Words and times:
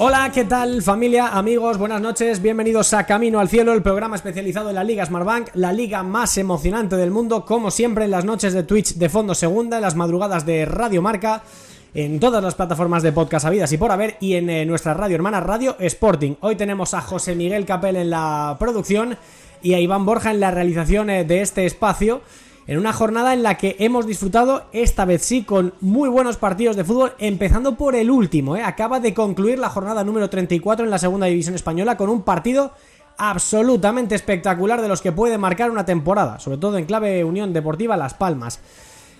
Hola, 0.00 0.30
¿qué 0.32 0.44
tal 0.44 0.80
familia, 0.80 1.26
amigos? 1.36 1.76
Buenas 1.76 2.00
noches, 2.00 2.40
bienvenidos 2.40 2.94
a 2.94 3.04
Camino 3.04 3.40
al 3.40 3.48
Cielo, 3.48 3.72
el 3.72 3.82
programa 3.82 4.14
especializado 4.14 4.68
en 4.68 4.76
la 4.76 4.84
Liga 4.84 5.04
Smartbank, 5.04 5.48
la 5.54 5.72
liga 5.72 6.04
más 6.04 6.38
emocionante 6.38 6.94
del 6.94 7.10
mundo, 7.10 7.44
como 7.44 7.72
siempre 7.72 8.04
en 8.04 8.12
las 8.12 8.24
noches 8.24 8.52
de 8.52 8.62
Twitch 8.62 8.94
de 8.94 9.08
Fondo 9.08 9.34
Segunda, 9.34 9.78
en 9.78 9.82
las 9.82 9.96
madrugadas 9.96 10.46
de 10.46 10.66
Radio 10.66 11.02
Marca, 11.02 11.42
en 11.94 12.20
todas 12.20 12.40
las 12.44 12.54
plataformas 12.54 13.02
de 13.02 13.10
podcast 13.10 13.44
habidas 13.44 13.72
y 13.72 13.76
por 13.76 13.90
haber, 13.90 14.16
y 14.20 14.34
en 14.34 14.48
eh, 14.50 14.64
nuestra 14.64 14.94
radio 14.94 15.16
hermana 15.16 15.40
Radio 15.40 15.74
Sporting. 15.80 16.36
Hoy 16.42 16.54
tenemos 16.54 16.94
a 16.94 17.00
José 17.00 17.34
Miguel 17.34 17.66
Capel 17.66 17.96
en 17.96 18.10
la 18.10 18.54
producción 18.56 19.16
y 19.62 19.74
a 19.74 19.80
Iván 19.80 20.06
Borja 20.06 20.30
en 20.30 20.38
la 20.38 20.52
realización 20.52 21.10
eh, 21.10 21.24
de 21.24 21.42
este 21.42 21.66
espacio 21.66 22.20
en 22.68 22.78
una 22.78 22.92
jornada 22.92 23.32
en 23.32 23.42
la 23.42 23.56
que 23.56 23.76
hemos 23.78 24.06
disfrutado, 24.06 24.66
esta 24.72 25.06
vez 25.06 25.22
sí, 25.22 25.42
con 25.42 25.72
muy 25.80 26.10
buenos 26.10 26.36
partidos 26.36 26.76
de 26.76 26.84
fútbol, 26.84 27.14
empezando 27.18 27.76
por 27.76 27.96
el 27.96 28.10
último, 28.10 28.56
¿eh? 28.56 28.62
acaba 28.62 29.00
de 29.00 29.14
concluir 29.14 29.58
la 29.58 29.70
jornada 29.70 30.04
número 30.04 30.28
34 30.28 30.84
en 30.84 30.90
la 30.90 30.98
segunda 30.98 31.26
división 31.26 31.54
española 31.54 31.96
con 31.96 32.10
un 32.10 32.22
partido 32.22 32.72
absolutamente 33.16 34.14
espectacular 34.14 34.82
de 34.82 34.88
los 34.88 35.00
que 35.00 35.12
puede 35.12 35.38
marcar 35.38 35.70
una 35.70 35.86
temporada, 35.86 36.38
sobre 36.40 36.58
todo 36.58 36.76
en 36.76 36.84
clave 36.84 37.24
Unión 37.24 37.54
Deportiva 37.54 37.96
Las 37.96 38.12
Palmas. 38.12 38.60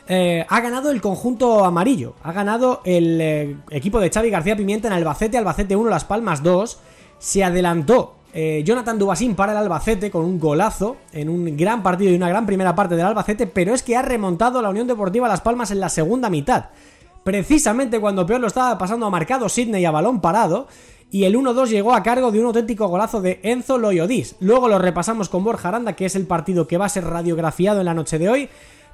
Eh, 0.07 0.45
ha 0.47 0.61
ganado 0.61 0.91
el 0.91 1.01
conjunto 1.01 1.65
amarillo, 1.65 2.17
ha 2.23 2.33
ganado 2.33 2.83
el 2.85 3.19
eh, 3.19 3.57
equipo 3.71 3.99
de 3.99 4.11
Xavi 4.11 4.29
García 4.29 4.59
Pimienta 4.59 4.89
en 4.89 4.95
Albacete, 4.95 5.39
Albacete 5.39 5.75
1, 5.75 5.89
Las 5.89 6.05
Palmas 6.05 6.43
2, 6.43 6.81
se 7.19 7.45
adelantó 7.45 8.18
eh, 8.41 8.63
Jonathan 8.63 9.01
Dubasín 9.01 9.35
para 9.35 9.51
el 9.51 9.59
Albacete 9.59 10.13
con 10.13 10.25
un 10.25 10.39
golazo 10.39 10.99
en 11.13 11.29
un 11.29 11.57
gran 11.57 11.83
partido 11.83 12.13
y 12.13 12.15
una 12.15 12.29
gran 12.29 12.47
primera 12.47 12.73
parte 12.73 12.95
del 12.95 13.05
Albacete, 13.05 13.49
pero 13.49 13.75
es 13.75 13.83
que 13.83 13.97
ha 13.97 14.03
remontado 14.03 14.63
la 14.63 14.69
Unión 14.69 14.87
Deportiva 14.87 15.27
Las 15.27 15.41
Palmas 15.41 15.73
en 15.73 15.81
la 15.81 15.89
segunda 15.89 16.31
mitad. 16.31 16.67
Precisamente 17.25 17.99
cuando 17.99 18.25
peor 18.27 18.41
lo 18.41 18.47
estaba 18.47 18.79
pasando 18.79 19.07
a 19.07 19.11
marcado 19.11 19.49
Sidney 19.49 19.85
a 19.85 19.91
balón 19.91 20.21
parado, 20.21 20.69
y 21.11 21.25
el 21.25 21.35
1-2 21.35 21.67
llegó 21.67 21.93
a 21.93 22.05
cargo 22.05 22.31
de 22.31 22.39
un 22.39 22.47
auténtico 22.47 22.87
golazo 22.87 23.21
de 23.21 23.41
Enzo 23.43 23.77
Loyodis. 23.77 24.37
Luego 24.39 24.69
lo 24.69 24.79
repasamos 24.79 25.29
con 25.29 25.43
Borja 25.43 25.71
Aranda, 25.71 25.95
que 25.95 26.07
es 26.07 26.15
el 26.15 26.29
partido 26.29 26.69
que 26.69 26.79
va 26.79 26.85
a 26.85 26.91
ser 26.91 27.07
radiografiado 27.07 27.81
en 27.81 27.87
la 27.87 27.95
noche 27.95 28.21
de 28.21 28.29
hoy. 28.29 28.49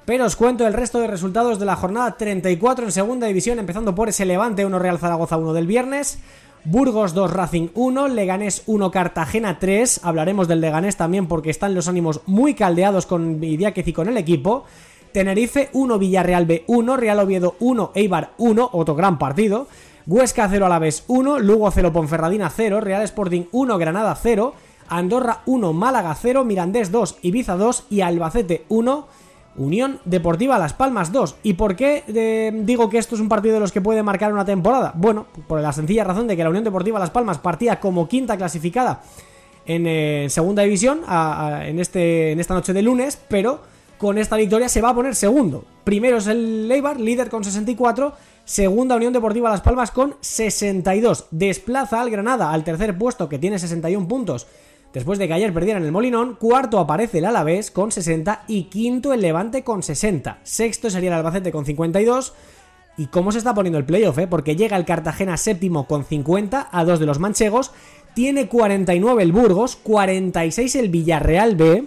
Pero 0.05 0.25
os 0.25 0.35
cuento 0.35 0.65
el 0.65 0.73
resto 0.73 0.99
de 0.99 1.07
resultados 1.07 1.59
de 1.59 1.65
la 1.65 1.75
jornada 1.75 2.17
34 2.17 2.85
en 2.85 2.91
segunda 2.91 3.27
división, 3.27 3.59
empezando 3.59 3.93
por 3.93 4.09
ese 4.09 4.25
Levante 4.25 4.65
1 4.65 4.79
Real 4.79 4.97
Zaragoza 4.97 5.37
1 5.37 5.53
del 5.53 5.67
viernes. 5.67 6.17
Burgos 6.65 7.13
2 7.13 7.31
Racing 7.31 7.67
1, 7.75 8.07
Leganés 8.07 8.63
1 8.65 8.89
Cartagena 8.89 9.59
3, 9.59 9.99
hablaremos 10.01 10.47
del 10.47 10.61
Leganés 10.61 10.97
también 10.97 11.27
porque 11.27 11.51
están 11.51 11.75
los 11.75 11.87
ánimos 11.87 12.21
muy 12.25 12.55
caldeados 12.55 13.05
con 13.05 13.43
Idiáquez 13.43 13.87
y 13.87 13.93
con 13.93 14.09
el 14.09 14.17
equipo. 14.17 14.65
Tenerife 15.11 15.69
1 15.73 15.99
Villarreal 15.99 16.47
B 16.47 16.63
1, 16.65 16.97
Real 16.97 17.19
Oviedo 17.19 17.55
1 17.59 17.91
Eibar 17.93 18.31
1, 18.39 18.71
otro 18.73 18.95
gran 18.95 19.19
partido. 19.19 19.67
Huesca 20.07 20.47
0 20.49 20.65
Alavés 20.65 21.03
1, 21.07 21.37
Lugo 21.37 21.69
0 21.69 21.93
Ponferradina 21.93 22.49
0, 22.49 22.81
Real 22.81 23.03
Sporting 23.03 23.43
1 23.51 23.77
Granada 23.77 24.15
0, 24.15 24.55
Andorra 24.89 25.41
1 25.45 25.71
Málaga 25.71 26.15
0, 26.19 26.45
Mirandés 26.45 26.91
2 26.91 27.19
Ibiza 27.21 27.57
2 27.57 27.85
y 27.91 28.01
Albacete 28.01 28.65
1 28.69 29.07
Unión 29.57 29.99
Deportiva 30.05 30.59
Las 30.59 30.73
Palmas 30.73 31.11
2. 31.11 31.37
¿Y 31.43 31.53
por 31.53 31.75
qué 31.75 32.03
eh, 32.07 32.51
digo 32.63 32.89
que 32.89 32.97
esto 32.97 33.15
es 33.15 33.21
un 33.21 33.29
partido 33.29 33.55
de 33.55 33.59
los 33.59 33.71
que 33.71 33.81
puede 33.81 34.03
marcar 34.03 34.33
una 34.33 34.45
temporada? 34.45 34.93
Bueno, 34.95 35.27
por 35.47 35.61
la 35.61 35.71
sencilla 35.73 36.03
razón 36.03 36.27
de 36.27 36.35
que 36.35 36.43
la 36.43 36.49
Unión 36.49 36.63
Deportiva 36.63 36.99
Las 36.99 37.09
Palmas 37.09 37.37
partía 37.37 37.79
como 37.79 38.07
quinta 38.07 38.37
clasificada 38.37 39.01
en 39.65 39.87
eh, 39.87 40.27
segunda 40.29 40.63
división 40.63 41.01
en, 41.07 41.79
este, 41.79 42.31
en 42.31 42.39
esta 42.39 42.53
noche 42.53 42.73
de 42.73 42.81
lunes, 42.81 43.19
pero 43.27 43.61
con 43.97 44.17
esta 44.17 44.35
victoria 44.35 44.69
se 44.69 44.81
va 44.81 44.89
a 44.89 44.95
poner 44.95 45.15
segundo. 45.15 45.65
Primero 45.83 46.17
es 46.17 46.27
el 46.27 46.67
Leibar, 46.67 46.99
líder 46.99 47.29
con 47.29 47.43
64. 47.43 48.13
Segunda 48.43 48.95
Unión 48.95 49.13
Deportiva 49.13 49.49
Las 49.49 49.61
Palmas 49.61 49.89
con 49.89 50.15
62. 50.21 51.27
Desplaza 51.31 52.01
al 52.01 52.11
Granada 52.11 52.51
al 52.51 52.63
tercer 52.63 52.97
puesto 52.97 53.27
que 53.27 53.39
tiene 53.39 53.57
61 53.57 54.07
puntos. 54.07 54.47
Después 54.95 55.19
de 55.19 55.27
que 55.27 55.33
ayer 55.33 55.53
perdieran 55.53 55.83
el 55.83 55.91
Molinón, 55.91 56.35
cuarto 56.35 56.79
aparece 56.79 57.17
el 57.17 57.25
Alavés 57.25 57.69
con 57.69 57.91
60 57.91 58.45
y 58.47 58.63
quinto 58.63 59.11
el 59.11 59.19
Levante 59.19 59.61
con 59.61 59.83
60. 59.83 60.39
Sexto 60.43 60.89
sería 60.89 61.09
el 61.09 61.17
Albacete 61.17 61.51
con 61.51 61.65
52. 61.65 62.31
¿Y 62.97 63.07
cómo 63.07 63.33
se 63.33 63.39
está 63.39 63.53
poniendo 63.53 63.77
el 63.77 63.83
playoff? 63.83 64.17
Eh? 64.19 64.27
Porque 64.27 64.55
llega 64.55 64.77
el 64.77 64.85
Cartagena 64.85 65.35
séptimo 65.35 65.85
con 65.85 66.05
50 66.05 66.69
a 66.71 66.85
dos 66.85 67.01
de 67.01 67.07
los 67.07 67.19
manchegos. 67.19 67.73
Tiene 68.13 68.47
49 68.47 69.21
el 69.21 69.33
Burgos, 69.33 69.75
46 69.75 70.75
el 70.75 70.87
Villarreal 70.87 71.57
B 71.57 71.83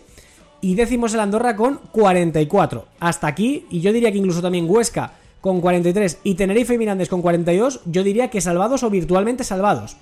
y 0.61 0.75
décimo 0.75 1.07
es 1.07 1.15
el 1.15 1.21
Andorra 1.21 1.57
con 1.57 1.81
44. 1.93 2.85
Hasta 3.01 3.27
aquí, 3.27 3.65
y 3.71 3.81
yo 3.81 3.95
diría 3.95 4.13
que 4.13 4.19
incluso 4.19 4.43
también 4.43 4.67
Huesca 4.69 5.13
con 5.41 5.63
43 5.63 6.19
y 6.25 6.35
Tenerife 6.35 6.75
y 6.75 6.79
Mirandés 6.79 7.09
con 7.09 7.23
42, 7.23 7.81
yo 7.87 8.03
diría 8.03 8.29
que 8.29 8.43
salvados 8.43 8.83
o 8.83 8.91
virtualmente 8.91 9.45
salvados. 9.45 9.97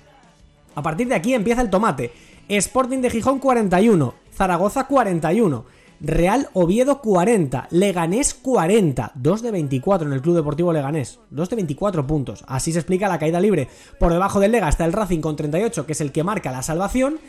A 0.75 0.83
partir 0.83 1.07
de 1.07 1.15
aquí 1.15 1.33
empieza 1.33 1.61
el 1.61 1.69
tomate. 1.69 2.11
Sporting 2.49 2.99
de 2.99 3.09
Gijón 3.09 3.39
41, 3.39 4.13
Zaragoza 4.33 4.85
41, 4.85 5.65
Real 5.99 6.47
Oviedo 6.53 7.01
40, 7.01 7.67
Leganés 7.71 8.33
40, 8.35 9.11
2 9.15 9.41
de 9.41 9.51
24 9.51 10.07
en 10.07 10.13
el 10.13 10.21
Club 10.21 10.35
Deportivo 10.35 10.71
Leganés, 10.71 11.19
2 11.31 11.49
de 11.49 11.55
24 11.57 12.07
puntos. 12.07 12.45
Así 12.47 12.71
se 12.71 12.79
explica 12.79 13.09
la 13.09 13.19
caída 13.19 13.41
libre. 13.41 13.67
Por 13.99 14.13
debajo 14.13 14.39
del 14.39 14.53
Lega 14.53 14.69
está 14.69 14.85
el 14.85 14.93
Racing 14.93 15.19
con 15.19 15.35
38, 15.35 15.85
que 15.85 15.91
es 15.91 16.01
el 16.01 16.13
que 16.13 16.23
marca 16.23 16.51
la 16.51 16.61
salvación. 16.61 17.19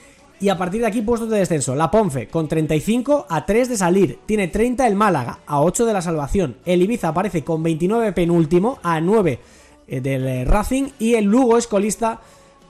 Y 0.40 0.50
a 0.50 0.56
partir 0.56 0.82
de 0.82 0.86
aquí 0.86 1.02
puestos 1.02 1.30
de 1.30 1.38
descenso, 1.38 1.74
la 1.74 1.90
Ponfe 1.90 2.28
con 2.28 2.46
35 2.46 3.26
a 3.28 3.44
3 3.44 3.70
de 3.70 3.76
salir, 3.76 4.20
tiene 4.24 4.46
30 4.46 4.86
el 4.86 4.94
Málaga 4.94 5.40
a 5.46 5.60
8 5.62 5.84
de 5.84 5.92
la 5.92 6.00
salvación, 6.00 6.58
el 6.64 6.80
Ibiza 6.80 7.08
aparece 7.08 7.42
con 7.42 7.64
29 7.64 8.12
penúltimo 8.12 8.78
a 8.84 9.00
9 9.00 9.40
eh, 9.88 10.00
del 10.00 10.26
eh, 10.28 10.44
Racing. 10.44 10.90
Y 11.00 11.14
el 11.14 11.24
Lugo 11.24 11.58
es 11.58 11.66
colista 11.66 12.20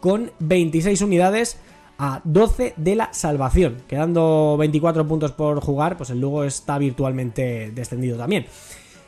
con 0.01 0.31
26 0.39 1.03
unidades 1.03 1.59
a 1.99 2.21
12 2.25 2.75
de 2.77 2.95
la 2.97 3.13
salvación. 3.13 3.79
Quedando 3.89 4.57
24 4.59 5.07
puntos 5.07 5.33
por 5.33 5.61
jugar, 5.61 5.97
pues 5.97 6.11
el 6.11 6.21
Lugo 6.21 6.45
está 6.45 6.79
virtualmente 6.79 7.73
descendido 7.73 8.17
también. 8.17 8.47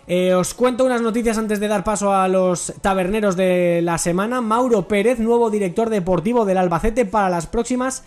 Eh, 0.07 0.35
os 0.35 0.55
cuento 0.55 0.85
unas 0.85 1.03
noticias 1.03 1.39
antes 1.39 1.61
de 1.61 1.69
dar 1.69 1.85
paso 1.85 2.13
a 2.13 2.27
los 2.27 2.75
taberneros 2.81 3.37
de 3.37 3.81
la 3.83 3.97
semana. 3.97 4.41
Mauro 4.41 4.89
Pérez, 4.89 5.21
nuevo 5.21 5.51
director 5.51 5.89
deportivo 5.89 6.45
del 6.45 6.59
Albacete 6.59 7.05
para 7.05 7.31
las 7.31 7.47
próximas 7.47 8.03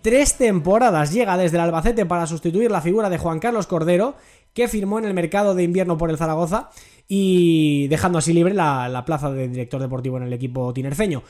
tres 0.00 0.36
temporadas. 0.36 1.12
Llega 1.12 1.36
desde 1.36 1.56
el 1.56 1.64
Albacete 1.64 2.06
para 2.06 2.28
sustituir 2.28 2.70
la 2.70 2.80
figura 2.80 3.10
de 3.10 3.18
Juan 3.18 3.40
Carlos 3.40 3.66
Cordero, 3.66 4.14
que 4.54 4.68
firmó 4.68 5.00
en 5.00 5.06
el 5.06 5.14
mercado 5.14 5.56
de 5.56 5.64
invierno 5.64 5.98
por 5.98 6.10
el 6.10 6.18
Zaragoza 6.18 6.70
y 7.08 7.88
dejando 7.88 8.18
así 8.18 8.32
libre 8.32 8.54
la, 8.54 8.88
la 8.88 9.04
plaza 9.04 9.32
de 9.32 9.48
director 9.48 9.80
deportivo 9.80 10.18
en 10.18 10.22
el 10.22 10.32
equipo 10.32 10.72
tinerfeño. 10.72 11.24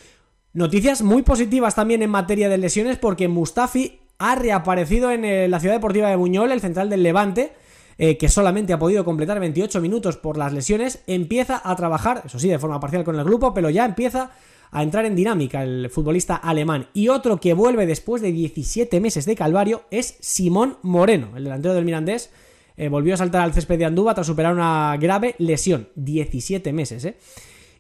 Noticias 0.53 1.03
muy 1.03 1.22
positivas 1.22 1.77
también 1.77 2.03
en 2.03 2.11
materia 2.11 2.49
de 2.49 2.59
lesiones 2.59 2.99
porque 2.99 3.28
Mustafi 3.28 4.00
ha 4.19 4.34
reaparecido 4.34 5.12
en 5.12 5.25
eh, 5.25 5.47
la 5.49 5.61
ciudad 5.61 5.77
deportiva 5.77 6.11
de 6.11 6.16
Buñol, 6.16 6.50
el 6.50 6.61
central 6.61 6.91
del 6.91 7.05
Levante, 7.05 7.53
eh, 7.99 8.19
que 8.19 8.28
solamente 8.28 8.72
ha 8.72 8.78
podido 8.78 9.05
completar 9.05 9.39
28 9.39 9.81
minutos 9.81 10.16
por 10.16 10.37
las 10.37 10.53
lesiones, 10.53 11.05
empieza 11.06 11.60
a 11.62 11.77
trabajar, 11.77 12.22
eso 12.27 12.41
sí, 12.41 12.49
de 12.49 12.59
forma 12.59 12.81
parcial 12.81 13.05
con 13.05 13.16
el 13.16 13.25
grupo, 13.25 13.55
pero 13.55 13.71
ya 13.71 13.84
empieza 13.84 14.33
a 14.72 14.83
entrar 14.83 15.05
en 15.05 15.15
dinámica 15.15 15.62
el 15.62 15.89
futbolista 15.89 16.34
alemán. 16.34 16.89
Y 16.94 17.09
otro 17.09 17.41
que 17.41 17.55
vuelve 17.55 17.87
después 17.87 18.21
de 18.21 18.33
17 18.33 19.01
meses 19.01 19.27
de 19.27 19.36
calvario 19.36 19.84
es 19.92 20.16
Simón 20.19 20.78
Moreno, 20.83 21.28
el 21.36 21.45
delantero 21.45 21.74
del 21.74 21.84
Mirandés. 21.84 22.30
eh, 22.77 22.89
volvió 22.89 23.15
a 23.15 23.19
saltar 23.19 23.42
al 23.42 23.53
césped 23.53 23.78
de 23.78 23.84
Andúba 23.84 24.15
tras 24.15 24.27
superar 24.27 24.54
una 24.54 24.97
grave 24.98 25.36
lesión. 25.39 25.89
17 25.95 26.72
meses, 26.72 27.04
¿eh? 27.04 27.16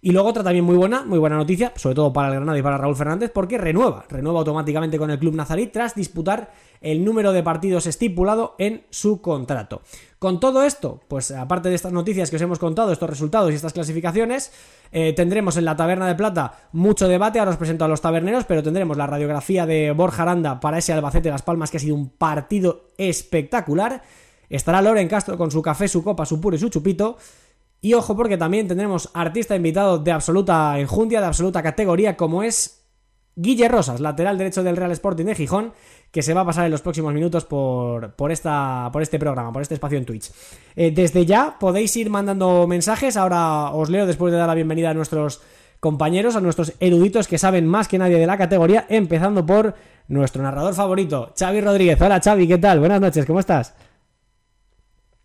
Y 0.02 0.12
luego 0.12 0.30
otra 0.30 0.42
también 0.42 0.64
muy 0.64 0.76
buena, 0.76 1.04
muy 1.04 1.18
buena 1.18 1.36
noticia, 1.36 1.74
sobre 1.76 1.94
todo 1.94 2.10
para 2.10 2.28
el 2.28 2.34
Granada 2.34 2.58
y 2.58 2.62
para 2.62 2.78
Raúl 2.78 2.96
Fernández, 2.96 3.30
porque 3.34 3.58
renueva, 3.58 4.06
renueva 4.08 4.38
automáticamente 4.38 4.96
con 4.96 5.10
el 5.10 5.18
club 5.18 5.34
nazarí 5.34 5.66
tras 5.66 5.94
disputar 5.94 6.52
el 6.80 7.04
número 7.04 7.32
de 7.32 7.42
partidos 7.42 7.86
estipulado 7.86 8.54
en 8.58 8.84
su 8.88 9.20
contrato. 9.20 9.82
Con 10.18 10.40
todo 10.40 10.62
esto, 10.62 11.00
pues 11.06 11.30
aparte 11.30 11.68
de 11.68 11.74
estas 11.74 11.92
noticias 11.92 12.30
que 12.30 12.36
os 12.36 12.42
hemos 12.42 12.58
contado, 12.58 12.92
estos 12.92 13.10
resultados 13.10 13.50
y 13.50 13.54
estas 13.54 13.74
clasificaciones, 13.74 14.52
eh, 14.90 15.12
tendremos 15.12 15.58
en 15.58 15.66
la 15.66 15.76
Taberna 15.76 16.06
de 16.06 16.14
Plata 16.14 16.68
mucho 16.72 17.06
debate, 17.06 17.38
ahora 17.38 17.50
os 17.50 17.58
presento 17.58 17.84
a 17.84 17.88
los 17.88 18.00
taberneros, 18.00 18.44
pero 18.46 18.62
tendremos 18.62 18.96
la 18.96 19.06
radiografía 19.06 19.66
de 19.66 19.92
Borja 19.92 20.22
Aranda 20.22 20.60
para 20.60 20.78
ese 20.78 20.94
Albacete 20.94 21.28
Las 21.28 21.42
Palmas 21.42 21.70
que 21.70 21.76
ha 21.76 21.80
sido 21.80 21.94
un 21.94 22.08
partido 22.08 22.92
espectacular. 22.96 24.02
Estará 24.48 24.80
Loren 24.80 25.08
Castro 25.08 25.36
con 25.36 25.50
su 25.50 25.60
café, 25.60 25.88
su 25.88 26.02
copa, 26.02 26.24
su 26.24 26.40
puro 26.40 26.56
y 26.56 26.58
su 26.58 26.70
chupito. 26.70 27.18
Y 27.80 27.94
ojo 27.94 28.16
porque 28.16 28.36
también 28.36 28.68
tendremos 28.68 29.10
artista 29.14 29.56
invitado 29.56 29.98
de 29.98 30.12
absoluta 30.12 30.78
enjundia, 30.78 31.20
de 31.20 31.26
absoluta 31.26 31.62
categoría, 31.62 32.16
como 32.16 32.42
es 32.42 32.84
Guille 33.36 33.68
Rosas, 33.68 34.00
lateral 34.00 34.36
derecho 34.36 34.62
del 34.62 34.76
Real 34.76 34.90
Sporting 34.92 35.24
de 35.24 35.34
Gijón, 35.34 35.72
que 36.10 36.22
se 36.22 36.34
va 36.34 36.42
a 36.42 36.44
pasar 36.44 36.66
en 36.66 36.72
los 36.72 36.82
próximos 36.82 37.14
minutos 37.14 37.46
por, 37.46 38.12
por, 38.12 38.32
esta, 38.32 38.90
por 38.92 39.00
este 39.00 39.18
programa, 39.18 39.52
por 39.52 39.62
este 39.62 39.74
espacio 39.74 39.96
en 39.96 40.04
Twitch. 40.04 40.30
Eh, 40.76 40.90
desde 40.90 41.24
ya 41.24 41.56
podéis 41.58 41.96
ir 41.96 42.10
mandando 42.10 42.66
mensajes, 42.66 43.16
ahora 43.16 43.70
os 43.70 43.88
leo 43.88 44.06
después 44.06 44.32
de 44.32 44.38
dar 44.38 44.48
la 44.48 44.54
bienvenida 44.54 44.90
a 44.90 44.94
nuestros 44.94 45.40
compañeros, 45.78 46.36
a 46.36 46.42
nuestros 46.42 46.74
eruditos 46.80 47.28
que 47.28 47.38
saben 47.38 47.66
más 47.66 47.88
que 47.88 47.98
nadie 47.98 48.18
de 48.18 48.26
la 48.26 48.36
categoría, 48.36 48.84
empezando 48.90 49.46
por 49.46 49.74
nuestro 50.08 50.42
narrador 50.42 50.74
favorito, 50.74 51.32
Xavi 51.38 51.60
Rodríguez. 51.62 51.98
Hola 52.02 52.20
Xavi, 52.20 52.46
¿qué 52.46 52.58
tal? 52.58 52.80
Buenas 52.80 53.00
noches, 53.00 53.24
¿cómo 53.24 53.40
estás? 53.40 53.74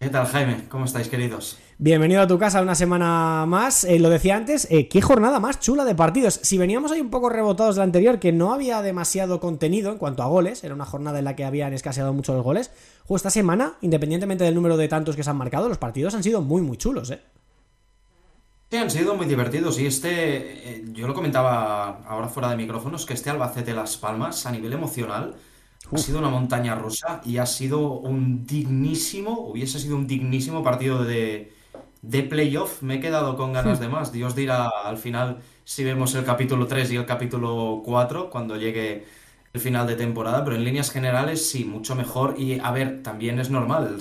¿Qué 0.06 0.12
tal, 0.12 0.28
Jaime? 0.28 0.66
¿Cómo 0.70 0.86
estáis, 0.86 1.08
queridos? 1.08 1.58
Bienvenido 1.80 2.22
a 2.22 2.28
tu 2.28 2.38
casa 2.38 2.62
una 2.62 2.76
semana 2.76 3.44
más. 3.48 3.84
Eh, 3.86 3.98
lo 3.98 4.12
decía 4.12 4.36
antes, 4.36 4.68
eh, 4.70 4.88
qué 4.88 5.02
jornada 5.02 5.40
más 5.40 5.60
chula 5.60 5.84
de 5.84 5.96
partidos. 5.96 6.40
Si 6.44 6.60
veníamos 6.60 6.92
ahí 6.92 7.02
un 7.02 7.10
poco 7.10 7.28
rebotados 7.28 7.74
de 7.74 7.80
la 7.80 7.86
anterior, 7.86 8.20
que 8.20 8.32
no 8.32 8.54
había 8.54 8.84
demasiado 8.84 9.40
contenido 9.40 9.92
en 9.92 9.98
cuanto 9.98 10.22
a 10.22 10.28
goles, 10.28 10.64
era 10.64 10.76
una 10.76 10.86
jornada 10.86 11.18
en 11.18 11.26
la 11.26 11.36
que 11.36 11.44
habían 11.44 11.74
escaseado 11.74 12.14
mucho 12.14 12.36
los 12.36 12.44
goles. 12.44 12.70
Justo 13.00 13.16
esta 13.16 13.30
semana, 13.32 13.78
independientemente 13.82 14.44
del 14.44 14.54
número 14.54 14.78
de 14.78 14.88
tantos 14.88 15.16
que 15.16 15.24
se 15.24 15.30
han 15.32 15.38
marcado, 15.38 15.70
los 15.70 15.80
partidos 15.80 16.14
han 16.14 16.22
sido 16.22 16.44
muy, 16.44 16.62
muy 16.62 16.78
chulos, 16.78 17.10
¿eh? 17.10 17.22
Sí, 18.70 18.78
han 18.78 18.92
sido 18.92 19.16
muy 19.16 19.26
divertidos. 19.26 19.80
Y 19.80 19.88
este, 19.88 20.12
eh, 20.12 20.86
yo 20.94 21.08
lo 21.08 21.16
comentaba 21.16 22.04
ahora 22.06 22.28
fuera 22.28 22.52
de 22.52 22.58
micrófonos, 22.58 23.08
que 23.08 23.16
este 23.16 23.32
Albacete 23.32 23.74
Las 23.74 23.98
Palmas, 23.98 24.46
a 24.46 24.52
nivel 24.52 24.72
emocional, 24.72 25.34
ha 25.96 25.98
sido 25.98 26.20
una 26.20 26.30
montaña 26.30 26.76
rusa 26.76 27.22
y 27.26 27.38
ha 27.38 27.46
sido 27.46 27.94
un 28.00 28.46
dignísimo, 28.46 29.40
hubiese 29.50 29.80
sido 29.80 29.96
un 29.96 30.08
dignísimo 30.08 30.64
partido 30.64 31.04
de, 31.04 31.54
de 32.02 32.24
playoff. 32.24 32.82
Me 32.82 32.96
he 32.96 33.00
quedado 33.00 33.36
con 33.38 33.54
ganas 33.54 33.80
de 33.80 33.88
más. 33.90 34.12
Dios 34.12 34.36
dirá 34.36 34.70
al 34.84 34.98
final 34.98 35.42
si 35.64 35.84
vemos 35.84 36.14
el 36.16 36.24
capítulo 36.26 36.68
3 36.68 36.92
y 36.92 36.96
el 36.98 37.06
capítulo 37.06 37.82
4 37.84 38.30
cuando 38.30 38.58
llegue 38.58 39.06
el 39.54 39.62
final 39.62 39.88
de 39.88 39.96
temporada, 39.96 40.44
pero 40.44 40.58
en 40.58 40.66
líneas 40.66 40.92
generales 40.92 41.50
sí, 41.50 41.66
mucho 41.66 41.96
mejor. 41.96 42.36
Y 42.38 42.60
a 42.60 42.72
ver, 42.72 43.02
también 43.04 43.40
es 43.40 43.50
normal. 43.50 43.98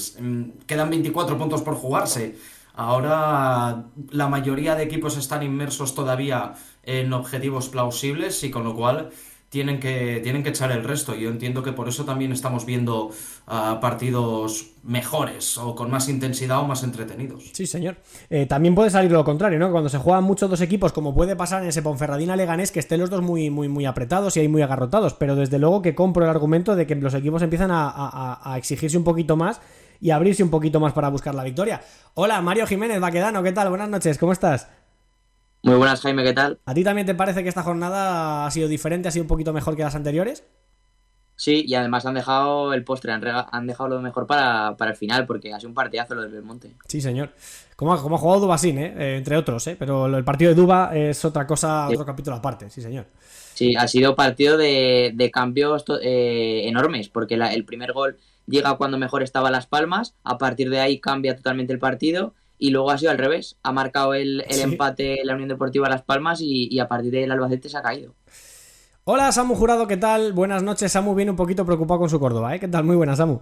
Quedan 0.66 0.90
24 0.90 1.38
puntos 1.38 1.62
por 1.62 1.76
jugarse. 1.76 2.36
Ahora 2.74 3.86
la 4.10 4.28
mayoría 4.28 4.74
de 4.74 4.82
equipos 4.82 5.16
están 5.16 5.44
inmersos 5.44 5.94
todavía 5.94 6.54
en 6.82 7.12
objetivos 7.12 7.68
plausibles 7.68 8.42
y 8.42 8.50
con 8.50 8.64
lo 8.64 8.74
cual 8.74 9.10
tienen 9.54 9.78
que, 9.78 10.18
tienen 10.20 10.42
que 10.42 10.48
echar 10.48 10.72
el 10.72 10.82
resto. 10.82 11.14
Yo 11.14 11.30
entiendo 11.30 11.62
que 11.62 11.70
por 11.70 11.88
eso 11.88 12.04
también 12.04 12.32
estamos 12.32 12.66
viendo 12.66 13.12
ah, 13.46 13.78
partidos 13.80 14.70
mejores 14.82 15.56
o 15.58 15.76
con 15.76 15.92
más 15.92 16.08
intensidad 16.08 16.58
o 16.58 16.66
más 16.66 16.82
entretenidos. 16.82 17.50
Sí, 17.52 17.64
señor. 17.64 17.98
Eh, 18.30 18.46
también 18.46 18.74
puede 18.74 18.90
salir 18.90 19.12
lo 19.12 19.24
contrario, 19.24 19.60
¿no? 19.60 19.70
Cuando 19.70 19.88
se 19.88 19.98
juegan 19.98 20.24
muchos 20.24 20.50
dos 20.50 20.60
equipos, 20.60 20.92
como 20.92 21.14
puede 21.14 21.36
pasar 21.36 21.62
en 21.62 21.68
ese 21.68 21.82
Ponferradina 21.82 22.34
Leganés, 22.34 22.72
que 22.72 22.80
estén 22.80 22.98
los 22.98 23.10
dos 23.10 23.22
muy, 23.22 23.48
muy, 23.48 23.68
muy 23.68 23.86
apretados 23.86 24.36
y 24.36 24.40
ahí 24.40 24.48
muy 24.48 24.60
agarrotados. 24.60 25.14
Pero 25.14 25.36
desde 25.36 25.60
luego 25.60 25.82
que 25.82 25.94
compro 25.94 26.24
el 26.24 26.30
argumento 26.30 26.74
de 26.74 26.88
que 26.88 26.96
los 26.96 27.14
equipos 27.14 27.40
empiezan 27.40 27.70
a, 27.72 28.54
exigirse 28.56 28.98
un 28.98 29.04
poquito 29.04 29.36
más 29.36 29.60
y 30.00 30.10
abrirse 30.10 30.42
un 30.42 30.50
poquito 30.50 30.80
más 30.80 30.92
para 30.94 31.10
buscar 31.10 31.32
la 31.32 31.44
victoria. 31.44 31.80
Hola, 32.14 32.40
Mario 32.40 32.66
Jiménez 32.66 32.98
Baquedano, 32.98 33.40
¿qué 33.44 33.52
tal? 33.52 33.68
Buenas 33.68 33.88
noches, 33.88 34.18
¿cómo 34.18 34.32
estás? 34.32 34.66
Muy 35.64 35.76
buenas, 35.76 36.02
Jaime, 36.02 36.22
¿qué 36.22 36.34
tal? 36.34 36.58
¿A 36.66 36.74
ti 36.74 36.84
también 36.84 37.06
te 37.06 37.14
parece 37.14 37.42
que 37.42 37.48
esta 37.48 37.62
jornada 37.62 38.44
ha 38.44 38.50
sido 38.50 38.68
diferente, 38.68 39.08
ha 39.08 39.10
sido 39.10 39.22
un 39.22 39.28
poquito 39.28 39.54
mejor 39.54 39.74
que 39.74 39.82
las 39.82 39.94
anteriores? 39.94 40.44
Sí, 41.36 41.64
y 41.66 41.74
además 41.74 42.04
han 42.04 42.12
dejado 42.12 42.74
el 42.74 42.84
postre, 42.84 43.12
han, 43.12 43.66
dejado 43.66 43.88
lo 43.88 44.02
mejor 44.02 44.26
para, 44.26 44.76
el 44.78 44.94
final, 44.94 45.24
porque 45.24 45.54
ha 45.54 45.58
sido 45.58 45.70
un 45.70 45.74
partidazo 45.74 46.16
lo 46.16 46.20
del 46.20 46.32
Belmonte. 46.32 46.72
Sí, 46.86 47.00
señor. 47.00 47.30
Como 47.76 47.94
ha, 47.94 48.02
como 48.02 48.16
ha 48.16 48.18
jugado 48.18 48.42
Dubasín, 48.42 48.76
¿eh? 48.76 48.94
¿eh? 48.98 49.16
entre 49.16 49.38
otros, 49.38 49.66
¿eh? 49.66 49.74
pero 49.78 50.04
el 50.04 50.22
partido 50.22 50.50
de 50.50 50.54
Duba 50.54 50.94
es 50.94 51.24
otra 51.24 51.46
cosa, 51.46 51.88
otro 51.88 52.04
capítulo 52.04 52.36
aparte, 52.36 52.68
sí, 52.68 52.82
señor. 52.82 53.06
Sí, 53.54 53.74
ha 53.74 53.88
sido 53.88 54.14
partido 54.14 54.58
de, 54.58 55.30
cambios 55.32 55.86
eh, 56.02 56.64
enormes, 56.66 57.08
porque 57.08 57.36
el 57.36 57.64
primer 57.64 57.94
gol 57.94 58.18
llega 58.46 58.76
cuando 58.76 58.98
mejor 58.98 59.22
estaba 59.22 59.50
Las 59.50 59.66
Palmas, 59.66 60.14
a 60.24 60.36
partir 60.36 60.68
de 60.68 60.80
ahí 60.80 61.00
cambia 61.00 61.34
totalmente 61.34 61.72
el 61.72 61.78
partido 61.78 62.34
y 62.64 62.70
luego 62.70 62.90
ha 62.90 62.96
sido 62.96 63.10
al 63.10 63.18
revés. 63.18 63.58
Ha 63.62 63.72
marcado 63.72 64.14
el, 64.14 64.42
empate 64.48 65.20
la 65.22 65.34
Unión 65.34 65.50
Deportiva 65.50 65.86
Las 65.86 66.02
Palmas 66.02 66.40
y, 66.40 66.80
a 66.80 66.88
partir 66.88 67.10
de 67.10 67.18
ahí 67.18 67.24
el 67.24 67.32
Albacete 67.32 67.68
se 67.68 67.76
ha 67.76 67.82
caído. 67.82 68.14
Hola 69.04 69.30
Samu 69.32 69.54
Jurado, 69.54 69.86
¿qué 69.86 69.98
tal? 69.98 70.32
Buenas 70.32 70.62
noches. 70.62 70.90
Samu 70.90 71.14
viene 71.14 71.30
un 71.30 71.36
poquito 71.36 71.66
preocupado 71.66 72.00
con 72.00 72.08
su 72.08 72.18
Córdoba, 72.18 72.56
¿eh? 72.56 72.60
¿Qué 72.60 72.68
tal? 72.68 72.84
Muy 72.84 72.96
buenas, 72.96 73.18
Samu. 73.18 73.40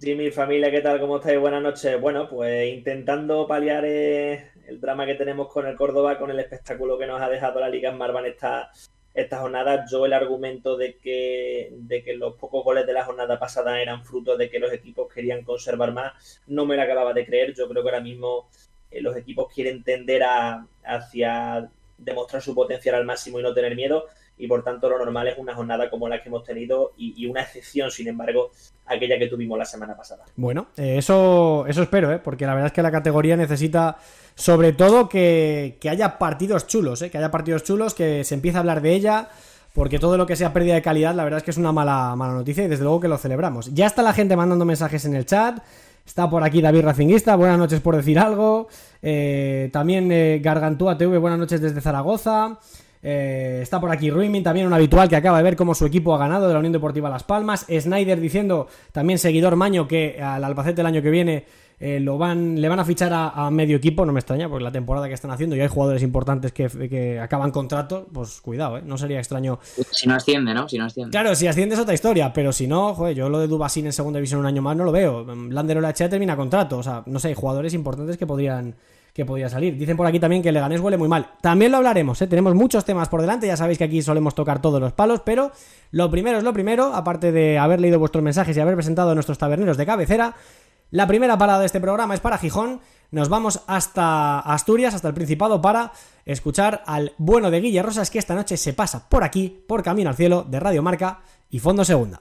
Sí, 0.00 0.14
mi 0.14 0.30
familia, 0.30 0.70
¿qué 0.70 0.80
tal? 0.80 0.98
¿Cómo 0.98 1.18
estáis? 1.18 1.38
Buenas 1.38 1.62
noches. 1.62 2.00
Bueno, 2.00 2.26
pues 2.26 2.72
intentando 2.72 3.46
paliar 3.46 3.84
eh, 3.84 4.52
el 4.66 4.80
drama 4.80 5.04
que 5.04 5.16
tenemos 5.16 5.52
con 5.52 5.66
el 5.66 5.76
Córdoba, 5.76 6.18
con 6.18 6.30
el 6.30 6.40
espectáculo 6.40 6.96
que 6.96 7.06
nos 7.06 7.20
ha 7.20 7.28
dejado 7.28 7.60
la 7.60 7.68
Liga 7.68 7.92
Marban 7.92 8.24
esta, 8.24 8.70
esta 9.20 9.40
jornada, 9.40 9.84
yo 9.90 10.06
el 10.06 10.12
argumento 10.12 10.76
de 10.76 10.96
que, 10.96 11.70
de 11.72 12.04
que 12.04 12.14
los 12.14 12.34
pocos 12.36 12.62
goles 12.62 12.86
de 12.86 12.92
la 12.92 13.04
jornada 13.04 13.38
pasada 13.38 13.82
eran 13.82 14.04
fruto 14.04 14.36
de 14.36 14.48
que 14.48 14.60
los 14.60 14.72
equipos 14.72 15.12
querían 15.12 15.42
conservar 15.42 15.92
más, 15.92 16.40
no 16.46 16.66
me 16.66 16.76
lo 16.76 16.82
acababa 16.82 17.12
de 17.12 17.26
creer. 17.26 17.52
Yo 17.54 17.68
creo 17.68 17.82
que 17.82 17.88
ahora 17.88 18.00
mismo 18.00 18.48
eh, 18.90 19.00
los 19.00 19.16
equipos 19.16 19.52
quieren 19.52 19.82
tender 19.82 20.22
a, 20.22 20.66
hacia 20.84 21.68
demostrar 21.98 22.42
su 22.42 22.54
potencial 22.54 22.94
al 22.94 23.04
máximo 23.04 23.40
y 23.40 23.42
no 23.42 23.54
tener 23.54 23.74
miedo. 23.74 24.06
Y 24.38 24.46
por 24.46 24.62
tanto, 24.62 24.88
lo 24.88 24.98
normal 24.98 25.28
es 25.28 25.38
una 25.38 25.54
jornada 25.54 25.90
como 25.90 26.08
la 26.08 26.22
que 26.22 26.28
hemos 26.28 26.44
tenido 26.44 26.92
y, 26.96 27.26
una 27.26 27.42
excepción, 27.42 27.90
sin 27.90 28.08
embargo, 28.08 28.50
aquella 28.86 29.18
que 29.18 29.26
tuvimos 29.26 29.58
la 29.58 29.64
semana 29.64 29.96
pasada. 29.96 30.24
Bueno, 30.36 30.68
eh, 30.76 30.98
eso, 30.98 31.66
eso 31.66 31.82
espero, 31.82 32.12
¿eh? 32.12 32.18
porque 32.18 32.46
la 32.46 32.54
verdad 32.54 32.68
es 32.68 32.72
que 32.72 32.82
la 32.82 32.92
categoría 32.92 33.36
necesita 33.36 33.98
sobre 34.38 34.72
todo 34.72 35.08
que, 35.08 35.78
haya 35.90 36.16
partidos 36.16 36.68
chulos, 36.68 37.02
¿eh? 37.02 37.10
que 37.10 37.18
haya 37.18 37.30
partidos 37.32 37.64
chulos, 37.64 37.92
que 37.92 38.22
se 38.22 38.36
empiece 38.36 38.56
a 38.56 38.60
hablar 38.60 38.80
de 38.80 38.92
ella, 38.94 39.28
porque 39.74 39.98
todo 39.98 40.16
lo 40.16 40.26
que 40.26 40.36
sea 40.36 40.52
pérdida 40.52 40.74
de 40.74 40.82
calidad, 40.82 41.12
la 41.14 41.24
verdad 41.24 41.38
es 41.38 41.44
que 41.44 41.50
es 41.50 41.56
una 41.56 41.72
mala, 41.72 42.14
mala 42.14 42.34
noticia 42.34 42.64
y 42.64 42.68
desde 42.68 42.84
luego 42.84 43.00
que 43.00 43.08
lo 43.08 43.18
celebramos. 43.18 43.74
Ya 43.74 43.86
está 43.86 44.02
la 44.02 44.12
gente 44.12 44.36
mandando 44.36 44.64
mensajes 44.64 45.04
en 45.04 45.16
el 45.16 45.26
chat. 45.26 45.58
Está 46.06 46.30
por 46.30 46.42
aquí 46.42 46.62
David 46.62 46.84
Racinguista, 46.84 47.34
buenas 47.34 47.58
noches 47.58 47.80
por 47.80 47.96
decir 47.96 48.18
algo. 48.18 48.68
Eh, 49.02 49.70
también 49.72 50.10
eh, 50.12 50.40
Gargantúa 50.42 50.96
TV, 50.96 51.18
buenas 51.18 51.38
noches 51.38 51.60
desde 51.60 51.80
Zaragoza. 51.80 52.58
Eh, 53.02 53.60
está 53.62 53.80
por 53.80 53.90
aquí 53.90 54.10
Ruimin, 54.10 54.42
también 54.42 54.66
un 54.66 54.72
habitual 54.72 55.08
que 55.08 55.16
acaba 55.16 55.38
de 55.38 55.44
ver 55.44 55.56
cómo 55.56 55.74
su 55.74 55.86
equipo 55.86 56.14
ha 56.14 56.18
ganado 56.18 56.48
de 56.48 56.52
la 56.52 56.58
Unión 56.58 56.72
Deportiva 56.72 57.08
Las 57.08 57.24
Palmas. 57.24 57.66
Snyder 57.68 58.20
diciendo, 58.20 58.68
también 58.92 59.18
seguidor 59.18 59.56
Maño, 59.56 59.86
que 59.86 60.20
al 60.22 60.44
Albacete 60.44 60.80
el 60.80 60.86
año 60.86 61.02
que 61.02 61.10
viene 61.10 61.44
eh, 61.80 62.00
lo 62.00 62.18
van, 62.18 62.60
le 62.60 62.68
van 62.68 62.80
a 62.80 62.84
fichar 62.84 63.12
a, 63.12 63.48
medio 63.52 63.76
equipo, 63.76 64.04
no 64.04 64.12
me 64.12 64.18
extraña, 64.18 64.48
porque 64.48 64.64
la 64.64 64.72
temporada 64.72 65.06
que 65.06 65.14
están 65.14 65.30
haciendo 65.30 65.54
y 65.54 65.60
hay 65.60 65.68
jugadores 65.68 66.02
importantes 66.02 66.52
que, 66.52 67.20
acaban 67.22 67.52
contrato, 67.52 68.08
pues 68.12 68.40
cuidado, 68.40 68.78
¿eh? 68.78 68.82
no 68.84 68.98
sería 68.98 69.18
extraño. 69.18 69.60
Si 69.92 70.08
no 70.08 70.14
asciende, 70.16 70.54
¿no? 70.54 70.68
Si 70.68 70.76
no 70.76 70.86
asciende. 70.86 71.12
Claro, 71.12 71.36
si 71.36 71.46
asciende 71.46 71.76
es 71.76 71.80
otra 71.80 71.94
historia, 71.94 72.32
pero 72.32 72.52
si 72.52 72.66
no, 72.66 72.94
joder, 72.94 73.14
yo 73.14 73.28
lo 73.28 73.38
de 73.38 73.46
Dubasín 73.46 73.86
en 73.86 73.92
segunda 73.92 74.18
división 74.18 74.40
un 74.40 74.46
año 74.46 74.60
más 74.60 74.76
no 74.76 74.84
lo 74.84 74.90
veo. 74.90 75.24
Lander 75.24 75.84
H 75.84 76.08
termina 76.08 76.36
contrato, 76.36 76.78
o 76.78 76.82
sea, 76.82 77.04
no 77.06 77.20
sé, 77.20 77.28
hay 77.28 77.34
jugadores 77.34 77.72
importantes 77.74 78.16
que 78.16 78.26
podrían 78.26 78.74
que 79.18 79.26
podría 79.26 79.48
salir. 79.48 79.76
Dicen 79.76 79.96
por 79.96 80.06
aquí 80.06 80.20
también 80.20 80.44
que 80.44 80.50
el 80.50 80.54
Leganés 80.54 80.80
huele 80.80 80.96
muy 80.96 81.08
mal. 81.08 81.32
También 81.40 81.72
lo 81.72 81.78
hablaremos, 81.78 82.22
¿eh? 82.22 82.28
tenemos 82.28 82.54
muchos 82.54 82.84
temas 82.84 83.08
por 83.08 83.20
delante, 83.20 83.48
ya 83.48 83.56
sabéis 83.56 83.76
que 83.76 83.82
aquí 83.82 84.00
solemos 84.00 84.32
tocar 84.36 84.62
todos 84.62 84.80
los 84.80 84.92
palos, 84.92 85.22
pero 85.24 85.50
lo 85.90 86.08
primero 86.08 86.38
es 86.38 86.44
lo 86.44 86.52
primero, 86.52 86.94
aparte 86.94 87.32
de 87.32 87.58
haber 87.58 87.80
leído 87.80 87.98
vuestros 87.98 88.22
mensajes 88.22 88.56
y 88.56 88.60
haber 88.60 88.76
presentado 88.76 89.10
a 89.10 89.14
nuestros 89.14 89.36
taberneros 89.36 89.76
de 89.76 89.86
cabecera, 89.86 90.36
la 90.92 91.08
primera 91.08 91.36
parada 91.36 91.58
de 91.58 91.66
este 91.66 91.80
programa 91.80 92.14
es 92.14 92.20
para 92.20 92.38
Gijón. 92.38 92.80
Nos 93.10 93.28
vamos 93.28 93.64
hasta 93.66 94.38
Asturias, 94.38 94.94
hasta 94.94 95.08
el 95.08 95.14
Principado, 95.14 95.60
para 95.60 95.90
escuchar 96.24 96.84
al 96.86 97.14
bueno 97.18 97.50
de 97.50 97.60
Guille 97.60 97.82
Rosas, 97.82 98.10
que 98.10 98.20
esta 98.20 98.36
noche 98.36 98.56
se 98.56 98.72
pasa 98.72 99.08
por 99.08 99.24
aquí, 99.24 99.64
por 99.66 99.82
Camino 99.82 100.10
al 100.10 100.16
Cielo, 100.16 100.46
de 100.48 100.60
Radio 100.60 100.80
Marca 100.80 101.22
y 101.50 101.58
Fondo 101.58 101.84
Segunda. 101.84 102.20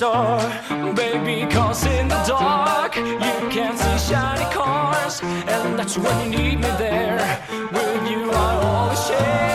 Star, 0.00 0.40
baby. 0.94 1.46
Cause 1.52 1.84
in 1.84 2.08
the 2.08 2.22
dark, 2.26 2.96
you 2.96 3.48
can 3.50 3.76
see 3.76 3.98
shiny 4.08 4.50
cars, 4.54 5.20
and 5.22 5.78
that's 5.78 5.98
when 5.98 6.32
you 6.32 6.38
need 6.38 6.60
me 6.60 6.70
there. 6.78 7.20
With 7.70 8.10
you, 8.10 8.30
I 8.30 8.50
always 8.64 9.06
share. 9.06 9.49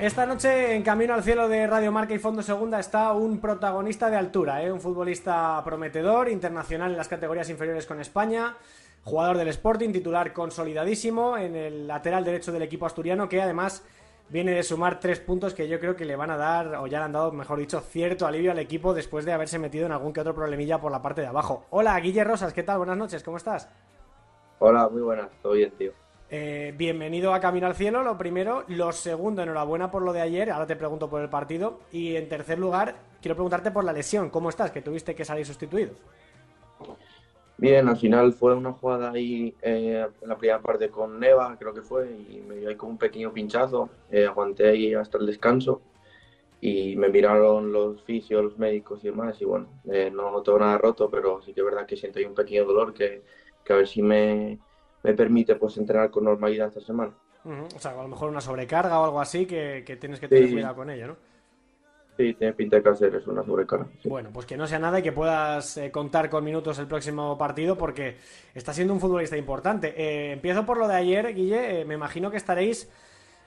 Esta 0.00 0.24
noche 0.24 0.74
en 0.74 0.82
Camino 0.82 1.12
al 1.12 1.22
Cielo 1.22 1.46
de 1.46 1.66
Radio 1.66 1.92
Marca 1.92 2.14
y 2.14 2.18
Fondo 2.18 2.42
Segunda 2.42 2.80
está 2.80 3.12
un 3.12 3.38
protagonista 3.38 4.08
de 4.08 4.16
altura, 4.16 4.62
¿eh? 4.62 4.72
un 4.72 4.80
futbolista 4.80 5.62
prometedor, 5.62 6.30
internacional 6.30 6.92
en 6.92 6.96
las 6.96 7.08
categorías 7.08 7.50
inferiores 7.50 7.84
con 7.84 8.00
España, 8.00 8.56
jugador 9.04 9.36
del 9.36 9.48
Sporting, 9.48 9.92
titular 9.92 10.32
consolidadísimo 10.32 11.36
en 11.36 11.54
el 11.54 11.86
lateral 11.86 12.24
derecho 12.24 12.50
del 12.50 12.62
equipo 12.62 12.86
asturiano, 12.86 13.28
que 13.28 13.42
además 13.42 13.84
viene 14.30 14.52
de 14.52 14.62
sumar 14.62 15.00
tres 15.00 15.20
puntos 15.20 15.52
que 15.52 15.68
yo 15.68 15.78
creo 15.78 15.96
que 15.96 16.06
le 16.06 16.16
van 16.16 16.30
a 16.30 16.38
dar, 16.38 16.76
o 16.76 16.86
ya 16.86 17.00
le 17.00 17.04
han 17.04 17.12
dado, 17.12 17.30
mejor 17.32 17.58
dicho, 17.58 17.80
cierto 17.80 18.26
alivio 18.26 18.52
al 18.52 18.58
equipo 18.58 18.94
después 18.94 19.26
de 19.26 19.32
haberse 19.32 19.58
metido 19.58 19.84
en 19.84 19.92
algún 19.92 20.14
que 20.14 20.20
otro 20.20 20.34
problemilla 20.34 20.80
por 20.80 20.92
la 20.92 21.02
parte 21.02 21.20
de 21.20 21.26
abajo. 21.26 21.66
Hola, 21.68 22.00
Guille 22.00 22.24
Rosas, 22.24 22.54
¿qué 22.54 22.62
tal? 22.62 22.78
Buenas 22.78 22.96
noches, 22.96 23.22
¿cómo 23.22 23.36
estás? 23.36 23.68
Hola, 24.60 24.88
muy 24.88 25.02
buenas, 25.02 25.28
todo 25.42 25.52
bien, 25.52 25.70
tío. 25.72 25.92
Eh, 26.32 26.72
bienvenido 26.76 27.34
a 27.34 27.40
Camino 27.40 27.66
al 27.66 27.74
Cielo, 27.74 28.04
lo 28.04 28.16
primero. 28.16 28.62
Lo 28.68 28.92
segundo, 28.92 29.42
enhorabuena 29.42 29.90
por 29.90 30.02
lo 30.02 30.12
de 30.12 30.20
ayer. 30.20 30.50
Ahora 30.52 30.66
te 30.66 30.76
pregunto 30.76 31.10
por 31.10 31.20
el 31.22 31.28
partido. 31.28 31.80
Y 31.90 32.14
en 32.14 32.28
tercer 32.28 32.56
lugar, 32.56 32.94
quiero 33.20 33.34
preguntarte 33.34 33.72
por 33.72 33.82
la 33.82 33.92
lesión. 33.92 34.30
¿Cómo 34.30 34.48
estás? 34.48 34.70
Que 34.70 34.80
tuviste 34.80 35.16
que 35.16 35.24
salir 35.24 35.44
sustituido. 35.44 35.90
Bien, 37.56 37.88
al 37.88 37.96
final 37.96 38.32
fue 38.32 38.54
una 38.54 38.72
jugada 38.72 39.10
ahí 39.10 39.54
eh, 39.60 40.06
en 40.22 40.28
la 40.28 40.38
primera 40.38 40.62
parte 40.62 40.88
con 40.88 41.18
Neva, 41.18 41.56
creo 41.58 41.74
que 41.74 41.82
fue, 41.82 42.10
y 42.10 42.42
me 42.48 42.56
dio 42.56 42.70
ahí 42.70 42.76
como 42.76 42.92
un 42.92 42.98
pequeño 42.98 43.32
pinchazo. 43.32 43.90
Eh, 44.10 44.24
aguanté 44.24 44.68
ahí 44.68 44.94
hasta 44.94 45.18
el 45.18 45.26
descanso 45.26 45.82
y 46.60 46.94
me 46.94 47.08
miraron 47.08 47.72
los 47.72 48.02
fisios, 48.04 48.44
los 48.44 48.56
médicos 48.56 49.00
y 49.02 49.08
demás. 49.08 49.40
Y 49.42 49.46
bueno, 49.46 49.66
no, 50.12 50.30
no 50.30 50.42
tengo 50.42 50.60
nada 50.60 50.78
roto, 50.78 51.10
pero 51.10 51.42
sí 51.42 51.52
que 51.52 51.60
es 51.60 51.66
verdad 51.66 51.86
que 51.86 51.96
siento 51.96 52.20
ahí 52.20 52.24
un 52.24 52.34
pequeño 52.34 52.66
dolor 52.66 52.94
que, 52.94 53.24
que 53.64 53.72
a 53.72 53.76
ver 53.76 53.88
si 53.88 54.00
me, 54.00 54.58
me 55.02 55.14
permite 55.14 55.56
pues 55.56 55.76
entrenar 55.78 56.10
con 56.10 56.24
normalidad 56.24 56.68
esta 56.68 56.80
semana. 56.80 57.12
O 57.44 57.78
sea, 57.78 57.92
a 57.92 58.02
lo 58.02 58.08
mejor 58.08 58.28
una 58.28 58.40
sobrecarga 58.40 59.00
o 59.00 59.04
algo 59.04 59.20
así 59.20 59.46
que, 59.46 59.82
tienes 60.00 60.20
que 60.20 60.28
tener 60.28 60.50
cuidado 60.50 60.74
con 60.74 60.90
ello, 60.90 61.08
¿no? 61.08 61.16
Sí, 62.16 62.34
tiene 62.34 62.52
pinta 62.52 62.76
de 62.76 62.82
que 62.82 62.88
hacer 62.90 63.14
es 63.14 63.26
una 63.26 63.42
sobrecarga. 63.42 63.86
Bueno, 64.04 64.28
pues 64.30 64.44
que 64.44 64.54
no 64.54 64.66
sea 64.66 64.78
nada 64.78 64.98
y 64.98 65.02
que 65.02 65.12
puedas 65.12 65.78
eh, 65.78 65.90
contar 65.90 66.28
con 66.28 66.44
minutos 66.44 66.78
el 66.78 66.86
próximo 66.86 67.38
partido 67.38 67.78
porque 67.78 68.16
está 68.54 68.74
siendo 68.74 68.92
un 68.92 69.00
futbolista 69.00 69.38
importante. 69.38 69.94
Eh, 69.96 70.32
empiezo 70.32 70.66
por 70.66 70.76
lo 70.76 70.86
de 70.86 70.96
ayer, 70.96 71.34
Guille. 71.34 71.80
Eh, 71.80 71.84
me 71.86 71.94
imagino 71.94 72.30
que 72.30 72.36
estaréis 72.36 72.90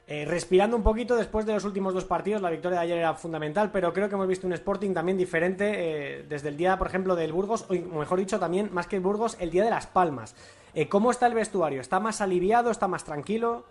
respirando 0.06 0.76
un 0.76 0.84
poquito 0.84 1.16
después 1.16 1.46
de 1.46 1.54
los 1.54 1.64
últimos 1.64 1.94
dos 1.94 2.04
partidos, 2.04 2.42
la 2.42 2.50
victoria 2.50 2.80
de 2.80 2.84
ayer 2.84 2.98
era 2.98 3.14
fundamental, 3.14 3.72
pero 3.72 3.94
creo 3.94 4.10
que 4.10 4.16
hemos 4.16 4.28
visto 4.28 4.46
un 4.46 4.54
Sporting 4.54 4.94
también 4.94 5.18
diferente 5.18 5.72
eh, 6.20 6.26
desde 6.28 6.50
el 6.50 6.58
día, 6.58 6.78
por 6.78 6.88
ejemplo, 6.88 7.16
del 7.16 7.32
Burgos, 7.32 7.66
o 7.70 7.74
mejor 7.74 8.20
dicho, 8.20 8.38
también 8.38 8.70
más 8.74 8.86
que 8.86 8.98
el 8.98 9.02
Burgos, 9.02 9.38
el 9.40 9.50
día 9.50 9.64
de 9.64 9.70
Las 9.70 9.88
Palmas. 9.88 10.36
Eh, 10.76 10.90
¿Cómo 10.90 11.12
está 11.12 11.28
el 11.28 11.34
vestuario? 11.36 11.82
¿Está 11.82 12.00
más 12.00 12.22
aliviado? 12.22 12.72
¿Está 12.72 12.88
más 12.88 13.04
tranquilo? 13.04 13.64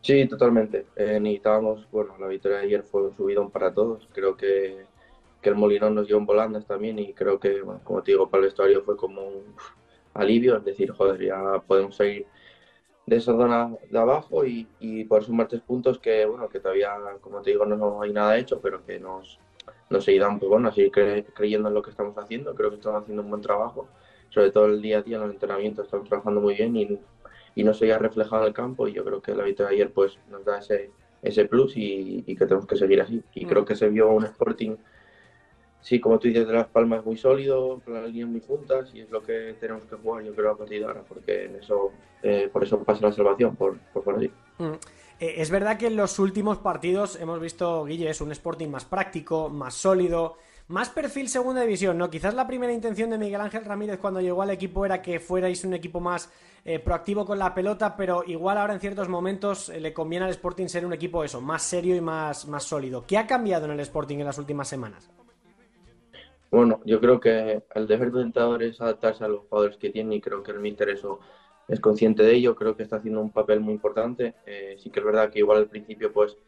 Sí, 0.00 0.26
totalmente. 0.28 0.86
necesitábamos, 0.96 1.88
bueno, 1.90 2.16
la 2.18 2.26
victoria 2.26 2.58
de 2.58 2.64
ayer 2.64 2.82
fue 2.82 3.02
un 3.02 3.16
subidón 3.16 3.50
para 3.50 3.72
todos. 3.72 4.08
Creo 4.12 4.36
que, 4.36 4.86
que 5.40 5.48
el 5.50 5.54
Molinón 5.56 5.94
nos 5.94 6.06
dio 6.08 6.18
un 6.18 6.26
volandas 6.26 6.66
también 6.66 6.98
y 6.98 7.14
creo 7.14 7.38
que, 7.40 7.62
como 7.84 8.02
te 8.02 8.12
digo, 8.12 8.28
para 8.28 8.42
el 8.42 8.46
vestuario 8.48 8.82
fue 8.82 8.96
como 8.96 9.22
un 9.22 9.54
alivio, 10.14 10.56
es 10.58 10.64
decir, 10.64 10.90
joder, 10.90 11.22
ya 11.22 11.62
podemos 11.66 11.96
seguir 11.96 12.26
de 13.06 13.16
esa 13.16 13.32
zona 13.32 13.76
de 13.90 13.98
abajo 13.98 14.44
y, 14.46 14.66
y 14.80 15.04
por 15.04 15.24
sumar 15.24 15.48
tres 15.48 15.62
puntos 15.62 15.98
que, 15.98 16.24
bueno, 16.26 16.48
que 16.48 16.60
todavía, 16.60 16.96
como 17.20 17.42
te 17.42 17.50
digo, 17.50 17.66
no 17.66 18.02
hay 18.02 18.12
nada 18.12 18.38
hecho, 18.38 18.60
pero 18.60 18.84
que 18.84 18.98
nos, 18.98 19.38
nos 19.90 20.08
ayudan, 20.08 20.38
pues 20.38 20.48
bueno, 20.50 20.68
a 20.68 20.72
seguir 20.72 20.92
creyendo 21.34 21.68
en 21.68 21.74
lo 21.74 21.82
que 21.82 21.90
estamos 21.90 22.16
haciendo. 22.18 22.54
Creo 22.54 22.70
que 22.70 22.76
estamos 22.76 23.02
haciendo 23.02 23.22
un 23.22 23.30
buen 23.30 23.42
trabajo, 23.42 23.88
sobre 24.34 24.50
todo 24.50 24.66
el 24.66 24.82
día 24.82 24.98
a 24.98 25.02
día 25.02 25.16
en 25.16 25.22
los 25.22 25.32
entrenamientos, 25.32 25.86
estamos 25.86 26.08
trabajando 26.08 26.40
muy 26.40 26.54
bien 26.54 26.76
y, 26.76 26.98
y 27.54 27.64
no 27.64 27.72
se 27.72 27.92
ha 27.92 27.98
reflejado 27.98 28.42
en 28.42 28.48
el 28.48 28.54
campo 28.54 28.88
y 28.88 28.92
yo 28.92 29.04
creo 29.04 29.22
que 29.22 29.34
la 29.34 29.44
victoria 29.44 29.70
de 29.70 29.76
ayer 29.76 29.92
pues 29.92 30.18
nos 30.28 30.44
da 30.44 30.58
ese, 30.58 30.90
ese 31.22 31.44
plus 31.44 31.76
y, 31.76 32.24
y 32.26 32.36
que 32.36 32.44
tenemos 32.44 32.66
que 32.66 32.76
seguir 32.76 33.00
así. 33.00 33.22
Y 33.34 33.46
creo 33.46 33.62
mm. 33.62 33.64
que 33.64 33.76
se 33.76 33.88
vio 33.88 34.10
un 34.10 34.24
Sporting 34.24 34.76
sí, 35.84 36.00
como 36.00 36.18
tú 36.18 36.28
dices, 36.28 36.46
de 36.46 36.54
Las 36.54 36.66
Palmas 36.66 37.04
muy 37.04 37.18
sólido, 37.18 37.80
las 37.86 38.04
líneas 38.06 38.28
muy 38.28 38.40
juntas 38.40 38.90
y 38.94 39.00
es 39.02 39.10
lo 39.10 39.22
que 39.22 39.54
tenemos 39.60 39.84
que 39.84 39.96
jugar, 39.96 40.24
yo 40.24 40.34
creo, 40.34 40.52
a 40.52 40.56
partir 40.56 40.80
de 40.80 40.86
ahora, 40.86 41.02
porque 41.06 41.44
en 41.44 41.56
eso, 41.56 41.92
eh, 42.22 42.48
por 42.50 42.64
eso 42.64 42.82
pasa 42.82 43.06
la 43.06 43.12
salvación, 43.12 43.54
por, 43.54 43.78
por, 43.92 44.16
así. 44.16 44.30
Mm. 44.58 44.72
Eh, 45.20 45.34
es 45.36 45.50
verdad 45.50 45.76
que 45.76 45.88
en 45.88 45.96
los 45.96 46.18
últimos 46.18 46.56
partidos 46.56 47.20
hemos 47.20 47.38
visto, 47.38 47.84
Guille, 47.84 48.08
es 48.08 48.20
un 48.22 48.32
Sporting 48.32 48.68
más 48.68 48.86
práctico, 48.86 49.50
más 49.50 49.74
sólido, 49.74 50.38
más 50.68 50.88
perfil 50.88 51.28
segunda 51.28 51.60
división, 51.60 51.98
¿no? 51.98 52.08
Quizás 52.08 52.34
la 52.34 52.46
primera 52.46 52.72
intención 52.72 53.10
de 53.10 53.18
Miguel 53.18 53.40
Ángel 53.40 53.64
Ramírez 53.64 53.98
cuando 53.98 54.20
llegó 54.20 54.42
al 54.42 54.50
equipo 54.50 54.86
era 54.86 55.02
que 55.02 55.20
fuerais 55.20 55.64
un 55.64 55.74
equipo 55.74 56.00
más 56.00 56.32
eh, 56.64 56.78
proactivo 56.78 57.26
con 57.26 57.38
la 57.38 57.54
pelota, 57.54 57.94
pero 57.96 58.24
igual 58.26 58.56
ahora 58.56 58.72
en 58.72 58.80
ciertos 58.80 59.08
momentos 59.08 59.68
le 59.68 59.92
conviene 59.92 60.24
al 60.24 60.30
Sporting 60.30 60.66
ser 60.66 60.86
un 60.86 60.94
equipo 60.94 61.22
eso, 61.22 61.40
más 61.40 61.62
serio 61.62 61.94
y 61.94 62.00
más, 62.00 62.46
más 62.48 62.64
sólido. 62.64 63.04
¿Qué 63.06 63.18
ha 63.18 63.26
cambiado 63.26 63.66
en 63.66 63.72
el 63.72 63.80
Sporting 63.80 64.18
en 64.18 64.24
las 64.24 64.38
últimas 64.38 64.68
semanas? 64.68 65.10
Bueno, 66.50 66.80
yo 66.86 67.00
creo 67.00 67.20
que 67.20 67.64
el 67.74 67.86
deber 67.86 68.12
del 68.12 68.26
entrenador 68.26 68.62
es 68.62 68.80
adaptarse 68.80 69.24
a 69.24 69.28
los 69.28 69.40
jugadores 69.40 69.76
que 69.76 69.90
tiene 69.90 70.16
y 70.16 70.20
creo 70.20 70.42
que 70.42 70.52
el 70.52 70.60
Mister 70.60 70.88
eso 70.88 71.20
es 71.68 71.80
consciente 71.80 72.22
de 72.22 72.34
ello, 72.34 72.54
creo 72.54 72.76
que 72.76 72.84
está 72.84 72.96
haciendo 72.96 73.20
un 73.20 73.32
papel 73.32 73.60
muy 73.60 73.74
importante. 73.74 74.34
Eh, 74.46 74.76
sí 74.78 74.88
que 74.88 75.00
es 75.00 75.04
verdad 75.04 75.30
que 75.30 75.40
igual 75.40 75.58
al 75.58 75.68
principio 75.68 76.12
pues 76.12 76.38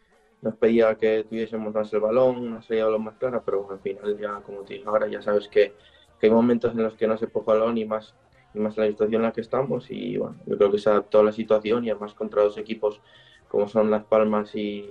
nos 0.42 0.54
pedía 0.56 0.94
que 0.96 1.24
tuviésemos 1.24 1.74
más 1.74 1.92
el 1.92 2.00
balón, 2.00 2.38
una 2.38 2.62
salida 2.62 2.84
balón 2.86 3.04
más 3.04 3.16
clara, 3.16 3.42
pero 3.44 3.68
al 3.70 3.80
final 3.80 4.18
ya, 4.18 4.40
como 4.40 4.62
te 4.62 4.74
digo 4.74 4.90
ahora, 4.90 5.08
ya 5.08 5.22
sabes 5.22 5.48
que, 5.48 5.74
hay 6.22 6.30
momentos 6.30 6.72
en 6.72 6.82
los 6.82 6.94
que 6.94 7.06
no 7.06 7.16
se 7.18 7.26
el 7.26 7.30
balón 7.44 7.76
y 7.78 7.84
más, 7.84 8.14
y 8.54 8.58
más 8.58 8.76
la 8.78 8.86
situación 8.86 9.20
en 9.20 9.26
la 9.26 9.32
que 9.32 9.42
estamos 9.42 9.90
y 9.90 10.16
bueno, 10.16 10.36
yo 10.46 10.56
creo 10.56 10.70
que 10.70 10.78
se 10.78 10.88
adaptó 10.88 11.20
a 11.20 11.24
la 11.24 11.32
situación 11.32 11.84
y 11.84 11.90
además 11.90 12.14
contra 12.14 12.42
dos 12.42 12.56
equipos 12.58 13.00
como 13.48 13.68
son 13.68 13.90
Las 13.90 14.04
Palmas 14.04 14.54
y, 14.56 14.90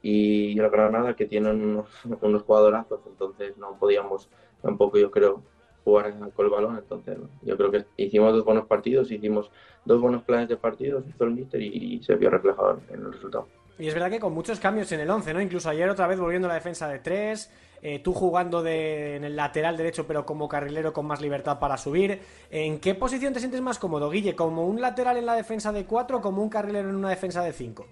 y 0.00 0.58
el 0.58 0.70
Granada 0.70 1.14
que 1.16 1.26
tienen 1.26 1.60
unos, 1.60 1.88
unos 2.22 2.42
jugadorazos, 2.42 3.00
entonces 3.06 3.56
no 3.58 3.76
podíamos 3.78 4.30
tampoco 4.62 4.96
yo 4.96 5.10
creo 5.10 5.42
jugar 5.84 6.14
con 6.34 6.46
el 6.46 6.50
balón, 6.50 6.78
entonces 6.78 7.18
yo 7.42 7.56
creo 7.56 7.70
que 7.70 7.84
hicimos 7.96 8.32
dos 8.32 8.44
buenos 8.44 8.66
partidos, 8.66 9.10
hicimos 9.10 9.50
dos 9.84 10.00
buenos 10.00 10.22
planes 10.22 10.48
de 10.48 10.56
partidos, 10.56 11.04
hizo 11.06 11.24
el 11.24 11.32
míster 11.32 11.60
y, 11.60 12.02
se 12.02 12.16
vio 12.16 12.30
reflejado 12.30 12.80
en 12.88 13.00
el 13.00 13.12
resultado. 13.12 13.48
Y 13.78 13.88
es 13.88 13.94
verdad 13.94 14.10
que 14.10 14.20
con 14.20 14.32
muchos 14.32 14.60
cambios 14.60 14.90
en 14.92 15.00
el 15.00 15.10
11, 15.10 15.34
¿no? 15.34 15.40
Incluso 15.40 15.68
ayer 15.68 15.88
otra 15.88 16.06
vez 16.06 16.18
volviendo 16.18 16.46
a 16.46 16.50
la 16.50 16.54
defensa 16.54 16.88
de 16.88 17.00
tres, 17.00 17.50
eh, 17.82 17.98
tú 17.98 18.12
jugando 18.12 18.62
de, 18.62 19.16
en 19.16 19.24
el 19.24 19.36
lateral 19.36 19.76
derecho 19.76 20.06
pero 20.06 20.24
como 20.24 20.48
carrilero 20.48 20.92
con 20.92 21.06
más 21.06 21.20
libertad 21.20 21.58
para 21.58 21.76
subir. 21.76 22.20
¿En 22.50 22.78
qué 22.78 22.94
posición 22.94 23.32
te 23.32 23.40
sientes 23.40 23.60
más 23.60 23.78
cómodo, 23.78 24.10
Guille? 24.10 24.36
¿Como 24.36 24.66
un 24.66 24.80
lateral 24.80 25.16
en 25.16 25.26
la 25.26 25.34
defensa 25.34 25.72
de 25.72 25.84
cuatro 25.84 26.18
o 26.18 26.20
como 26.20 26.42
un 26.42 26.48
carrilero 26.48 26.88
en 26.88 26.96
una 26.96 27.10
defensa 27.10 27.42
de 27.42 27.52
cinco? 27.52 27.86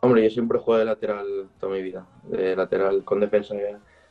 Hombre, 0.00 0.24
yo 0.24 0.30
siempre 0.30 0.58
juego 0.58 0.78
de 0.78 0.84
lateral 0.84 1.48
toda 1.58 1.72
mi 1.72 1.82
vida, 1.82 2.06
de 2.24 2.54
lateral 2.54 3.02
con 3.02 3.20
defensa 3.20 3.54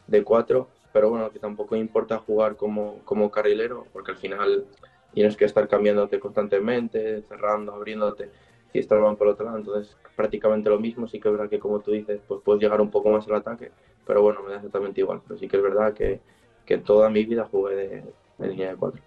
de 0.08 0.24
cuatro, 0.24 0.70
pero 0.96 1.10
bueno, 1.10 1.30
que 1.30 1.40
tampoco 1.40 1.76
importa 1.76 2.20
jugar 2.20 2.56
como, 2.56 3.00
como 3.04 3.30
carrilero, 3.30 3.86
porque 3.92 4.12
al 4.12 4.18
final 4.18 4.66
tienes 5.14 5.36
que 5.36 5.44
estar 5.44 5.68
cambiándote 5.68 6.20
constantemente, 6.20 7.22
cerrando, 7.24 7.74
abriéndote, 7.74 8.30
si 8.76 8.80
estás 8.80 9.00
por 9.16 9.28
el 9.28 9.34
otro 9.34 9.46
lado, 9.46 9.58
entonces 9.58 9.96
prácticamente 10.16 10.70
lo 10.70 10.80
mismo, 10.80 11.08
sí 11.08 11.20
que 11.20 11.30
es 11.30 11.34
verdad 11.34 11.50
que 11.50 11.60
como 11.60 11.80
tú 11.80 11.92
dices, 11.92 12.20
pues 12.28 12.42
puedes 12.44 12.62
llegar 12.62 12.82
un 12.82 12.92
poco 12.92 13.10
más 13.10 13.26
al 13.28 13.36
ataque, 13.36 13.72
pero 14.06 14.22
bueno, 14.22 14.44
me 14.44 14.50
da 14.50 14.58
exactamente 14.58 15.00
igual, 15.00 15.22
pero 15.26 15.40
sí 15.40 15.48
que 15.48 15.58
es 15.58 15.64
verdad 15.64 15.94
que, 15.94 16.20
que 16.66 16.78
toda 16.80 17.10
mi 17.10 17.24
vida 17.24 17.48
jugué 17.50 17.76
de, 17.76 18.04
de 18.38 18.48
línea 18.48 18.72
de 18.72 18.76
cuatro. 18.76 19.02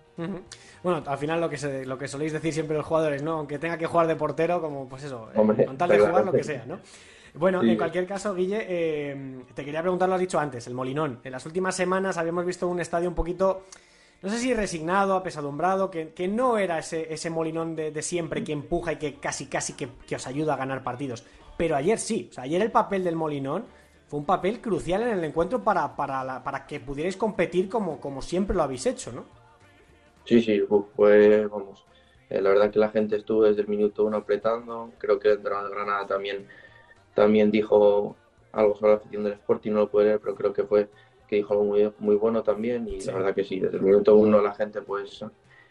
Bueno, 0.82 1.02
al 1.06 1.18
final 1.18 1.40
lo 1.40 1.50
que 1.50 1.58
se, 1.58 1.84
lo 1.84 1.98
que 1.98 2.08
soléis 2.08 2.32
decir 2.32 2.52
siempre 2.52 2.76
los 2.76 2.86
jugadores, 2.86 3.22
¿no? 3.22 3.32
Aunque 3.34 3.58
tenga 3.58 3.76
que 3.76 3.86
jugar 3.86 4.06
de 4.06 4.16
portero, 4.16 4.60
como 4.60 4.88
pues 4.88 5.04
eso, 5.04 5.28
eh, 5.32 5.66
con 5.66 5.76
tal 5.76 5.90
de 5.90 5.98
jugar 5.98 6.24
lo 6.24 6.32
que 6.32 6.44
sea, 6.44 6.64
¿no? 6.66 6.80
Bueno, 7.34 7.62
en 7.62 7.76
cualquier 7.76 8.06
caso, 8.06 8.34
Guille, 8.34 8.64
eh, 8.66 9.42
te 9.54 9.64
quería 9.64 9.82
preguntar, 9.82 10.08
lo 10.08 10.14
has 10.14 10.20
dicho 10.20 10.40
antes, 10.40 10.66
el 10.66 10.74
Molinón. 10.74 11.20
En 11.22 11.30
las 11.30 11.44
últimas 11.44 11.76
semanas 11.76 12.16
habíamos 12.16 12.44
visto 12.46 12.66
un 12.66 12.80
estadio 12.80 13.08
un 13.08 13.14
poquito, 13.14 13.64
no 14.20 14.28
sé 14.28 14.38
si 14.38 14.52
resignado, 14.52 15.14
apesadumbrado, 15.14 15.90
que, 15.90 16.10
que 16.10 16.26
no 16.26 16.58
era 16.58 16.78
ese, 16.78 17.12
ese 17.12 17.30
Molinón 17.30 17.76
de, 17.76 18.02
siempre 18.02 18.42
que 18.42 18.52
empuja 18.52 18.92
y 18.92 18.96
que 18.96 19.14
casi 19.14 19.46
casi 19.46 19.74
que, 19.74 20.14
os 20.14 20.26
ayuda 20.26 20.54
a 20.54 20.56
ganar 20.56 20.82
partidos. 20.82 21.24
Pero 21.56 21.76
ayer 21.76 21.98
sí, 21.98 22.28
o 22.30 22.34
sea, 22.34 22.44
ayer 22.44 22.60
el 22.62 22.70
papel 22.70 23.04
del 23.04 23.16
Molinón 23.16 23.64
fue 24.08 24.18
un 24.18 24.26
papel 24.26 24.60
crucial 24.60 25.02
en 25.02 25.18
el 25.18 25.24
encuentro 25.24 25.62
para, 25.62 25.94
para, 25.94 26.42
para 26.42 26.66
que 26.66 26.80
pudierais 26.80 27.16
competir 27.16 27.68
como, 27.68 28.00
como 28.00 28.22
siempre 28.22 28.56
lo 28.56 28.62
habéis 28.62 28.86
hecho, 28.86 29.12
¿no? 29.12 29.24
Sí, 30.24 30.42
sí, 30.42 30.62
fue, 30.94 31.46
vamos, 31.46 31.84
eh, 32.28 32.40
la 32.40 32.50
verdad 32.50 32.70
que 32.70 32.78
la 32.78 32.90
gente 32.90 33.16
estuvo 33.16 33.44
desde 33.44 33.62
el 33.62 33.68
minuto 33.68 34.04
uno 34.04 34.18
apretando, 34.18 34.92
creo 34.98 35.18
que 35.18 35.30
el 35.30 35.42
de 35.42 35.48
Granada 35.48 36.06
también, 36.06 36.46
también 37.14 37.50
dijo 37.50 38.16
algo 38.52 38.76
sobre 38.76 38.92
la 38.92 38.98
afición 38.98 39.24
del 39.24 39.34
Sporting, 39.34 39.70
no 39.72 39.78
lo 39.80 39.90
puede 39.90 40.08
leer, 40.08 40.20
pero 40.20 40.34
creo 40.34 40.52
que 40.52 40.64
fue 40.64 40.88
que 41.28 41.36
dijo 41.36 41.52
algo 41.52 41.64
muy, 41.64 41.92
muy 41.98 42.16
bueno 42.16 42.42
también 42.42 42.88
y 42.88 43.00
la 43.02 43.14
verdad 43.14 43.34
que 43.34 43.44
sí, 43.44 43.60
desde 43.60 43.76
el 43.76 43.82
minuto 43.82 44.16
uno 44.16 44.40
la 44.42 44.54
gente 44.54 44.82
pues 44.82 45.24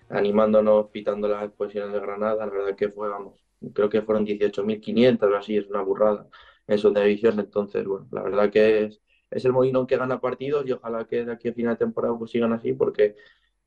animándonos, 0.09 0.87
pitando 0.89 1.27
las 1.27 1.51
posiciones 1.51 1.93
de 1.93 1.99
Granada, 1.99 2.45
la 2.45 2.51
verdad 2.51 2.75
que 2.75 2.89
fue, 2.89 3.09
vamos, 3.09 3.43
creo 3.73 3.89
que 3.89 4.01
fueron 4.01 4.25
18.500 4.25 5.29
o 5.29 5.35
así, 5.35 5.57
es 5.57 5.67
una 5.67 5.81
burrada 5.81 6.27
en 6.67 6.77
su 6.77 6.93
división, 6.93 7.39
entonces, 7.39 7.85
bueno, 7.85 8.07
la 8.11 8.23
verdad 8.23 8.49
que 8.51 8.85
es, 8.85 9.01
es 9.29 9.45
el 9.45 9.53
Molinón 9.53 9.87
que 9.87 9.97
gana 9.97 10.21
partidos 10.21 10.65
y 10.67 10.71
ojalá 10.71 11.05
que 11.05 11.25
de 11.25 11.31
aquí 11.33 11.49
a 11.49 11.53
final 11.53 11.73
de 11.73 11.79
temporada 11.79 12.17
pues 12.17 12.31
sigan 12.31 12.53
así 12.53 12.73
porque 12.73 13.15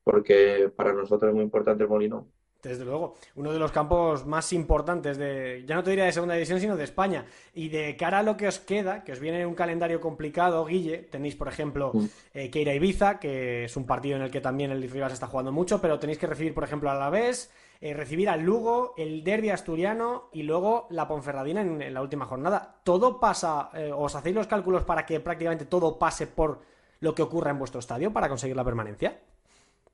porque 0.03 0.71
para 0.75 0.93
nosotros 0.93 1.29
es 1.29 1.35
muy 1.35 1.43
importante 1.43 1.83
el 1.83 1.89
Molino. 1.89 2.27
Desde 2.61 2.85
luego, 2.85 3.15
uno 3.35 3.51
de 3.51 3.59
los 3.59 3.71
campos 3.71 4.25
más 4.25 4.53
importantes 4.53 5.17
de, 5.17 5.63
ya 5.65 5.75
no 5.75 5.83
te 5.83 5.91
diría 5.91 6.05
de 6.05 6.11
segunda 6.11 6.35
división, 6.35 6.59
sino 6.59 6.77
de 6.77 6.83
España. 6.83 7.25
Y 7.53 7.69
de 7.69 7.95
cara 7.97 8.19
a 8.19 8.23
lo 8.23 8.37
que 8.37 8.47
os 8.47 8.59
queda, 8.59 9.03
que 9.03 9.11
os 9.11 9.19
viene 9.19 9.45
un 9.45 9.55
calendario 9.55 9.99
complicado, 9.99 10.65
Guille, 10.65 10.99
tenéis, 10.99 11.35
por 11.35 11.47
ejemplo, 11.47 11.91
eh, 12.33 12.49
Keira 12.49 12.73
Ibiza, 12.73 13.19
que 13.19 13.65
es 13.65 13.75
un 13.75 13.85
partido 13.85 14.15
en 14.15 14.23
el 14.23 14.31
que 14.31 14.41
también 14.41 14.71
el 14.71 14.89
Rivas 14.89 15.13
está 15.13 15.27
jugando 15.27 15.51
mucho, 15.51 15.81
pero 15.81 15.99
tenéis 15.99 16.19
que 16.19 16.27
recibir, 16.27 16.53
por 16.53 16.63
ejemplo, 16.63 16.91
a 16.91 16.95
la 16.95 17.09
vez, 17.09 17.51
eh, 17.79 17.95
recibir 17.95 18.29
al 18.29 18.41
Lugo, 18.41 18.93
el 18.95 19.23
Derby 19.23 19.49
asturiano 19.49 20.29
y 20.31 20.43
luego 20.43 20.87
la 20.91 21.07
Ponferradina 21.07 21.61
en, 21.61 21.93
la 21.93 22.01
última 22.01 22.25
jornada. 22.25 22.79
¿Todo 22.83 23.19
pasa, 23.19 23.71
eh, 23.73 23.91
os 23.91 24.13
hacéis 24.15 24.35
los 24.35 24.47
cálculos 24.47 24.83
para 24.83 25.05
que 25.05 25.19
prácticamente 25.19 25.65
todo 25.65 25.97
pase 25.97 26.27
por 26.27 26.59
lo 26.99 27.15
que 27.15 27.23
ocurra 27.23 27.49
en 27.49 27.57
vuestro 27.57 27.79
estadio 27.79 28.13
para 28.13 28.29
conseguir 28.29 28.55
la 28.55 28.63
permanencia? 28.63 29.19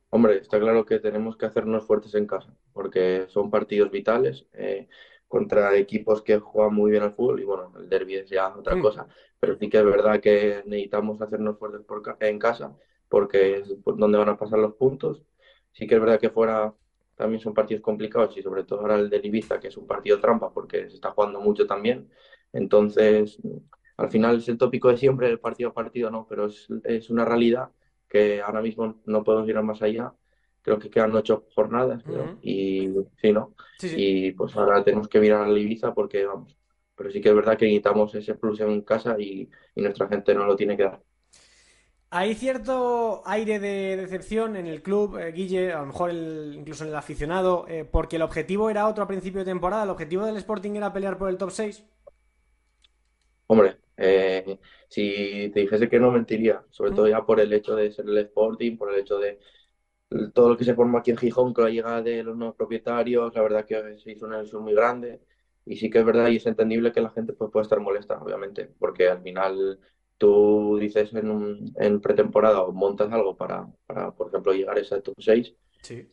Hombre, 0.09 0.37
está 0.37 0.59
claro 0.59 0.85
que 0.85 0.99
tenemos 0.99 1.35
que 1.35 1.45
hacernos 1.45 1.85
fuertes 1.85 2.15
en 2.15 2.27
casa, 2.27 2.55
porque 2.71 3.25
son 3.27 3.51
partidos 3.51 3.91
vitales 3.91 4.45
eh, 4.53 4.87
contra 5.27 5.75
equipos 5.75 6.21
que 6.21 6.39
juegan 6.39 6.73
muy 6.73 6.91
bien 6.91 7.03
al 7.03 7.13
fútbol 7.13 7.41
y 7.41 7.43
bueno, 7.43 7.73
el 7.77 7.89
derby 7.89 8.15
es 8.15 8.29
ya 8.29 8.55
otra 8.55 8.75
mm. 8.75 8.81
cosa, 8.81 9.07
pero 9.39 9.57
sí 9.57 9.69
que 9.69 9.77
es 9.79 9.85
verdad 9.85 10.21
que 10.21 10.63
necesitamos 10.65 11.21
hacernos 11.21 11.59
fuertes 11.59 11.81
en 12.21 12.39
casa, 12.39 12.75
porque 13.09 13.57
es 13.57 13.75
donde 13.83 14.17
van 14.17 14.29
a 14.29 14.37
pasar 14.37 14.59
los 14.59 14.75
puntos. 14.75 15.23
Sí 15.73 15.87
que 15.87 15.95
es 15.95 16.01
verdad 16.01 16.19
que 16.19 16.29
fuera 16.29 16.73
también 17.15 17.41
son 17.41 17.53
partidos 17.53 17.81
complicados 17.81 18.37
y 18.37 18.41
sobre 18.43 18.63
todo 18.63 18.81
ahora 18.81 18.95
el 18.95 19.09
de 19.09 19.19
Ibiza, 19.23 19.59
que 19.59 19.67
es 19.69 19.77
un 19.77 19.87
partido 19.87 20.19
trampa 20.19 20.53
porque 20.53 20.89
se 20.89 20.95
está 20.95 21.11
jugando 21.11 21.41
mucho 21.41 21.67
también. 21.67 22.09
Entonces, 22.53 23.39
al 23.97 24.09
final 24.09 24.37
es 24.37 24.47
el 24.49 24.57
tópico 24.57 24.89
de 24.89 24.97
siempre, 24.97 25.27
el 25.29 25.39
partido 25.39 25.71
a 25.71 25.73
partido, 25.73 26.11
no, 26.11 26.27
pero 26.29 26.45
es, 26.45 26.67
es 26.83 27.09
una 27.09 27.25
realidad 27.25 27.71
que 28.09 28.41
ahora 28.41 28.61
mismo 28.61 29.01
no 29.05 29.23
podemos 29.23 29.47
ir 29.49 29.61
más 29.61 29.81
allá. 29.81 30.13
Creo 30.61 30.79
que 30.79 30.89
quedan 30.89 31.15
ocho 31.15 31.45
jornadas 31.55 32.03
y 32.41 32.89
sí, 33.21 33.31
¿no? 33.31 33.53
Y 33.81 34.31
pues 34.33 34.55
ahora 34.55 34.83
tenemos 34.83 35.07
que 35.07 35.19
mirar 35.19 35.43
a 35.43 35.49
Ibiza 35.49 35.93
porque 35.93 36.25
vamos. 36.25 36.57
Pero 36.95 37.11
sí 37.11 37.21
que 37.21 37.29
es 37.29 37.35
verdad 37.35 37.57
que 37.57 37.65
necesitamos 37.65 38.13
ese 38.15 38.35
plus 38.35 38.59
en 38.59 38.81
casa 38.81 39.15
y, 39.19 39.49
nuestra 39.75 40.07
gente 40.07 40.33
no 40.33 40.45
lo 40.45 40.55
tiene 40.55 40.75
que 40.75 40.83
dar. 40.83 41.01
Hay 42.09 42.35
cierto 42.35 43.21
aire 43.25 43.59
de 43.59 43.97
decepción 43.97 44.55
en 44.55 44.65
el 44.65 44.81
club, 44.81 45.17
eh, 45.17 45.31
Guille, 45.31 45.73
a 45.73 45.81
lo 45.81 45.87
mejor 45.87 46.11
incluso 46.11 46.83
en 46.83 46.89
el 46.89 46.95
aficionado, 46.95 47.65
eh, 47.67 47.85
porque 47.85 48.15
el 48.15 48.21
objetivo 48.21 48.69
era 48.69 48.87
otro 48.87 49.03
a 49.03 49.07
principio 49.07 49.39
de 49.39 49.45
temporada. 49.45 49.83
¿El 49.83 49.89
objetivo 49.89 50.25
del 50.25 50.37
Sporting 50.37 50.71
era 50.71 50.91
pelear 50.91 51.17
por 51.17 51.29
el 51.29 51.37
top 51.37 51.51
6? 51.51 51.83
Hombre, 53.47 53.77
eh, 53.97 54.59
si 54.87 55.49
te 55.53 55.61
dijese 55.61 55.89
que 55.89 55.99
no 55.99 56.11
mentiría, 56.11 56.63
sobre 56.69 56.91
todo 56.91 57.07
ya 57.07 57.25
por 57.25 57.39
el 57.39 57.51
hecho 57.53 57.75
de 57.75 57.91
ser 57.91 58.05
el 58.07 58.17
Sporting, 58.19 58.77
por 58.77 58.93
el 58.93 58.99
hecho 58.99 59.17
de 59.19 59.39
todo 60.33 60.49
lo 60.49 60.57
que 60.57 60.63
se 60.65 60.75
forma 60.75 60.99
aquí 60.99 61.11
en 61.11 61.17
Gijón 61.17 61.53
con 61.53 61.65
la 61.65 61.69
llegada 61.71 62.01
de 62.01 62.23
los 62.23 62.37
nuevos 62.37 62.55
propietarios, 62.55 63.33
la 63.35 63.41
verdad 63.41 63.65
que 63.65 63.97
se 63.99 64.11
hizo 64.11 64.25
una 64.25 64.39
ilusión 64.39 64.63
muy 64.63 64.73
grande. 64.73 65.21
Y 65.65 65.75
sí 65.77 65.89
que 65.89 65.99
es 65.99 66.05
verdad 66.05 66.29
y 66.29 66.37
es 66.37 66.45
entendible 66.45 66.93
que 66.93 67.01
la 67.01 67.09
gente 67.09 67.33
pues, 67.33 67.51
puede 67.51 67.63
estar 67.63 67.79
molesta, 67.81 68.17
obviamente, 68.21 68.67
porque 68.79 69.09
al 69.09 69.21
final 69.21 69.79
tú 70.17 70.77
dices 70.79 71.13
en, 71.13 71.29
un, 71.29 71.73
en 71.77 71.99
pretemporada 72.01 72.61
o 72.61 72.71
montas 72.71 73.11
algo 73.11 73.35
para, 73.35 73.67
para, 73.85 74.11
por 74.11 74.29
ejemplo, 74.29 74.53
llegar 74.53 74.77
a 74.77 74.81
ese 74.81 75.01
top 75.01 75.15
6 75.19 75.53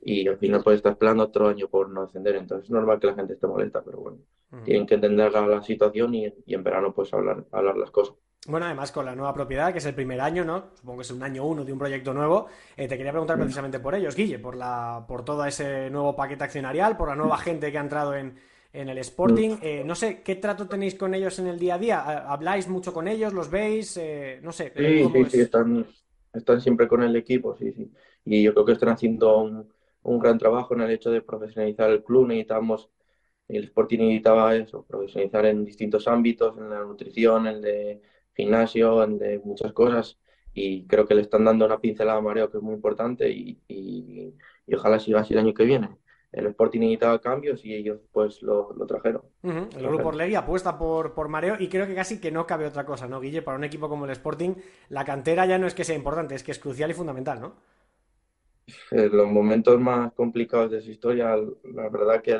y 0.02 0.28
al 0.28 0.38
final 0.38 0.62
pues 0.62 0.76
estás 0.76 0.92
esperando 0.92 1.25
otro 1.25 1.49
año 1.49 1.68
por 1.68 1.88
no 1.90 2.06
descender, 2.06 2.37
entonces 2.37 2.66
es 2.66 2.71
normal 2.71 3.00
que 3.00 3.09
la 3.09 3.14
gente 3.14 3.35
esté 3.35 3.47
molesta, 3.47 3.83
pero 3.83 3.99
bueno, 3.99 4.18
tienen 4.64 4.87
que 4.87 4.94
entender 4.94 5.33
la, 5.33 5.62
situación 5.62 6.14
y, 6.14 6.33
y, 6.47 6.54
en 6.54 6.62
verano 6.62 6.94
pues 6.94 7.12
hablar, 7.12 7.44
hablar 7.50 7.76
las 7.76 7.90
cosas. 7.90 8.14
Bueno, 8.47 8.66
además 8.66 8.92
con 8.92 9.06
la 9.06 9.14
nueva 9.14 9.33
propiedad, 9.33 9.73
que 9.73 9.78
es 9.78 9.87
el 9.87 9.94
primer 9.94 10.21
año, 10.21 10.44
¿no? 10.44 10.66
Supongo 10.75 10.99
que 10.99 11.02
es 11.02 11.11
un 11.11 11.23
año 11.23 11.47
uno 11.47 11.64
de 11.64 11.73
un 11.73 11.78
proyecto 11.78 12.12
nuevo. 12.12 12.47
Eh, 12.76 12.87
te 12.87 12.97
quería 12.97 13.12
preguntar 13.12 13.38
precisamente 13.38 13.80
por 13.80 13.94
ellos, 13.94 14.14
Guille, 14.14 14.38
por 14.38 14.54
la, 14.54 15.04
por 15.09 15.25
todo 15.25 15.47
ese 15.47 15.88
nuevo 15.88 16.14
paquete 16.14 16.44
accionarial, 16.44 16.97
por 16.97 17.09
la 17.09 17.16
nueva 17.16 17.38
gente 17.38 17.73
que 17.73 17.78
ha 17.78 17.80
entrado 17.80 18.14
en, 18.14 18.38
el 18.73 18.99
Sporting. 18.99 19.56
Eh, 19.62 19.83
no 19.87 19.94
sé, 19.94 20.21
¿qué 20.23 20.35
trato 20.35 20.66
tenéis 20.66 20.97
con 20.97 21.14
ellos 21.14 21.38
en 21.38 21.47
el 21.47 21.59
día 21.59 21.76
a 21.76 21.78
día? 21.78 22.00
¿Habláis 22.28 22.68
mucho 22.68 22.92
con 22.92 23.09
ellos? 23.09 23.33
¿Los 23.33 23.49
veis? 23.49 23.97
Eh, 23.97 24.40
no 24.42 24.52
sé. 24.52 24.73
Sí, 24.76 25.09
sí, 25.11 25.25
sí, 25.30 25.40
están, 25.40 25.87
están 26.33 26.61
siempre 26.61 26.87
con 26.87 27.02
el 27.02 27.16
equipo, 27.16 27.56
sí, 27.56 27.73
sí. 27.73 27.90
Y 28.24 28.42
yo 28.42 28.52
creo 28.54 28.64
que 28.64 28.72
están 28.72 28.90
haciendo 28.90 29.38
un, 29.38 29.72
un 30.02 30.18
gran 30.18 30.38
trabajo 30.38 30.74
en 30.74 30.82
el 30.82 30.90
hecho 30.90 31.10
de 31.10 31.22
profesionalizar 31.22 31.90
el 31.90 32.02
club. 32.02 32.28
Necesitamos, 32.28 32.90
el 33.48 33.64
Sporting 33.64 33.98
necesitaba 33.98 34.54
eso, 34.56 34.84
profesionalizar 34.86 35.46
en 35.46 35.64
distintos 35.64 36.08
ámbitos, 36.08 36.56
en 36.58 36.70
la 36.70 36.80
nutrición, 36.80 37.46
en 37.46 37.54
el 37.56 37.62
de 37.62 38.02
gimnasio, 38.34 39.06
de 39.06 39.40
muchas 39.44 39.72
cosas 39.72 40.18
y 40.54 40.87
creo 40.87 41.06
que 41.06 41.14
le 41.14 41.22
están 41.22 41.44
dando 41.44 41.66
una 41.66 41.80
pincelada 41.80 42.18
a 42.18 42.22
Mareo 42.22 42.50
que 42.50 42.58
es 42.58 42.62
muy 42.62 42.74
importante 42.74 43.28
y, 43.28 43.60
y, 43.68 44.32
ojalá 44.72 45.00
siga 45.00 45.20
así 45.20 45.34
el 45.34 45.40
año 45.40 45.52
que 45.52 45.64
viene. 45.64 45.90
El 46.30 46.46
Sporting 46.46 46.80
necesitaba 46.80 47.20
cambios 47.20 47.64
y 47.64 47.74
ellos 47.74 48.00
pues 48.12 48.42
lo, 48.42 48.74
trajeron. 48.88 49.22
El 49.42 49.87
grupo 49.87 50.08
Orlegui 50.08 50.34
apuesta 50.34 50.78
por, 50.78 51.14
por 51.14 51.28
Mareo 51.28 51.56
y 51.60 51.68
creo 51.68 51.87
que 51.87 51.94
casi 51.94 52.20
que 52.20 52.32
no 52.32 52.46
cabe 52.46 52.66
otra 52.66 52.84
cosa, 52.84 53.06
¿no, 53.06 53.20
Guille? 53.20 53.42
Para 53.42 53.56
un 53.56 53.64
equipo 53.64 53.88
como 53.88 54.04
el 54.04 54.10
Sporting, 54.12 54.54
la 54.88 55.04
cantera 55.04 55.46
ya 55.46 55.58
no 55.58 55.66
es 55.66 55.74
que 55.74 55.84
sea 55.84 55.94
importante, 55.94 56.34
es 56.34 56.42
que 56.42 56.50
es 56.50 56.58
crucial 56.58 56.90
y 56.90 56.94
fundamental, 56.94 57.40
¿no? 57.40 57.54
En 58.90 59.14
los 59.16 59.27
momentos 59.31 59.79
más 59.81 60.12
complicados 60.14 60.70
de 60.70 60.81
su 60.81 60.90
historia, 60.90 61.37
la 61.64 61.88
verdad 61.90 62.22
que 62.22 62.38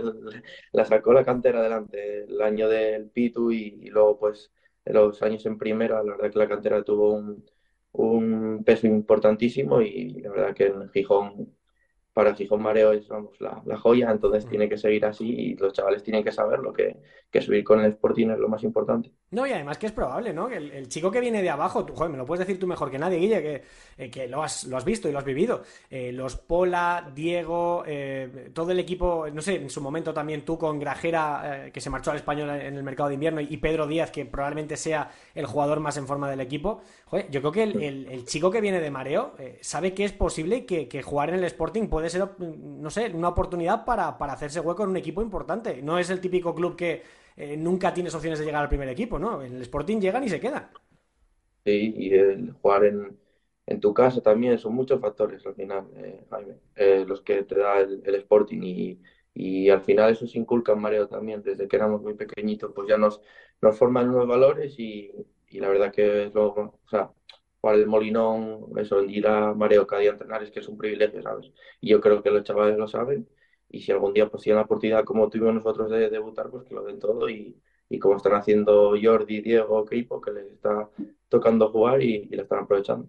la 0.73 0.85
sacó 0.85 1.13
la 1.13 1.25
cantera 1.25 1.61
adelante, 1.61 2.25
el 2.25 2.41
año 2.41 2.69
del 2.69 3.11
Pitu 3.11 3.51
y, 3.53 3.79
y 3.83 3.91
luego 3.91 4.19
pues 4.19 4.51
los 4.87 5.23
años 5.23 5.45
en 5.47 5.59
primera, 5.59 6.03
la 6.03 6.13
verdad 6.17 6.31
que 6.33 6.39
la 6.39 6.49
cantera 6.49 6.83
tuvo 6.83 7.13
un, 7.15 7.45
un 7.93 8.65
peso 8.65 8.87
importantísimo 8.87 9.81
y 9.83 10.21
la 10.23 10.31
verdad 10.31 10.55
que 10.55 10.67
en 10.67 10.89
Gijón 10.91 11.55
para 12.15 12.33
Gijón 12.35 12.63
Mareo 12.63 12.93
es 12.93 13.09
vamos, 13.09 13.39
la, 13.41 13.61
la 13.67 13.77
joya, 13.77 14.09
entonces 14.11 14.47
tiene 14.47 14.69
que 14.69 14.79
seguir 14.79 15.05
así 15.05 15.29
y 15.29 15.57
los 15.57 15.73
chavales 15.73 16.03
tienen 16.05 16.23
que 16.23 16.31
saber 16.31 16.61
lo 16.61 16.73
que, 16.73 16.97
que, 17.29 17.43
subir 17.43 17.65
con 17.65 17.81
el 17.81 17.91
Sporting 17.91 18.29
es 18.29 18.39
lo 18.39 18.49
más 18.49 18.63
importante. 18.63 19.11
No, 19.33 19.45
y 19.45 19.51
además 19.51 19.79
que 19.79 19.87
es 19.87 19.93
probable, 19.93 20.33
¿no? 20.33 20.49
Que 20.49 20.59
el, 20.59 20.89
chico 20.89 21.11
que 21.11 21.19
viene 21.19 21.43
de 21.43 21.51
abajo, 21.51 21.85
tú, 21.85 21.93
joder, 21.93 22.13
me 22.13 22.17
lo 22.17 22.25
puedes 22.25 22.47
decir 22.47 22.61
tú 22.61 22.69
mejor 22.69 22.89
que 22.89 23.01
nadie, 23.01 23.19
Guille, 23.19 23.43
que, 23.43 23.63
eh, 23.99 24.11
que 24.11 24.29
lo, 24.29 24.45
has, 24.45 24.63
lo 24.65 24.77
has 24.77 24.85
visto 24.85 25.09
y 25.09 25.13
lo 25.13 25.19
has 25.19 25.25
vivido. 25.25 25.63
Eh, 25.91 26.13
los 26.13 26.37
Pola, 26.37 27.11
Diego, 27.13 27.83
eh, 27.85 28.51
todo 28.55 28.71
el 28.71 28.79
equipo, 28.79 29.27
no 29.33 29.43
sé, 29.43 29.57
en 29.57 29.69
su 29.69 29.81
momento 29.81 30.15
también 30.15 30.45
tú 30.45 30.57
con 30.57 30.79
Grajera, 30.79 31.71
que 31.73 31.81
se 31.81 31.91
marchó 31.91 32.13
al 32.13 32.19
español 32.19 32.49
en 32.51 32.77
el 32.77 32.83
mercado 32.85 33.09
de 33.09 33.15
invierno, 33.15 33.41
y 33.41 33.57
Pedro 33.57 33.89
Díaz, 33.89 34.13
que 34.13 34.25
probablemente 34.25 34.77
sea 34.77 35.11
el 35.35 35.47
jugador 35.47 35.81
más 35.81 35.97
en 35.97 36.07
forma 36.07 36.31
del 36.31 36.41
equipo. 36.41 36.81
Joder, 37.07 37.29
yo 37.29 37.41
creo 37.41 37.53
que 37.53 37.63
el, 37.65 38.07
el, 38.09 38.25
chico 38.25 38.53
que 38.53 38.61
viene 38.61 38.81
de 38.81 38.91
Mareo 38.91 39.35
sabe 39.61 39.95
que 39.95 40.05
es 40.05 40.13
posible 40.13 40.65
que, 40.65 40.87
que 40.87 41.03
jugar 41.03 41.31
en 41.31 41.37
el 41.37 41.45
Sporting 41.45 41.89
puede 41.89 42.04
ser, 42.11 42.29
no 42.39 42.91
sé, 42.91 43.11
una 43.15 43.29
oportunidad 43.29 43.85
para, 43.85 44.17
para 44.19 44.35
hacerse 44.35 44.61
hueco 44.61 44.85
en 44.85 44.91
un 44.91 44.97
equipo 44.97 45.23
importante. 45.23 45.83
No 45.83 45.99
es 45.99 46.11
el 46.11 46.21
típico 46.21 46.55
club 46.55 46.77
que 46.77 47.03
eh, 47.37 47.57
nunca 47.57 47.93
tienes 47.95 48.15
opciones 48.15 48.39
de 48.39 48.45
llegar 48.45 48.63
al 48.63 48.69
primer 48.69 48.89
equipo, 48.89 49.19
¿no? 49.19 49.43
En 49.43 49.57
el 49.57 49.63
Sporting 49.63 49.99
llegan 50.01 50.25
y 50.25 50.29
se 50.29 50.41
quedan. 50.41 50.71
Sí, 51.65 51.95
y 51.97 52.15
el 52.15 52.53
jugar 52.53 52.85
en, 52.85 53.19
en 53.67 53.81
tu 53.81 53.95
casa 53.95 54.21
también 54.21 54.59
son 54.59 54.75
muchos 54.75 55.01
factores 55.01 55.45
al 55.47 55.55
final, 55.55 55.89
eh, 55.97 56.27
Jaime, 56.31 56.57
eh, 56.77 57.05
los 57.07 57.23
que 57.23 57.43
te 57.45 57.59
da 57.59 57.81
el, 57.81 58.03
Sporting 58.17 58.61
y, 58.63 59.01
y, 59.33 59.71
al 59.71 59.83
final 59.83 60.13
eso 60.13 60.27
se 60.27 60.39
inculca 60.39 60.75
Mareo 60.75 61.09
también, 61.09 61.43
desde 61.43 61.67
que 61.67 61.77
éramos 61.77 62.03
muy 62.03 62.15
pequeñitos, 62.15 62.73
pues 62.75 62.89
ya 62.89 62.99
nos, 62.99 63.23
nos 63.63 63.79
forman 63.79 64.11
unos 64.11 64.29
valores 64.29 64.79
y, 64.79 65.11
y 65.49 65.59
la 65.61 65.69
verdad 65.71 65.91
que 65.93 66.25
es 66.27 66.35
lo, 66.35 66.49
o 66.49 66.89
sea, 66.89 67.11
jugar 67.65 67.77
el 67.77 67.87
Molinón, 67.87 68.67
eso, 68.79 69.03
ir 69.05 69.27
a 69.27 69.55
Mareo 69.55 69.87
cada 69.87 70.03
día 70.03 70.11
a 70.11 70.13
entrenar 70.15 70.43
es 70.43 70.51
que 70.51 70.61
es 70.61 70.69
un 70.69 70.77
privilegio, 70.77 71.23
¿sabes? 71.23 71.51
Y 71.81 71.89
yo 71.91 72.01
creo 72.01 72.23
que 72.23 72.31
los 72.31 72.45
chavales 72.45 72.77
lo 72.79 72.87
saben 72.89 73.27
y 73.69 73.81
si 73.81 73.91
algún 73.93 74.13
día 74.13 74.29
pues 74.31 74.43
tienen 74.43 74.59
la 74.59 74.65
oportunidad 74.65 75.05
como 75.05 75.29
tuvimos 75.31 75.55
nosotros 75.55 75.91
de 75.91 76.11
debutar, 76.11 76.51
pues 76.51 76.65
que 76.65 76.75
lo 76.75 76.85
den 76.85 76.99
todo 76.99 77.29
y, 77.29 77.59
y 77.89 77.99
como 77.99 78.17
están 78.17 78.35
haciendo 78.35 78.95
Jordi, 79.03 79.41
Diego, 79.41 79.85
Keipo, 79.87 80.21
que 80.21 80.33
les 80.33 80.53
está 80.53 80.91
tocando 81.29 81.71
jugar 81.71 82.03
y, 82.03 82.29
y 82.31 82.37
lo 82.37 82.43
están 82.43 82.61
aprovechando. 82.65 83.09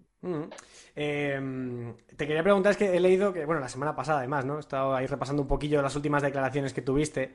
Em, 0.94 1.94
te 2.16 2.26
quería 2.26 2.42
preguntar, 2.42 2.72
es 2.72 2.78
que 2.78 2.96
he 2.96 3.00
leído 3.00 3.32
que, 3.32 3.44
bueno, 3.44 3.60
la 3.60 3.68
semana 3.68 3.94
pasada 3.94 4.20
además, 4.20 4.46
¿no? 4.46 4.56
He 4.56 4.60
estado 4.60 4.94
ahí 4.94 5.06
repasando 5.06 5.42
un 5.42 5.48
poquillo 5.48 5.82
las 5.82 5.94
últimas 5.96 6.22
declaraciones 6.22 6.72
que 6.72 6.82
tuviste. 6.82 7.34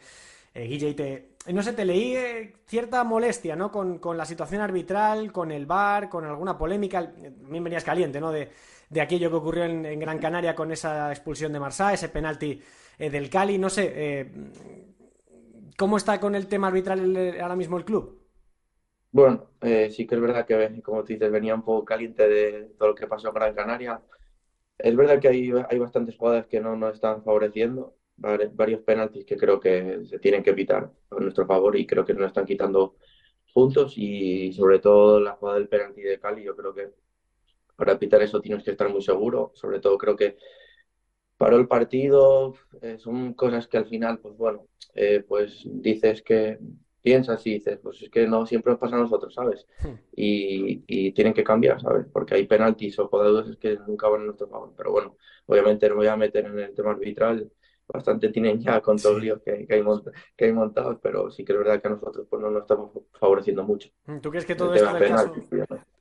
Eh, 0.53 0.65
Guille, 0.65 0.93
te, 0.93 1.31
no 1.53 1.63
sé, 1.63 1.73
te 1.73 1.85
leí 1.85 2.15
eh, 2.15 2.53
cierta 2.65 3.03
molestia, 3.03 3.55
¿no? 3.55 3.71
Con, 3.71 3.99
la 4.17 4.25
situación 4.25 4.61
arbitral, 4.61 5.31
con 5.31 5.51
el 5.51 5.65
VAR, 5.65 6.09
con 6.09 6.25
alguna 6.25 6.57
polémica. 6.57 7.11
También 7.11 7.63
venías 7.63 7.83
caliente, 7.83 8.19
¿no? 8.19 8.31
De, 8.31 8.49
aquello 9.01 9.29
que 9.29 9.35
ocurrió 9.35 9.63
en, 9.63 9.99
Gran 9.99 10.19
Canaria 10.19 10.53
con 10.53 10.71
esa 10.71 11.11
expulsión 11.11 11.53
de 11.53 11.59
Marsá, 11.59 11.93
ese 11.93 12.09
penalti 12.09 12.61
eh, 12.99 13.09
del 13.09 13.29
Cali. 13.29 13.57
No 13.57 13.69
sé, 13.69 13.91
eh, 13.95 14.31
¿cómo 15.77 15.97
está 15.97 16.19
con 16.19 16.35
el 16.35 16.47
tema 16.47 16.67
arbitral 16.67 17.37
ahora 17.41 17.55
mismo 17.55 17.77
el 17.77 17.85
club? 17.85 18.21
Bueno, 19.11 19.49
eh, 19.61 19.89
sí 19.89 20.07
que 20.07 20.15
es 20.15 20.21
verdad 20.21 20.45
que, 20.45 20.81
como 20.81 21.01
tú 21.01 21.07
dices, 21.07 21.31
venía 21.31 21.55
un 21.55 21.63
poco 21.63 21.83
caliente 21.83 22.27
de 22.29 22.71
todo 22.77 22.89
lo 22.89 22.95
que 22.95 23.07
pasó 23.07 23.27
en 23.29 23.33
Gran 23.33 23.55
Canaria. 23.55 24.01
Es 24.77 24.95
verdad 24.95 25.19
que 25.19 25.27
hay, 25.27 25.51
hay 25.69 25.79
bastantes 25.79 26.17
jugadas 26.17 26.47
que 26.47 26.61
no 26.61 26.75
nos 26.75 26.95
están 26.95 27.23
favoreciendo, 27.23 27.95
varios 28.21 28.81
penaltis 28.81 29.25
que 29.25 29.37
creo 29.37 29.59
que 29.59 30.05
se 30.05 30.19
tienen 30.19 30.43
que 30.43 30.51
evitar 30.51 30.91
a 31.09 31.15
nuestro 31.19 31.45
favor 31.45 31.75
y 31.75 31.85
creo 31.85 32.05
que 32.05 32.13
nos 32.13 32.27
están 32.27 32.45
quitando 32.45 32.95
puntos 33.53 33.97
y 33.97 34.53
sobre 34.53 34.79
todo 34.79 35.19
la 35.19 35.33
jugada 35.33 35.57
del 35.57 35.67
penalti 35.67 36.01
de 36.01 36.19
Cali, 36.19 36.43
yo 36.43 36.55
creo 36.55 36.73
que 36.73 36.89
para 37.75 37.93
evitar 37.93 38.21
eso 38.21 38.41
tienes 38.41 38.63
que 38.63 38.71
estar 38.71 38.89
muy 38.89 39.01
seguro, 39.01 39.51
sobre 39.55 39.79
todo 39.79 39.97
creo 39.97 40.15
que 40.15 40.37
paró 41.37 41.57
el 41.57 41.67
partido, 41.67 42.53
eh, 42.81 42.97
son 42.99 43.33
cosas 43.33 43.67
que 43.67 43.77
al 43.77 43.87
final, 43.87 44.19
pues 44.19 44.37
bueno, 44.37 44.67
eh, 44.93 45.25
pues 45.27 45.63
dices 45.65 46.21
que 46.21 46.59
piensas 47.01 47.45
y 47.47 47.53
dices, 47.55 47.79
pues 47.81 48.01
es 48.01 48.09
que 48.09 48.27
no 48.27 48.45
siempre 48.45 48.71
nos 48.71 48.79
pasa 48.79 48.95
a 48.95 48.99
nosotros, 48.99 49.33
¿sabes? 49.33 49.65
Hmm. 49.83 49.95
Y, 50.15 50.83
y 50.85 51.11
tienen 51.13 51.33
que 51.33 51.43
cambiar, 51.43 51.81
¿sabes? 51.81 52.05
Porque 52.13 52.35
hay 52.35 52.45
penaltis 52.45 52.99
o 52.99 53.07
jugadores 53.07 53.57
que 53.57 53.77
nunca 53.87 54.07
van 54.07 54.21
a 54.21 54.25
nuestro 54.25 54.47
favor. 54.47 54.73
Pero 54.77 54.91
bueno, 54.91 55.17
obviamente 55.47 55.89
no 55.89 55.95
me 55.95 56.01
voy 56.01 56.07
a 56.07 56.15
meter 56.15 56.45
en 56.45 56.59
el 56.59 56.75
tema 56.75 56.91
arbitral, 56.91 57.51
bastante 57.87 58.29
tienen 58.29 58.59
ya 58.59 58.81
con 58.81 58.97
todos 58.97 59.15
los 59.15 59.23
líos 59.23 59.41
que, 59.43 59.65
que, 59.65 59.73
hay 59.75 59.83
que 60.35 60.45
hay 60.45 60.53
montados, 60.53 60.97
pero 61.01 61.29
sí 61.29 61.43
que 61.43 61.51
es 61.53 61.57
verdad 61.57 61.81
que 61.81 61.87
a 61.87 61.91
nosotros 61.91 62.27
pues, 62.29 62.41
no 62.41 62.49
nos 62.49 62.61
estamos 62.61 62.91
favoreciendo 63.19 63.63
mucho. 63.63 63.89
¿Tú 64.21 64.29
crees 64.29 64.45
que 64.45 64.55
todo 64.55 64.73
esto 64.73 64.93
del 64.93 65.09
caso... 65.09 65.33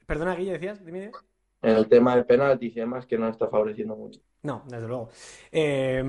Perdona, 0.07 0.35
Guille, 0.35 0.53
decías, 0.53 0.85
dime 0.85 1.11
en 1.63 1.77
el 1.77 1.89
tema 1.89 2.17
de 2.17 2.25
penaltis 2.25 2.75
y 2.77 2.81
demás 2.81 3.07
que 3.07 3.19
no 3.19 3.29
está 3.29 3.49
favoreciendo 3.49 3.95
mucho. 3.95 4.21
No, 4.43 4.63
desde 4.67 4.89
luego. 4.89 5.11
Eh, 5.53 6.03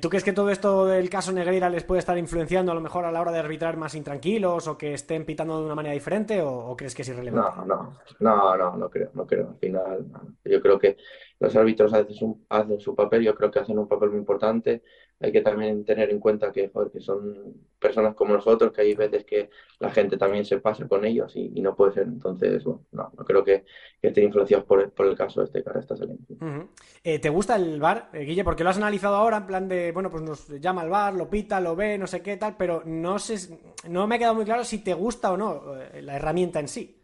¿Tú 0.00 0.10
crees 0.10 0.22
que 0.22 0.34
todo 0.34 0.50
esto 0.50 0.84
del 0.84 1.08
caso 1.08 1.32
Negreira 1.32 1.70
les 1.70 1.84
puede 1.84 2.00
estar 2.00 2.18
influenciando 2.18 2.72
a 2.72 2.74
lo 2.74 2.82
mejor 2.82 3.06
a 3.06 3.12
la 3.12 3.22
hora 3.22 3.32
de 3.32 3.38
arbitrar 3.38 3.78
más 3.78 3.94
intranquilos 3.94 4.68
o 4.68 4.76
que 4.76 4.92
estén 4.92 5.24
pitando 5.24 5.58
de 5.58 5.64
una 5.64 5.74
manera 5.74 5.94
diferente 5.94 6.42
o, 6.42 6.50
o 6.50 6.76
crees 6.76 6.94
que 6.94 7.02
es 7.02 7.08
irrelevante? 7.08 7.56
No, 7.56 7.64
no, 7.64 7.98
no, 8.20 8.56
no, 8.56 8.76
no 8.76 8.90
creo, 8.90 9.10
no 9.14 9.26
creo. 9.26 9.48
Al 9.48 9.56
final, 9.56 10.06
no. 10.12 10.34
yo 10.44 10.60
creo 10.60 10.78
que 10.78 10.98
los 11.44 11.56
árbitros 11.56 11.92
hacen, 11.92 12.36
hacen 12.48 12.80
su 12.80 12.94
papel, 12.94 13.22
yo 13.22 13.34
creo 13.34 13.50
que 13.50 13.60
hacen 13.60 13.78
un 13.78 13.88
papel 13.88 14.10
muy 14.10 14.18
importante 14.18 14.82
hay 15.20 15.32
que 15.32 15.40
también 15.40 15.84
tener 15.84 16.10
en 16.10 16.18
cuenta 16.18 16.52
que, 16.52 16.70
que 16.92 17.00
son 17.00 17.54
personas 17.78 18.14
como 18.14 18.34
nosotros, 18.34 18.72
que 18.72 18.82
hay 18.82 18.94
veces 18.94 19.24
que 19.24 19.48
la 19.78 19.90
gente 19.90 20.16
también 20.16 20.44
se 20.44 20.58
pasa 20.58 20.86
con 20.88 21.04
ellos 21.04 21.32
y, 21.36 21.60
no 21.60 21.74
puede 21.74 21.92
ser. 21.92 22.04
Entonces, 22.04 22.62
bueno, 22.64 22.82
no, 22.92 23.10
creo 23.24 23.44
que, 23.44 23.64
que 24.00 24.08
estén 24.08 24.24
influenciados 24.24 24.66
por, 24.66 24.92
el 25.06 25.16
caso 25.16 25.40
de 25.40 25.46
este 25.46 25.62
cara 25.62 25.80
esta 25.80 25.96
saliendo. 25.96 26.24
Uh 26.28 26.36
-huh. 26.36 26.68
eh, 27.02 27.18
¿Te 27.18 27.30
gusta 27.30 27.56
el 27.56 27.80
VAR, 27.80 28.10
eh, 28.12 28.24
Guille? 28.24 28.44
Porque 28.44 28.64
lo 28.64 28.70
has 28.70 28.76
analizado 28.76 29.16
ahora 29.16 29.38
en 29.38 29.46
plan 29.46 29.68
de, 29.68 29.92
bueno, 29.92 30.10
pues 30.10 30.22
nos 30.22 30.48
llama 30.60 30.82
el 30.82 30.90
VAR, 30.90 31.14
lo 31.14 31.30
pita, 31.30 31.60
lo 31.60 31.76
ve, 31.76 31.96
no 31.96 32.06
sé 32.06 32.20
qué 32.20 32.36
tal, 32.36 32.56
pero 32.58 32.82
no, 32.84 33.18
sé, 33.18 33.58
no 33.88 34.06
me 34.06 34.16
ha 34.16 34.18
quedado 34.18 34.34
muy 34.34 34.44
claro 34.44 34.64
si 34.64 34.78
te 34.78 34.94
gusta 34.94 35.32
o 35.32 35.36
no 35.36 35.74
eh, 35.80 36.02
la 36.02 36.16
herramienta 36.16 36.60
en 36.60 36.68
sí. 36.68 37.03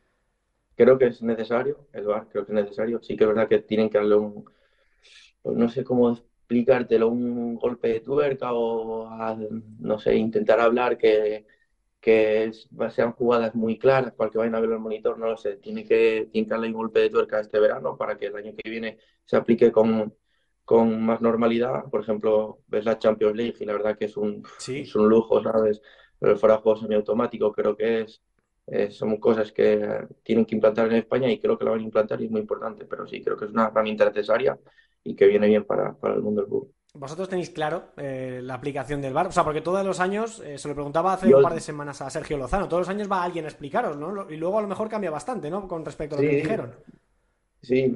Creo 0.80 0.96
que 0.96 1.08
es 1.08 1.20
necesario 1.20 1.88
el 1.92 2.06
VAR, 2.06 2.26
creo 2.30 2.46
que 2.46 2.52
es 2.52 2.64
necesario. 2.64 3.02
Sí 3.02 3.14
que 3.14 3.24
es 3.24 3.28
verdad 3.28 3.46
que 3.46 3.58
tienen 3.58 3.90
que 3.90 3.98
darle 3.98 4.14
un, 4.16 4.46
pues 5.42 5.54
no 5.54 5.68
sé 5.68 5.84
cómo 5.84 6.10
explicártelo 6.10 7.08
un 7.08 7.56
golpe 7.56 7.88
de 7.88 8.00
tuerca 8.00 8.54
o 8.54 9.06
a, 9.06 9.36
no 9.78 9.98
sé, 9.98 10.16
intentar 10.16 10.58
hablar 10.58 10.96
que, 10.96 11.44
que 12.00 12.50
sean 12.94 13.12
jugadas 13.12 13.54
muy 13.54 13.78
claras 13.78 14.14
para 14.14 14.30
que 14.30 14.38
vayan 14.38 14.54
a 14.54 14.60
ver 14.60 14.70
el 14.70 14.78
monitor, 14.78 15.18
no 15.18 15.26
lo 15.26 15.36
sé, 15.36 15.58
tiene 15.58 15.84
que, 15.84 16.30
tiene 16.32 16.46
que 16.46 16.50
darle 16.50 16.68
un 16.68 16.72
golpe 16.72 17.00
de 17.00 17.10
tuerca 17.10 17.40
este 17.40 17.60
verano 17.60 17.98
para 17.98 18.16
que 18.16 18.28
el 18.28 18.36
año 18.36 18.54
que 18.56 18.70
viene 18.70 18.96
se 19.26 19.36
aplique 19.36 19.70
con, 19.70 20.14
con 20.64 21.02
más 21.02 21.20
normalidad. 21.20 21.90
Por 21.90 22.00
ejemplo, 22.00 22.60
ves 22.68 22.86
la 22.86 22.98
Champions 22.98 23.36
League 23.36 23.56
y 23.60 23.66
la 23.66 23.74
verdad 23.74 23.98
que 23.98 24.06
es 24.06 24.16
un, 24.16 24.42
sí. 24.56 24.80
es 24.80 24.94
un 24.94 25.10
lujo, 25.10 25.42
¿sabes? 25.42 25.82
Pero 26.18 26.32
el 26.32 26.38
fuera 26.38 26.56
de 26.56 26.62
juego 26.62 26.80
semiautomático 26.80 27.52
creo 27.52 27.76
que 27.76 28.00
es, 28.00 28.22
eh, 28.70 28.90
son 28.90 29.16
cosas 29.16 29.50
que 29.50 30.06
tienen 30.22 30.44
que 30.44 30.54
implantar 30.54 30.86
en 30.86 30.98
España 30.98 31.28
y 31.28 31.40
creo 31.40 31.58
que 31.58 31.64
la 31.64 31.72
van 31.72 31.80
a 31.80 31.82
implantar 31.82 32.20
y 32.20 32.26
es 32.26 32.30
muy 32.30 32.40
importante, 32.40 32.84
pero 32.84 33.04
sí, 33.04 33.20
creo 33.20 33.36
que 33.36 33.46
es 33.46 33.50
una 33.50 33.66
herramienta 33.66 34.04
necesaria 34.04 34.56
y 35.02 35.16
que 35.16 35.26
viene 35.26 35.48
bien 35.48 35.64
para, 35.64 35.92
para 35.92 36.14
el 36.14 36.22
mundo 36.22 36.42
del 36.42 36.50
fútbol. 36.50 36.68
¿Vosotros 36.94 37.28
tenéis 37.28 37.50
claro 37.50 37.92
eh, 37.96 38.40
la 38.42 38.54
aplicación 38.54 39.00
del 39.00 39.12
VAR? 39.12 39.26
O 39.26 39.32
sea, 39.32 39.44
porque 39.44 39.60
todos 39.60 39.84
los 39.84 39.98
años, 39.98 40.40
eh, 40.44 40.56
se 40.56 40.68
lo 40.68 40.74
preguntaba 40.74 41.14
hace 41.14 41.28
Yo... 41.28 41.38
un 41.38 41.42
par 41.42 41.54
de 41.54 41.60
semanas 41.60 42.00
a 42.00 42.10
Sergio 42.10 42.36
Lozano, 42.36 42.68
todos 42.68 42.82
los 42.82 42.88
años 42.88 43.10
va 43.10 43.24
alguien 43.24 43.44
a 43.44 43.48
explicaros, 43.48 43.96
¿no? 43.96 44.30
Y 44.30 44.36
luego 44.36 44.58
a 44.58 44.62
lo 44.62 44.68
mejor 44.68 44.88
cambia 44.88 45.10
bastante, 45.10 45.50
¿no? 45.50 45.66
Con 45.66 45.84
respecto 45.84 46.14
a 46.14 46.18
lo 46.18 46.22
sí, 46.22 46.30
que 46.30 46.42
dijeron. 46.42 46.74
Sí, 47.62 47.94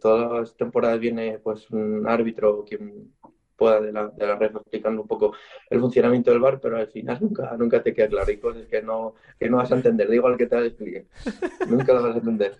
todas 0.00 0.32
las 0.32 0.56
temporadas 0.56 0.98
viene 0.98 1.38
pues 1.38 1.70
un 1.70 2.06
árbitro 2.08 2.64
quien 2.64 3.14
pueda 3.56 3.80
de 3.80 3.92
la, 3.92 4.08
de 4.08 4.26
la 4.26 4.36
red 4.36 4.50
explicando 4.54 5.02
un 5.02 5.08
poco 5.08 5.34
el 5.70 5.80
funcionamiento 5.80 6.30
del 6.30 6.40
bar, 6.40 6.60
pero 6.60 6.76
al 6.76 6.88
final 6.88 7.18
nunca, 7.20 7.56
nunca 7.56 7.82
te 7.82 7.94
queda 7.94 8.08
claro. 8.08 8.26
Hay 8.28 8.38
cosas 8.38 8.66
que 8.66 8.82
no, 8.82 9.14
que 9.38 9.48
no 9.48 9.58
vas 9.58 9.70
a 9.72 9.76
entender, 9.76 10.08
da 10.08 10.14
igual 10.14 10.36
que 10.36 10.46
te 10.46 10.56
las 10.56 10.66
explique. 10.66 11.06
nunca 11.68 11.92
las 11.92 12.02
vas 12.02 12.14
a 12.14 12.18
entender. 12.18 12.56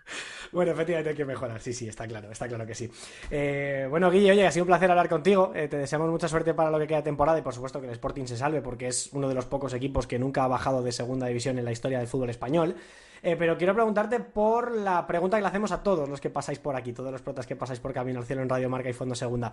Bueno, 0.53 0.73
efectivamente 0.73 1.11
hay 1.11 1.17
que 1.17 1.25
mejorar, 1.25 1.61
sí, 1.61 1.73
sí, 1.73 1.89
está 1.89 2.07
claro, 2.07 2.31
está 2.31 2.47
claro 2.47 2.65
que 2.65 2.75
sí. 2.75 2.89
Eh, 3.31 3.87
bueno, 3.91 4.11
Guille, 4.11 4.31
oye, 4.31 4.47
ha 4.47 4.53
sido 4.53 4.65
un 4.65 4.69
placer 4.69 4.91
hablar 4.91 5.09
contigo. 5.09 5.53
Eh, 5.55 5.69
te 5.69 5.77
deseamos 5.77 6.09
mucha 6.11 6.29
suerte 6.29 6.55
para 6.55 6.71
lo 6.71 6.79
que 6.79 6.87
queda 6.87 6.99
de 6.99 7.05
temporada 7.05 7.39
y 7.39 7.43
por 7.43 7.55
supuesto 7.55 7.81
que 7.81 7.87
el 7.87 7.93
Sporting 7.93 8.27
se 8.27 8.37
salve 8.37 8.63
porque 8.63 8.87
es 8.87 9.13
uno 9.13 9.29
de 9.29 9.35
los 9.35 9.47
pocos 9.47 9.75
equipos 9.75 10.07
que 10.07 10.19
nunca 10.19 10.45
ha 10.45 10.49
bajado 10.49 10.83
de 10.83 10.93
segunda 10.93 11.27
división 11.27 11.59
en 11.59 11.65
la 11.65 11.73
historia 11.73 11.99
del 11.99 12.07
fútbol 12.07 12.31
español. 12.31 12.77
Eh, 13.27 13.37
pero 13.39 13.57
quiero 13.57 13.73
preguntarte 13.73 14.21
por 14.21 14.71
la 14.77 15.07
pregunta 15.07 15.39
que 15.39 15.41
le 15.41 15.49
hacemos 15.49 15.73
a 15.73 15.83
todos 15.83 16.07
los 16.11 16.21
que 16.21 16.29
pasáis 16.29 16.59
por 16.59 16.77
aquí, 16.77 16.93
todos 16.93 17.11
los 17.11 17.23
protas 17.23 17.47
que 17.47 17.57
pasáis 17.57 17.81
por 17.81 17.95
Camino 17.95 18.21
al 18.21 18.27
Cielo 18.27 18.43
en 18.43 18.51
Radio 18.51 18.69
Marca 18.69 18.91
y 18.91 18.93
Fondo 18.93 19.15
Segunda. 19.15 19.51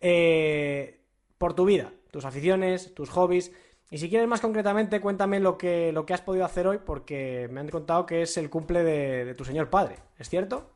Eh, 0.00 1.02
por 1.36 1.52
tu 1.54 1.66
vida, 1.66 1.92
tus 2.10 2.24
aficiones, 2.24 2.94
tus 2.94 3.10
hobbies. 3.10 3.52
Y 3.90 3.98
si 3.98 4.08
quieres 4.08 4.26
más 4.26 4.40
concretamente, 4.40 5.02
cuéntame 5.02 5.38
lo 5.38 5.58
que, 5.58 5.92
lo 5.92 6.06
que 6.06 6.14
has 6.14 6.22
podido 6.22 6.46
hacer 6.46 6.66
hoy, 6.66 6.78
porque 6.78 7.46
me 7.50 7.60
han 7.60 7.68
contado 7.68 8.06
que 8.06 8.22
es 8.22 8.38
el 8.38 8.48
cumple 8.48 8.82
de, 8.84 9.26
de 9.26 9.34
tu 9.34 9.44
señor 9.44 9.68
padre. 9.68 9.96
¿Es 10.18 10.30
cierto? 10.30 10.70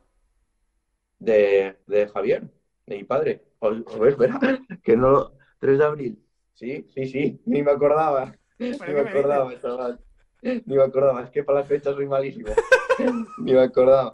De, 1.19 1.77
de 1.87 2.07
Javier, 2.07 2.43
de 2.85 2.97
mi 2.97 3.03
padre. 3.03 3.43
A 3.61 3.69
ver, 3.69 4.09
espera, 4.09 4.39
que 4.83 4.95
no. 4.95 5.31
3 5.59 5.79
de 5.79 5.85
abril. 5.85 6.25
Sí, 6.53 6.87
sí, 6.93 7.07
sí, 7.07 7.41
ni 7.45 7.63
me 7.63 7.71
acordaba. 7.71 8.37
Ni 8.59 8.93
me 8.93 8.99
acordaba, 8.99 9.59
chaval. 9.59 10.04
Ni 10.65 10.75
me 10.75 10.83
acordaba, 10.83 11.23
es 11.23 11.29
que 11.31 11.43
para 11.43 11.59
las 11.59 11.67
fechas 11.67 11.95
soy 11.95 12.05
malísimo. 12.05 12.49
ni 13.39 13.53
me 13.53 13.61
acordaba. 13.61 14.11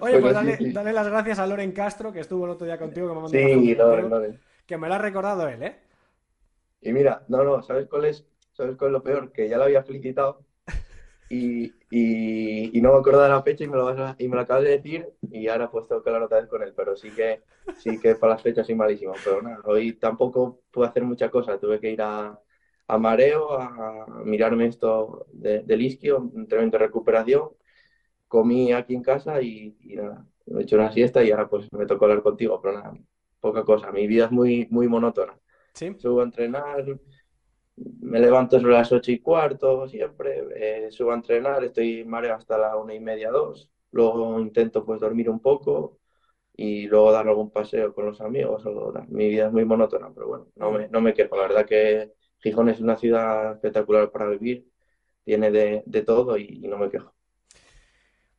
Oye, 0.00 0.18
pues 0.18 0.34
dale, 0.34 0.56
sí, 0.56 0.64
sí. 0.64 0.72
dale, 0.72 0.92
las 0.92 1.06
gracias 1.06 1.38
a 1.38 1.46
Loren 1.46 1.72
Castro, 1.72 2.12
que 2.12 2.20
estuvo 2.20 2.44
el 2.44 2.52
otro 2.52 2.66
día 2.66 2.78
contigo, 2.78 3.08
que 3.08 3.14
me 3.14 3.20
mandó 3.20 3.38
Sí, 3.38 3.74
Loren, 3.74 4.10
Loren. 4.10 4.40
Que 4.66 4.76
me 4.78 4.88
lo 4.88 4.94
ha 4.94 4.98
recordado 4.98 5.46
él, 5.48 5.62
¿eh? 5.62 5.76
Y 6.80 6.92
mira, 6.92 7.22
no, 7.28 7.44
no, 7.44 7.62
¿sabes 7.62 7.86
cuál 7.88 8.06
es? 8.06 8.26
¿Sabes 8.52 8.76
cuál 8.76 8.90
es 8.90 8.92
lo 8.92 9.02
peor? 9.02 9.32
Que 9.32 9.48
ya 9.48 9.58
lo 9.58 9.64
había 9.64 9.82
felicitado 9.82 10.44
y, 11.28 11.72
y, 11.90 12.76
y 12.76 12.82
no 12.82 12.92
me 12.92 12.98
acordaba 12.98 13.24
de 13.24 13.30
la 13.30 13.42
fecha 13.42 13.64
y 13.64 13.68
me, 13.68 13.76
lo, 13.76 13.90
y 14.18 14.28
me 14.28 14.36
lo 14.36 14.42
acabas 14.42 14.64
de 14.64 14.70
decir 14.70 15.08
y 15.30 15.48
ahora 15.48 15.70
pues 15.70 15.86
tengo 15.88 16.02
que 16.02 16.10
hablar 16.10 16.24
otra 16.24 16.40
vez 16.40 16.48
con 16.48 16.62
él, 16.62 16.74
pero 16.76 16.96
sí 16.96 17.10
que, 17.10 17.42
sí 17.78 17.98
que 17.98 18.16
para 18.16 18.34
las 18.34 18.42
fechas 18.42 18.66
soy 18.66 18.74
malísimo. 18.74 19.14
Pero 19.24 19.40
nada, 19.40 19.60
hoy 19.64 19.94
tampoco 19.94 20.60
pude 20.70 20.88
hacer 20.88 21.04
mucha 21.04 21.30
cosa, 21.30 21.58
tuve 21.58 21.80
que 21.80 21.90
ir 21.90 22.02
a, 22.02 22.38
a 22.86 22.98
Mareo 22.98 23.52
a 23.58 24.06
mirarme 24.24 24.66
esto 24.66 25.26
de, 25.32 25.62
del 25.62 25.82
isquio, 25.82 26.18
un 26.18 26.46
de 26.46 26.78
recuperación, 26.78 27.50
comí 28.28 28.72
aquí 28.72 28.94
en 28.94 29.02
casa 29.02 29.42
y, 29.42 29.76
y 29.80 29.96
nada, 29.96 30.26
me 30.46 30.60
he 30.60 30.62
hecho 30.64 30.76
una 30.76 30.92
siesta 30.92 31.22
y 31.22 31.30
ahora 31.30 31.48
pues 31.48 31.68
me 31.72 31.86
tocó 31.86 32.06
hablar 32.06 32.22
contigo, 32.22 32.60
pero 32.60 32.74
nada, 32.78 32.94
poca 33.40 33.64
cosa. 33.64 33.92
Mi 33.92 34.06
vida 34.06 34.26
es 34.26 34.30
muy, 34.30 34.66
muy 34.70 34.88
monótona. 34.88 35.38
¿Sí? 35.74 35.94
Subo 35.98 36.20
a 36.20 36.24
entrenar, 36.24 36.84
me 37.76 38.20
levanto 38.20 38.60
sobre 38.60 38.74
las 38.74 38.92
ocho 38.92 39.12
y 39.12 39.20
cuarto 39.20 39.88
siempre, 39.88 40.44
eh, 40.56 40.90
subo 40.90 41.12
a 41.12 41.14
entrenar, 41.14 41.64
estoy 41.64 42.04
mareo 42.04 42.34
hasta 42.34 42.58
la 42.58 42.76
una 42.76 42.94
y 42.94 43.00
media, 43.00 43.30
dos. 43.30 43.70
Luego 43.90 44.40
intento 44.40 44.84
pues 44.84 45.00
dormir 45.00 45.28
un 45.28 45.40
poco 45.40 45.98
y 46.56 46.86
luego 46.86 47.12
dar 47.12 47.28
algún 47.28 47.50
paseo 47.50 47.94
con 47.94 48.06
los 48.06 48.20
amigos. 48.20 48.64
O, 48.66 48.92
mi 49.08 49.28
vida 49.28 49.46
es 49.46 49.52
muy 49.52 49.64
monótona, 49.64 50.10
pero 50.14 50.28
bueno, 50.28 50.46
no 50.56 50.72
me, 50.72 50.88
no 50.88 51.00
me 51.00 51.14
quejo. 51.14 51.36
La 51.36 51.42
verdad 51.42 51.66
que 51.66 52.12
Gijón 52.42 52.68
es 52.68 52.80
una 52.80 52.96
ciudad 52.96 53.52
espectacular 53.52 54.10
para 54.10 54.28
vivir, 54.28 54.68
tiene 55.24 55.50
de, 55.50 55.82
de 55.86 56.02
todo 56.02 56.36
y, 56.36 56.60
y 56.62 56.68
no 56.68 56.78
me 56.78 56.90
quejo. 56.90 57.14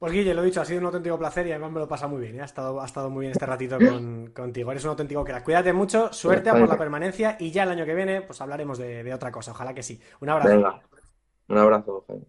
Pues 0.03 0.11
Guille, 0.11 0.33
lo 0.33 0.41
he 0.41 0.45
dicho, 0.47 0.59
ha 0.59 0.65
sido 0.65 0.81
un 0.81 0.87
auténtico 0.87 1.17
placer 1.17 1.47
y 1.47 1.51
además 1.51 1.71
me 1.71 1.79
lo 1.79 1.87
pasa 1.87 2.07
muy 2.07 2.19
bien. 2.19 2.35
¿eh? 2.35 2.41
Ha, 2.41 2.43
estado, 2.45 2.81
ha 2.81 2.85
estado 2.85 3.09
muy 3.09 3.21
bien 3.21 3.31
este 3.31 3.45
ratito 3.45 3.77
con, 3.79 4.31
contigo. 4.35 4.69
Eres 4.69 4.83
un 4.83 4.89
auténtico 4.89 5.23
crack. 5.23 5.45
Cuídate 5.45 5.71
mucho, 5.71 6.11
suerte 6.11 6.51
por 6.51 6.67
la 6.67 6.77
permanencia 6.77 7.37
y 7.39 7.51
ya 7.51 7.63
el 7.63 7.69
año 7.69 7.85
que 7.85 7.95
viene 7.95 8.21
pues 8.21 8.41
hablaremos 8.41 8.77
de, 8.77 9.01
de 9.01 9.13
otra 9.13 9.31
cosa. 9.31 9.51
Ojalá 9.51 9.73
que 9.73 9.81
sí. 9.81 10.01
Un 10.19 10.29
abrazo. 10.29 10.49
Venga, 10.49 10.81
un 11.47 11.57
abrazo. 11.57 12.03
Jaime. 12.05 12.25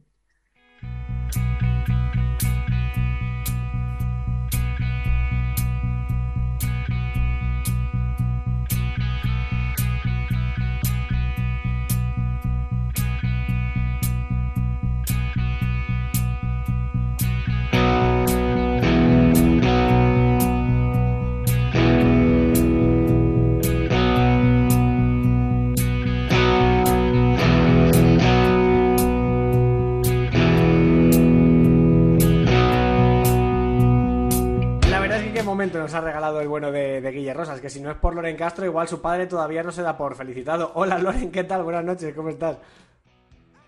Nos 35.85 35.93
ha 35.93 36.01
regalado 36.01 36.41
el 36.41 36.49
bueno 36.49 36.73
de, 36.73 37.03
de, 37.03 37.11
Guille 37.11 37.35
Rosas, 37.35 37.61
que 37.61 37.69
si 37.69 37.79
no 37.79 37.91
es 37.91 37.97
por 37.99 38.15
Loren 38.15 38.37
Castro, 38.37 38.65
igual 38.65 38.89
su 38.89 39.03
padre 39.03 39.27
todavía 39.27 39.63
no 39.63 39.71
se 39.71 39.83
da 39.83 39.99
por 39.99 40.17
felicitado. 40.17 40.73
Hola 40.77 40.99
Loren, 40.99 41.31
¿qué 41.31 41.45
tal? 41.45 41.63
Buenas 41.63 41.85
noches, 41.85 42.15
¿cómo 42.15 42.31
estás? 42.31 42.57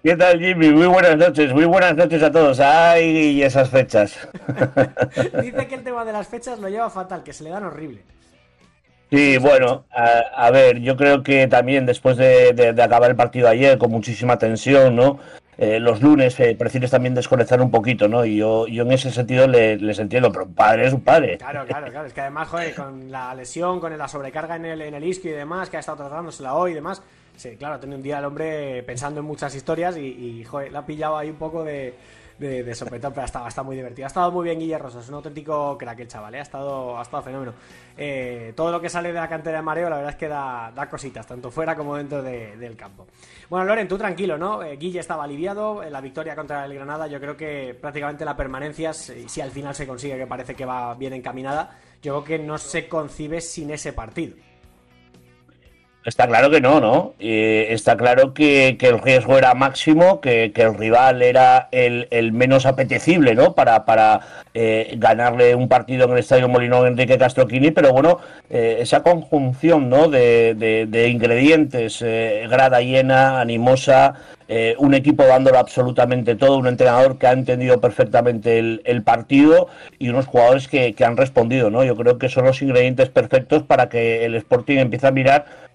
¿Qué 0.03 0.17
tal, 0.17 0.41
Jimmy? 0.41 0.71
Muy 0.71 0.87
buenas 0.87 1.19
noches, 1.19 1.53
muy 1.53 1.67
buenas 1.67 1.95
noches 1.95 2.23
a 2.23 2.31
todos. 2.31 2.59
¡Ay, 2.59 3.05
y 3.05 3.43
esas 3.43 3.69
fechas! 3.69 4.27
Dice 5.43 5.67
que 5.69 5.75
el 5.75 5.85
tema 5.85 6.07
de 6.07 6.13
las 6.13 6.27
fechas 6.27 6.59
lo 6.59 6.71
lleva 6.71 6.89
fatal, 6.89 7.23
que 7.23 7.35
se 7.35 7.45
le 7.45 7.51
dan 7.51 7.65
horrible. 7.65 8.03
Sí, 9.11 9.37
bueno, 9.37 9.85
a, 9.91 10.51
ver, 10.51 10.81
yo 10.81 10.97
creo 10.97 11.23
que 11.23 11.47
también 11.49 11.85
después 11.85 12.17
de, 12.17 12.75
acabar 12.83 13.11
el 13.11 13.17
partido 13.17 13.47
ayer 13.47 13.77
con 13.77 13.91
muchísima 13.91 14.39
tensión, 14.39 14.97
¿no? 14.97 15.19
Eh, 15.59 15.81
los 15.81 16.03
lunes 16.03 16.39
eh, 16.39 16.55
prefieres 16.55 16.91
también 16.91 17.15
desconectar 17.15 17.63
un 17.63 17.71
poquito, 17.71 18.09
¿no? 18.09 18.25
Y 18.27 18.37
yo, 18.37 18.67
yo 18.67 18.83
en 18.83 18.93
ese 18.93 19.11
sentido 19.11 19.47
le, 19.47 19.79
les 19.79 19.99
entiendo, 19.99 20.31
pero 20.31 20.45
un 20.45 20.55
padre 20.55 20.87
es 20.87 20.93
un 20.93 21.01
padre. 21.01 21.39
Claro, 21.39 21.65
claro, 21.67 21.91
claro. 21.91 22.07
Es 22.07 22.13
que 22.13 22.21
además, 22.21 22.49
joder, 22.49 22.75
con 22.75 23.11
la 23.11 23.35
lesión, 23.35 23.81
con 23.81 23.97
la 23.97 24.07
sobrecarga 24.07 24.57
en 24.57 24.67
el, 24.67 24.83
en 24.83 24.95
el 24.95 25.05
isquio 25.05 25.31
y 25.31 25.35
demás, 25.35 25.71
que 25.71 25.79
ha 25.79 25.81
estado 25.81 25.97
tratándosela 25.97 26.55
hoy 26.55 26.73
y 26.73 26.75
demás, 26.75 27.03
sí, 27.37 27.57
claro, 27.57 27.81
tiene 27.81 27.97
un 27.97 28.03
día 28.03 28.19
el 28.19 28.27
hombre 28.27 28.83
pensando 28.83 29.21
en 29.21 29.27
muchas 29.27 29.55
historias 29.55 29.97
y, 29.97 30.01
y 30.41 30.45
joder, 30.45 30.73
le 30.73 30.79
ha 30.79 30.85
pillado 30.85 31.17
ahí 31.17 31.31
un 31.31 31.37
poco 31.37 31.65
de 31.65 31.95
de, 32.39 32.63
de 32.63 32.75
sopetón, 32.75 33.13
pero 33.13 33.23
ha 33.23 33.49
estado, 33.49 33.65
muy 33.65 33.77
divertido. 33.77 34.07
Ha 34.07 34.09
estado 34.09 34.31
muy 34.31 34.45
bien 34.45 34.59
Guillermo 34.59 34.85
Rosas, 34.85 35.05
es 35.05 35.09
un 35.09 35.17
auténtico 35.17 35.77
crack 35.79 36.01
el 36.01 36.09
chaval, 36.09 36.35
¿eh? 36.35 36.39
ha, 36.39 36.43
estado, 36.43 36.99
ha 36.99 37.03
estado 37.03 37.23
fenómeno. 37.23 37.55
Eh, 37.97 38.53
todo 38.55 38.71
lo 38.71 38.81
que 38.81 38.89
sale 38.89 39.09
de 39.09 39.15
la 39.15 39.29
cantera 39.29 39.59
de 39.59 39.63
mareo, 39.63 39.89
la 39.89 39.97
verdad 39.97 40.13
es 40.13 40.19
que 40.19 40.29
da, 40.29 40.89
cositas, 40.91 41.27
tanto 41.27 41.51
fuera 41.51 41.75
como 41.75 41.97
dentro 41.97 42.23
del 42.23 42.77
campo. 42.77 43.07
Bueno, 43.49 43.65
Loren, 43.65 43.89
tú 43.89 43.97
tranquilo, 43.97 44.37
¿no? 44.37 44.63
Eh, 44.63 44.77
Guille 44.77 45.01
estaba 45.01 45.25
aliviado, 45.25 45.83
en 45.83 45.93
la 45.93 46.01
victoria 46.01 46.35
contra 46.35 46.65
el 46.65 46.75
Granada, 46.75 47.07
yo 47.07 47.21
creo 47.21 47.37
que 47.37 47.77
prácticamente 47.81 48.25
la 48.25 48.37
permanencia, 48.37 48.93
si 48.93 49.41
al 49.41 49.51
final 49.51 49.75
se 49.75 49.87
consigue, 49.87 50.17
que 50.17 50.27
parece 50.27 50.55
que 50.55 50.65
va 50.65 50.95
bien 50.95 51.13
encaminada, 51.13 51.79
yo 52.03 52.23
creo 52.23 52.39
que 52.39 52.45
no 52.45 52.59
se 52.59 52.89
concibe 52.89 53.41
sin 53.41 53.71
ese 53.71 53.93
partido. 53.93 54.37
Está 56.07 56.29
claro 56.29 56.51
que 56.51 56.61
no, 56.61 56.81
¿no? 56.81 57.15
está 57.19 57.97
claro 57.97 58.33
que, 58.33 58.79
el 58.81 59.03
riesgo 59.03 59.39
era 59.39 59.55
máximo, 59.55 60.21
que, 60.21 60.53
el 60.55 60.79
rival 60.79 61.21
era 61.21 61.69
el, 61.73 62.33
menos 62.33 62.65
apetecible, 62.65 63.35
¿no? 63.35 63.55
Para, 63.55 63.85
para 63.85 64.21
eh, 64.55 64.95
ganarle 64.99 65.57
un 65.57 65.69
partido 65.69 66.05
en 66.05 66.13
el 66.13 66.19
Estadio 66.19 66.49
Molinón 66.49 66.87
Enrique 66.87 67.19
Castroquini, 67.19 67.73
pero 67.73 67.93
bueno, 67.93 68.21
eh, 68.49 68.79
esa 68.79 69.03
conjunción, 69.03 69.91
¿no? 69.91 70.09
De, 70.09 71.09
ingredientes, 71.11 72.01
eh, 72.03 72.47
grada 72.49 72.81
llena, 72.81 73.41
animosa, 73.41 74.15
un 74.79 74.95
equipo 74.95 75.25
dándolo 75.25 75.59
absolutamente 75.59 76.37
todo, 76.37 76.57
un 76.59 76.69
entrenador 76.69 77.19
que 77.19 77.27
ha 77.27 77.33
entendido 77.33 77.81
perfectamente 77.81 78.61
el, 78.61 79.03
partido 79.03 79.67
y 79.99 80.09
unos 80.09 80.27
jugadores 80.27 80.69
que, 80.69 80.93
que 80.93 81.05
han 81.05 81.17
respondido, 81.17 81.69
¿no? 81.69 81.83
Yo 81.83 81.97
creo 81.97 82.17
que 82.17 82.29
son 82.29 82.45
los 82.45 82.63
ingredientes 82.63 83.09
perfectos 83.09 83.65
para 83.65 83.89
que 83.89 84.25
el 84.25 84.37
Sporting 84.37 84.77
empiece 84.79 85.09
a 85.09 85.11
mirar 85.11 85.66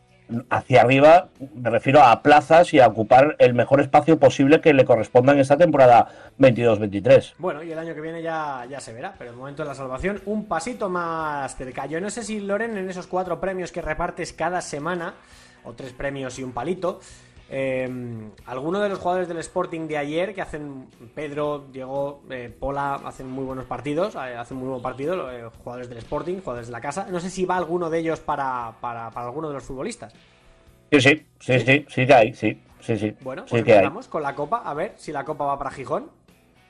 hacia 0.50 0.82
arriba, 0.82 1.30
me 1.56 1.70
refiero 1.70 2.04
a 2.04 2.22
plazas 2.22 2.74
y 2.74 2.80
a 2.80 2.88
ocupar 2.88 3.36
el 3.40 3.54
mejor 3.54 3.82
espacio 3.82 4.20
posible 4.20 4.62
que 4.62 4.74
le 4.74 4.86
corresponda 4.86 5.34
en 5.34 5.40
esta 5.40 5.58
temporada 5.58 6.08
22-23. 6.40 7.36
Bueno, 7.38 7.64
y 7.64 7.72
el 7.72 7.80
año 7.80 7.94
que 7.94 8.02
viene 8.02 8.22
ya, 8.22 8.66
ya 8.70 8.80
se 8.80 8.94
verá, 8.94 9.14
pero 9.18 9.32
el 9.32 9.38
momento 9.38 9.64
de 9.64 9.70
la 9.70 9.76
salvación, 9.76 10.22
un 10.26 10.46
pasito 10.46 10.90
más 10.90 11.56
cerca. 11.56 11.86
Yo 11.86 12.02
no 12.02 12.10
sé 12.10 12.24
si 12.24 12.40
Loren, 12.40 12.78
en 12.78 12.90
esos 12.90 13.08
cuatro 13.08 13.40
premios 13.40 13.72
que 13.72 13.82
repartes 13.82 14.34
cada 14.34 14.62
semana, 14.62 15.16
o 15.64 15.74
tres 15.74 15.94
premios 15.94 16.40
y 16.40 16.44
un 16.44 16.54
palito, 16.54 17.00
eh, 17.54 18.32
algunos 18.46 18.82
de 18.82 18.88
los 18.88 18.98
jugadores 18.98 19.28
del 19.28 19.38
Sporting 19.40 19.82
de 19.82 19.98
ayer, 19.98 20.34
que 20.34 20.42
hacen 20.42 20.88
Pedro, 21.14 21.66
Diego, 21.70 22.24
eh, 22.30 22.50
Pola, 22.58 22.96
hacen 23.04 23.30
muy 23.30 23.44
buenos 23.44 23.66
partidos, 23.66 24.16
eh, 24.16 24.38
hacen 24.38 24.56
muy 24.56 24.70
buen 24.70 24.82
partido, 24.82 25.30
eh, 25.30 25.50
jugadores 25.62 25.90
del 25.90 25.98
Sporting, 25.98 26.38
jugadores 26.38 26.68
de 26.68 26.72
la 26.72 26.80
casa. 26.80 27.08
No 27.12 27.20
sé 27.20 27.30
si 27.30 27.44
va 27.44 27.58
alguno 27.58 27.90
de 27.90 28.00
ellos 28.00 28.22
para, 28.22 28.76
para, 28.80 29.08
alguno 29.08 29.50
de 29.50 29.56
los 29.56 29.64
futbolistas. 29.66 30.14
Sí, 30.94 31.02
sí, 31.02 31.26
sí, 31.42 31.60
sí, 31.60 31.86
sí, 31.90 32.08
que 32.08 32.14
hay, 32.14 32.34
sí, 32.34 32.58
sí, 32.80 32.98
sí. 32.98 33.14
Bueno, 33.20 33.44
pues 33.50 33.60
empezamos 33.60 34.08
con 34.08 34.24
la 34.24 34.34
Copa, 34.34 34.62
a 34.64 34.74
ver 34.74 34.94
si 34.96 35.12
la 35.12 35.26
Copa 35.26 35.44
va 35.44 35.58
para 35.58 35.72
Gijón. 35.72 36.10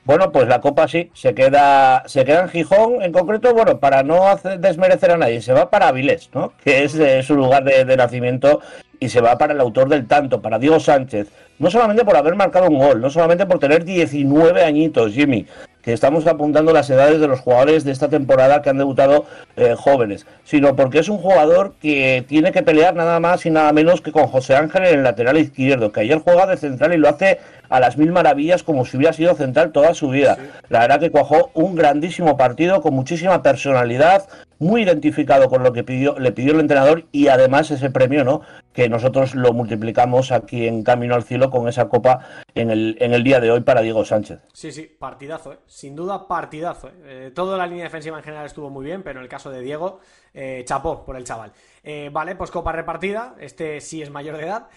Bueno, 0.03 0.31
pues 0.31 0.47
la 0.47 0.61
Copa 0.61 0.87
sí, 0.87 1.11
se 1.13 1.35
queda, 1.35 2.07
se 2.07 2.25
queda 2.25 2.41
en 2.41 2.49
Gijón, 2.49 3.03
en 3.03 3.11
concreto, 3.11 3.53
bueno, 3.53 3.79
para 3.79 4.01
no 4.01 4.27
hacer 4.29 4.59
desmerecer 4.59 5.11
a 5.11 5.17
nadie, 5.17 5.43
se 5.43 5.53
va 5.53 5.69
para 5.69 5.89
Avilés, 5.89 6.31
¿no? 6.33 6.53
Que 6.63 6.85
es 6.85 7.25
su 7.27 7.35
lugar 7.35 7.63
de, 7.63 7.85
de, 7.85 7.97
nacimiento 7.97 8.61
y 9.01 9.09
se 9.09 9.19
va 9.19 9.37
para 9.39 9.53
el 9.53 9.59
autor 9.59 9.89
del 9.89 10.07
tanto, 10.07 10.43
para 10.43 10.59
Diego 10.59 10.79
Sánchez. 10.79 11.27
No 11.57 11.71
solamente 11.71 12.05
por 12.05 12.15
haber 12.15 12.35
marcado 12.35 12.67
un 12.67 12.77
gol, 12.77 13.01
no 13.01 13.09
solamente 13.09 13.47
por 13.47 13.57
tener 13.57 13.83
19 13.83 14.63
añitos, 14.63 15.13
Jimmy, 15.13 15.47
que 15.81 15.91
estamos 15.91 16.27
apuntando 16.27 16.71
las 16.71 16.87
edades 16.91 17.19
de 17.19 17.27
los 17.27 17.39
jugadores 17.39 17.83
de 17.83 17.93
esta 17.93 18.09
temporada 18.09 18.61
que 18.61 18.69
han 18.69 18.77
debutado 18.77 19.25
eh, 19.55 19.73
jóvenes, 19.75 20.27
sino 20.43 20.75
porque 20.75 20.99
es 20.99 21.09
un 21.09 21.17
jugador 21.17 21.73
que 21.81 22.23
tiene 22.27 22.51
que 22.51 22.61
pelear 22.61 22.93
nada 22.93 23.19
más 23.19 23.43
y 23.47 23.49
nada 23.49 23.73
menos 23.73 24.01
que 24.01 24.11
con 24.11 24.27
José 24.27 24.55
Ángel 24.55 24.85
en 24.85 24.99
el 24.99 25.03
lateral 25.03 25.39
izquierdo, 25.39 25.91
que 25.91 26.01
ayer 26.01 26.19
juega 26.19 26.45
de 26.45 26.57
central 26.57 26.93
y 26.93 26.97
lo 26.97 27.09
hace 27.09 27.39
a 27.69 27.79
las 27.79 27.97
mil 27.97 28.11
maravillas 28.11 28.61
como 28.61 28.85
si 28.85 28.97
hubiera 28.97 29.13
sido 29.13 29.33
central 29.33 29.71
toda 29.71 29.95
su 29.95 30.09
vida. 30.09 30.37
La 30.69 30.81
verdad 30.81 30.99
que 30.99 31.09
cuajó 31.09 31.49
un 31.55 31.73
grandísimo 31.73 32.37
partido 32.37 32.81
con 32.81 32.93
muchísima 32.93 33.41
personalidad, 33.41 34.27
muy 34.61 34.83
identificado 34.83 35.49
con 35.49 35.63
lo 35.63 35.73
que 35.73 35.83
pidió, 35.83 36.19
le 36.19 36.31
pidió 36.31 36.53
el 36.53 36.59
entrenador 36.59 37.05
y 37.11 37.29
además 37.29 37.71
ese 37.71 37.89
premio, 37.89 38.23
¿no? 38.23 38.41
Que 38.73 38.89
nosotros 38.89 39.33
lo 39.33 39.53
multiplicamos 39.53 40.31
aquí 40.31 40.67
en 40.67 40.83
Camino 40.83 41.15
al 41.15 41.23
Cielo 41.23 41.49
con 41.49 41.67
esa 41.67 41.89
copa 41.89 42.27
en 42.53 42.69
el, 42.69 42.95
en 42.99 43.11
el 43.13 43.23
día 43.23 43.39
de 43.39 43.49
hoy 43.49 43.61
para 43.61 43.81
Diego 43.81 44.05
Sánchez. 44.05 44.39
Sí, 44.53 44.71
sí, 44.71 44.83
partidazo, 44.83 45.53
¿eh? 45.53 45.57
sin 45.65 45.95
duda 45.95 46.27
partidazo. 46.27 46.89
¿eh? 46.89 46.91
eh 47.05 47.31
toda 47.33 47.57
la 47.57 47.65
línea 47.65 47.85
defensiva 47.85 48.19
en 48.19 48.23
general 48.23 48.45
estuvo 48.45 48.69
muy 48.69 48.85
bien, 48.85 49.01
pero 49.01 49.19
en 49.19 49.23
el 49.23 49.29
caso 49.29 49.49
de 49.49 49.61
Diego, 49.61 49.99
eh, 50.31 50.61
chapó 50.63 51.03
por 51.03 51.15
el 51.15 51.23
chaval. 51.23 51.51
Eh, 51.83 52.11
vale, 52.13 52.35
pues 52.35 52.51
copa 52.51 52.71
repartida, 52.71 53.33
este 53.39 53.81
sí 53.81 54.03
es 54.03 54.11
mayor 54.11 54.37
de 54.37 54.43
edad. 54.43 54.67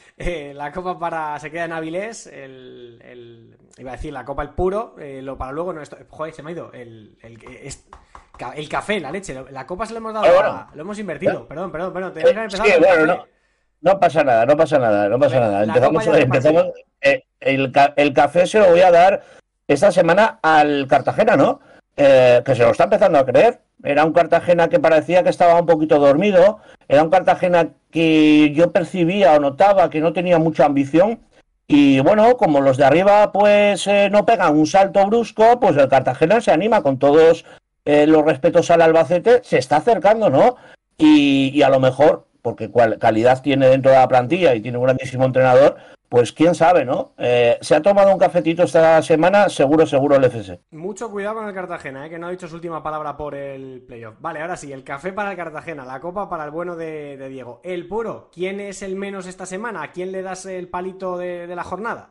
la 0.55 0.73
copa 0.73 0.99
para 0.99 1.39
se 1.41 1.51
queda 1.51 1.67
en 1.67 1.73
Avilés, 1.73 2.27
el, 2.27 3.55
iba 3.77 3.91
a 3.91 3.97
decir 3.97 4.15
la 4.15 4.25
copa 4.25 4.43
el 4.43 4.51
puro, 4.51 4.97
lo 4.99 5.37
para 5.37 5.53
luego 5.53 5.75
no 5.75 5.83
esto, 5.83 5.99
joder, 6.09 6.33
se 6.33 6.43
me 6.43 6.51
ha 6.51 6.53
ido 6.55 6.73
el, 6.73 7.19
el, 7.21 7.35
el 7.35 7.67
café, 8.69 9.01
la 9.01 9.11
leche, 9.11 9.35
la 9.51 9.67
copa 9.67 9.87
se 9.87 9.93
lo 9.93 9.99
hemos 9.99 10.15
dado, 10.15 10.67
lo 10.75 10.81
hemos 10.81 10.99
invertido. 10.99 11.43
¿Eh? 11.43 11.47
Perdón, 11.49 11.71
perdón, 11.73 11.93
perdón. 11.93 12.15
Te 12.15 12.21
sí, 12.21 12.73
bueno, 12.79 13.27
no, 13.81 14.01
pasa 14.01 14.25
nada, 14.25 14.47
no 14.47 14.57
pasa 14.57 14.79
nada, 14.79 15.09
no 15.09 15.19
pasa 15.19 15.41
nada. 15.41 15.65
Empezamos, 15.65 16.07
empezamos 16.07 16.67
eh, 17.01 17.25
el, 17.41 17.73
el, 17.97 18.13
café 18.13 18.47
se 18.47 18.59
lo 18.59 18.71
voy 18.71 18.81
a 18.81 18.91
dar 18.91 19.23
esta 19.69 19.93
semana 19.93 20.39
al 20.43 20.87
Cartagena, 20.89 21.37
¿no? 21.37 21.61
Eh, 21.97 22.43
que 22.45 22.55
se 22.55 22.63
lo 22.63 22.71
está 22.71 22.85
empezando 22.85 23.19
a 23.19 23.27
creer. 23.27 23.61
Era 23.83 24.05
un 24.05 24.13
Cartagena 24.13 24.69
que 24.69 24.81
parecía 24.81 25.23
que 25.23 25.31
estaba 25.31 25.61
un 25.61 25.67
poquito 25.67 25.99
dormido. 25.99 26.59
Era 26.89 27.03
un 27.03 27.11
Cartagena 27.11 27.69
que 27.91 28.53
yo 28.53 28.73
percibía 28.73 29.35
o 29.35 29.41
notaba 29.41 29.91
que 29.91 30.01
no 30.01 30.13
tenía 30.13 30.39
mucha 30.39 30.65
ambición. 30.65 31.21
Y 31.67 32.01
bueno, 32.01 32.37
como 32.37 32.61
los 32.61 32.77
de 32.77 32.85
arriba 32.85 33.33
pues 33.33 33.89
no 34.11 34.27
pegan 34.27 34.57
un 34.57 34.67
salto 34.67 35.07
brusco, 35.07 35.61
pues 35.61 35.77
el 35.77 35.89
Cartagena 35.89 36.41
se 36.41 36.51
anima 36.51 36.83
con 36.83 36.99
todos 36.99 37.45
eh, 37.85 38.07
los 38.07 38.25
respetos 38.25 38.71
al 38.71 38.83
Albacete, 38.83 39.43
se 39.45 39.59
está 39.59 39.77
acercando, 39.77 40.31
¿no? 40.31 40.57
Y, 40.97 41.63
a 41.63 41.69
lo 41.69 41.81
mejor, 41.81 42.27
porque 42.41 42.71
calidad 42.99 43.43
tiene 43.43 43.69
dentro 43.69 43.91
de 43.91 43.99
la 43.99 44.09
plantilla 44.09 44.55
y 44.55 44.61
tiene 44.61 44.79
un 44.79 44.85
grandísimo 44.85 45.25
entrenador, 45.25 45.77
pues 46.09 46.33
quién 46.33 46.55
sabe, 46.55 46.85
¿no? 46.85 47.13
Eh, 47.19 47.59
se 47.61 47.75
ha 47.75 47.83
tomado 47.83 48.13
un 48.13 48.19
cafetito 48.19 48.63
esta 48.63 49.03
semana, 49.03 49.49
seguro, 49.49 49.85
seguro 49.85 50.17
el 50.17 50.25
FC. 50.25 50.61
Mucho 50.71 51.11
cuidado 51.11 51.37
con 51.37 51.49
el 51.49 51.55
Cartagena, 51.55 52.07
¿eh? 52.07 52.11
que 52.11 52.19
no 52.19 52.29
ha 52.29 52.31
dicho 52.31 52.47
su 52.47 52.55
última 52.55 52.83
palabra 52.83 53.17
por 53.17 53.35
el 53.35 53.83
playoff. 53.83 54.15
Vale, 54.21 54.41
ahora 54.41 54.57
sí, 54.57 54.73
el 54.73 54.85
café 54.85 55.13
para 55.13 55.33
el 55.33 55.37
Cartagena, 55.37 55.85
la 55.85 56.01
copa 56.01 56.29
para 56.29 56.45
el 56.45 56.53
bueno 56.53 56.77
de, 56.77 57.29
Diego. 57.29 57.61
El 57.65 57.89
puro, 57.89 58.31
¿quién 58.33 58.61
es 58.61 58.83
el 58.83 58.95
menos 58.95 59.27
esta 59.27 59.45
semana? 59.45 59.83
¿A 59.83 59.91
quién 59.91 60.13
le 60.13 60.23
das 60.23 60.47
el 60.47 60.69
palito 60.69 61.19
de, 61.19 61.49
de 61.49 61.57
la 61.57 61.65
jornada? 61.65 62.11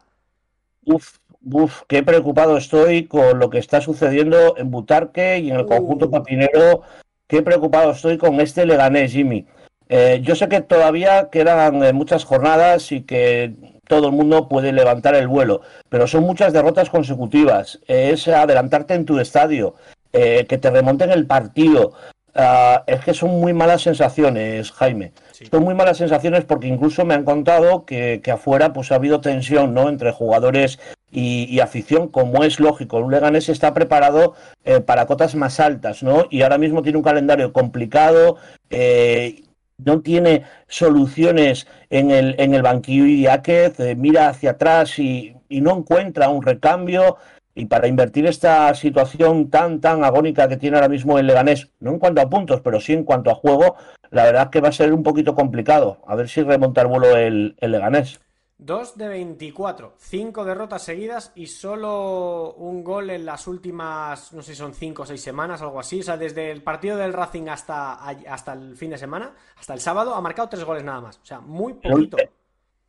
Uf, 0.85 1.19
Uf, 1.45 1.81
qué 1.87 2.03
preocupado 2.03 2.55
estoy 2.57 3.05
con 3.05 3.37
lo 3.39 3.49
que 3.49 3.57
está 3.57 3.81
sucediendo 3.81 4.55
en 4.57 4.71
Butarque 4.71 5.39
y 5.39 5.51
en 5.51 5.57
el 5.57 5.65
conjunto 5.65 6.05
uh. 6.05 6.11
papinero. 6.11 6.81
Qué 7.27 7.41
preocupado 7.41 7.91
estoy 7.91 8.17
con 8.17 8.39
este 8.39 8.65
Leganés, 8.65 9.11
Jimmy. 9.11 9.45
Eh, 9.89 10.21
yo 10.23 10.35
sé 10.35 10.47
que 10.47 10.61
todavía 10.61 11.29
quedan 11.29 11.83
eh, 11.83 11.93
muchas 11.93 12.23
jornadas 12.23 12.91
y 12.91 13.01
que 13.01 13.53
todo 13.87 14.07
el 14.07 14.13
mundo 14.13 14.47
puede 14.47 14.71
levantar 14.71 15.15
el 15.15 15.27
vuelo, 15.27 15.61
pero 15.89 16.07
son 16.07 16.23
muchas 16.23 16.53
derrotas 16.53 16.89
consecutivas. 16.89 17.79
es 17.87 18.27
adelantarte 18.27 18.93
en 18.93 19.05
tu 19.05 19.19
estadio, 19.19 19.75
eh, 20.13 20.45
que 20.47 20.57
te 20.57 20.71
remonten 20.71 21.11
el 21.11 21.27
partido. 21.27 21.93
Ah, 22.35 22.83
es 22.87 23.01
que 23.01 23.13
son 23.13 23.39
muy 23.39 23.53
malas 23.53 23.83
sensaciones, 23.83 24.71
Jaime. 24.71 25.11
Son 25.51 25.63
muy 25.63 25.75
malas 25.75 25.97
sensaciones 25.97 26.45
porque 26.45 26.67
incluso 26.67 27.05
me 27.05 27.13
han 27.13 27.25
contado 27.25 27.85
que, 27.85 28.21
que, 28.23 28.31
afuera 28.31 28.73
pues 28.73 28.91
ha 28.91 28.95
habido 28.95 29.21
tensión 29.21 29.73
¿no? 29.73 29.89
entre 29.89 30.11
jugadores 30.11 30.79
y, 31.13 31.59
afición, 31.59 32.07
como 32.07 32.43
es 32.43 32.59
lógico. 32.59 32.97
Un 32.97 33.11
Leganés 33.11 33.49
está 33.49 33.73
preparado 33.73 34.33
eh, 34.65 34.79
para 34.81 35.05
cotas 35.05 35.35
más 35.35 35.59
altas, 35.59 36.03
¿no? 36.03 36.25
Y 36.29 36.41
ahora 36.41 36.57
mismo 36.57 36.81
tiene 36.81 36.97
un 36.97 37.03
calendario 37.03 37.53
complicado, 37.53 38.37
eh, 38.69 39.43
no 39.77 40.01
tiene 40.01 40.43
soluciones 40.67 41.67
en 41.89 42.11
el, 42.11 42.35
en 42.39 42.53
el 42.53 42.61
banquillo 42.61 43.05
y 43.05 43.25
eh, 43.27 43.95
mira 43.97 44.29
hacia 44.29 44.51
atrás 44.51 44.97
y, 44.99 45.35
y, 45.49 45.61
no 45.61 45.77
encuentra 45.77 46.29
un 46.29 46.41
recambio. 46.43 47.17
Y 47.55 47.65
para 47.65 47.87
invertir 47.87 48.25
esta 48.25 48.73
situación 48.73 49.51
tan, 49.51 49.79
tan 49.79 50.03
agónica 50.03 50.47
que 50.47 50.57
tiene 50.57 50.77
ahora 50.77 50.89
mismo 50.89 51.19
el 51.19 51.27
Leganés, 51.27 51.69
no 51.79 51.91
en 51.91 51.99
cuanto 51.99 52.21
a 52.21 52.29
puntos, 52.29 52.61
pero 52.61 52.81
sí 52.81 52.93
en 52.93 53.03
cuanto 53.03 53.29
a 53.29 53.35
juego, 53.35 53.75
la 54.09 54.23
verdad 54.23 54.49
que 54.49 54.59
va 54.59 54.69
a 54.69 54.71
ser 54.71 54.91
un 54.91 55.03
poquito 55.03 55.35
complicado. 55.35 55.99
A 56.07 56.15
ver 56.15 56.29
si 56.29 56.41
remonta 56.41 56.81
el 56.81 56.87
vuelo 56.87 57.15
el, 57.15 57.55
el 57.59 57.71
Leganés. 57.71 58.19
2 58.57 58.97
de 58.97 59.07
24, 59.07 59.95
5 59.97 60.45
derrotas 60.45 60.83
seguidas 60.83 61.31
y 61.35 61.47
solo 61.47 62.53
un 62.53 62.83
gol 62.83 63.09
en 63.09 63.25
las 63.25 63.47
últimas, 63.47 64.31
no 64.31 64.41
sé 64.41 64.53
si 64.53 64.57
son 64.57 64.73
5 64.73 65.01
o 65.01 65.05
6 65.05 65.21
semanas, 65.21 65.61
algo 65.61 65.79
así. 65.79 65.99
O 65.99 66.03
sea, 66.03 66.17
desde 66.17 66.51
el 66.51 66.63
partido 66.63 66.97
del 66.97 67.13
Racing 67.13 67.47
hasta, 67.49 67.93
hasta 67.93 68.53
el 68.53 68.77
fin 68.77 68.91
de 68.91 68.97
semana, 68.97 69.33
hasta 69.57 69.73
el 69.73 69.79
sábado, 69.79 70.15
ha 70.15 70.21
marcado 70.21 70.49
3 70.49 70.63
goles 70.63 70.83
nada 70.83 71.01
más. 71.01 71.17
O 71.17 71.25
sea, 71.25 71.39
muy 71.39 71.73
poquito. 71.73 72.17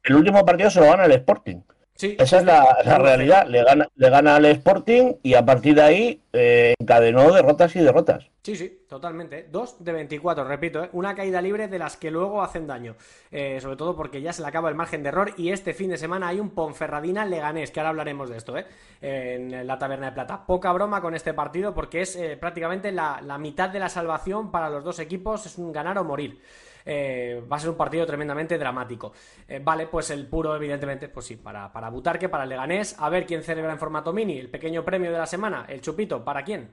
El 0.03 0.17
último 0.17 0.45
partido 0.45 0.71
se 0.71 0.81
lo 0.81 0.87
gana 0.87 1.07
el 1.07 1.13
Sporting. 1.13 1.63
Esa 1.97 2.39
es 2.39 2.45
la, 2.45 2.99
realidad. 2.99 3.47
Le 3.47 3.63
gana, 3.63 3.89
le 3.95 4.11
gana 4.11 4.35
al 4.35 4.45
Sporting 4.47 5.15
y 5.23 5.35
a 5.35 5.45
partir 5.45 5.77
de 5.77 5.83
ahí 5.83 6.21
eh, 6.33 6.75
encadenó 6.81 7.33
derrotas 7.33 7.77
y 7.77 7.81
derrotas. 7.81 8.29
Sí, 8.43 8.57
sí, 8.57 8.81
totalmente. 8.89 9.47
Dos 9.51 9.77
de 9.83 9.93
24, 9.93 10.45
repito, 10.45 10.83
¿eh? 10.83 10.91
una 10.93 11.15
caída 11.15 11.41
libre 11.41 11.69
de 11.69 11.79
las 11.79 11.97
que 11.97 12.11
luego 12.11 12.43
hacen 12.43 12.67
daño. 12.67 12.97
Eh, 13.31 13.61
sobre 13.61 13.77
todo 13.77 13.95
porque 13.95 14.21
ya 14.21 14.33
se 14.33 14.43
le 14.43 14.49
acaba 14.49 14.69
el 14.69 14.75
margen 14.75 15.05
de 15.05 15.11
error 15.11 15.33
y 15.37 15.51
este 15.51 15.73
fin 15.73 15.89
de 15.89 15.97
semana 15.97 16.29
hay 16.29 16.41
un 16.41 16.51
Ponferradina 16.51 17.25
Leganés, 17.25 17.71
que 17.71 17.79
ahora 17.79 17.91
hablaremos 17.91 18.29
de 18.29 18.39
esto, 18.39 18.59
¿eh? 18.59 18.67
en 19.01 19.65
la 19.65 19.79
Taberna 19.79 20.07
de 20.07 20.13
Plata. 20.13 20.45
Poca 20.45 20.73
broma 20.73 21.01
con 21.01 21.15
este 21.15 21.33
partido 21.33 21.75
porque 21.75 22.03
es 22.03 22.19
prácticamente 22.41 22.91
la, 22.91 23.21
la 23.23 23.39
mitad 23.39 23.71
de 23.71 23.79
la 23.79 23.89
salvación 23.89 24.51
para 24.51 24.69
los 24.69 24.83
dos 24.83 24.99
equipos, 24.99 25.47
es 25.47 25.59
un 25.59 25.73
ganar 25.73 25.97
o 25.99 26.05
morir. 26.05 26.41
Eh, 26.87 27.43
va 27.51 27.57
a 27.57 27.61
ser 27.61 27.71
un 27.71 27.77
partido 27.77 28.05
tremendamente 28.07 28.59
dramático. 28.59 29.13
Eh, 29.49 29.61
vale, 29.63 29.87
pues 29.87 30.11
el 30.11 30.27
puro, 30.27 30.55
evidentemente, 30.55 31.09
pues 31.09 31.27
sí, 31.27 31.37
para, 31.37 31.73
para 31.73 31.89
Butarque, 31.89 32.29
para 32.29 32.45
el 32.45 32.51
Leganés. 32.51 32.97
A 32.99 33.09
ver 33.09 33.27
quién 33.27 33.43
celebra 33.43 33.73
en 33.73 33.79
formato 33.79 34.13
mini 34.13 34.39
el 34.39 34.51
pequeño 34.51 34.85
premio 34.85 35.11
de 35.11 35.19
la 35.19 35.27
semana, 35.27 35.67
el 35.69 35.81
chupito, 35.81 36.25
¿para 36.25 36.45
quién? 36.45 36.69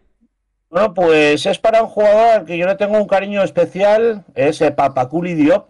Bueno, 0.70 0.94
pues 0.94 1.46
es 1.46 1.60
para 1.60 1.84
un 1.84 1.90
jugador 1.90 2.46
que 2.46 2.58
yo 2.58 2.66
le 2.66 2.76
tengo 2.76 2.98
un 2.98 3.08
cariño 3.08 3.44
especial, 3.44 4.24
es 4.36 4.64
Papaculi 4.76 5.34
Diop, 5.34 5.68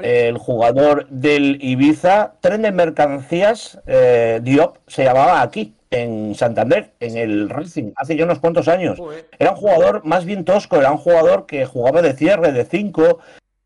el 0.00 0.38
jugador 0.38 1.08
del 1.08 1.58
Ibiza, 1.60 2.34
tren 2.40 2.62
de 2.62 2.70
mercancías, 2.70 3.80
eh, 3.86 4.38
Diop, 4.42 4.76
se 4.86 5.02
llamaba 5.02 5.42
aquí, 5.42 5.74
en 5.90 6.34
Santander, 6.34 6.92
en 7.00 7.16
el 7.16 7.48
Racing, 7.48 7.92
hace 7.96 8.14
ya 8.14 8.24
unos 8.24 8.38
cuantos 8.38 8.68
años. 8.68 9.00
Era 9.38 9.52
un 9.52 9.56
jugador 9.56 10.04
más 10.04 10.24
bien 10.24 10.44
tosco, 10.44 10.76
era 10.76 10.92
un 10.92 10.98
jugador 10.98 11.46
que 11.46 11.64
jugaba 11.64 12.02
de 12.02 12.12
cierre, 12.12 12.52
de 12.52 12.64
cinco, 12.64 13.18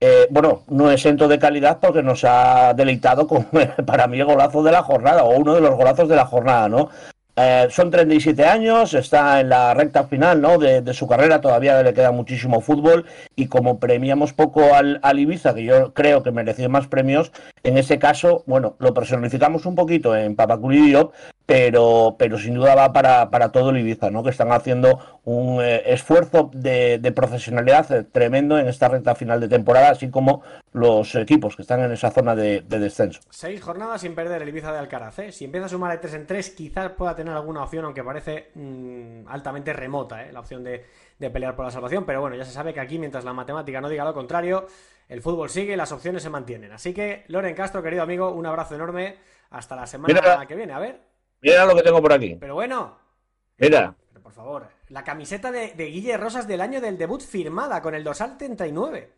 eh, 0.05 0.27
bueno, 0.31 0.65
no 0.67 0.91
exento 0.91 1.29
de 1.29 1.39
calidad 1.39 1.79
porque 1.81 2.03
nos 2.03 2.25
ha 2.25 2.75
deleitado 2.75 3.29
con, 3.29 3.47
para 3.87 4.09
mí, 4.09 4.19
el 4.19 4.25
golazo 4.25 4.61
de 4.65 4.73
la 4.73 4.83
jornada, 4.83 5.23
o 5.23 5.39
uno 5.39 5.55
de 5.55 5.61
los 5.61 5.77
golazos 5.77 6.09
de 6.09 6.17
la 6.17 6.27
jornada, 6.27 6.69
¿no? 6.69 6.89
Eh, 7.35 7.69
son 7.71 7.91
37 7.91 8.45
años, 8.45 8.93
está 8.93 9.41
en 9.41 9.49
la 9.49 9.73
recta 9.73 10.05
final 10.05 10.43
¿no? 10.43 10.59
de, 10.59 10.93
su 10.93 11.09
carrera, 11.09 11.41
todavía 11.41 11.83
le 11.83 11.95
queda 11.95 12.13
muchísimo 12.13 12.61
fútbol 12.61 13.07
y 13.35 13.47
como 13.47 13.79
premiamos 13.79 14.35
poco 14.35 14.75
al, 14.75 15.01
Ibiza, 15.19 15.55
que 15.55 15.65
yo 15.65 15.95
creo 15.95 16.23
que 16.23 16.31
mereció 16.31 16.69
más 16.69 16.89
premios, 16.89 17.33
en 17.63 17.79
ese 17.79 17.99
caso, 17.99 18.45
bueno, 18.47 18.77
lo 18.81 18.93
personificamos 18.93 19.65
un 19.65 19.75
poquito 19.75 20.15
en 20.15 20.37
Papaculi 20.37 20.83
Diop, 20.89 21.15
pero, 21.47 22.17
pero 22.19 22.39
sin 22.39 22.55
duda 22.55 22.75
va 22.75 22.93
para, 22.93 23.31
para 23.31 23.51
todo 23.51 23.71
el 23.71 23.79
Ibiza, 23.79 24.11
¿no? 24.11 24.23
que 24.23 24.31
están 24.31 24.53
haciendo 24.53 24.99
un 25.25 25.63
eh, 25.63 25.83
esfuerzo 25.87 26.51
de, 26.53 27.13
profesionalidad 27.15 28.07
tremendo 28.13 28.59
en 28.59 28.69
esta 28.69 28.89
recta 28.89 29.15
final 29.15 29.41
de 29.41 29.49
temporada, 29.49 29.91
así 29.91 30.11
como 30.11 30.43
los 30.73 31.15
equipos 31.15 31.57
que 31.57 31.63
están 31.63 31.81
en 31.81 31.93
esa 31.93 32.11
zona 32.11 32.35
de, 32.35 32.63
descenso. 32.63 33.21
Seis 33.31 33.61
jornadas 33.61 34.01
sin 34.01 34.15
perder 34.15 34.43
el 34.43 34.49
Ibiza 34.49 34.73
de 34.73 34.79
Alcaraz. 34.79 35.19
¿eh? 35.21 35.33
Si 35.33 35.45
empieza 35.45 35.67
a 35.67 35.69
sumar 35.69 35.93
de 35.93 35.99
tres 35.99 36.15
en 36.15 36.27
tres, 36.27 36.51
quizás 36.51 36.93
pueda 36.93 37.15
tener 37.15 37.22
tener 37.25 37.37
alguna 37.37 37.63
opción, 37.63 37.85
aunque 37.85 38.03
parece 38.03 38.51
mm, 38.55 39.29
altamente 39.29 39.73
remota 39.73 40.25
¿eh? 40.25 40.33
la 40.33 40.41
opción 40.41 40.65
de, 40.65 40.85
pelear 41.19 41.55
por 41.55 41.65
la 41.65 41.71
salvación. 41.71 42.05
Pero 42.05 42.21
bueno, 42.21 42.37
ya 42.37 42.45
se 42.45 42.53
sabe 42.53 42.75
que 42.75 42.81
aquí, 42.81 42.99
mientras 42.99 43.25
la 43.25 43.33
matemática 43.33 43.81
no 43.81 43.89
diga 43.89 44.05
lo 44.05 44.13
contrario, 44.13 44.67
el 45.09 45.23
fútbol 45.23 45.49
sigue 45.49 45.75
y 45.75 45.77
las 45.77 45.93
opciones 45.93 46.23
se 46.23 46.31
mantienen. 46.31 46.73
Así 46.73 46.93
que, 46.93 47.25
Loren 47.29 47.55
Castro, 47.55 47.83
querido 47.83 48.03
amigo, 48.03 48.31
un 48.33 48.47
abrazo 48.47 48.75
enorme. 48.75 49.17
Hasta 49.51 49.77
la 49.77 49.87
semana 49.87 50.47
que 50.47 50.55
viene. 50.55 50.73
A 50.73 50.79
ver. 50.79 51.01
Mira 51.43 51.67
lo 51.67 51.75
que 51.75 51.83
tengo 51.83 52.01
por 52.01 52.13
aquí. 52.13 52.37
Pero 52.41 52.55
bueno. 52.55 52.97
Mira. 53.59 53.95
Pero 54.09 54.23
por 54.23 54.33
favor, 54.33 54.69
la 54.89 55.05
camiseta 55.05 55.53
de, 55.53 55.75
Guille 55.77 56.17
Rosas 56.17 56.49
del 56.49 56.63
año 56.63 56.81
del 56.81 56.97
debut 56.97 57.21
firmada 57.21 57.83
con 57.83 57.95
el 57.95 58.03
dorsal 58.03 58.39
39. 58.39 59.13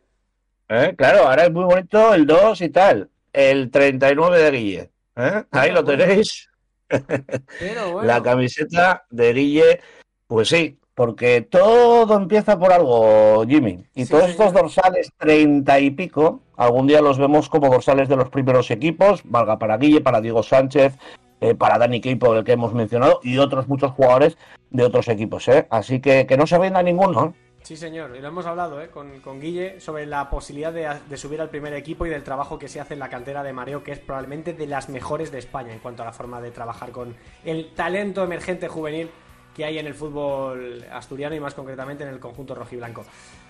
Eh, 0.69 0.95
claro, 0.97 1.29
ahora 1.29 1.45
es 1.45 1.53
muy 1.53 1.65
bonito 1.65 2.13
el 2.15 2.27
2 2.27 2.61
y 2.63 2.69
tal. 2.71 3.11
El 3.33 3.71
39 3.71 4.39
de 4.39 4.51
Guille. 4.51 4.91
¿eh? 5.17 5.45
Ahí 5.53 5.71
lo 5.71 5.85
tenéis. 5.85 6.51
La 8.03 8.23
camiseta 8.23 9.05
de 9.11 9.33
Guille, 9.33 9.81
pues 10.27 10.49
sí, 10.49 10.79
porque 10.95 11.43
todo 11.43 12.17
empieza 12.17 12.59
por 12.59 12.73
algo, 12.73 13.45
Jimmy. 13.47 13.85
Y 13.95 14.07
todos 14.07 14.31
estos 14.31 14.53
dorsales 14.53 15.11
treinta 15.17 15.81
y 15.81 15.91
pico, 15.91 16.41
algún 16.57 16.87
día 16.87 17.01
los 17.01 17.19
vemos 17.19 17.49
como 17.49 17.69
dorsales 17.69 18.09
de 18.09 18.17
los 18.17 18.31
primeros 18.31 18.71
equipos, 18.71 19.23
valga 19.25 19.59
para 19.59 19.77
Guille, 19.77 20.01
para 20.01 20.21
Diego 20.21 20.43
Sánchez, 20.43 20.97
eh, 21.41 21.55
para 21.55 21.79
Dani 21.79 22.01
Keipo, 22.01 22.35
el 22.35 22.45
que 22.45 22.53
hemos 22.53 22.73
mencionado, 22.73 23.21
y 23.23 23.39
otros 23.39 23.69
muchos 23.69 23.93
jugadores 23.93 24.39
de 24.71 24.85
otros 24.85 25.09
equipos. 25.09 25.49
¿eh? 25.49 25.67
Así 25.71 26.01
que 26.01 26.27
que 26.27 26.37
no 26.37 26.47
se 26.47 26.59
venda 26.59 26.83
ninguno. 26.83 27.35
Sí, 27.65 27.79
señor, 27.79 28.15
y 28.15 28.21
lo 28.21 28.29
hemos 28.29 28.45
hablado 28.45 28.79
¿eh? 28.83 28.91
con, 28.91 29.21
con 29.21 29.41
Guille 29.41 29.81
sobre 29.81 30.05
la 30.05 30.29
posibilidad 30.29 30.71
de, 30.71 31.17
subir 31.17 31.41
al 31.41 31.49
primer 31.49 31.73
equipo 31.73 32.05
y 32.05 32.11
del 32.11 32.23
trabajo 32.23 32.59
que 32.59 32.69
se 32.69 32.79
hace 32.79 32.93
en 32.93 33.01
la 33.01 33.09
cantera 33.09 33.43
de 33.43 33.55
Mareo, 33.55 33.83
que 33.83 33.93
es 33.93 33.99
probablemente 33.99 34.53
de 34.53 34.67
las 34.67 34.91
mejores 34.91 35.33
de 35.33 35.39
España 35.39 35.73
en 35.73 35.79
cuanto 35.79 36.03
a 36.03 36.05
la 36.05 36.13
forma 36.13 36.43
de 36.43 36.51
trabajar 36.51 36.91
con 36.91 37.17
el 37.43 37.73
talento 37.75 38.23
emergente 38.23 38.69
juvenil 38.69 39.09
que 39.57 39.65
hay 39.65 39.79
en 39.79 39.87
el 39.87 39.95
fútbol 39.95 40.85
asturiano 40.93 41.35
y 41.37 41.41
más 41.41 41.55
concretamente 41.55 42.05
en 42.05 42.11
el 42.11 42.21
conjunto 42.21 42.55
rojiblanco. 42.55 43.03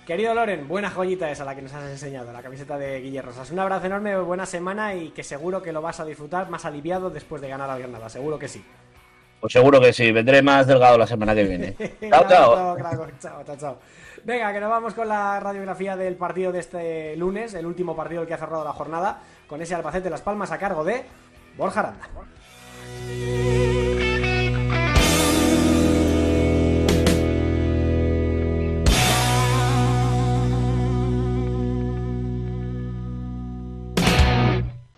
Querido 0.07 0.33
Loren, 0.33 0.69
buena 0.69 0.91
joyita 0.91 1.29
esa 1.29 1.45
la 1.45 1.57
que 1.57 1.63
nos 1.63 1.75
has 1.75 1.91
enseñado, 1.91 2.33
la 2.33 2.41
camiseta 2.41 2.79
de 2.79 3.01
Guille 3.01 3.21
Rosas. 3.21 3.51
Un 3.51 3.59
abrazo 3.59 3.87
enorme, 3.87 4.17
buena 4.21 4.47
semana 4.47 4.95
y 4.95 5.11
que 5.11 5.25
seguro 5.25 5.61
que 5.61 5.73
lo 5.73 5.83
vas 5.83 5.99
a 5.99 6.05
disfrutar 6.05 6.49
más 6.51 6.65
aliviado 6.65 7.11
después 7.11 7.43
de 7.43 7.49
ganar 7.49 7.69
al 7.69 7.81
Granada, 7.81 8.09
seguro 8.09 8.39
que 8.39 8.47
sí. 8.47 8.65
Pues 9.41 9.53
seguro 9.53 9.81
que 9.81 9.93
sí, 9.93 10.13
vendré 10.13 10.41
más 10.41 10.69
delgado 10.69 10.97
la 10.97 11.07
semana 11.07 11.35
que 11.35 11.43
viene. 11.43 11.77
chao, 12.09 12.27
chao. 12.29 12.77
chao, 13.21 13.57
chao. 13.59 13.79
Venga, 14.25 14.55
que 14.55 14.61
nos 14.61 14.71
vamos 14.71 14.95
con 14.95 15.07
la 15.07 15.39
radiografía 15.39 15.99
del 15.99 16.17
partido 16.17 16.51
de 16.51 16.61
este 16.61 17.15
lunes, 17.15 17.53
el 17.53 17.67
último 17.67 17.95
partido 17.95 18.27
que 18.27 18.33
ha 18.33 18.39
cerrado 18.39 18.65
la 18.65 18.73
jornada, 18.73 19.19
con 19.47 19.61
ese 19.61 19.75
Albacete 19.75 20.09
Las 20.09 20.23
Palmas 20.23 20.51
a 20.51 20.57
cargo 20.57 20.83
de 20.83 21.05
Borja 21.59 21.81
Aranda. 21.81 22.09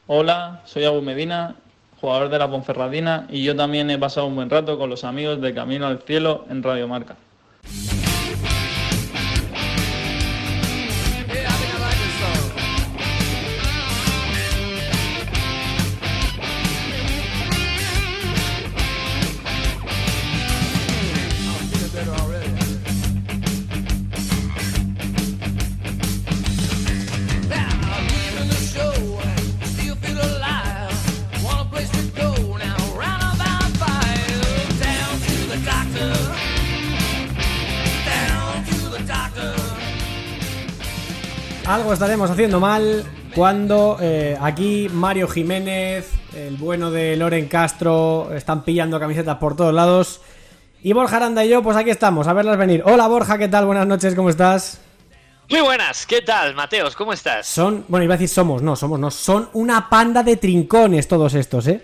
Hola, 0.06 0.62
soy 0.66 0.84
Abu 0.84 1.02
Medina, 1.02 1.56
jugador 2.00 2.28
de 2.28 2.38
la 2.38 2.48
Ponferradina, 2.48 3.26
y 3.28 3.42
yo 3.42 3.56
también 3.56 3.90
he 3.90 3.98
pasado 3.98 4.28
un 4.28 4.36
buen 4.36 4.50
rato 4.50 4.78
con 4.78 4.88
los 4.88 5.02
amigos 5.02 5.40
de 5.40 5.52
Camino 5.52 5.88
al 5.88 5.98
Cielo 6.02 6.44
en 6.48 6.62
Radio 6.62 6.86
Marca. 6.86 7.16
Estaremos 41.96 42.30
haciendo 42.30 42.61
mal 42.61 43.06
cuando 43.35 43.96
eh, 44.02 44.37
aquí 44.38 44.87
Mario 44.92 45.28
Jiménez, 45.28 46.11
el 46.35 46.59
bueno 46.59 46.90
de 46.90 47.16
Loren 47.16 47.48
Castro, 47.48 48.28
están 48.35 48.64
pillando 48.64 49.00
camisetas 49.00 49.38
por 49.38 49.56
todos 49.56 49.72
lados. 49.72 50.20
Y 50.82 50.92
Borja 50.92 51.16
Aranda 51.16 51.42
y 51.42 51.48
yo, 51.48 51.62
pues 51.62 51.74
aquí 51.74 51.88
estamos, 51.88 52.26
a 52.28 52.35
verlas 52.35 52.59
venir. 52.59 52.82
Hola 52.85 53.06
Borja, 53.09 53.38
¿qué 53.38 53.48
tal? 53.48 53.64
Buenas 53.64 53.87
noches, 53.87 54.14
¿cómo 54.14 54.28
estás? 54.28 54.78
Muy 55.48 55.62
buenas, 55.62 56.04
¿qué 56.04 56.20
tal, 56.20 56.54
Mateos? 56.54 56.94
¿Cómo 56.94 57.14
estás? 57.14 57.46
Son, 57.46 57.87
bueno, 57.88 58.04
iba 58.04 58.12
a 58.12 58.18
decir 58.18 58.28
somos, 58.28 58.61
no, 58.61 58.76
somos, 58.76 59.00
no, 59.00 59.11
son 59.11 59.48
una 59.54 59.88
panda 59.88 60.22
de 60.22 60.37
trincones 60.37 61.09
todos 61.09 61.32
estos, 61.32 61.66
¿eh? 61.66 61.80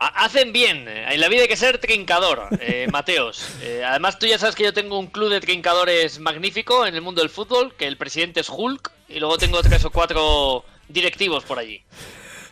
Hacen 0.00 0.54
bien, 0.54 0.88
en 0.88 1.20
la 1.20 1.28
vida 1.28 1.42
hay 1.42 1.48
que 1.48 1.56
ser 1.56 1.76
trincador, 1.76 2.48
eh, 2.58 2.88
Mateos. 2.92 3.44
Eh, 3.62 3.82
además, 3.86 4.18
tú 4.18 4.26
ya 4.26 4.38
sabes 4.38 4.54
que 4.54 4.64
yo 4.64 4.72
tengo 4.72 4.98
un 4.98 5.08
club 5.08 5.28
de 5.28 5.40
trincadores 5.40 6.20
magnífico 6.20 6.86
en 6.86 6.94
el 6.94 7.02
mundo 7.02 7.20
del 7.20 7.28
fútbol, 7.28 7.74
que 7.76 7.86
el 7.86 7.98
presidente 7.98 8.40
es 8.40 8.48
Hulk, 8.48 8.90
y 9.10 9.20
luego 9.20 9.36
tengo 9.36 9.60
tres 9.60 9.84
o 9.84 9.90
cuatro 9.90 10.64
directivos 10.88 11.44
por 11.44 11.58
allí. 11.58 11.82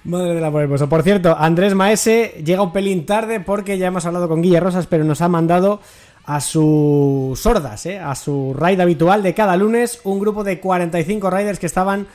Madre 0.05 0.35
de 0.35 0.41
la 0.43 0.51
poderosa. 0.51 0.89
Por 0.89 1.03
cierto, 1.03 1.35
Andrés 1.39 1.75
Maese 1.75 2.43
llega 2.45 2.61
un 2.61 2.73
pelín 2.73 3.07
tarde 3.07 3.41
porque 3.41 3.79
ya 3.79 3.87
hemos 3.87 4.05
hablado 4.05 4.29
con 4.29 4.43
Guilla 4.43 4.61
Rosas, 4.61 4.87
pero 4.87 5.05
nos 5.05 5.23
ha 5.23 5.29
mandado 5.29 5.81
a 6.27 6.43
sus 6.43 7.41
sordas, 7.41 7.87
¿eh? 7.87 7.99
a 7.99 8.15
su 8.15 8.55
raid 8.55 8.79
habitual 8.81 9.23
de 9.23 9.33
cada 9.33 9.57
lunes, 9.57 10.01
un 10.05 10.21
grupo 10.21 10.45
de 10.45 10.61
45 10.61 11.31
riders 11.31 11.59
que 11.59 11.65
estaban 11.65 12.07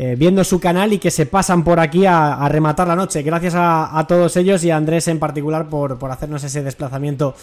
eh, 0.00 0.14
viendo 0.16 0.44
su 0.44 0.60
canal 0.60 0.92
y 0.92 0.98
que 0.98 1.10
se 1.10 1.26
pasan 1.26 1.64
por 1.64 1.80
aquí 1.80 2.06
a, 2.06 2.48
rematar 2.48 2.86
la 2.86 2.94
noche. 2.94 3.22
Gracias 3.22 3.54
a, 3.56 4.04
todos 4.06 4.36
ellos 4.36 4.62
y 4.62 4.70
a 4.70 4.76
Andrés 4.76 5.08
en 5.08 5.18
particular 5.18 5.68
por, 5.68 5.98
por 5.98 6.12
hacernos 6.12 6.44
ese 6.44 6.62
desplazamiento 6.62 7.34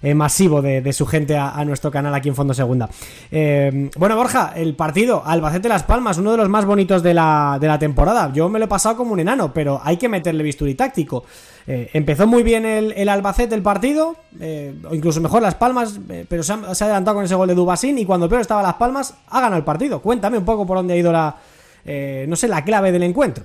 eh, 0.00 0.14
masivo 0.14 0.62
de, 0.62 0.92
su 0.92 1.06
gente 1.06 1.36
a, 1.36 1.64
nuestro 1.64 1.90
canal 1.90 2.14
aquí 2.14 2.28
en 2.28 2.36
Fondo 2.36 2.54
Segunda. 2.54 2.88
Eh, 3.32 3.90
bueno, 3.96 4.14
Borja, 4.14 4.52
el 4.54 4.76
partido 4.76 5.24
Albacete-Las 5.26 5.82
Palmas, 5.82 6.18
uno 6.18 6.30
de 6.30 6.36
los 6.36 6.48
más 6.48 6.64
bonitos 6.66 7.02
de 7.02 7.14
la, 7.14 7.58
de 7.60 7.66
la 7.66 7.80
temporada. 7.80 8.30
Yo 8.32 8.48
me 8.48 8.60
lo 8.60 8.66
he 8.66 8.68
pasado 8.68 8.96
como 8.96 9.12
un 9.12 9.18
enano, 9.18 9.52
pero 9.52 9.80
hay 9.82 9.96
que 9.96 10.08
meterle 10.08 10.44
bisturí 10.44 10.76
táctico. 10.76 11.24
empezó 11.66 12.28
muy 12.28 12.44
bien 12.44 12.64
el, 12.64 13.08
Albacete 13.08 13.56
el 13.56 13.62
partido, 13.62 14.14
o 14.88 14.94
incluso 14.94 15.20
mejor 15.20 15.42
Las 15.42 15.56
Palmas, 15.56 15.98
pero 16.28 16.44
se 16.44 16.52
ha, 16.52 16.56
adelantado 16.56 17.16
con 17.16 17.24
ese 17.24 17.34
gol 17.34 17.48
de 17.48 17.54
Dubasín 17.54 17.98
y 17.98 18.04
cuando 18.04 18.28
peor 18.28 18.42
estaba 18.42 18.62
Las 18.62 18.74
Palmas, 18.74 19.14
ha 19.30 19.40
ganado 19.40 19.56
el 19.56 19.64
partido. 19.64 20.00
Cuéntame 20.00 20.38
un 20.38 20.44
poco 20.44 20.64
por 20.64 20.76
dónde 20.76 20.94
ha 20.94 20.96
ido 20.96 21.10
la, 21.10 21.34
eh, 21.84 22.26
no 22.28 22.36
sé, 22.36 22.48
la 22.48 22.64
clave 22.64 22.92
del 22.92 23.02
encuentro. 23.02 23.44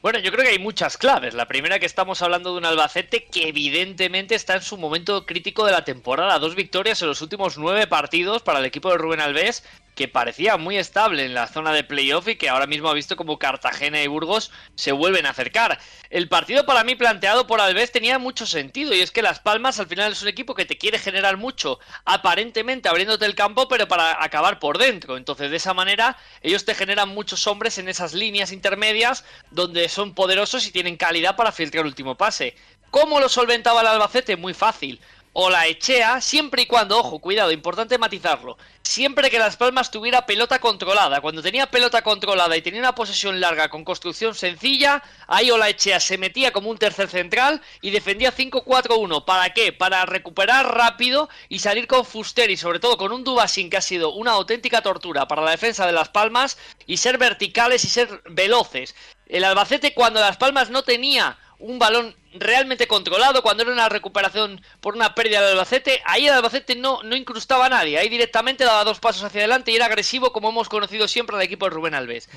Bueno, 0.00 0.20
yo 0.20 0.30
creo 0.30 0.44
que 0.44 0.52
hay 0.52 0.58
muchas 0.60 0.96
claves. 0.96 1.34
La 1.34 1.48
primera 1.48 1.80
que 1.80 1.86
estamos 1.86 2.22
hablando 2.22 2.52
de 2.52 2.58
un 2.58 2.64
Albacete 2.64 3.24
que 3.24 3.48
evidentemente 3.48 4.36
está 4.36 4.54
en 4.54 4.62
su 4.62 4.76
momento 4.76 5.26
crítico 5.26 5.66
de 5.66 5.72
la 5.72 5.84
temporada. 5.84 6.38
Dos 6.38 6.54
victorias 6.54 7.02
en 7.02 7.08
los 7.08 7.20
últimos 7.20 7.58
nueve 7.58 7.88
partidos 7.88 8.42
para 8.42 8.60
el 8.60 8.64
equipo 8.64 8.90
de 8.90 8.98
Rubén 8.98 9.20
Alves 9.20 9.64
que 9.98 10.06
parecía 10.06 10.56
muy 10.56 10.78
estable 10.78 11.24
en 11.24 11.34
la 11.34 11.48
zona 11.48 11.72
de 11.72 11.82
playoff 11.82 12.28
y 12.28 12.36
que 12.36 12.48
ahora 12.48 12.68
mismo 12.68 12.88
ha 12.88 12.94
visto 12.94 13.16
como 13.16 13.40
Cartagena 13.40 14.00
y 14.00 14.06
Burgos 14.06 14.52
se 14.76 14.92
vuelven 14.92 15.26
a 15.26 15.30
acercar. 15.30 15.80
El 16.08 16.28
partido 16.28 16.64
para 16.66 16.84
mí 16.84 16.94
planteado 16.94 17.48
por 17.48 17.60
Alves 17.60 17.90
tenía 17.90 18.20
mucho 18.20 18.46
sentido 18.46 18.94
y 18.94 19.00
es 19.00 19.10
que 19.10 19.22
Las 19.22 19.40
Palmas 19.40 19.80
al 19.80 19.88
final 19.88 20.12
es 20.12 20.22
un 20.22 20.28
equipo 20.28 20.54
que 20.54 20.66
te 20.66 20.78
quiere 20.78 21.00
generar 21.00 21.36
mucho, 21.36 21.80
aparentemente 22.04 22.88
abriéndote 22.88 23.24
el 23.24 23.34
campo, 23.34 23.66
pero 23.66 23.88
para 23.88 24.22
acabar 24.22 24.60
por 24.60 24.78
dentro. 24.78 25.16
Entonces 25.16 25.50
de 25.50 25.56
esa 25.56 25.74
manera 25.74 26.16
ellos 26.42 26.64
te 26.64 26.76
generan 26.76 27.08
muchos 27.08 27.48
hombres 27.48 27.76
en 27.78 27.88
esas 27.88 28.14
líneas 28.14 28.52
intermedias 28.52 29.24
donde 29.50 29.88
son 29.88 30.14
poderosos 30.14 30.64
y 30.68 30.70
tienen 30.70 30.96
calidad 30.96 31.34
para 31.34 31.50
filtrar 31.50 31.80
el 31.80 31.88
último 31.88 32.14
pase. 32.14 32.54
¿Cómo 32.92 33.18
lo 33.18 33.28
solventaba 33.28 33.80
el 33.80 33.88
Albacete? 33.88 34.36
Muy 34.36 34.54
fácil 34.54 35.00
o 35.32 35.50
la 35.50 35.66
echea, 35.66 36.20
siempre 36.20 36.62
y 36.62 36.66
cuando, 36.66 36.98
ojo, 36.98 37.18
cuidado, 37.18 37.52
importante 37.52 37.98
matizarlo, 37.98 38.58
siempre 38.82 39.30
que 39.30 39.38
Las 39.38 39.56
Palmas 39.56 39.90
tuviera 39.90 40.26
pelota 40.26 40.58
controlada. 40.58 41.20
Cuando 41.20 41.42
tenía 41.42 41.70
pelota 41.70 42.02
controlada 42.02 42.56
y 42.56 42.62
tenía 42.62 42.80
una 42.80 42.94
posesión 42.94 43.40
larga 43.40 43.68
con 43.68 43.84
construcción 43.84 44.34
sencilla, 44.34 45.02
ahí 45.26 45.50
o 45.50 45.58
la 45.58 45.68
echea 45.68 46.00
se 46.00 46.18
metía 46.18 46.52
como 46.52 46.70
un 46.70 46.78
tercer 46.78 47.08
central 47.08 47.60
y 47.80 47.90
defendía 47.90 48.34
5-4-1. 48.34 49.24
¿Para 49.24 49.52
qué? 49.52 49.72
Para 49.72 50.06
recuperar 50.06 50.74
rápido 50.74 51.28
y 51.48 51.58
salir 51.58 51.86
con 51.86 52.04
Fuster 52.04 52.50
y 52.50 52.56
sobre 52.56 52.80
todo 52.80 52.96
con 52.96 53.12
un 53.12 53.24
Dubasín 53.24 53.70
que 53.70 53.76
ha 53.76 53.82
sido 53.82 54.12
una 54.12 54.32
auténtica 54.32 54.82
tortura 54.82 55.28
para 55.28 55.42
la 55.42 55.52
defensa 55.52 55.86
de 55.86 55.92
Las 55.92 56.08
Palmas 56.08 56.58
y 56.86 56.96
ser 56.96 57.18
verticales 57.18 57.84
y 57.84 57.88
ser 57.88 58.22
veloces. 58.30 58.94
El 59.26 59.44
Albacete 59.44 59.92
cuando 59.92 60.20
Las 60.20 60.38
Palmas 60.38 60.70
no 60.70 60.82
tenía 60.82 61.38
un 61.58 61.78
balón 61.78 62.14
realmente 62.34 62.86
controlado, 62.86 63.42
cuando 63.42 63.62
era 63.62 63.72
una 63.72 63.88
recuperación 63.88 64.60
por 64.80 64.94
una 64.94 65.14
pérdida 65.14 65.40
del 65.40 65.52
Albacete, 65.52 66.00
ahí 66.04 66.26
el 66.26 66.34
Albacete 66.34 66.76
no, 66.76 67.02
no 67.02 67.16
incrustaba 67.16 67.66
a 67.66 67.68
nadie, 67.68 67.98
ahí 67.98 68.08
directamente 68.08 68.64
daba 68.64 68.84
dos 68.84 69.00
pasos 69.00 69.24
hacia 69.24 69.40
adelante 69.40 69.72
y 69.72 69.76
era 69.76 69.86
agresivo 69.86 70.32
como 70.32 70.50
hemos 70.50 70.68
conocido 70.68 71.08
siempre 71.08 71.36
al 71.36 71.42
equipo 71.42 71.66
de 71.66 71.70
Rubén 71.70 71.94
Alves. 71.94 72.28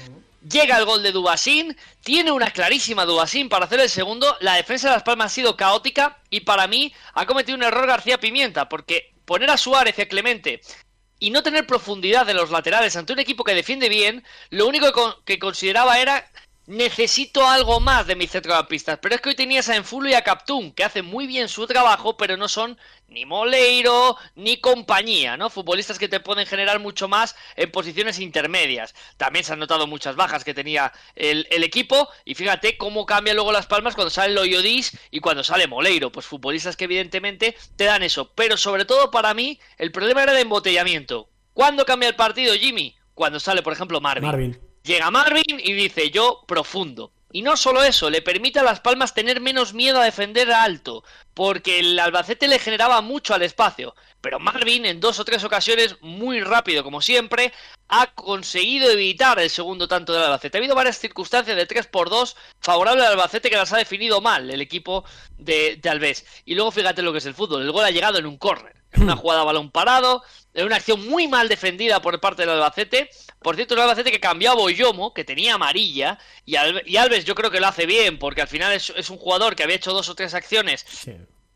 Llega 0.50 0.78
el 0.78 0.86
gol 0.86 1.04
de 1.04 1.12
Dubasín, 1.12 1.78
tiene 2.04 2.32
una 2.32 2.50
clarísima 2.50 3.06
Dubasín 3.06 3.48
para 3.48 3.66
hacer 3.66 3.80
el 3.80 3.90
segundo, 3.90 4.36
la 4.40 4.56
defensa 4.56 4.88
de 4.88 4.96
Las 4.96 5.04
Palmas 5.04 5.32
ha 5.32 5.36
sido 5.36 5.56
caótica 5.56 6.18
y 6.32 6.42
para 6.42 6.68
mí 6.68 6.94
ha 7.14 7.28
cometido 7.28 7.58
un 7.58 7.64
error 7.64 7.86
García 7.86 8.20
Pimienta, 8.20 8.68
porque 8.70 9.14
poner 9.26 9.52
a 9.52 9.58
Suárez 9.58 10.00
y 10.00 10.02
a 10.02 10.08
Clemente 10.08 10.62
y 11.20 11.30
no 11.30 11.44
tener 11.44 11.68
profundidad 11.68 12.26
de 12.26 12.34
los 12.34 12.50
laterales 12.50 12.96
ante 12.96 13.14
un 13.14 13.20
equipo 13.20 13.44
que 13.44 13.54
defiende 13.54 13.88
bien, 13.88 14.24
lo 14.50 14.68
único 14.68 15.24
que 15.24 15.38
consideraba 15.38 16.00
era 16.00 16.28
necesito 16.68 17.48
algo 17.48 17.80
más 17.80 18.08
de 18.08 18.16
mis 18.16 18.32
centrocampistas. 18.32 19.00
Pero 19.02 19.16
es 19.16 19.22
que 19.22 19.30
hoy 19.30 19.36
tenías 19.36 19.70
a 19.70 19.76
Enfulo 19.76 20.10
y 20.10 20.14
a 20.14 20.24
Captún, 20.24 20.72
que 20.72 20.84
hacen 20.84 21.06
muy 21.06 21.28
bien 21.28 21.50
su 21.50 21.68
trabajo, 21.68 22.18
pero 22.18 22.38
no 22.38 22.48
son 22.48 22.78
ni 23.08 23.26
Moleiro 23.26 24.16
ni 24.36 24.58
compañía, 24.58 25.36
¿no? 25.38 25.50
Futbolistas 25.50 26.00
que 26.00 26.08
te 26.08 26.20
pueden 26.20 26.46
generar 26.46 26.80
mucho 26.80 27.08
más 27.08 27.36
en 27.56 27.72
posiciones 27.72 28.20
intermedias. 28.20 28.96
También 29.18 29.44
se 29.44 29.54
han 29.54 29.60
notado 29.60 29.86
muchas 29.88 30.16
bajas 30.16 30.44
que 30.44 30.54
tenía 30.54 30.94
el, 31.16 31.46
equipo. 31.64 32.08
Y 32.26 32.36
fíjate 32.36 32.78
cómo 32.78 33.06
cambia 33.06 33.34
luego 33.34 33.52
las 33.52 33.68
palmas 33.68 33.96
cuando 33.96 34.10
sale 34.10 34.34
Loyodis 34.34 34.98
y 35.12 35.20
cuando 35.20 35.44
sale 35.44 35.68
Moleiro. 35.68 36.12
Pues 36.12 36.26
futbolistas 36.26 36.78
que 36.78 36.86
evidentemente 36.86 37.56
te 37.76 37.86
dan 37.86 38.04
eso. 38.04 38.32
Pero 38.34 38.56
sobre 38.56 38.86
todo 38.86 39.12
para 39.12 39.34
mí, 39.34 39.60
el 39.78 39.92
problema 39.92 40.24
era 40.24 40.34
de 40.34 40.42
embotellamiento. 40.42 41.30
¿Cuándo 41.54 41.86
cambia 41.86 42.10
el 42.10 42.16
partido, 42.16 42.54
Jimmy? 42.54 42.96
Cuando 43.14 43.40
sale, 43.40 43.62
por 43.62 43.74
ejemplo, 43.74 44.00
Marvin. 44.00 44.26
Marvin. 44.26 44.71
Llega 44.84 45.12
Marvin 45.12 45.60
y 45.60 45.74
dice 45.74 46.10
yo 46.10 46.44
profundo. 46.48 47.12
Y 47.34 47.44
no 47.44 47.56
solo 47.56 47.82
eso, 47.84 48.10
le 48.10 48.22
permite 48.22 48.60
a 48.60 48.64
Las 48.64 48.82
Palmas 48.82 49.14
tener 49.14 49.40
menos 49.40 49.74
miedo 49.74 50.02
a 50.02 50.04
defender 50.04 50.52
alto, 50.52 51.04
porque 51.34 51.80
el 51.80 51.98
Albacete 51.98 52.48
le 52.48 52.60
generaba 52.60 53.02
mucho 53.02 53.34
al 53.34 53.42
espacio. 53.42 53.96
Pero 54.20 54.40
Marvin, 54.40 54.86
en 54.86 55.00
dos 55.00 55.18
o 55.20 55.24
tres 55.24 55.44
ocasiones, 55.46 55.96
muy 56.02 56.42
rápido 56.42 56.84
como 56.84 57.02
siempre, 57.02 57.54
ha 57.88 58.08
conseguido 58.08 58.90
evitar 58.90 59.40
el 59.40 59.50
segundo 59.50 59.88
tanto 59.88 60.12
del 60.12 60.24
Albacete. 60.24 60.58
Ha 60.58 60.60
habido 60.60 60.76
varias 60.76 61.00
circunstancias 61.00 61.56
de 61.56 61.66
3 61.66 61.88
por 61.88 62.10
2 62.10 62.36
favorables 62.60 63.06
al 63.06 63.14
Albacete 63.14 63.50
que 63.50 63.56
las 63.56 63.72
ha 63.72 63.78
definido 63.78 64.20
mal 64.20 64.50
el 64.50 64.62
equipo 64.62 65.06
de, 65.38 65.78
de 65.82 65.90
Alves. 65.90 66.26
Y 66.46 66.56
luego 66.56 66.72
fíjate 66.72 67.02
lo 67.02 67.14
que 67.14 67.20
es 67.20 67.26
el 67.26 67.34
fútbol, 67.34 67.62
el 67.62 67.72
gol 67.72 67.86
ha 67.86 67.92
llegado 67.92 68.18
en 68.18 68.26
un 68.26 68.38
córner 68.38 68.82
en 68.94 69.04
una 69.04 69.16
jugada 69.16 69.42
a 69.42 69.46
balón 69.46 69.72
parado, 69.72 70.24
en 70.54 70.66
una 70.66 70.76
acción 70.76 71.08
muy 71.08 71.28
mal 71.28 71.48
defendida 71.48 72.02
por 72.02 72.20
parte 72.20 72.44
del 72.44 72.52
Albacete. 72.52 73.10
Por 73.42 73.56
cierto, 73.56 73.74
un 73.74 73.82
Albacete 73.82 74.12
que 74.12 74.20
cambió 74.20 74.52
a 74.52 74.56
Boyomo, 74.56 75.14
que 75.14 75.24
tenía 75.24 75.56
amarilla, 75.56 76.20
y, 76.46 76.56
Alves 76.56 77.26
yo 77.26 77.34
creo 77.34 77.50
que 77.50 77.60
lo 77.60 77.68
hace 77.68 77.86
bien, 77.86 78.20
porque 78.20 78.42
al 78.42 78.48
final 78.48 78.72
es, 78.74 79.10
un 79.10 79.18
jugador 79.18 79.56
que 79.56 79.64
había 79.64 79.76
hecho 79.76 79.94
dos 79.94 80.10
o 80.10 80.16
tres 80.16 80.34
acciones, 80.34 80.86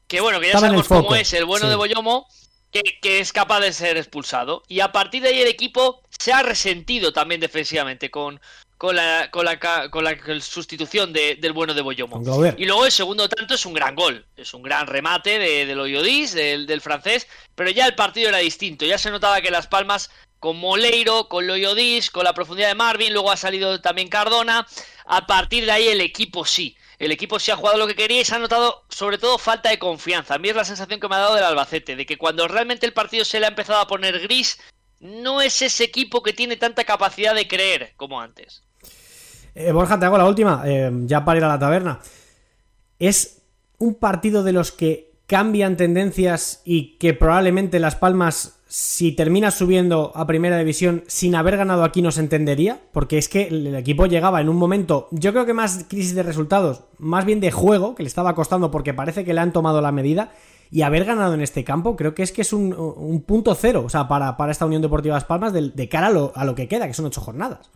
que 0.07 0.19
bueno, 0.19 0.39
que 0.39 0.47
ya 0.47 0.59
sabemos 0.59 0.87
cómo 0.87 1.15
es 1.15 1.31
el 1.33 1.45
bueno 1.45 1.69
de 1.69 1.75
Boyomo, 1.75 2.27
que, 2.71 2.81
que, 3.01 3.19
es 3.19 3.31
capaz 3.31 3.59
de 3.59 3.71
ser 3.71 3.97
expulsado. 3.97 4.63
Y 4.67 4.79
a 4.79 4.91
partir 4.91 5.21
de 5.21 5.29
ahí 5.29 5.41
el 5.41 5.47
equipo 5.47 6.01
se 6.09 6.33
ha 6.33 6.41
resentido 6.43 7.13
también 7.13 7.39
defensivamente 7.39 8.09
con, 8.11 8.41
con 8.77 8.95
la, 8.95 9.29
con 9.31 9.45
la, 9.45 9.59
con 9.89 10.03
la 10.03 10.17
sustitución 10.41 11.13
de, 11.13 11.35
del 11.35 11.53
bueno 11.53 11.73
de 11.73 11.81
Boyomo. 11.81 12.21
Y 12.57 12.65
luego 12.65 12.85
el 12.85 12.91
segundo 12.91 13.29
tanto 13.29 13.55
es 13.55 13.65
un 13.65 13.73
gran 13.73 13.95
gol, 13.95 14.25
es 14.35 14.53
un 14.53 14.63
gran 14.63 14.87
remate 14.87 15.39
de, 15.39 15.65
del 15.65 15.79
Oyodis, 15.79 16.33
del, 16.33 16.65
del, 16.65 16.81
francés, 16.81 17.27
pero 17.55 17.69
ya 17.69 17.85
el 17.85 17.95
partido 17.95 18.29
era 18.29 18.39
distinto, 18.39 18.85
ya 18.85 18.97
se 18.97 19.11
notaba 19.11 19.41
que 19.41 19.51
Las 19.51 19.67
Palmas 19.67 20.09
con 20.45 20.59
Moleiro, 20.59 21.27
con 21.27 21.47
Loyodis, 21.47 22.11
con 22.11 22.23
la 22.23 22.35
profundidad 22.35 22.67
de 22.67 22.75
Marvin, 22.75 23.11
luego 23.11 23.31
ha 23.31 23.35
salido 23.35 23.81
también 23.81 24.09
Cardona, 24.09 24.67
a 25.07 25.25
partir 25.25 25.65
de 25.65 25.71
ahí 25.71 25.87
el 25.87 26.01
equipo 26.01 26.45
sí. 26.45 26.77
El 26.99 27.11
equipo 27.11 27.39
sí 27.39 27.49
ha 27.49 27.55
jugado 27.55 27.79
lo 27.79 27.87
que 27.87 27.95
quería 27.95 28.21
y 28.21 28.25
se 28.25 28.35
ha 28.35 28.37
notado 28.37 28.83
sobre 28.87 29.17
todo 29.17 29.39
falta 29.39 29.71
de 29.71 29.79
confianza. 29.79 30.35
A 30.35 30.37
mí 30.37 30.49
es 30.49 30.55
la 30.55 30.63
sensación 30.63 30.99
que 30.99 31.07
me 31.07 31.15
ha 31.15 31.17
dado 31.17 31.33
del 31.33 31.45
Albacete, 31.45 31.95
de 31.95 32.05
que 32.05 32.19
cuando 32.19 32.47
realmente 32.47 32.85
el 32.85 32.93
partido 32.93 33.25
se 33.25 33.39
le 33.39 33.47
ha 33.47 33.49
empezado 33.49 33.79
a 33.79 33.87
poner 33.87 34.19
gris, 34.19 34.59
no 34.99 35.41
es 35.41 35.63
ese 35.63 35.83
equipo 35.83 36.21
que 36.21 36.31
tiene 36.31 36.57
tanta 36.57 36.83
capacidad 36.83 37.33
de 37.33 37.47
creer 37.47 37.93
como 37.97 38.21
antes. 38.21 38.61
Eh, 39.55 39.71
Borja, 39.71 39.99
te 39.99 40.05
hago 40.05 40.19
la 40.19 40.27
última, 40.27 40.61
eh, 40.67 40.91
ya 41.05 41.25
para 41.25 41.39
ir 41.39 41.43
a 41.43 41.47
la 41.47 41.57
taberna. 41.57 42.01
¿Es 42.99 43.41
un 43.79 43.95
partido 43.95 44.43
de 44.43 44.53
los 44.53 44.71
que 44.71 45.09
cambian 45.25 45.75
tendencias 45.75 46.61
y 46.65 46.97
que 46.97 47.15
probablemente 47.15 47.79
Las 47.79 47.95
Palmas, 47.95 48.54
si 48.67 49.11
termina 49.11 49.51
subiendo 49.51 50.11
a 50.15 50.25
primera 50.25 50.57
división 50.57 51.03
sin 51.07 51.35
haber 51.35 51.57
ganado 51.57 51.83
aquí, 51.83 52.01
no 52.01 52.11
se 52.11 52.21
entendería? 52.21 52.81
Porque 52.91 53.17
es 53.17 53.29
que 53.29 53.47
el 53.47 53.75
equipo 53.75 54.05
llegaba 54.07 54.41
en 54.41 54.49
un 54.49 54.57
momento, 54.57 55.07
yo 55.11 55.31
creo 55.31 55.45
que 55.45 55.53
más 55.53 55.85
crisis 55.87 56.15
de 56.15 56.23
resultados, 56.23 56.83
más 56.97 57.25
bien 57.25 57.39
de 57.39 57.51
juego, 57.51 57.95
que 57.95 58.03
le 58.03 58.07
estaba 58.07 58.35
costando 58.35 58.71
porque 58.71 58.93
parece 58.93 59.23
que 59.23 59.33
le 59.33 59.41
han 59.41 59.53
tomado 59.53 59.81
la 59.81 59.91
medida 59.91 60.31
y 60.71 60.81
haber 60.81 61.05
ganado 61.05 61.33
en 61.33 61.41
este 61.41 61.63
campo 61.63 61.95
creo 61.95 62.15
que 62.15 62.23
es 62.23 62.31
que 62.31 62.41
es 62.41 62.51
un, 62.51 63.23
punto 63.25 63.53
cero, 63.55 63.83
o 63.85 63.89
sea, 63.89 64.07
para, 64.07 64.35
esta 64.49 64.65
Unión 64.65 64.81
Deportiva 64.81 65.15
Las 65.15 65.25
Palmas 65.25 65.53
de, 65.53 65.89
cara 65.89 66.07
a 66.07 66.11
lo, 66.11 66.31
a 66.35 66.43
lo, 66.43 66.55
que 66.55 66.67
queda, 66.67 66.87
que 66.87 66.93
son 66.93 67.05
ocho 67.05 67.21
jornadas. 67.21 67.69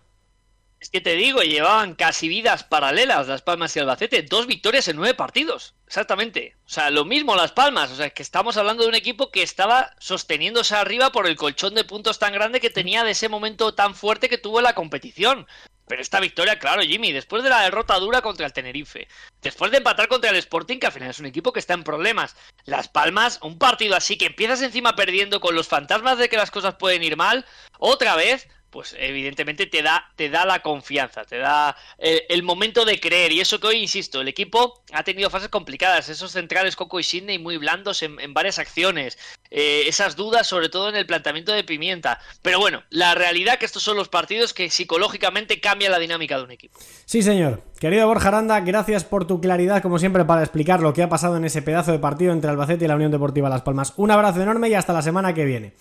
Es 0.79 0.89
que 0.89 1.01
te 1.01 1.15
digo, 1.15 1.41
llevaban 1.41 1.93
casi 1.93 2.29
vidas 2.29 2.63
paralelas 2.63 3.27
Las 3.27 3.41
Palmas 3.41 3.75
y 3.75 3.79
Albacete, 3.79 4.23
dos 4.23 4.47
victorias 4.47 4.87
en 4.87 4.95
nueve 4.95 5.13
partidos, 5.13 5.75
exactamente. 5.85 6.55
O 6.65 6.69
sea, 6.69 6.89
lo 6.89 7.03
mismo 7.03 7.35
Las 7.35 7.51
Palmas, 7.51 7.91
o 7.91 7.95
sea, 7.95 8.05
es 8.05 8.13
que 8.13 8.23
estamos 8.23 8.55
hablando 8.55 8.83
de 8.83 8.89
un 8.89 8.95
equipo 8.95 9.29
que 9.29 9.43
estaba 9.43 9.93
sosteniéndose 9.99 10.75
arriba 10.75 11.11
por 11.11 11.27
el 11.27 11.35
colchón 11.35 11.75
de 11.75 11.83
puntos 11.83 12.17
tan 12.17 12.31
grande 12.31 12.61
que 12.61 12.69
tenía 12.69 13.03
de 13.03 13.11
ese 13.11 13.27
momento 13.27 13.73
tan 13.73 13.93
fuerte 13.93 14.29
que 14.29 14.37
tuvo 14.37 14.61
la 14.61 14.73
competición. 14.73 15.47
Pero 15.85 16.01
esta 16.01 16.19
victoria, 16.21 16.59
claro, 16.59 16.83
Jimmy, 16.83 17.11
después 17.11 17.43
de 17.43 17.49
la 17.49 17.63
derrota 17.63 17.97
dura 17.97 18.21
contra 18.21 18.45
el 18.45 18.53
Tenerife, 18.53 19.07
después 19.41 19.71
de 19.71 19.77
empatar 19.77 20.07
contra 20.07 20.29
el 20.29 20.35
Sporting, 20.37 20.77
que 20.77 20.85
al 20.85 20.93
final 20.93 21.09
es 21.09 21.19
un 21.19 21.25
equipo 21.25 21.51
que 21.51 21.59
está 21.59 21.73
en 21.73 21.83
problemas, 21.83 22.37
Las 22.63 22.87
Palmas, 22.87 23.39
un 23.41 23.57
partido 23.57 23.95
así 23.95 24.15
que 24.15 24.27
empiezas 24.27 24.61
encima 24.61 24.95
perdiendo 24.95 25.41
con 25.41 25.55
los 25.55 25.67
fantasmas 25.67 26.19
de 26.19 26.29
que 26.29 26.37
las 26.37 26.51
cosas 26.51 26.75
pueden 26.75 27.03
ir 27.03 27.17
mal, 27.17 27.45
otra 27.79 28.15
vez 28.15 28.47
pues 28.69 28.95
evidentemente 28.99 29.65
te 29.65 29.81
da, 29.81 30.11
te 30.15 30.29
da 30.29 30.45
la 30.45 30.61
confianza, 30.61 31.23
te 31.23 31.37
da 31.37 31.75
el, 31.97 32.23
el, 32.29 32.43
momento 32.43 32.85
de 32.85 32.99
creer. 32.99 33.31
Y 33.31 33.39
eso 33.39 33.59
que 33.59 33.67
hoy, 33.67 33.77
insisto, 33.77 34.21
el 34.21 34.27
equipo 34.27 34.83
ha 34.93 35.03
tenido 35.03 35.29
fases 35.29 35.49
complicadas, 35.49 36.09
esos 36.09 36.31
centrales 36.31 36.75
Coco 36.75 36.99
y 36.99 37.03
Sidney 37.03 37.39
muy 37.39 37.57
blandos 37.57 38.03
en, 38.03 38.33
varias 38.33 38.59
acciones, 38.59 39.17
eh, 39.51 39.83
esas 39.87 40.15
dudas 40.15 40.47
sobre 40.47 40.69
todo 40.69 40.89
en 40.89 40.95
el 40.95 41.05
planteamiento 41.05 41.51
de 41.51 41.63
Pimienta. 41.63 42.19
Pero 42.41 42.59
bueno, 42.59 42.83
la 42.89 43.15
realidad 43.15 43.57
que 43.57 43.65
estos 43.65 43.83
son 43.83 43.97
los 43.97 44.09
partidos 44.09 44.53
que 44.53 44.69
psicológicamente 44.69 45.59
cambian 45.59 45.91
la 45.91 45.99
dinámica 45.99 46.37
de 46.37 46.43
un 46.43 46.51
equipo. 46.51 46.79
Sí, 47.05 47.21
señor. 47.21 47.63
Querido 47.79 48.07
Borja 48.07 48.27
Aranda, 48.27 48.59
gracias 48.59 49.03
por 49.05 49.25
tu 49.25 49.39
claridad, 49.39 49.81
como 49.81 49.99
siempre, 49.99 50.25
para 50.25 50.41
explicar 50.41 50.81
lo 50.81 50.93
que 50.93 51.03
ha 51.03 51.09
pasado 51.09 51.37
en 51.37 51.45
ese 51.45 51.61
pedazo 51.61 51.91
de 51.91 51.99
partido 51.99 52.33
entre 52.33 52.49
Albacete 52.49 52.85
y 52.85 52.87
la 52.87 52.95
Unión 52.95 53.11
Deportiva 53.11 53.49
Las 53.49 53.61
Palmas. 53.61 53.93
Un 53.95 54.11
abrazo 54.11 54.41
enorme 54.41 54.69
y 54.69 54.73
hasta 54.73 54.93
la 54.93 55.01
semana 55.01 55.33
que 55.33 55.45
viene. 55.45 55.73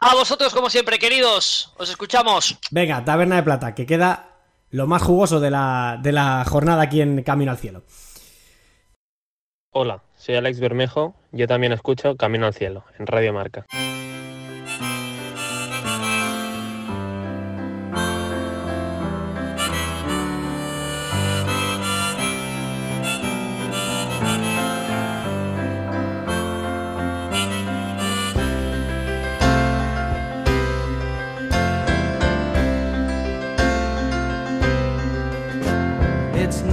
A 0.00 0.14
vosotros, 0.14 0.54
como 0.54 0.70
siempre, 0.70 0.98
queridos. 0.98 1.74
Os 1.76 1.90
escuchamos. 1.90 2.56
Venga, 2.70 3.04
Taberna 3.04 3.36
de 3.36 3.42
Plata, 3.42 3.74
que 3.74 3.84
queda 3.84 4.36
lo 4.70 4.86
más 4.86 5.02
jugoso 5.02 5.40
de 5.40 5.50
la, 5.50 5.98
de 6.00 6.12
la 6.12 6.44
jornada 6.48 6.82
aquí 6.82 7.00
en 7.00 7.22
Camino 7.24 7.50
al 7.50 7.58
Cielo. 7.58 7.82
Hola, 9.72 10.02
soy 10.16 10.36
Alex 10.36 10.60
Bermejo. 10.60 11.16
Yo 11.32 11.48
también 11.48 11.72
escucho 11.72 12.16
Camino 12.16 12.46
al 12.46 12.54
Cielo, 12.54 12.84
en 12.96 13.08
Radio 13.08 13.32
Marca. 13.32 13.66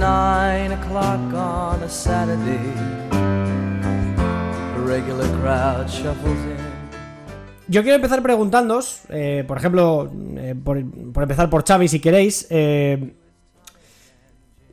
Nine 0.06 0.72
o'clock 0.72 1.34
on 1.34 1.82
a 1.82 1.88
Saturday. 1.88 2.60
Yo 7.68 7.82
quiero 7.82 7.96
empezar 7.96 8.22
preguntándoos, 8.22 9.00
eh, 9.08 9.44
por 9.46 9.58
ejemplo, 9.58 10.10
eh, 10.36 10.54
por, 10.62 10.78
empezar 10.78 11.50
por 11.50 11.64
Xavi 11.66 11.88
si 11.88 11.98
queréis, 11.98 12.46
eh, 12.50 13.14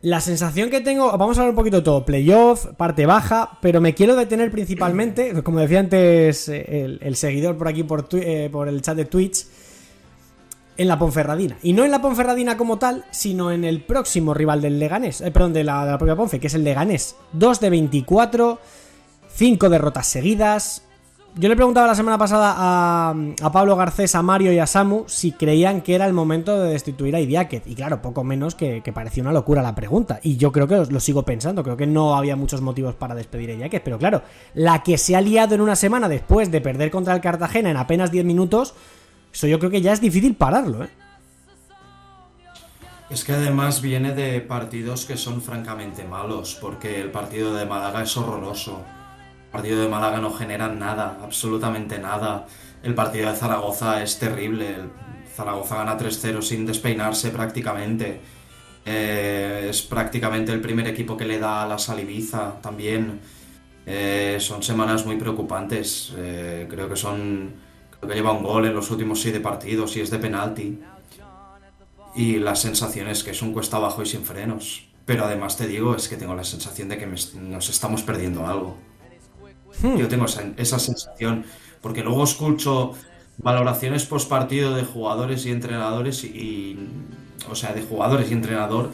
la 0.03 0.21
sensación 0.21 0.69
que 0.69 0.81
tengo, 0.81 1.17
vamos 1.17 1.37
a 1.37 1.41
hablar 1.41 1.49
un 1.49 1.55
poquito 1.55 1.77
de 1.77 1.83
todo, 1.83 2.05
playoff, 2.05 2.67
parte 2.77 3.07
baja, 3.07 3.57
pero 3.61 3.81
me 3.81 3.95
quiero 3.95 4.15
detener 4.15 4.51
principalmente, 4.51 5.41
como 5.41 5.59
decía 5.59 5.79
antes 5.79 6.47
el, 6.49 6.99
el 7.01 7.15
seguidor 7.15 7.57
por 7.57 7.67
aquí 7.69 7.83
por, 7.83 8.07
por 8.51 8.67
el 8.67 8.81
chat 8.83 8.97
de 8.97 9.05
Twitch, 9.05 9.47
en 10.77 10.87
la 10.87 10.99
Ponferradina. 10.99 11.57
Y 11.61 11.73
no 11.73 11.83
en 11.83 11.91
la 11.91 12.01
Ponferradina 12.01 12.57
como 12.57 12.77
tal, 12.77 13.05
sino 13.11 13.51
en 13.51 13.63
el 13.63 13.81
próximo 13.81 14.33
rival 14.33 14.61
del 14.61 14.79
Leganés. 14.79 15.21
Eh, 15.21 15.31
perdón, 15.31 15.53
de 15.53 15.63
la, 15.63 15.97
propia 15.97 16.15
Ponfe, 16.15 16.39
que 16.39 16.47
es 16.47 16.53
el 16.53 16.63
Leganés. 16.63 17.15
2 17.33 17.59
de 17.59 17.69
24, 17.69 18.59
5 19.33 19.69
derrotas 19.69 20.07
seguidas. 20.07 20.83
Yo 21.35 21.49
le 21.49 21.55
preguntaba 21.55 21.87
la 21.87 21.95
semana 21.95 22.19
pasada 22.19 22.53
a, 22.55 23.15
a, 23.41 23.51
Pablo 23.51 23.75
Garcés, 23.75 24.13
a 24.13 24.21
Mario 24.21 24.53
y 24.53 24.59
a 24.59 24.67
Samu 24.67 25.05
si 25.07 25.31
creían 25.31 25.81
que 25.81 25.95
era 25.95 26.05
el 26.05 26.13
momento 26.13 26.61
de 26.61 26.69
destituir 26.69 27.15
a 27.15 27.19
Idiáquez. 27.19 27.63
Y 27.65 27.73
claro, 27.73 28.03
poco 28.03 28.23
menos 28.23 28.53
que, 28.53 28.81
que 28.83 28.93
parecía 28.93 29.23
una 29.23 29.31
locura 29.31 29.63
la 29.63 29.73
pregunta. 29.73 30.19
Y 30.21 30.37
yo 30.37 30.51
creo 30.51 30.67
que 30.67 30.75
lo, 30.75 30.85
lo, 30.85 30.99
sigo 30.99 31.23
pensando. 31.23 31.63
Creo 31.63 31.75
que 31.75 31.87
no 31.87 32.15
había 32.15 32.35
muchos 32.35 32.61
motivos 32.61 32.93
para 32.93 33.15
despedir 33.15 33.49
a 33.49 33.53
Idiáquez. 33.53 33.81
Pero 33.83 33.97
claro, 33.97 34.21
la 34.53 34.83
que 34.83 34.99
se 34.99 35.15
ha 35.15 35.21
liado 35.21 35.55
en 35.55 35.61
una 35.61 35.75
semana 35.75 36.07
después 36.07 36.51
de 36.51 36.61
perder 36.61 36.91
contra 36.91 37.15
el 37.15 37.21
Cartagena 37.21 37.71
en 37.71 37.77
apenas 37.77 38.11
10 38.11 38.25
minutos 38.25 38.75
eso 39.33 39.47
yo 39.47 39.57
creo 39.57 39.71
que 39.71 39.81
ya 39.81 39.93
es 39.93 39.99
difícil 39.99 40.35
pararlo, 40.35 40.83
¿eh? 40.83 40.89
Es 43.09 43.23
que 43.23 43.33
además 43.33 43.81
viene 43.81 44.13
de 44.13 44.41
partidos 44.41 45.05
que 45.05 45.17
son 45.17 45.41
francamente 45.41 46.03
malos, 46.03 46.57
porque 46.59 47.01
el 47.01 47.11
partido 47.11 47.53
de 47.53 47.65
Málaga 47.65 48.03
es 48.03 48.15
horroroso. 48.17 48.83
El 49.45 49.51
partido 49.51 49.81
de 49.81 49.87
Málaga 49.87 50.19
no 50.19 50.31
genera 50.31 50.67
nada, 50.67 51.19
absolutamente 51.21 51.99
nada. 51.99 52.47
El 52.81 52.95
partido 52.95 53.29
de 53.29 53.35
Zaragoza 53.35 54.01
es 54.01 54.17
terrible. 54.17 54.77
Zaragoza 55.35 55.75
gana 55.75 55.97
3-0 55.97 56.41
sin 56.41 56.65
despeinarse 56.65 57.29
prácticamente. 57.29 58.19
Eh, 58.85 59.67
es 59.69 59.83
prácticamente 59.83 60.51
el 60.51 60.61
primer 60.61 60.87
equipo 60.87 61.15
que 61.15 61.25
le 61.25 61.37
da 61.37 61.63
a 61.63 61.67
la 61.67 61.77
Salibiza 61.77 62.59
también. 62.61 63.19
Eh, 63.85 64.37
son 64.39 64.63
semanas 64.63 65.05
muy 65.05 65.17
preocupantes. 65.17 66.13
Creo 66.15 66.89
que 66.89 66.95
son 66.95 67.53
que 68.07 68.15
lleva 68.15 68.31
un 68.31 68.43
gol 68.43 68.65
en 68.65 68.73
los 68.73 68.89
últimos 68.91 69.21
siete 69.21 69.39
partidos 69.39 69.95
y 69.97 70.01
es 70.01 70.09
de 70.09 70.19
penalti. 70.19 70.79
Y 72.15 72.37
la 72.39 72.55
sensación 72.55 73.07
es 73.07 73.23
que 73.23 73.31
es 73.31 73.41
un 73.41 73.53
cuesta 73.53 73.77
abajo 73.77 74.03
y 74.03 74.05
sin 74.05 74.23
frenos. 74.23 74.85
Pero 75.05 75.25
además 75.25 75.57
te 75.57 75.67
digo, 75.67 75.95
es 75.95 76.07
que 76.07 76.15
tengo 76.15 76.35
la 76.35 76.43
sensación 76.43 76.89
de 76.89 76.97
que 76.97 77.07
me, 77.07 77.17
nos 77.41 77.69
estamos 77.69 78.03
perdiendo 78.03 78.47
algo. 78.47 78.77
Hmm. 79.81 79.97
Yo 79.97 80.07
tengo 80.07 80.25
esa, 80.25 80.43
esa, 80.57 80.79
sensación. 80.79 81.45
Porque 81.81 82.03
luego 82.03 82.23
escucho 82.23 82.93
valoraciones 83.37 84.05
post 84.05 84.29
partido 84.29 84.75
de 84.75 84.83
jugadores 84.83 85.45
y 85.45 85.51
entrenadores 85.51 86.23
y, 86.23 86.27
y, 86.27 86.89
O 87.49 87.55
sea, 87.55 87.73
de 87.73 87.81
jugadores 87.81 88.29
y 88.29 88.33
entrenador 88.33 88.91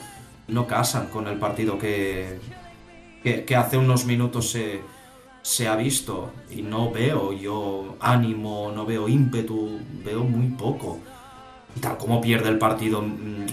no 0.48 0.66
casan 0.66 1.08
con 1.08 1.28
el 1.28 1.38
partido 1.38 1.78
que, 1.78 2.40
que, 3.22 3.46
que 3.46 3.56
hace 3.56 3.78
unos 3.78 4.06
minutos 4.06 4.50
se 4.50 4.82
se 5.42 5.68
ha 5.68 5.76
visto 5.76 6.32
y 6.50 6.62
no 6.62 6.92
veo 6.92 7.34
yo 7.34 7.96
ánimo, 8.00 8.72
no 8.74 8.86
veo 8.86 9.08
ímpetu, 9.08 9.80
veo 10.04 10.24
muy 10.24 10.48
poco. 10.50 11.00
Y 11.76 11.80
tal 11.80 11.98
como 11.98 12.20
pierde 12.20 12.50
el 12.50 12.58
partido 12.58 13.04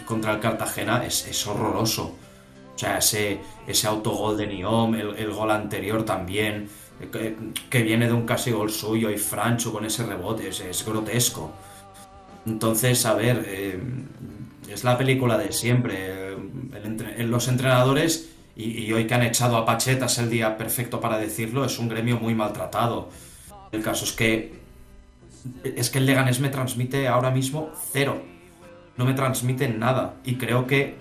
contra 0.04 0.32
el 0.32 0.40
Cartagena 0.40 1.04
es, 1.04 1.46
horroroso. 1.46 2.14
O 2.74 2.78
sea, 2.78 2.98
ese, 2.98 3.40
ese 3.66 3.86
autogol 3.86 4.36
de 4.36 4.46
Niom, 4.46 4.94
el, 4.94 5.16
el 5.16 5.30
gol 5.32 5.50
anterior 5.50 6.04
también, 6.04 6.68
que, 7.12 7.36
que, 7.70 7.82
viene 7.82 8.06
de 8.06 8.12
un 8.12 8.26
casi 8.26 8.50
gol 8.50 8.70
suyo 8.70 9.10
y 9.10 9.18
Francho 9.18 9.72
con 9.72 9.84
ese 9.84 10.04
rebote, 10.04 10.48
es, 10.48 10.60
es 10.60 10.84
grotesco. 10.84 11.52
Entonces, 12.46 13.04
a 13.06 13.14
ver, 13.14 13.44
eh, 13.46 13.80
es 14.70 14.84
la 14.84 14.96
película 14.96 15.36
de 15.38 15.52
siempre. 15.52 16.36
Los 17.18 17.48
entrenadores 17.48 18.35
y, 18.56 18.84
y, 18.84 18.92
hoy 18.92 19.06
que 19.06 19.14
han 19.14 19.22
echado 19.22 19.56
a 19.56 19.66
Pacheta 19.66 20.06
es 20.06 20.18
el 20.18 20.30
día 20.30 20.56
perfecto 20.56 21.00
para 21.00 21.18
decirlo, 21.18 21.64
es 21.64 21.78
un 21.78 21.88
gremio 21.88 22.18
muy 22.18 22.34
maltratado. 22.34 23.10
El 23.70 23.82
caso 23.82 24.04
es 24.04 24.12
que 24.12 24.66
es 25.62 25.90
que 25.90 25.98
el 25.98 26.06
Leganés 26.06 26.40
me 26.40 26.48
transmite 26.48 27.08
ahora 27.08 27.30
mismo 27.30 27.70
cero. 27.92 28.22
No 28.96 29.04
me 29.04 29.14
transmite 29.14 29.68
nada. 29.68 30.14
Y 30.24 30.36
creo 30.36 30.66
que, 30.66 30.96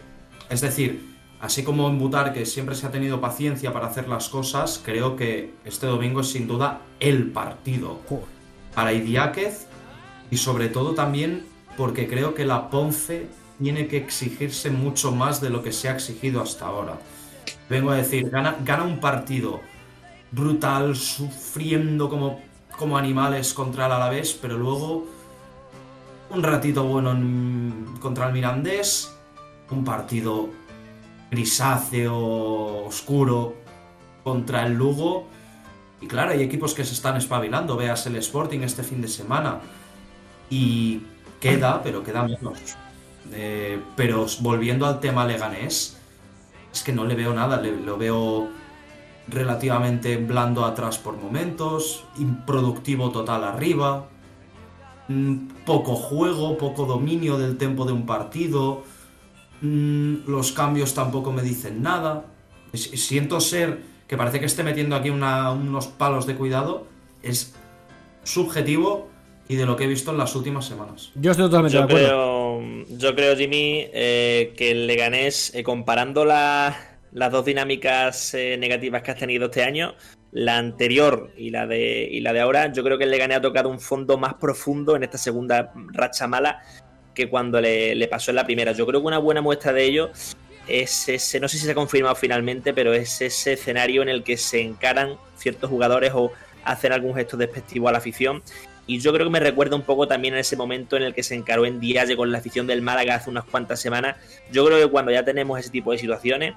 es 0.49 0.61
decir, 0.61 1.15
así 1.39 1.63
como 1.63 1.87
en 1.87 1.97
Butar, 1.97 2.33
que 2.33 2.45
siempre 2.45 2.75
se 2.75 2.85
ha 2.85 2.91
tenido 2.91 3.21
paciencia 3.21 3.73
para 3.73 3.87
hacer 3.87 4.07
las 4.07 4.29
cosas, 4.29 4.81
creo 4.83 5.15
que 5.15 5.53
este 5.63 5.87
domingo 5.87 6.21
es 6.21 6.29
sin 6.29 6.47
duda 6.47 6.81
el 6.99 7.31
partido 7.31 7.99
para 8.73 8.93
Idiáquez 8.93 9.67
y 10.29 10.37
sobre 10.37 10.67
todo 10.67 10.93
también 10.93 11.45
porque 11.77 12.07
creo 12.07 12.33
que 12.33 12.45
la 12.45 12.69
Ponce 12.69 13.27
tiene 13.61 13.87
que 13.87 13.97
exigirse 13.97 14.69
mucho 14.69 15.11
más 15.11 15.39
de 15.39 15.49
lo 15.49 15.63
que 15.63 15.71
se 15.71 15.87
ha 15.89 15.93
exigido 15.93 16.41
hasta 16.41 16.65
ahora. 16.65 16.97
Vengo 17.69 17.91
a 17.91 17.95
decir, 17.95 18.29
gana, 18.29 18.57
un 18.83 18.99
partido 18.99 19.61
brutal, 20.31 20.95
sufriendo 20.95 22.09
como, 22.09 22.41
como 22.77 22.97
animales 22.97 23.53
contra 23.53 23.87
el 23.87 23.91
Alavés, 23.93 24.37
pero 24.39 24.57
luego 24.57 25.07
un 26.29 26.43
ratito 26.43 26.83
bueno 26.83 27.11
en, 27.11 27.85
contra 27.99 28.27
el 28.27 28.33
Mirandés, 28.33 29.15
un 29.71 29.83
partido 29.83 30.49
grisáceo, 31.31 32.85
oscuro 32.85 33.55
contra 34.23 34.65
el 34.65 34.73
Lugo. 34.73 35.27
Y 36.01 36.07
claro, 36.07 36.31
hay 36.31 36.43
equipos 36.43 36.73
que 36.73 36.83
se 36.83 36.93
están 36.93 37.17
espabilando, 37.17 37.75
veas 37.75 38.05
el 38.07 38.15
Sporting 38.17 38.59
este 38.59 38.83
fin 38.83 39.01
de 39.01 39.07
semana. 39.07 39.59
Y 40.49 41.01
queda, 41.39 41.81
pero 41.81 42.03
queda 42.03 42.23
menos. 42.23 42.59
Eh, 43.31 43.79
pero 43.95 44.27
volviendo 44.41 44.85
al 44.85 44.99
tema 44.99 45.25
leganés, 45.25 45.97
es 46.75 46.83
que 46.83 46.91
no 46.91 47.05
le 47.05 47.15
veo 47.15 47.33
nada, 47.33 47.59
le, 47.61 47.71
lo 47.79 47.97
veo 47.97 48.49
relativamente 49.29 50.17
blando 50.17 50.65
atrás 50.65 50.97
por 50.97 51.15
momentos, 51.15 52.03
improductivo 52.17 53.11
total 53.11 53.45
arriba, 53.45 54.07
mm, 55.07 55.35
poco 55.65 55.95
juego, 55.95 56.57
poco 56.57 56.85
dominio 56.85 57.37
del 57.37 57.57
tempo 57.57 57.85
de 57.85 57.93
un 57.93 58.05
partido, 58.05 58.83
mm, 59.61 60.27
los 60.27 60.51
cambios 60.51 60.93
tampoco 60.93 61.31
me 61.31 61.41
dicen 61.41 61.81
nada, 61.81 62.25
siento 62.73 63.39
ser 63.39 63.81
que 64.05 64.17
parece 64.17 64.41
que 64.41 64.45
esté 64.45 64.63
metiendo 64.63 64.97
aquí 64.97 65.09
una, 65.09 65.51
unos 65.51 65.87
palos 65.87 66.27
de 66.27 66.35
cuidado, 66.35 66.85
es 67.23 67.55
subjetivo 68.23 69.07
y 69.47 69.55
de 69.55 69.65
lo 69.65 69.77
que 69.77 69.85
he 69.85 69.87
visto 69.87 70.11
en 70.11 70.17
las 70.17 70.35
últimas 70.35 70.65
semanas. 70.65 71.11
Yo 71.15 71.31
estoy 71.31 71.45
totalmente 71.45 71.73
yo 71.73 71.79
de 71.79 71.85
acuerdo. 71.85 72.07
Creo, 72.07 72.44
yo 72.89 73.15
creo, 73.15 73.35
Jimmy, 73.35 73.87
eh, 73.93 74.53
que 74.57 74.71
el 74.71 74.87
Leganés, 74.87 75.53
eh, 75.55 75.63
comparando 75.63 76.25
la, 76.25 76.97
las 77.11 77.31
dos 77.31 77.45
dinámicas 77.45 78.33
eh, 78.33 78.57
negativas 78.57 79.01
que 79.01 79.11
has 79.11 79.17
tenido 79.17 79.45
este 79.45 79.63
año, 79.63 79.95
la 80.31 80.57
anterior 80.57 81.31
y 81.37 81.49
la, 81.49 81.65
de, 81.65 82.07
y 82.11 82.19
la 82.19 82.33
de 82.33 82.41
ahora, 82.41 82.71
yo 82.71 82.83
creo 82.83 82.97
que 82.97 83.05
el 83.05 83.11
Leganés 83.11 83.37
ha 83.37 83.41
tocado 83.41 83.69
un 83.69 83.79
fondo 83.79 84.17
más 84.17 84.35
profundo 84.35 84.95
en 84.95 85.03
esta 85.03 85.17
segunda 85.17 85.71
racha 85.93 86.27
mala 86.27 86.61
que 87.13 87.29
cuando 87.29 87.61
le, 87.61 87.95
le 87.95 88.07
pasó 88.07 88.31
en 88.31 88.35
la 88.35 88.45
primera. 88.45 88.73
Yo 88.73 88.85
creo 88.85 89.01
que 89.01 89.07
una 89.07 89.19
buena 89.19 89.41
muestra 89.41 89.71
de 89.71 89.83
ello 89.85 90.11
es 90.67 91.07
ese, 91.09 91.39
no 91.39 91.47
sé 91.47 91.57
si 91.57 91.65
se 91.65 91.71
ha 91.71 91.75
confirmado 91.75 92.15
finalmente, 92.15 92.73
pero 92.73 92.93
es 92.93 93.21
ese 93.21 93.53
escenario 93.53 94.01
en 94.01 94.09
el 94.09 94.23
que 94.23 94.37
se 94.37 94.61
encaran 94.61 95.17
ciertos 95.37 95.69
jugadores 95.69 96.11
o 96.13 96.31
hacen 96.63 96.91
algún 96.91 97.15
gesto 97.15 97.37
despectivo 97.37 97.87
a 97.87 97.91
la 97.91 97.99
afición. 97.99 98.43
Y 98.87 98.99
yo 98.99 99.11
creo 99.13 99.25
que 99.25 99.31
me 99.31 99.39
recuerda 99.39 99.75
un 99.75 99.81
poco 99.81 100.07
también 100.07 100.35
en 100.35 100.41
ese 100.41 100.55
momento 100.55 100.95
en 100.95 101.03
el 101.03 101.13
que 101.13 101.23
se 101.23 101.35
encaró 101.35 101.65
en 101.65 101.79
Dialle 101.79 102.15
con 102.15 102.31
la 102.31 102.37
afición 102.37 102.67
del 102.67 102.81
Málaga 102.81 103.15
hace 103.15 103.29
unas 103.29 103.45
cuantas 103.45 103.79
semanas. 103.79 104.17
Yo 104.51 104.65
creo 104.65 104.79
que 104.79 104.87
cuando 104.87 105.11
ya 105.11 105.23
tenemos 105.25 105.59
ese 105.59 105.69
tipo 105.71 105.91
de 105.91 105.97
situaciones, 105.97 106.53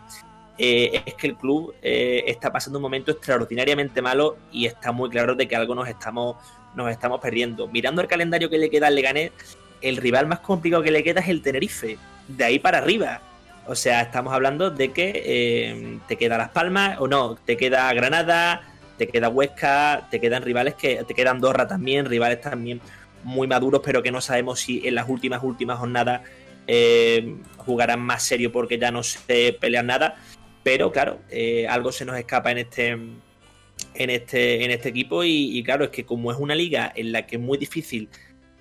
eh, 0.59 1.03
es 1.07 1.15
que 1.15 1.29
el 1.29 1.37
club 1.37 1.75
eh, 1.83 2.25
está 2.27 2.53
pasando 2.53 2.79
un 2.79 2.83
momento 2.83 3.13
extraordinariamente 3.13 4.03
malo 4.03 4.37
y 4.51 4.67
está 4.67 4.91
muy 4.93 5.09
claro 5.09 5.37
de 5.37 5.47
que 5.47 5.57
algo 5.57 5.75
nos 5.75 5.89
estamos, 5.89 6.37
nos 6.75 6.91
estamos 6.91 7.21
perdiendo. 7.21 7.69
Mirando 7.69 8.03
el 8.03 8.09
calendario 8.09 8.51
que 8.51 8.59
le 8.59 8.69
queda 8.69 8.89
al 8.89 8.95
Leganés, 8.95 9.33
el 9.81 9.97
rival 9.97 10.27
más 10.27 10.41
complicado 10.41 10.83
que 10.83 10.91
le 10.91 11.03
queda 11.03 11.21
es 11.21 11.29
el 11.29 11.43
Tenerife. 11.43 11.97
De 12.27 12.45
ahí 12.45 12.59
para 12.59 12.79
arriba. 12.79 13.23
O 13.67 13.75
sea, 13.75 14.03
estamos 14.03 14.35
hablando 14.35 14.71
de 14.71 14.93
que 14.93 15.13
eh, 15.25 15.99
te 16.09 16.17
queda 16.17 16.39
Las 16.39 16.51
Palmas, 16.51 16.97
o 17.01 17.07
no, 17.07 17.37
te 17.37 17.57
queda 17.57 17.93
Granada, 17.93 18.63
te 18.99 19.09
queda 19.09 19.29
Huesca, 19.29 20.09
te 20.11 20.21
quedan 20.21 20.43
rivales 20.43 20.75
que 20.75 21.05
te 21.05 21.15
quedan 21.15 21.37
Andorra 21.37 21.67
también, 21.67 22.05
rivales 22.07 22.41
también 22.41 22.81
muy 23.25 23.47
maduros, 23.47 23.81
pero 23.85 24.03
que 24.03 24.11
no 24.11 24.21
sabemos 24.21 24.61
si 24.61 24.87
en 24.87 24.95
las 24.95 25.09
últimas 25.09 25.43
últimas 25.43 25.79
jornadas 25.79 26.23
eh, 26.67 27.37
jugarán 27.57 28.01
más 28.01 28.23
serio 28.23 28.53
porque 28.53 28.79
ya 28.79 28.91
no 28.91 29.03
se 29.03 29.57
pelean 29.59 29.87
nada. 29.87 30.17
Pero 30.63 30.93
claro, 30.93 31.21
eh, 31.31 31.67
algo 31.69 31.93
se 31.93 32.05
nos 32.05 32.19
escapa 32.19 32.51
en 32.51 32.59
este 32.59 32.91
en 33.95 34.11
este 34.11 34.65
en 34.65 34.71
este 34.71 34.89
equipo 34.89 35.25
y, 35.25 35.63
claro 35.65 35.85
es 35.85 35.91
que 35.91 36.05
como 36.05 36.33
es 36.33 36.39
una 36.39 36.55
liga 36.55 36.93
en 36.95 37.13
la 37.13 37.27
que 37.27 37.37
es 37.37 37.43
muy 37.43 37.59
difícil 37.59 38.09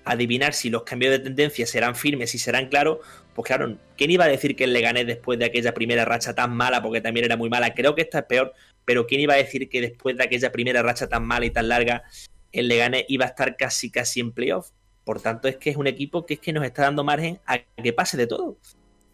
adivinar 0.04 0.54
si 0.54 0.70
los 0.70 0.84
cambios 0.84 1.10
de 1.12 1.18
tendencia 1.18 1.66
serán 1.66 1.94
firmes 1.94 2.34
y 2.34 2.38
serán 2.38 2.68
claros, 2.68 2.98
pues 3.34 3.46
claro, 3.46 3.76
¿quién 3.96 4.10
iba 4.10 4.24
a 4.24 4.28
decir 4.28 4.56
que 4.56 4.66
le 4.66 4.80
gané 4.80 5.04
después 5.04 5.38
de 5.38 5.44
aquella 5.44 5.74
primera 5.74 6.04
racha 6.06 6.34
tan 6.34 6.56
mala? 6.56 6.82
Porque 6.82 7.02
también 7.02 7.26
era 7.26 7.36
muy 7.36 7.50
mala. 7.50 7.74
Creo 7.74 7.94
que 7.94 8.02
esta 8.02 8.20
es 8.20 8.24
peor, 8.24 8.54
pero 8.88 9.06
¿quién 9.06 9.20
iba 9.20 9.34
a 9.34 9.36
decir 9.36 9.68
que 9.68 9.82
después 9.82 10.16
de 10.16 10.24
aquella 10.24 10.50
primera 10.50 10.82
racha 10.82 11.06
tan 11.10 11.22
mala 11.26 11.44
y 11.44 11.50
tan 11.50 11.68
larga, 11.68 12.04
el 12.52 12.68
Leganés 12.68 13.04
iba 13.08 13.26
a 13.26 13.28
estar 13.28 13.54
casi 13.54 13.90
casi 13.90 14.20
en 14.20 14.32
playoff? 14.32 14.70
Por 15.04 15.20
tanto, 15.20 15.46
es 15.46 15.58
que 15.58 15.68
es 15.68 15.76
un 15.76 15.86
equipo 15.86 16.24
que 16.24 16.34
es 16.34 16.40
que 16.40 16.54
nos 16.54 16.64
está 16.64 16.84
dando 16.84 17.04
margen 17.04 17.38
a 17.44 17.58
que 17.58 17.92
pase 17.92 18.16
de 18.16 18.26
todo. 18.26 18.56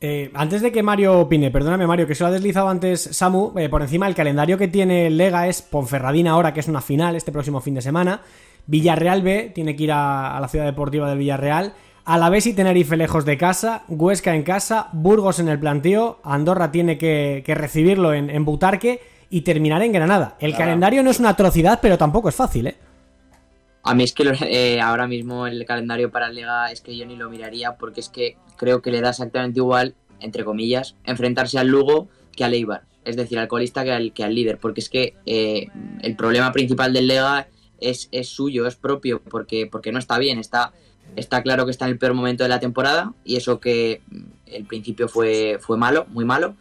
Eh, 0.01 0.31
antes 0.33 0.63
de 0.63 0.71
que 0.71 0.85
Mario 0.85 1.19
opine, 1.19 1.51
perdóname 1.51 1.89
Mario, 1.89 2.07
que 2.07 2.15
se 2.15 2.23
lo 2.23 2.29
ha 2.29 2.31
deslizado 2.31 2.69
antes 2.69 3.01
Samu, 3.01 3.53
eh, 3.59 3.69
por 3.69 3.83
encima 3.83 4.07
el 4.07 4.15
calendario 4.15 4.57
que 4.59 4.69
tiene 4.69 5.09
el 5.09 5.17
Lega 5.17 5.49
es 5.49 5.61
Ponferradina 5.61 6.31
ahora, 6.31 6.55
que 6.55 6.61
es 6.61 6.69
una 6.69 6.81
final 6.81 7.17
este 7.17 7.33
próximo 7.33 7.61
fin 7.61 7.75
de 7.75 7.83
semana. 7.83 8.23
Villarreal 8.69 9.23
B 9.23 9.51
tiene 9.53 9.75
que 9.75 9.83
ir 9.83 9.93
a, 9.93 10.39
la 10.41 10.47
ciudad 10.47 10.67
deportiva 10.67 11.09
del 11.09 11.19
Villarreal. 11.19 11.75
Alavés 12.05 12.47
y 12.47 12.55
Tenerife 12.55 12.97
lejos 12.97 13.25
de 13.25 13.37
casa, 13.37 13.83
Huesca 13.89 14.37
en 14.37 14.45
casa, 14.45 14.91
Burgos 14.93 15.41
en 15.41 15.49
el 15.49 15.59
planteo, 15.59 16.21
Andorra 16.23 16.71
tiene 16.71 16.97
que, 16.97 17.43
recibirlo 17.57 18.15
en, 18.15 18.45
Butarque 18.45 19.14
y 19.35 19.41
terminar 19.41 19.83
en 19.83 19.91
Granada. 19.91 20.37
El 20.39 20.53
claro. 20.53 20.67
calendario 20.67 21.03
no 21.03 21.11
es 21.11 21.19
una 21.19 21.31
atrocidad, 21.31 21.81
pero 21.83 21.99
tampoco 21.99 22.29
es 22.29 22.37
fácil, 22.37 22.69
¿eh? 22.69 22.77
A 23.83 23.93
mí 23.93 24.05
es 24.05 24.13
que 24.13 24.33
eh, 24.43 24.81
ahora 24.81 25.09
mismo 25.09 25.49
el 25.49 25.67
calendario 25.67 26.09
para 26.13 26.29
Liga 26.29 26.71
es 26.71 26.81
que 26.81 26.97
yo 26.97 27.05
ni 27.05 27.17
lo 27.17 27.29
miraría 27.29 27.77
porque 27.77 27.99
es 27.99 28.09
que 28.09 28.37
creo 28.57 28.81
que 28.81 28.93
le 28.93 29.01
da 29.01 29.11
exactamente 29.11 29.59
igual, 29.59 29.97
entre 30.21 30.45
comillas, 30.45 30.95
enfrentarse 31.03 31.59
al 31.59 31.67
Lugo 31.67 32.07
que 32.37 32.45
al 32.45 32.55
Eibar. 32.55 32.85
Es 33.05 33.17
decir, 33.17 33.41
al 33.41 33.49
colista 33.49 33.83
que 33.83 33.91
al, 33.91 34.13
que 34.13 34.23
al 34.23 34.37
líder. 34.37 34.59
Porque 34.59 34.81
es 34.81 34.89
que 34.89 35.15
eh, 35.27 35.67
el 36.01 36.15
problema 36.15 36.53
principal 36.53 36.93
del 36.93 37.09
Lega 37.09 37.49
es, 37.81 38.09
es 38.13 38.29
suyo, 38.29 38.69
es 38.69 38.77
propio, 38.77 39.21
porque, 39.21 39.67
porque 39.67 39.91
no 39.91 39.99
está 39.99 40.17
bien, 40.17 40.39
está 40.39 40.73
Está 41.17 41.43
claro 41.43 41.65
que 41.65 41.71
está 41.71 41.85
en 41.85 41.93
el 41.93 41.99
peor 41.99 42.15
momento 42.15 42.43
de 42.43 42.49
la 42.49 42.59
temporada 42.59 43.13
y 43.25 43.37
eso 43.37 43.61
que 43.61 44.03
el 44.47 44.65
principio 44.65 45.09
fue, 45.09 45.59
fue 45.61 45.77
malo, 45.77 46.07
muy 46.09 46.25
malo, 46.25 46.57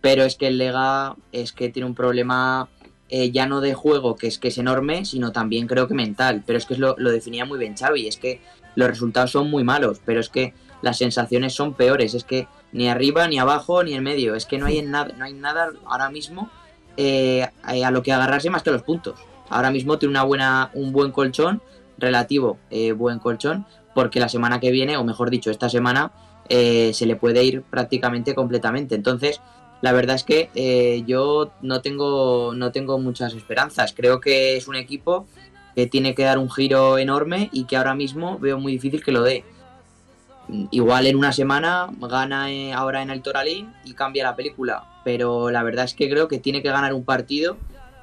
pero 0.00 0.24
es 0.24 0.36
que 0.36 0.48
el 0.48 0.58
Lega 0.58 1.16
es 1.32 1.52
que 1.52 1.68
tiene 1.68 1.86
un 1.86 1.94
problema 1.94 2.68
eh, 3.08 3.30
ya 3.30 3.46
no 3.46 3.60
de 3.60 3.74
juego, 3.74 4.16
que 4.16 4.26
es 4.26 4.38
que 4.38 4.48
es 4.48 4.58
enorme, 4.58 5.04
sino 5.04 5.32
también 5.32 5.66
creo 5.66 5.88
que 5.88 5.94
mental, 5.94 6.42
pero 6.46 6.58
es 6.58 6.66
que 6.66 6.76
lo, 6.76 6.94
lo 6.98 7.10
definía 7.10 7.44
muy 7.44 7.58
bien 7.58 7.76
Xavi, 7.76 8.06
es 8.06 8.16
que 8.16 8.40
los 8.74 8.88
resultados 8.88 9.32
son 9.32 9.50
muy 9.50 9.64
malos, 9.64 10.00
pero 10.04 10.20
es 10.20 10.28
que 10.28 10.54
las 10.82 10.98
sensaciones 10.98 11.54
son 11.54 11.74
peores, 11.74 12.14
es 12.14 12.24
que 12.24 12.46
ni 12.72 12.88
arriba, 12.88 13.26
ni 13.28 13.38
abajo, 13.38 13.82
ni 13.82 13.94
en 13.94 14.02
medio, 14.02 14.34
es 14.34 14.46
que 14.46 14.58
no 14.58 14.66
hay, 14.66 14.78
en 14.78 14.90
nada, 14.90 15.12
no 15.16 15.24
hay 15.24 15.32
nada 15.32 15.70
ahora 15.86 16.10
mismo 16.10 16.50
eh, 16.96 17.48
a 17.62 17.90
lo 17.90 18.02
que 18.02 18.12
agarrarse 18.12 18.50
más 18.50 18.62
que 18.62 18.70
los 18.70 18.82
puntos. 18.82 19.18
Ahora 19.48 19.70
mismo 19.70 19.98
tiene 19.98 20.10
una 20.10 20.24
buena, 20.24 20.70
un 20.74 20.92
buen 20.92 21.10
colchón, 21.10 21.62
relativo 21.96 22.58
eh, 22.70 22.92
buen 22.92 23.18
colchón, 23.18 23.66
porque 23.94 24.20
la 24.20 24.28
semana 24.28 24.60
que 24.60 24.70
viene, 24.70 24.96
o 24.96 25.04
mejor 25.04 25.30
dicho, 25.30 25.50
esta 25.50 25.68
semana, 25.68 26.12
eh, 26.48 26.92
se 26.94 27.06
le 27.06 27.16
puede 27.16 27.42
ir 27.44 27.62
prácticamente 27.62 28.34
completamente. 28.34 28.94
Entonces, 28.94 29.40
la 29.80 29.92
verdad 29.92 30.16
es 30.16 30.24
que 30.24 30.50
eh, 30.54 31.04
yo 31.06 31.52
no 31.62 31.80
tengo, 31.80 32.52
no 32.54 32.72
tengo 32.72 32.98
muchas 32.98 33.34
esperanzas. 33.34 33.92
Creo 33.92 34.20
que 34.20 34.56
es 34.56 34.66
un 34.66 34.76
equipo 34.76 35.26
que 35.74 35.86
tiene 35.86 36.14
que 36.14 36.24
dar 36.24 36.38
un 36.38 36.50
giro 36.50 36.98
enorme 36.98 37.48
y 37.52 37.64
que 37.64 37.76
ahora 37.76 37.94
mismo 37.94 38.38
veo 38.38 38.58
muy 38.58 38.72
difícil 38.72 39.04
que 39.04 39.12
lo 39.12 39.22
dé. 39.22 39.44
Igual 40.70 41.06
en 41.06 41.16
una 41.16 41.32
semana 41.32 41.90
gana 42.00 42.50
eh, 42.50 42.72
ahora 42.72 43.02
en 43.02 43.10
el 43.10 43.22
Toralín 43.22 43.72
y 43.84 43.92
cambia 43.92 44.24
la 44.24 44.34
película, 44.34 44.84
pero 45.04 45.50
la 45.50 45.62
verdad 45.62 45.84
es 45.84 45.94
que 45.94 46.08
creo 46.08 46.26
que 46.26 46.38
tiene 46.38 46.62
que 46.62 46.70
ganar 46.70 46.94
un 46.94 47.04
partido 47.04 47.58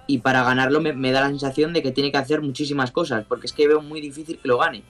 y 0.08 0.20
para 0.20 0.44
ganarlo 0.44 0.80
me, 0.80 0.94
me 0.94 1.12
da 1.12 1.22
la 1.22 1.30
sensación 1.30 1.74
de 1.74 1.82
que 1.82 1.92
tiene 1.92 2.12
que 2.12 2.18
hacer 2.18 2.42
muchísimas 2.42 2.92
cosas, 2.92 3.26
porque 3.28 3.48
es 3.48 3.54
que 3.54 3.68
veo 3.68 3.82
muy 3.82 4.00
difícil 4.00 4.38
que 4.38 4.48
lo 4.48 4.60
gane. 4.60 4.84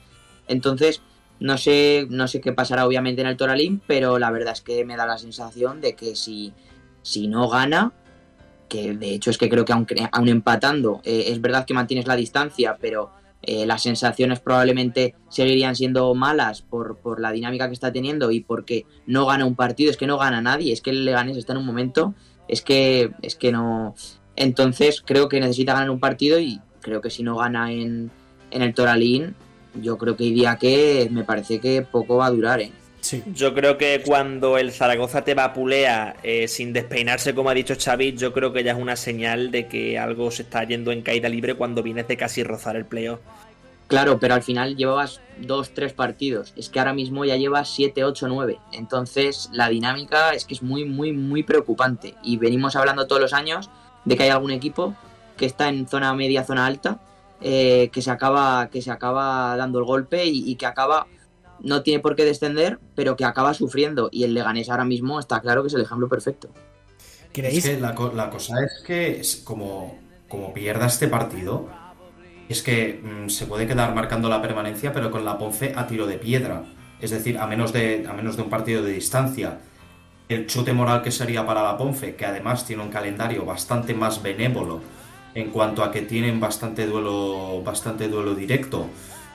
Entonces, 0.47 1.01
no 1.39 1.57
sé, 1.57 2.07
no 2.09 2.27
sé 2.27 2.41
qué 2.41 2.53
pasará 2.53 2.85
obviamente 2.85 3.21
en 3.21 3.27
el 3.27 3.37
Toralín, 3.37 3.81
pero 3.87 4.19
la 4.19 4.31
verdad 4.31 4.53
es 4.53 4.61
que 4.61 4.85
me 4.85 4.95
da 4.95 5.05
la 5.05 5.17
sensación 5.17 5.81
de 5.81 5.95
que 5.95 6.15
si, 6.15 6.53
si 7.05 7.27
no 7.27 7.47
gana, 7.47 7.93
que 8.67 8.95
de 8.95 9.13
hecho 9.13 9.29
es 9.29 9.37
que 9.37 9.47
creo 9.47 9.63
que 9.63 9.73
aun, 9.73 9.85
aun 10.11 10.27
empatando, 10.27 11.01
eh, 11.03 11.25
es 11.27 11.39
verdad 11.39 11.63
que 11.63 11.75
mantienes 11.75 12.07
la 12.07 12.15
distancia, 12.15 12.77
pero 12.81 13.11
eh, 13.43 13.67
las 13.67 13.83
sensaciones 13.83 14.39
probablemente 14.39 15.13
seguirían 15.29 15.75
siendo 15.75 16.15
malas 16.15 16.63
por, 16.63 16.97
por, 16.97 17.21
la 17.21 17.31
dinámica 17.31 17.67
que 17.67 17.75
está 17.75 17.91
teniendo 17.91 18.31
y 18.31 18.39
porque 18.39 18.87
no 19.05 19.27
gana 19.27 19.45
un 19.45 19.53
partido, 19.53 19.91
es 19.91 19.97
que 19.97 20.07
no 20.07 20.17
gana 20.17 20.41
nadie, 20.41 20.73
es 20.73 20.81
que 20.81 20.89
el 20.89 21.05
Leganés 21.05 21.37
está 21.37 21.53
en 21.53 21.59
un 21.59 21.65
momento, 21.67 22.15
es 22.47 22.63
que, 22.63 23.11
es 23.21 23.35
que 23.35 23.51
no... 23.51 23.93
Entonces 24.35 25.03
creo 25.05 25.29
que 25.29 25.39
necesita 25.39 25.73
ganar 25.73 25.91
un 25.91 25.99
partido 25.99 26.39
y 26.39 26.59
creo 26.81 27.01
que 27.01 27.11
si 27.11 27.21
no 27.21 27.37
gana 27.37 27.71
en, 27.71 28.09
en 28.49 28.61
el 28.63 28.73
Toralín, 28.73 29.35
yo 29.79 29.99
creo 29.99 30.17
que 30.17 30.23
día 30.23 30.55
que 30.55 31.07
me 31.11 31.23
parece 31.23 31.59
que 31.59 31.83
poco 31.83 32.17
va 32.17 32.25
a 32.25 32.31
durar, 32.31 32.61
¿eh? 32.61 32.71
Sí. 33.05 33.21
Yo 33.35 33.53
creo 33.53 33.77
que 33.77 34.01
cuando 34.03 34.57
el 34.57 34.71
Zaragoza 34.71 35.23
te 35.23 35.35
vapulea 35.35 36.15
eh, 36.23 36.47
sin 36.47 36.73
despeinarse, 36.73 37.35
como 37.35 37.51
ha 37.51 37.53
dicho 37.53 37.75
Xavi, 37.79 38.13
yo 38.13 38.33
creo 38.33 38.51
que 38.51 38.63
ya 38.63 38.71
es 38.71 38.79
una 38.79 38.95
señal 38.95 39.51
de 39.51 39.67
que 39.67 39.99
algo 39.99 40.31
se 40.31 40.41
está 40.41 40.63
yendo 40.63 40.91
en 40.91 41.03
caída 41.03 41.29
libre 41.29 41.53
cuando 41.53 41.83
vienes 41.83 42.07
de 42.07 42.17
casi 42.17 42.43
rozar 42.43 42.75
el 42.75 42.85
playoff. 42.85 43.19
Claro, 43.85 44.17
pero 44.19 44.33
al 44.33 44.41
final 44.41 44.75
llevabas 44.75 45.21
dos, 45.37 45.75
tres 45.75 45.93
partidos. 45.93 46.51
Es 46.55 46.69
que 46.69 46.79
ahora 46.79 46.93
mismo 46.93 47.25
ya 47.25 47.35
llevas 47.35 47.69
siete, 47.69 48.03
ocho, 48.03 48.27
nueve. 48.27 48.57
Entonces 48.73 49.51
la 49.53 49.69
dinámica 49.69 50.31
es 50.33 50.45
que 50.45 50.55
es 50.55 50.63
muy, 50.63 50.85
muy, 50.85 51.11
muy 51.11 51.43
preocupante. 51.43 52.15
Y 52.23 52.37
venimos 52.37 52.75
hablando 52.75 53.05
todos 53.05 53.21
los 53.21 53.33
años 53.33 53.69
de 54.03 54.17
que 54.17 54.23
hay 54.23 54.29
algún 54.29 54.49
equipo 54.49 54.95
que 55.37 55.45
está 55.45 55.69
en 55.69 55.87
zona 55.87 56.11
media, 56.15 56.43
zona 56.43 56.65
alta, 56.65 56.99
eh, 57.39 57.91
que, 57.91 58.01
se 58.01 58.09
acaba, 58.09 58.67
que 58.71 58.81
se 58.81 58.89
acaba 58.89 59.55
dando 59.57 59.77
el 59.77 59.85
golpe 59.85 60.25
y, 60.25 60.49
y, 60.49 60.55
que 60.55 60.65
acaba, 60.65 61.05
no 61.61 61.83
tiene 61.83 61.99
por 61.99 62.15
qué 62.15 62.25
descender, 62.25 62.79
pero 62.95 63.15
que 63.15 63.25
acaba 63.25 63.53
sufriendo. 63.53 64.09
Y 64.11 64.23
el 64.23 64.33
Leganés 64.33 64.69
ahora 64.69 64.85
mismo 64.85 65.19
está 65.19 65.41
claro 65.41 65.61
que 65.61 65.67
es 65.67 65.73
el 65.73 65.81
ejemplo 65.81 66.07
perfecto. 66.07 66.49
¿Creéis? 67.31 67.65
Es 67.65 67.75
que 67.75 67.81
la, 67.81 67.95
la, 68.13 68.29
cosa 68.29 68.63
es 68.63 68.83
que 68.85 69.21
como, 69.43 69.99
como 70.29 70.53
pierda 70.53 70.85
este 70.85 71.07
partido, 71.07 71.67
es 72.47 72.61
que 72.61 73.01
mmm, 73.03 73.29
se 73.29 73.45
puede 73.45 73.67
quedar 73.67 73.93
marcando 73.93 74.29
la 74.29 74.41
permanencia, 74.41 74.93
pero 74.93 75.11
con 75.11 75.25
la 75.25 75.37
Ponce 75.37 75.73
a 75.75 75.87
tiro 75.87 76.07
de 76.07 76.17
piedra. 76.17 76.63
Es 77.01 77.11
decir, 77.11 77.37
a 77.37 77.47
menos 77.47 77.73
de, 77.73 78.05
a 78.07 78.13
menos 78.13 78.37
de 78.37 78.43
un 78.43 78.49
partido 78.49 78.81
de 78.81 78.91
distancia. 78.91 79.59
El 80.27 80.47
chute 80.47 80.73
moral 80.73 81.03
que 81.03 81.11
sería 81.11 81.45
para 81.45 81.61
la 81.63 81.77
Ponce, 81.77 82.15
que 82.15 82.25
además 82.25 82.65
tiene 82.65 82.83
un 82.83 82.89
calendario 82.89 83.45
bastante 83.45 83.93
más 83.93 84.23
benévolo 84.23 84.81
en 85.35 85.51
cuanto 85.51 85.83
a 85.83 85.91
que 85.91 86.01
tienen 86.01 86.39
bastante 86.39 86.87
duelo, 86.87 87.61
bastante 87.63 88.07
duelo 88.07 88.33
directo. 88.33 88.87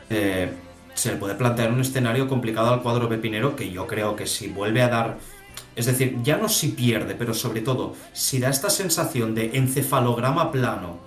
Eh, 0.08 0.50
se 0.94 1.12
le 1.12 1.16
puede 1.16 1.34
plantear 1.34 1.72
un 1.72 1.80
escenario 1.80 2.28
complicado 2.28 2.72
al 2.72 2.82
cuadro 2.82 3.08
pepinero 3.08 3.56
que 3.56 3.70
yo 3.70 3.86
creo 3.86 4.16
que 4.16 4.26
si 4.26 4.48
vuelve 4.48 4.82
a 4.82 4.88
dar, 4.88 5.18
es 5.76 5.86
decir, 5.86 6.18
ya 6.22 6.36
no 6.36 6.48
si 6.48 6.68
pierde, 6.68 7.14
pero 7.14 7.34
sobre 7.34 7.60
todo 7.60 7.94
si 8.12 8.38
da 8.38 8.50
esta 8.50 8.70
sensación 8.70 9.34
de 9.34 9.56
encefalograma 9.56 10.50
plano 10.52 10.98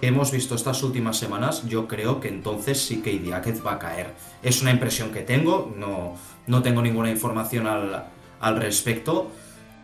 que 0.00 0.08
hemos 0.08 0.30
visto 0.30 0.54
estas 0.54 0.82
últimas 0.82 1.16
semanas, 1.16 1.66
yo 1.66 1.88
creo 1.88 2.20
que 2.20 2.28
entonces 2.28 2.80
sí 2.80 3.02
que 3.02 3.12
Idiáquez 3.12 3.64
va 3.66 3.72
a 3.72 3.78
caer. 3.78 4.14
Es 4.42 4.62
una 4.62 4.70
impresión 4.70 5.10
que 5.10 5.22
tengo, 5.22 5.74
no, 5.76 6.14
no 6.46 6.62
tengo 6.62 6.82
ninguna 6.82 7.10
información 7.10 7.66
al, 7.66 8.04
al 8.40 8.56
respecto, 8.56 9.30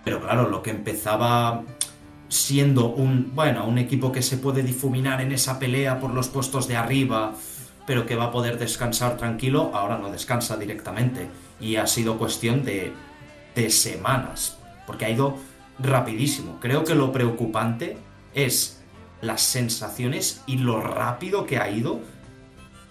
pero 0.05 0.21
claro, 0.21 0.49
lo 0.49 0.63
que 0.63 0.71
empezaba 0.71 1.63
siendo 2.29 2.89
un, 2.89 3.33
bueno, 3.35 3.67
un 3.67 3.79
equipo 3.79 4.13
que 4.13 4.23
se 4.23 4.37
puede 4.37 4.63
difuminar 4.63 5.21
en 5.21 5.33
esa 5.33 5.59
pelea 5.59 6.01
por 6.01 6.13
los 6.13 6.29
puestos 6.29 6.67
de 6.69 6.77
arriba, 6.77 7.35
pero 7.87 8.07
que 8.07 8.17
va 8.17 8.25
a 8.25 8.31
poder 8.31 8.59
descansar 8.59 9.17
tranquilo, 9.17 9.71
ahora 9.75 9.99
no 9.99 10.11
descansa 10.11 10.57
directamente. 10.57 11.29
y 11.61 11.77
ha 11.77 11.87
sido 11.87 12.19
cuestión 12.19 12.65
de, 12.65 12.93
de 13.55 13.71
semanas, 13.71 14.59
porque 14.87 15.05
ha 15.07 15.11
ido 15.11 15.37
rapidísimo. 15.79 16.59
Creo 16.61 16.85
que 16.85 16.95
lo 16.95 17.13
preocupante 17.13 17.97
es 18.35 18.83
las 19.23 19.41
sensaciones 19.43 20.43
y 20.47 20.59
lo 20.59 20.81
rápido 20.81 21.47
que 21.47 21.59
ha 21.59 21.71
ido 21.71 22.01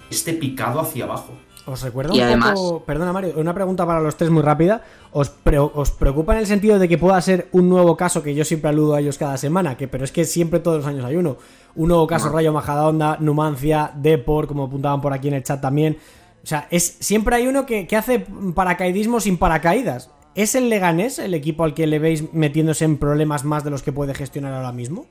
este 0.09 0.33
picado 0.33 0.79
hacia 0.79 1.03
abajo. 1.05 1.33
Os 1.65 1.81
recuerdo 1.81 2.13
Y 2.13 2.17
un 2.19 2.23
además- 2.25 2.53
poco, 2.59 2.83
perdona 2.85 3.13
Mario, 3.13 3.33
una 3.37 3.53
pregunta 3.53 3.85
para 3.85 4.01
los 4.01 4.17
tres 4.17 4.29
muy 4.29 4.41
rápida. 4.41 4.81
¿Os, 5.11 5.29
pre- 5.29 5.59
¿Os 5.59 5.91
preocupa 5.91 6.33
en 6.33 6.39
el 6.39 6.47
sentido 6.47 6.77
de 6.77 6.87
que 6.89 6.97
pueda 6.97 7.21
ser 7.21 7.47
un 7.53 7.69
nuevo 7.69 7.95
caso 7.95 8.21
que 8.23 8.35
yo 8.35 8.43
siempre 8.43 8.69
aludo 8.69 8.95
a 8.95 8.99
ellos 8.99 9.17
cada 9.17 9.37
semana? 9.37 9.77
que 9.77 9.87
Pero 9.87 10.03
es 10.03 10.11
que 10.11 10.25
siempre 10.25 10.59
todos 10.59 10.77
los 10.77 10.85
años 10.87 11.05
hay 11.05 11.15
uno. 11.15 11.37
Un 11.75 11.87
nuevo 11.89 12.05
caso 12.07 12.27
No. 12.27 12.33
Rayo 12.33 12.53
Majadahonda, 12.53 13.17
Numancia, 13.19 13.91
Depor, 13.95 14.47
como 14.47 14.65
apuntaban 14.65 15.01
por 15.01 15.13
aquí 15.13 15.27
en 15.27 15.33
el 15.35 15.43
chat 15.43 15.59
también. 15.61 15.97
O 16.43 16.45
sea, 16.47 16.67
es, 16.69 16.97
siempre 16.99 17.35
hay 17.35 17.47
uno 17.47 17.65
que, 17.65 17.87
que 17.87 17.95
hace 17.95 18.19
paracaidismo 18.53 19.19
sin 19.19 19.37
paracaídas. 19.37 20.11
¿Es 20.35 20.55
el 20.55 20.69
Leganés 20.69 21.19
el 21.19 21.33
equipo 21.33 21.63
al 21.63 21.73
que 21.73 21.87
le 21.87 21.99
veis 21.99 22.33
metiéndose 22.33 22.85
en 22.85 22.97
problemas 22.97 23.43
más 23.43 23.63
de 23.63 23.69
los 23.69 23.83
que 23.83 23.91
puede 23.91 24.13
gestionar 24.13 24.53
ahora 24.53 24.71
mismo? 24.71 25.05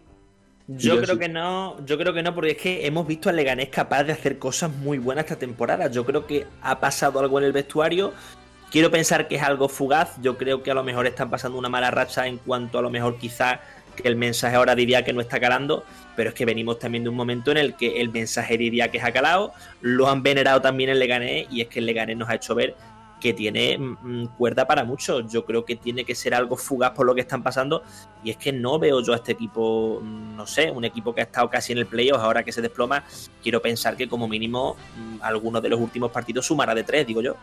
Yo, 0.69 0.97
Yo 0.97 1.03
creo 1.03 1.15
sí. 1.15 1.21
que 1.21 1.29
no, 1.29 1.85
yo 1.85 1.99
creo 1.99 2.13
que 2.13 2.23
no, 2.23 2.35
porque 2.35 2.53
es 2.53 2.57
que 2.57 2.87
hemos 2.87 3.07
visto 3.07 3.29
al 3.29 3.37
Leganés 3.37 3.69
capaz 3.69 4.05
de 4.05 4.13
hacer 4.13 4.39
cosas 4.39 4.71
muy 4.73 4.99
buenas 4.99 5.25
esta 5.25 5.37
temporada. 5.37 5.89
Yo 5.89 6.05
creo 6.05 6.27
que 6.27 6.47
ha 6.61 6.81
pasado 6.81 7.19
algo 7.21 7.39
en 7.39 7.47
el 7.47 7.53
vestuario. 7.53 8.13
Quiero 8.71 8.91
pensar 8.91 9.29
que 9.29 9.37
es 9.37 9.43
algo 9.43 9.69
fugaz. 9.69 10.17
Yo 10.23 10.39
creo 10.39 10.63
que 10.63 10.71
a 10.71 10.75
lo 10.75 10.83
mejor 10.83 11.07
están 11.07 11.31
pasando 11.31 11.59
una 11.59 11.69
mala 11.69 11.91
racha 11.91 12.27
en 12.27 12.39
cuanto 12.39 12.79
a 12.79 12.83
lo 12.83 12.91
mejor 12.91 13.19
quizá 13.19 13.61
que 13.95 14.09
el 14.09 14.17
mensaje 14.17 14.57
ahora 14.57 14.75
diría 14.75 15.05
que 15.05 15.13
no 15.13 15.21
está 15.21 15.41
calando, 15.41 15.85
pero 16.17 16.31
es 16.31 16.35
que 16.35 16.45
venimos 16.45 16.79
también 16.79 17.05
de 17.05 17.11
un 17.11 17.17
momento 17.17 17.51
en 17.51 17.57
el 17.59 17.75
que 17.75 18.01
el 18.01 18.11
mensaje 18.11 18.59
diría 18.59 18.91
que 18.91 19.01
ha 19.01 19.13
calado, 19.13 19.53
lo 19.81 20.09
han 20.09 20.23
venerado 20.23 20.61
también 20.61 20.91
el 20.91 20.99
Leganés 20.99 21.47
y 21.51 21.61
es 21.61 21.69
que 21.69 21.79
el 21.79 21.87
Leganés 21.87 22.17
nos 22.17 22.29
ha 22.29 22.35
hecho 22.35 22.55
ver 22.55 22.75
que 23.23 23.33
tiene 23.33 23.79
mm, 23.79 24.27
cuerda 24.37 24.67
para 24.67 24.83
mucho. 24.83 25.21
Yo 25.21 25.45
creo 25.45 25.65
que 25.65 25.77
tiene 25.77 26.05
que 26.05 26.15
ser 26.15 26.35
algo 26.35 26.57
fugaz 26.57 26.91
por 26.91 27.07
lo 27.07 27.15
que 27.15 27.21
están 27.21 27.43
pasando 27.43 27.85
y 28.25 28.31
es 28.31 28.37
que 28.37 28.53
no 28.53 28.81
veo 28.81 29.01
yo 29.01 29.13
a 29.13 29.17
este 29.17 29.33
equipo, 29.33 30.01
mm, 30.03 30.37
no 30.37 30.47
sé, 30.47 30.71
un 30.73 30.85
equipo 30.85 31.15
que 31.15 31.21
ha 31.21 31.25
estado 31.25 31.49
casi 31.49 31.73
en 31.73 31.79
el 31.79 31.87
playoff, 31.87 32.21
ahora 32.21 32.43
que 32.43 32.51
se 32.51 32.61
desploma, 32.61 33.05
quiero 33.41 33.63
pensar 33.63 33.97
que 33.97 34.09
como 34.09 34.27
mínimo 34.27 34.77
mm, 34.97 35.23
alguno 35.23 35.61
de 35.61 35.69
los 35.69 35.81
últimos 35.81 36.11
partidos 36.11 36.47
sumará 36.47 36.75
de 36.75 36.83
tres, 36.83 37.07
digo 37.07 37.23
yo. 37.23 37.37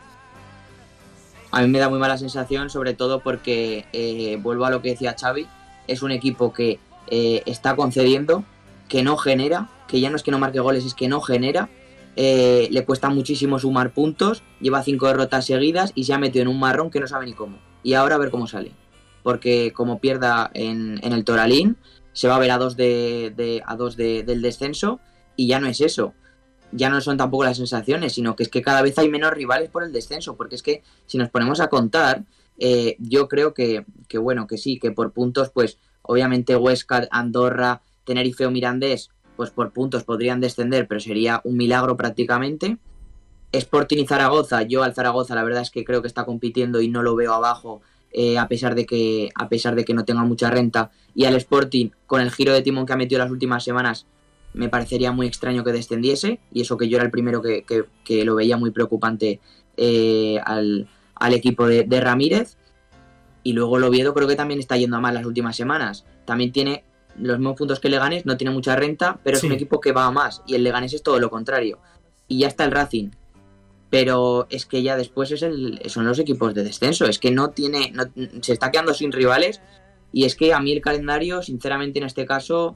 A 1.52 1.62
mí 1.62 1.68
me 1.68 1.80
da 1.80 1.90
muy 1.90 1.98
mala 1.98 2.18
sensación, 2.18 2.70
sobre 2.70 2.94
todo 2.94 3.22
porque, 3.22 3.86
eh, 3.92 4.38
vuelvo 4.40 4.66
a 4.66 4.70
lo 4.70 4.82
que 4.82 4.90
decía 4.90 5.16
Xavi, 5.20 5.48
es 5.92 6.02
un 6.02 6.12
equipo 6.12 6.54
que 6.54 6.80
eh, 7.08 7.44
está 7.46 7.76
concediendo, 7.76 8.44
que 8.88 9.04
no 9.04 9.18
genera, 9.18 9.70
que 9.88 10.00
ya 10.00 10.10
no 10.10 10.16
es 10.16 10.24
que 10.24 10.32
no 10.32 10.40
marque 10.40 10.60
goles, 10.60 10.86
es 10.86 10.94
que 10.94 11.08
no 11.08 11.22
genera, 11.22 11.70
eh, 12.16 12.68
le 12.72 12.86
cuesta 12.86 13.10
muchísimo 13.10 13.60
sumar 13.60 13.92
puntos, 13.94 14.44
lleva 14.60 14.84
cinco 14.84 15.08
derrotas 15.08 15.46
seguidas 15.46 15.92
y 15.96 16.04
se 16.04 16.14
ha 16.14 16.18
metido 16.20 16.44
en 16.44 16.48
un 16.50 16.60
marrón 16.60 16.90
que 16.92 17.00
no 17.00 17.08
sabe 17.08 17.26
ni 17.26 17.34
cómo. 17.34 17.58
Y 17.84 17.94
ahora 17.94 18.16
a 18.16 18.18
ver 18.20 18.30
cómo 18.30 18.48
sale. 18.48 18.72
Porque 19.24 19.72
como 19.74 20.00
pierda 20.00 20.50
en, 20.54 21.00
el 21.04 21.24
Toralín, 21.24 21.78
se 22.14 22.28
va 22.28 22.36
a 22.36 22.40
ver 22.40 22.52
a 22.52 22.58
dos, 22.58 22.76
de- 22.76 23.62
a 23.66 23.76
dos 23.76 23.96
de- 23.96 24.24
del 24.24 24.42
descenso 24.42 25.00
y 25.36 25.48
ya 25.48 25.60
no 25.60 25.68
es 25.68 25.82
eso. 25.82 26.14
Ya 26.72 26.90
no 26.90 27.00
son 27.02 27.18
tampoco 27.18 27.44
las 27.46 27.58
sensaciones, 27.58 28.14
sino 28.14 28.36
que 28.36 28.44
es 28.44 28.50
que 28.50 28.62
cada 28.62 28.82
vez 28.82 28.98
hay 28.98 29.10
menos 29.10 29.32
rivales 29.32 29.70
por 29.70 29.84
el 29.84 29.92
descenso, 29.92 30.36
porque 30.36 30.56
es 30.56 30.64
que 30.64 30.84
si 31.06 31.18
nos 31.18 31.30
ponemos 31.30 31.60
a 31.60 31.68
contar, 31.68 32.24
eh, 32.60 32.96
yo 33.00 33.28
creo 33.28 33.54
que, 33.54 33.86
que 34.08 34.18
bueno, 34.18 34.46
que 34.48 34.58
sí, 34.58 34.80
que 34.80 34.92
por 34.92 35.12
puntos, 35.12 35.50
pues 35.50 35.78
obviamente 36.02 36.56
Huesca, 36.56 37.08
Andorra, 37.12 37.82
Tenerife 38.06 38.46
o 38.46 38.52
Mirandés, 38.52 39.10
pues 39.36 39.50
por 39.52 39.72
puntos 39.72 40.04
podrían 40.04 40.42
descender, 40.42 40.88
pero 40.88 41.00
sería 41.00 41.42
un 41.44 41.56
milagro 41.58 41.96
prácticamente. 41.96 42.78
Sporting 43.52 43.98
y 43.98 44.06
Zaragoza, 44.08 44.62
yo 44.64 44.84
al 44.84 44.94
Zaragoza 44.94 45.34
la 45.36 45.44
verdad 45.44 45.62
es 45.62 45.72
que 45.72 45.84
creo 45.84 46.02
que 46.02 46.08
está 46.08 46.26
compitiendo 46.26 46.82
y 46.82 46.90
no 46.90 47.02
lo 47.02 47.16
veo 47.16 47.34
abajo, 47.34 47.82
eh, 48.12 48.38
a 48.38 48.48
pesar 48.48 48.76
de 48.76 48.86
que 48.86 49.30
a 49.36 49.50
pesar 49.50 49.76
de 49.76 49.86
que 49.86 49.94
no 49.94 50.06
tenga 50.06 50.24
mucha 50.24 50.50
renta. 50.52 50.92
Y 51.16 51.26
al 51.26 51.36
Sporting, 51.36 51.90
con 52.06 52.22
el 52.22 52.32
giro 52.32 52.54
de 52.54 52.62
timón 52.62 52.86
que 52.86 52.94
ha 52.94 52.98
metido 52.98 53.20
las 53.20 53.32
últimas 53.32 53.64
semanas, 53.64 54.06
me 54.54 54.70
parecería 54.70 55.12
muy 55.12 55.28
extraño 55.28 55.64
que 55.64 55.72
descendiese, 55.72 56.40
y 56.52 56.62
eso 56.62 56.78
que 56.78 56.90
yo 56.90 56.98
era 56.98 57.06
el 57.06 57.12
primero 57.12 57.42
que, 57.42 57.64
que- 58.04 58.26
lo 58.26 58.36
veía 58.36 58.58
muy 58.58 58.72
preocupante 58.72 59.40
eh, 59.78 60.40
al, 60.44 60.90
al 61.20 61.34
equipo 61.34 61.68
de, 61.68 61.84
de 61.84 62.02
Ramírez. 62.02 62.58
Y 63.44 63.54
luego 63.54 63.78
el 63.78 63.84
Oviedo 63.86 64.14
creo 64.14 64.28
que 64.28 64.36
también 64.36 64.60
está 64.60 64.78
yendo 64.78 64.98
a 64.98 65.00
mal 65.00 65.14
las 65.14 65.26
últimas 65.26 65.56
semanas. 65.56 66.06
También 66.26 66.52
tiene 66.52 66.84
los 67.18 67.38
mismos 67.40 67.58
puntos 67.58 67.80
que 67.80 67.90
Leganés, 67.90 68.26
no 68.26 68.38
tiene 68.38 68.52
mucha 68.54 68.76
renta, 68.76 69.20
pero 69.24 69.38
Sí. 69.38 69.46
es 69.46 69.50
un 69.52 69.56
equipo 69.56 69.80
que 69.80 69.92
va 69.92 70.06
a 70.06 70.12
más. 70.12 70.42
Y 70.48 70.56
el 70.56 70.64
Leganés 70.64 70.94
es 70.94 71.04
todo 71.04 71.20
lo 71.20 71.30
contrario. 71.30 71.80
Y 72.28 72.40
ya 72.40 72.48
está 72.48 72.66
el 72.66 72.72
Racing. 72.72 73.10
Pero 73.90 74.46
es 74.50 74.66
que 74.66 74.84
ya 74.84 74.96
después 74.96 75.32
es 75.32 75.42
el, 75.42 75.82
son 75.88 76.06
los 76.06 76.20
equipos 76.20 76.54
de 76.54 76.64
descenso. 76.64 77.06
Es 77.06 77.18
que 77.18 77.32
no 77.32 77.50
tiene. 77.50 77.92
no- 77.92 78.06
se 78.42 78.54
está 78.54 78.70
quedando 78.72 78.94
sin 78.94 79.12
rivales. 79.12 79.62
Y 80.12 80.26
es 80.26 80.36
que 80.36 80.54
a 80.54 80.60
mí 80.60 80.72
el 80.72 80.82
calendario, 80.82 81.42
sinceramente, 81.42 82.00
en 82.00 82.06
este 82.06 82.26
caso, 82.26 82.76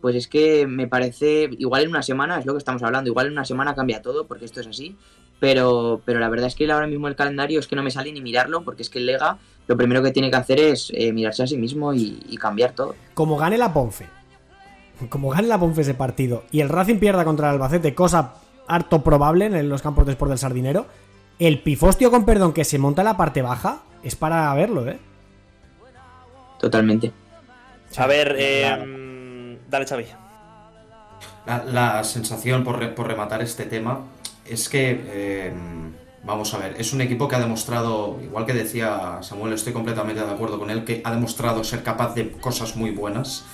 pues 0.00 0.16
es 0.16 0.28
que 0.28 0.66
me 0.66 0.86
parece. 0.86 1.48
Igual 1.58 1.84
en 1.84 1.90
una 1.90 2.02
semana, 2.02 2.38
es 2.38 2.46
lo 2.46 2.54
que 2.54 2.58
estamos 2.58 2.82
hablando. 2.82 3.10
Igual 3.10 3.26
en 3.26 3.32
una 3.32 3.44
semana 3.44 3.74
cambia 3.74 4.02
todo, 4.02 4.26
porque 4.26 4.44
esto 4.44 4.60
es 4.60 4.66
así. 4.66 4.96
Pero, 5.38 6.02
pero 6.04 6.20
la 6.20 6.28
verdad 6.28 6.48
es 6.48 6.54
que 6.54 6.70
ahora 6.70 6.86
mismo 6.86 7.08
el 7.08 7.16
calendario 7.16 7.60
es 7.60 7.66
que 7.66 7.76
no 7.76 7.82
me 7.82 7.90
sale 7.90 8.12
ni 8.12 8.20
mirarlo, 8.20 8.62
porque 8.62 8.82
es 8.82 8.90
que 8.90 8.98
el 8.98 9.06
Lega 9.06 9.38
lo 9.66 9.76
primero 9.76 10.02
que 10.02 10.10
tiene 10.10 10.30
que 10.30 10.36
hacer 10.36 10.58
es 10.58 10.90
eh, 10.94 11.12
mirarse 11.12 11.44
a 11.44 11.46
sí 11.46 11.56
mismo 11.56 11.94
y, 11.94 12.20
y 12.28 12.36
cambiar 12.36 12.72
todo. 12.72 12.96
como 13.14 13.36
gane 13.38 13.56
la 13.56 13.72
Ponfe, 13.72 14.06
como 15.08 15.30
gane 15.30 15.46
la 15.46 15.58
Ponfe 15.60 15.82
ese 15.82 15.94
partido 15.94 16.42
y 16.50 16.60
el 16.60 16.68
Racing 16.68 16.96
pierda 16.96 17.24
contra 17.24 17.48
el 17.48 17.54
Albacete, 17.54 17.94
cosa 17.94 18.34
harto 18.66 19.02
probable 19.04 19.46
en 19.46 19.68
los 19.68 19.80
campos 19.80 20.06
de 20.06 20.12
Sport 20.12 20.30
del 20.30 20.38
Sardinero, 20.38 20.86
el 21.38 21.62
pifostio 21.62 22.10
con 22.10 22.24
perdón 22.24 22.52
que 22.52 22.64
se 22.64 22.78
monta 22.78 23.02
en 23.02 23.06
la 23.06 23.16
parte 23.16 23.42
baja 23.42 23.82
es 24.02 24.16
para 24.16 24.52
verlo, 24.54 24.88
¿eh? 24.88 24.98
Totalmente. 26.58 27.12
A 27.96 28.06
ver, 28.06 28.36
eh, 28.38 28.99
dale 29.70 29.86
Xavi. 29.86 30.06
La, 31.46 32.04
sensación, 32.04 32.64
por, 32.64 32.94
por 32.94 33.06
rematar 33.06 33.42
este 33.42 33.64
tema, 33.64 34.00
es 34.46 34.68
que, 34.68 35.00
eh, 35.06 35.52
vamos 36.24 36.52
a 36.54 36.58
ver, 36.58 36.76
es 36.78 36.92
un 36.92 37.00
equipo 37.00 37.28
que 37.28 37.36
ha 37.36 37.40
demostrado, 37.40 38.18
igual 38.22 38.46
que 38.46 38.52
decía 38.52 39.18
Samuel, 39.22 39.54
estoy 39.54 39.72
completamente 39.72 40.22
de 40.22 40.30
acuerdo 40.30 40.58
con 40.58 40.70
él, 40.70 40.84
que 40.84 41.00
ha 41.04 41.12
demostrado 41.12 41.64
ser 41.64 41.82
capaz 41.82 42.14
de 42.14 42.30
cosas 42.32 42.76
muy 42.76 42.90
buenas. 42.90 43.44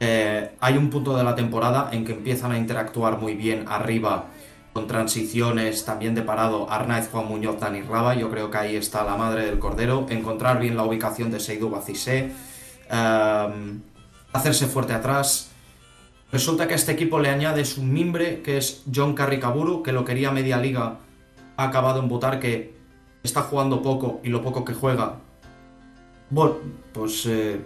Eh, 0.00 0.50
hay 0.60 0.76
un 0.76 0.90
punto 0.90 1.16
de 1.16 1.24
la 1.24 1.34
temporada 1.34 1.90
en 1.92 2.04
que 2.04 2.12
empiezan 2.12 2.52
a 2.52 2.58
interactuar 2.58 3.18
muy 3.18 3.34
bien 3.34 3.64
arriba 3.68 4.26
con 4.72 4.88
transiciones 4.88 5.84
también 5.84 6.16
de 6.16 6.22
parado 6.22 6.68
Arnaiz, 6.68 7.08
Juan 7.10 7.28
Muñoz, 7.28 7.60
Dani 7.60 7.82
Raba. 7.82 8.14
Yo 8.14 8.28
creo 8.28 8.50
que 8.50 8.58
ahí 8.58 8.76
está 8.76 9.04
la 9.04 9.16
madre 9.16 9.46
del 9.46 9.60
cordero. 9.60 10.06
Encontrar 10.10 10.58
bien 10.58 10.76
la 10.76 10.82
ubicación 10.82 11.30
de 11.30 11.38
Seydou 11.38 11.70
Bacissé. 11.70 12.32
eh, 12.90 13.48
hacerse 14.34 14.66
fuerte 14.66 14.92
atrás. 14.92 15.50
Resulta 16.30 16.66
que 16.66 16.74
a 16.74 16.76
este 16.76 16.92
equipo 16.92 17.18
le 17.18 17.30
añades 17.30 17.78
un 17.78 17.92
mimbre 17.92 18.42
que 18.42 18.58
es 18.58 18.82
John 18.92 19.14
Carricaburu, 19.14 19.82
que 19.82 19.92
lo 19.92 20.04
quería 20.04 20.30
media 20.32 20.58
liga, 20.58 20.98
ha 21.56 21.64
acabado 21.64 22.00
en 22.00 22.08
votar 22.08 22.40
que 22.40 22.74
está 23.22 23.42
jugando 23.42 23.80
poco 23.80 24.20
y 24.22 24.28
lo 24.28 24.42
poco 24.42 24.64
que 24.64 24.74
juega. 24.74 25.16
Bueno, 26.30 26.56
pues 26.92 27.24
eh, 27.26 27.60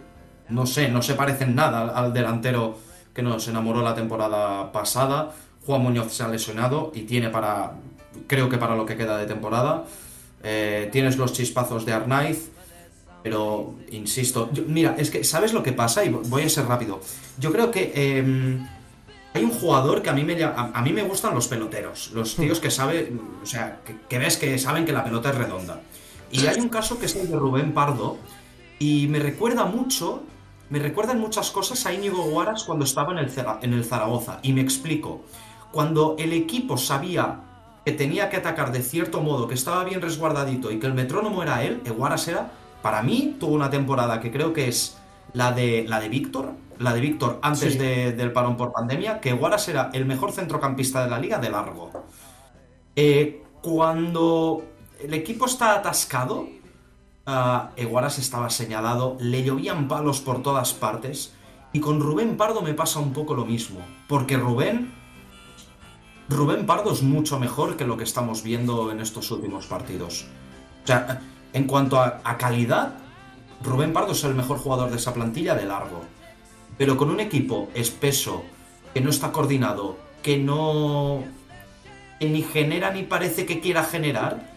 no 0.50 0.66
sé, 0.66 0.88
no 0.88 1.02
se 1.02 1.14
parecen 1.14 1.54
nada 1.54 1.80
al, 1.80 1.90
al 2.04 2.12
delantero 2.12 2.78
que 3.14 3.22
nos 3.22 3.48
enamoró 3.48 3.82
la 3.82 3.94
temporada 3.94 4.70
pasada. 4.70 5.32
Juan 5.64 5.82
Muñoz 5.82 6.12
se 6.12 6.22
ha 6.22 6.28
lesionado 6.28 6.92
y 6.94 7.02
tiene 7.02 7.30
para, 7.30 7.72
creo 8.26 8.48
que 8.48 8.58
para 8.58 8.76
lo 8.76 8.84
que 8.84 8.96
queda 8.96 9.16
de 9.16 9.26
temporada. 9.26 9.84
Eh, 10.42 10.88
tienes 10.92 11.16
los 11.16 11.32
chispazos 11.32 11.84
de 11.84 11.92
Arnaiz, 11.92 12.50
pero 13.22 13.74
insisto, 13.90 14.48
yo- 14.52 14.64
mira, 14.66 14.94
es 14.98 15.10
que, 15.10 15.24
¿sabes 15.24 15.52
lo 15.52 15.62
que 15.62 15.72
pasa? 15.72 16.04
Y 16.04 16.08
voy 16.10 16.42
a 16.42 16.48
ser 16.48 16.66
rápido. 16.66 17.00
Yo 17.38 17.52
creo 17.52 17.70
que 17.70 17.92
eh, 17.94 18.58
hay 19.34 19.44
un 19.44 19.50
jugador 19.50 20.02
que 20.02 20.10
a 20.10 20.12
mí 20.12 20.24
me 20.24 20.42
a, 20.42 20.70
a 20.74 20.82
mí 20.82 20.92
me 20.92 21.02
gustan 21.02 21.34
los 21.34 21.48
peloteros, 21.48 22.10
los 22.14 22.36
tíos 22.36 22.60
que 22.60 22.70
saben, 22.70 23.20
o 23.42 23.46
sea, 23.46 23.80
que, 23.84 23.96
que 24.08 24.18
ves 24.18 24.36
que 24.36 24.58
saben 24.58 24.84
que 24.84 24.92
la 24.92 25.04
pelota 25.04 25.30
es 25.30 25.34
redonda. 25.36 25.80
Y 26.30 26.46
hay 26.46 26.60
un 26.60 26.68
caso 26.68 26.98
que 26.98 27.06
es 27.06 27.16
el 27.16 27.28
de 27.30 27.36
Rubén 27.36 27.72
Pardo 27.72 28.18
y 28.78 29.06
me 29.08 29.18
recuerda 29.18 29.64
mucho, 29.64 30.22
me 30.70 30.78
recuerdan 30.78 31.18
muchas 31.18 31.50
cosas 31.50 31.84
a 31.86 31.92
Íñigo 31.94 32.22
Guaras 32.24 32.64
cuando 32.64 32.84
estaba 32.84 33.12
en 33.12 33.18
el, 33.18 33.30
en 33.62 33.72
el 33.72 33.84
Zaragoza. 33.84 34.38
Y 34.42 34.52
me 34.52 34.60
explico. 34.60 35.22
Cuando 35.72 36.16
el 36.18 36.32
equipo 36.34 36.76
sabía 36.76 37.40
que 37.84 37.92
tenía 37.92 38.28
que 38.28 38.36
atacar 38.36 38.72
de 38.72 38.82
cierto 38.82 39.22
modo, 39.22 39.48
que 39.48 39.54
estaba 39.54 39.84
bien 39.84 40.02
resguardadito 40.02 40.70
y 40.70 40.78
que 40.78 40.86
el 40.86 40.92
metrónomo 40.94 41.42
era 41.42 41.64
él, 41.64 41.80
Eguaras 41.86 42.28
era, 42.28 42.52
para 42.82 43.02
mí, 43.02 43.36
tuvo 43.40 43.54
una 43.54 43.70
temporada 43.70 44.20
que 44.20 44.30
creo 44.30 44.52
que 44.52 44.68
es 44.68 44.96
la 45.32 45.52
de, 45.52 45.84
la 45.88 46.00
de 46.00 46.08
Víctor, 46.08 46.52
la 46.78 46.92
de 46.94 47.00
Víctor 47.00 47.38
antes 47.42 47.72
Sí. 47.72 47.78
de- 47.78 48.12
del 48.12 48.32
parón 48.32 48.56
por 48.56 48.72
pandemia, 48.72 49.20
que 49.20 49.30
Eguaras 49.30 49.68
era 49.68 49.90
el 49.92 50.04
mejor 50.06 50.32
centrocampista 50.32 51.02
de 51.04 51.10
la 51.10 51.18
liga 51.18 51.38
de 51.38 51.50
largo. 51.50 51.90
Eh, 52.96 53.42
cuando 53.62 54.64
el 55.00 55.12
equipo 55.14 55.46
está 55.46 55.74
atascado, 55.74 56.48
Eguaras 57.76 58.18
estaba 58.18 58.48
señalado, 58.48 59.16
le 59.20 59.42
llovían 59.44 59.86
palos 59.86 60.20
por 60.20 60.42
todas 60.42 60.72
partes, 60.72 61.34
y 61.74 61.80
con 61.80 62.00
Rubén 62.00 62.36
Pardo 62.38 62.62
me 62.62 62.72
pasa 62.72 62.98
un 63.00 63.12
poco 63.12 63.34
lo 63.34 63.44
mismo, 63.44 63.80
porque 64.08 64.36
Rubén 64.38 64.94
Rubén 66.30 66.66
Pardo 66.66 66.92
es 66.92 67.02
mucho 67.02 67.38
mejor 67.38 67.76
que 67.76 67.86
lo 67.86 67.96
que 67.96 68.04
estamos 68.04 68.42
viendo 68.42 68.90
en 68.92 69.00
estos 69.00 69.30
últimos 69.30 69.66
partidos. 69.66 70.26
sea, 70.84 71.20
en 71.52 71.64
cuanto 71.64 72.00
a, 72.00 72.20
calidad, 72.38 72.94
Rubén 73.62 73.92
Pardo 73.92 74.12
es 74.12 74.22
el 74.24 74.34
mejor 74.34 74.58
jugador 74.58 74.90
de 74.90 74.96
esa 74.96 75.14
plantilla 75.14 75.54
de 75.54 75.64
largo. 75.66 76.02
Pero 76.76 76.96
con 76.96 77.10
un 77.10 77.20
equipo 77.20 77.68
espeso, 77.74 78.44
que 78.94 79.00
no 79.00 79.10
está 79.10 79.32
coordinado, 79.32 79.96
que 80.22 80.38
no. 80.38 81.22
que 82.20 82.28
ni 82.28 82.42
genera 82.42 82.92
ni 82.92 83.02
parece 83.02 83.46
que 83.46 83.60
quiera 83.60 83.82
generar, 83.82 84.48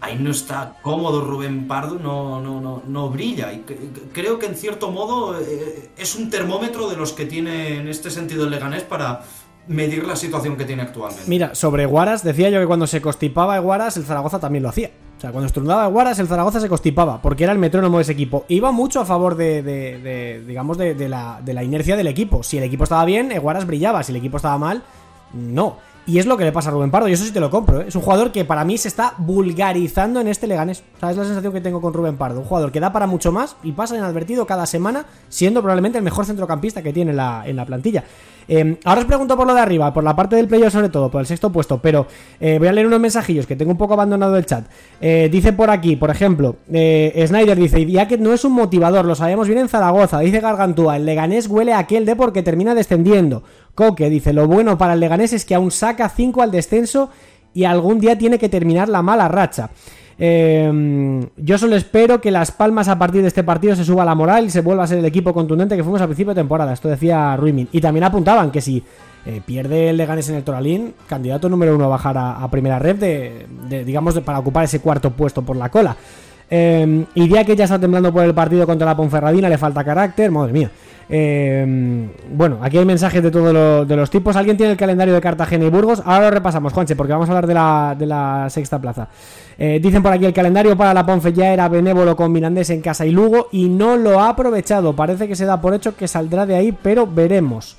ahí 0.00 0.16
no 0.18 0.30
está 0.30 0.76
cómodo 0.82 1.20
Rubén 1.24 1.68
Pardo, 1.68 1.96
no, 1.98 2.40
no, 2.40 2.60
no, 2.60 2.82
no 2.86 3.10
brilla. 3.10 3.52
Y 3.52 3.58
cre- 3.66 4.10
creo 4.12 4.38
que 4.38 4.46
en 4.46 4.54
cierto 4.54 4.90
modo 4.90 5.38
eh, 5.40 5.90
es 5.96 6.14
un 6.14 6.30
termómetro 6.30 6.88
de 6.88 6.96
los 6.96 7.12
que 7.12 7.26
tiene 7.26 7.76
en 7.78 7.88
este 7.88 8.10
sentido 8.10 8.44
el 8.44 8.50
Leganés 8.50 8.82
para 8.82 9.22
medir 9.66 10.04
la 10.04 10.16
situación 10.16 10.56
que 10.56 10.64
tiene 10.64 10.82
actualmente. 10.82 11.24
Mira, 11.28 11.54
sobre 11.54 11.86
Guaras, 11.86 12.22
decía 12.24 12.50
yo 12.50 12.60
que 12.60 12.66
cuando 12.66 12.86
se 12.86 13.00
constipaba 13.00 13.58
Guaras, 13.58 13.96
el 13.96 14.04
Zaragoza 14.04 14.38
también 14.40 14.62
lo 14.62 14.68
hacía. 14.70 14.90
Sea, 15.24 15.32
cuando 15.32 15.46
estornudaba 15.46 15.86
Guaras, 15.86 16.18
el 16.18 16.28
Zaragoza 16.28 16.60
se 16.60 16.68
constipaba, 16.68 17.22
porque 17.22 17.44
era 17.44 17.52
el 17.54 17.58
metrónomo 17.58 17.96
de 17.96 18.02
ese 18.02 18.12
equipo. 18.12 18.44
Iba 18.48 18.72
mucho 18.72 19.00
a 19.00 19.06
favor 19.06 19.36
de, 19.36 19.62
de- 19.62 20.44
digamos, 20.46 20.76
de, 20.76 21.08
la, 21.08 21.40
de 21.42 21.54
la 21.54 21.64
inercia 21.64 21.96
del 21.96 22.08
equipo. 22.08 22.42
Si 22.42 22.58
el 22.58 22.64
equipo 22.64 22.84
estaba 22.84 23.06
bien, 23.06 23.32
Guaras 23.40 23.66
brillaba. 23.66 24.02
Si 24.02 24.12
el 24.12 24.16
equipo 24.16 24.36
estaba 24.36 24.58
mal, 24.58 24.82
no. 25.32 25.78
Y 26.06 26.18
es 26.18 26.26
lo 26.26 26.36
que 26.36 26.44
le 26.44 26.52
pasa 26.52 26.68
a 26.68 26.72
Rubén 26.72 26.90
Pardo, 26.90 27.08
y 27.08 27.14
eso 27.14 27.24
sí 27.24 27.30
te 27.32 27.40
lo 27.40 27.48
compro. 27.48 27.80
¿eh? 27.80 27.86
Es 27.88 27.96
un 27.96 28.02
jugador 28.02 28.32
que 28.32 28.44
para 28.44 28.66
mí 28.66 28.76
se 28.76 28.88
está 28.88 29.14
vulgarizando 29.16 30.20
en 30.20 30.28
este 30.28 30.46
Leganés. 30.46 30.82
O 31.00 31.08
es 31.08 31.16
la 31.16 31.24
sensación 31.24 31.54
que 31.54 31.62
tengo 31.62 31.80
con 31.80 31.94
Rubén 31.94 32.18
Pardo. 32.18 32.40
Un 32.40 32.44
jugador 32.46 32.70
que 32.70 32.80
da 32.80 32.92
para 32.92 33.06
mucho 33.06 33.32
más 33.32 33.56
y 33.62 33.72
pasa 33.72 33.96
inadvertido 33.96 34.44
cada 34.46 34.66
semana, 34.66 35.06
siendo 35.30 35.62
probablemente 35.62 35.96
el 35.96 36.04
mejor 36.04 36.26
centrocampista 36.26 36.82
que 36.82 36.92
tiene 36.92 37.12
en 37.12 37.56
la 37.56 37.64
plantilla. 37.64 38.04
Eh, 38.48 38.76
ahora 38.84 39.00
os 39.00 39.06
pregunto 39.06 39.36
por 39.36 39.46
lo 39.46 39.54
de 39.54 39.60
arriba, 39.60 39.92
por 39.92 40.04
la 40.04 40.14
parte 40.14 40.36
del 40.36 40.48
playoff 40.48 40.72
sobre 40.72 40.88
todo, 40.88 41.10
por 41.10 41.20
el 41.20 41.26
sexto 41.26 41.50
puesto, 41.50 41.78
pero 41.78 42.06
eh, 42.40 42.58
voy 42.58 42.68
a 42.68 42.72
leer 42.72 42.86
unos 42.86 43.00
mensajillos 43.00 43.46
que 43.46 43.56
tengo 43.56 43.72
un 43.72 43.78
poco 43.78 43.94
abandonado 43.94 44.36
el 44.36 44.46
chat. 44.46 44.66
Eh, 45.00 45.28
dice 45.30 45.52
por 45.52 45.70
aquí, 45.70 45.96
por 45.96 46.10
ejemplo, 46.10 46.56
eh, 46.72 47.24
Snyder 47.26 47.58
dice, 47.58 47.84
ya 47.86 48.08
que 48.08 48.18
no 48.18 48.32
es 48.32 48.44
un 48.44 48.52
motivador, 48.52 49.04
lo 49.04 49.14
sabemos 49.14 49.46
bien 49.48 49.60
en 49.60 49.68
Zaragoza, 49.68 50.20
dice 50.20 50.40
Gargantúa, 50.40 50.96
el 50.96 51.06
Leganés 51.06 51.46
huele 51.48 51.72
a 51.72 51.78
aquel 51.78 52.06
de 52.06 52.16
porque 52.16 52.42
termina 52.42 52.74
descendiendo. 52.74 53.42
Coque 53.74 54.08
dice, 54.10 54.32
lo 54.32 54.46
bueno 54.46 54.78
para 54.78 54.94
el 54.94 55.00
Leganés 55.00 55.32
es 55.32 55.44
que 55.44 55.54
aún 55.54 55.70
saca 55.70 56.08
5 56.08 56.42
al 56.42 56.50
descenso 56.50 57.10
y 57.54 57.64
algún 57.64 58.00
día 58.00 58.18
tiene 58.18 58.38
que 58.38 58.48
terminar 58.48 58.88
la 58.88 59.02
mala 59.02 59.28
racha. 59.28 59.70
Eh, 60.18 61.26
yo 61.36 61.58
solo 61.58 61.76
espero 61.76 62.20
que 62.20 62.30
Las 62.30 62.50
Palmas 62.52 62.88
a 62.88 62.98
partir 62.98 63.22
de 63.22 63.28
este 63.28 63.42
partido 63.44 63.74
se 63.76 63.84
suba 63.84 64.04
la 64.04 64.14
moral 64.14 64.46
y 64.46 64.50
se 64.50 64.60
vuelva 64.60 64.84
a 64.84 64.86
ser 64.86 64.98
el 64.98 65.04
equipo 65.04 65.32
contundente 65.34 65.76
que 65.76 65.82
fuimos 65.82 66.00
al 66.00 66.08
principio 66.08 66.34
de 66.34 66.40
temporada. 66.40 66.72
Esto 66.72 66.88
decía 66.88 67.36
Ruimin. 67.36 67.68
Y 67.72 67.80
también 67.80 68.04
apuntaban 68.04 68.50
que 68.50 68.60
si 68.60 68.82
eh, 69.26 69.40
pierde 69.44 69.90
el 69.90 69.96
Leganés 69.96 70.28
en 70.28 70.36
el 70.36 70.44
Toralín, 70.44 70.94
candidato 71.08 71.48
número 71.48 71.74
uno 71.74 71.84
a 71.86 71.88
bajar 71.88 72.16
a, 72.18 72.42
a 72.42 72.50
primera 72.50 72.78
red 72.78 72.96
de, 72.96 73.46
de, 73.68 73.84
digamos, 73.84 74.14
de- 74.14 74.20
para 74.20 74.38
ocupar 74.38 74.64
ese 74.64 74.80
cuarto 74.80 75.10
puesto 75.10 75.42
por 75.42 75.56
la 75.56 75.68
cola. 75.70 75.96
Eh, 76.50 77.04
que 77.14 77.56
ya 77.56 77.64
está 77.64 77.78
temblando 77.78 78.12
por 78.12 78.24
el 78.24 78.34
partido 78.34 78.66
contra 78.66 78.86
la 78.86 78.96
Ponferradina, 78.96 79.48
le 79.48 79.58
falta 79.58 79.84
carácter, 79.84 80.30
madre 80.30 80.52
mía. 80.52 80.70
Eh, 81.08 82.08
bueno, 82.32 82.58
aquí 82.62 82.78
hay 82.78 82.84
mensajes 82.84 83.22
de 83.22 83.30
todos 83.30 83.88
los 83.88 84.10
tipos. 84.10 84.36
¿Alguien 84.36 84.56
tiene 84.56 84.72
el 84.72 84.78
calendario 84.78 85.14
de 85.14 85.20
Cartagena 85.20 85.64
y 85.64 85.70
Burgos? 85.70 86.02
Ahora 86.04 86.26
lo 86.26 86.30
repasamos, 86.30 86.72
Juanche, 86.72 86.96
porque 86.96 87.12
vamos 87.12 87.28
a 87.28 87.32
hablar 87.32 87.46
de 87.46 87.54
la, 87.54 87.96
de 87.98 88.06
la 88.06 88.46
sexta 88.50 88.80
plaza. 88.80 89.08
Eh, 89.58 89.78
dicen 89.82 90.02
por 90.02 90.12
aquí, 90.12 90.24
el 90.24 90.32
calendario 90.32 90.76
para 90.76 90.94
la 90.94 91.04
Ponfe 91.04 91.32
ya 91.32 91.52
era 91.52 91.68
benévolo 91.68 92.16
con 92.16 92.32
Mirandés 92.32 92.70
en 92.70 92.80
casa 92.80 93.06
y 93.06 93.10
Lugo 93.10 93.48
y 93.52 93.68
no 93.68 93.96
lo 93.96 94.20
ha 94.20 94.30
aprovechado. 94.30 94.94
Parece 94.94 95.28
que 95.28 95.36
se 95.36 95.44
da 95.44 95.60
por 95.60 95.74
hecho 95.74 95.96
que 95.96 96.08
saldrá 96.08 96.46
de 96.46 96.56
ahí, 96.56 96.72
pero 96.72 97.06
veremos. 97.06 97.76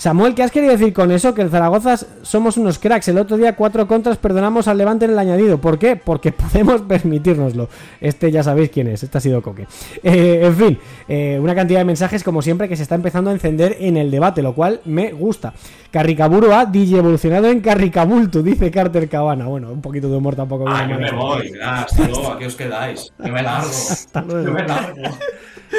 Samuel, 0.00 0.34
¿qué 0.34 0.42
has 0.42 0.50
querido 0.50 0.72
decir 0.72 0.94
con 0.94 1.10
eso? 1.10 1.34
Que 1.34 1.42
el 1.42 1.50
Zaragoza 1.50 1.94
somos 2.22 2.56
unos 2.56 2.78
cracks. 2.78 3.08
El 3.08 3.18
otro 3.18 3.36
día 3.36 3.54
cuatro 3.54 3.86
contras 3.86 4.16
perdonamos 4.16 4.66
al 4.66 4.78
Levante 4.78 5.04
en 5.04 5.10
el 5.10 5.18
añadido. 5.18 5.60
¿Por 5.60 5.78
qué? 5.78 5.94
Porque 5.94 6.32
podemos 6.32 6.80
permitirnoslo. 6.80 7.68
Este 8.00 8.32
ya 8.32 8.42
sabéis 8.42 8.70
quién 8.70 8.86
es. 8.88 9.02
Este 9.02 9.18
ha 9.18 9.20
sido 9.20 9.42
Coque. 9.42 9.66
Eh, 10.02 10.40
en 10.42 10.56
fin, 10.56 10.78
eh, 11.06 11.38
una 11.38 11.54
cantidad 11.54 11.80
de 11.80 11.84
mensajes 11.84 12.24
como 12.24 12.40
siempre 12.40 12.66
que 12.66 12.76
se 12.76 12.82
está 12.82 12.94
empezando 12.94 13.28
a 13.28 13.34
encender 13.34 13.76
en 13.78 13.98
el 13.98 14.10
debate, 14.10 14.40
lo 14.40 14.54
cual 14.54 14.80
me 14.86 15.12
gusta. 15.12 15.52
Carricaburo 15.90 16.54
ha 16.54 16.64
DJ 16.64 16.96
evolucionado 16.96 17.48
en 17.48 17.60
Carricabultu, 17.60 18.42
dice 18.42 18.70
Carter 18.70 19.06
Cabana. 19.06 19.48
Bueno, 19.48 19.70
un 19.70 19.82
poquito 19.82 20.08
de 20.08 20.16
humor 20.16 20.34
tampoco. 20.34 20.64
Ah, 20.66 20.88
yo 20.88 20.98
me 20.98 21.12
voy. 21.12 21.52
Ah, 21.62 21.82
hasta 21.82 22.08
luego, 22.08 22.32
aquí 22.32 22.46
os 22.46 22.56
quedáis. 22.56 23.12
Yo 23.18 23.30
me 23.30 23.42
largo. 23.42 23.68
Hasta 23.90 24.22
luego. 24.22 24.46
Yo 24.46 24.52
me 24.54 24.66
largo. 24.66 25.02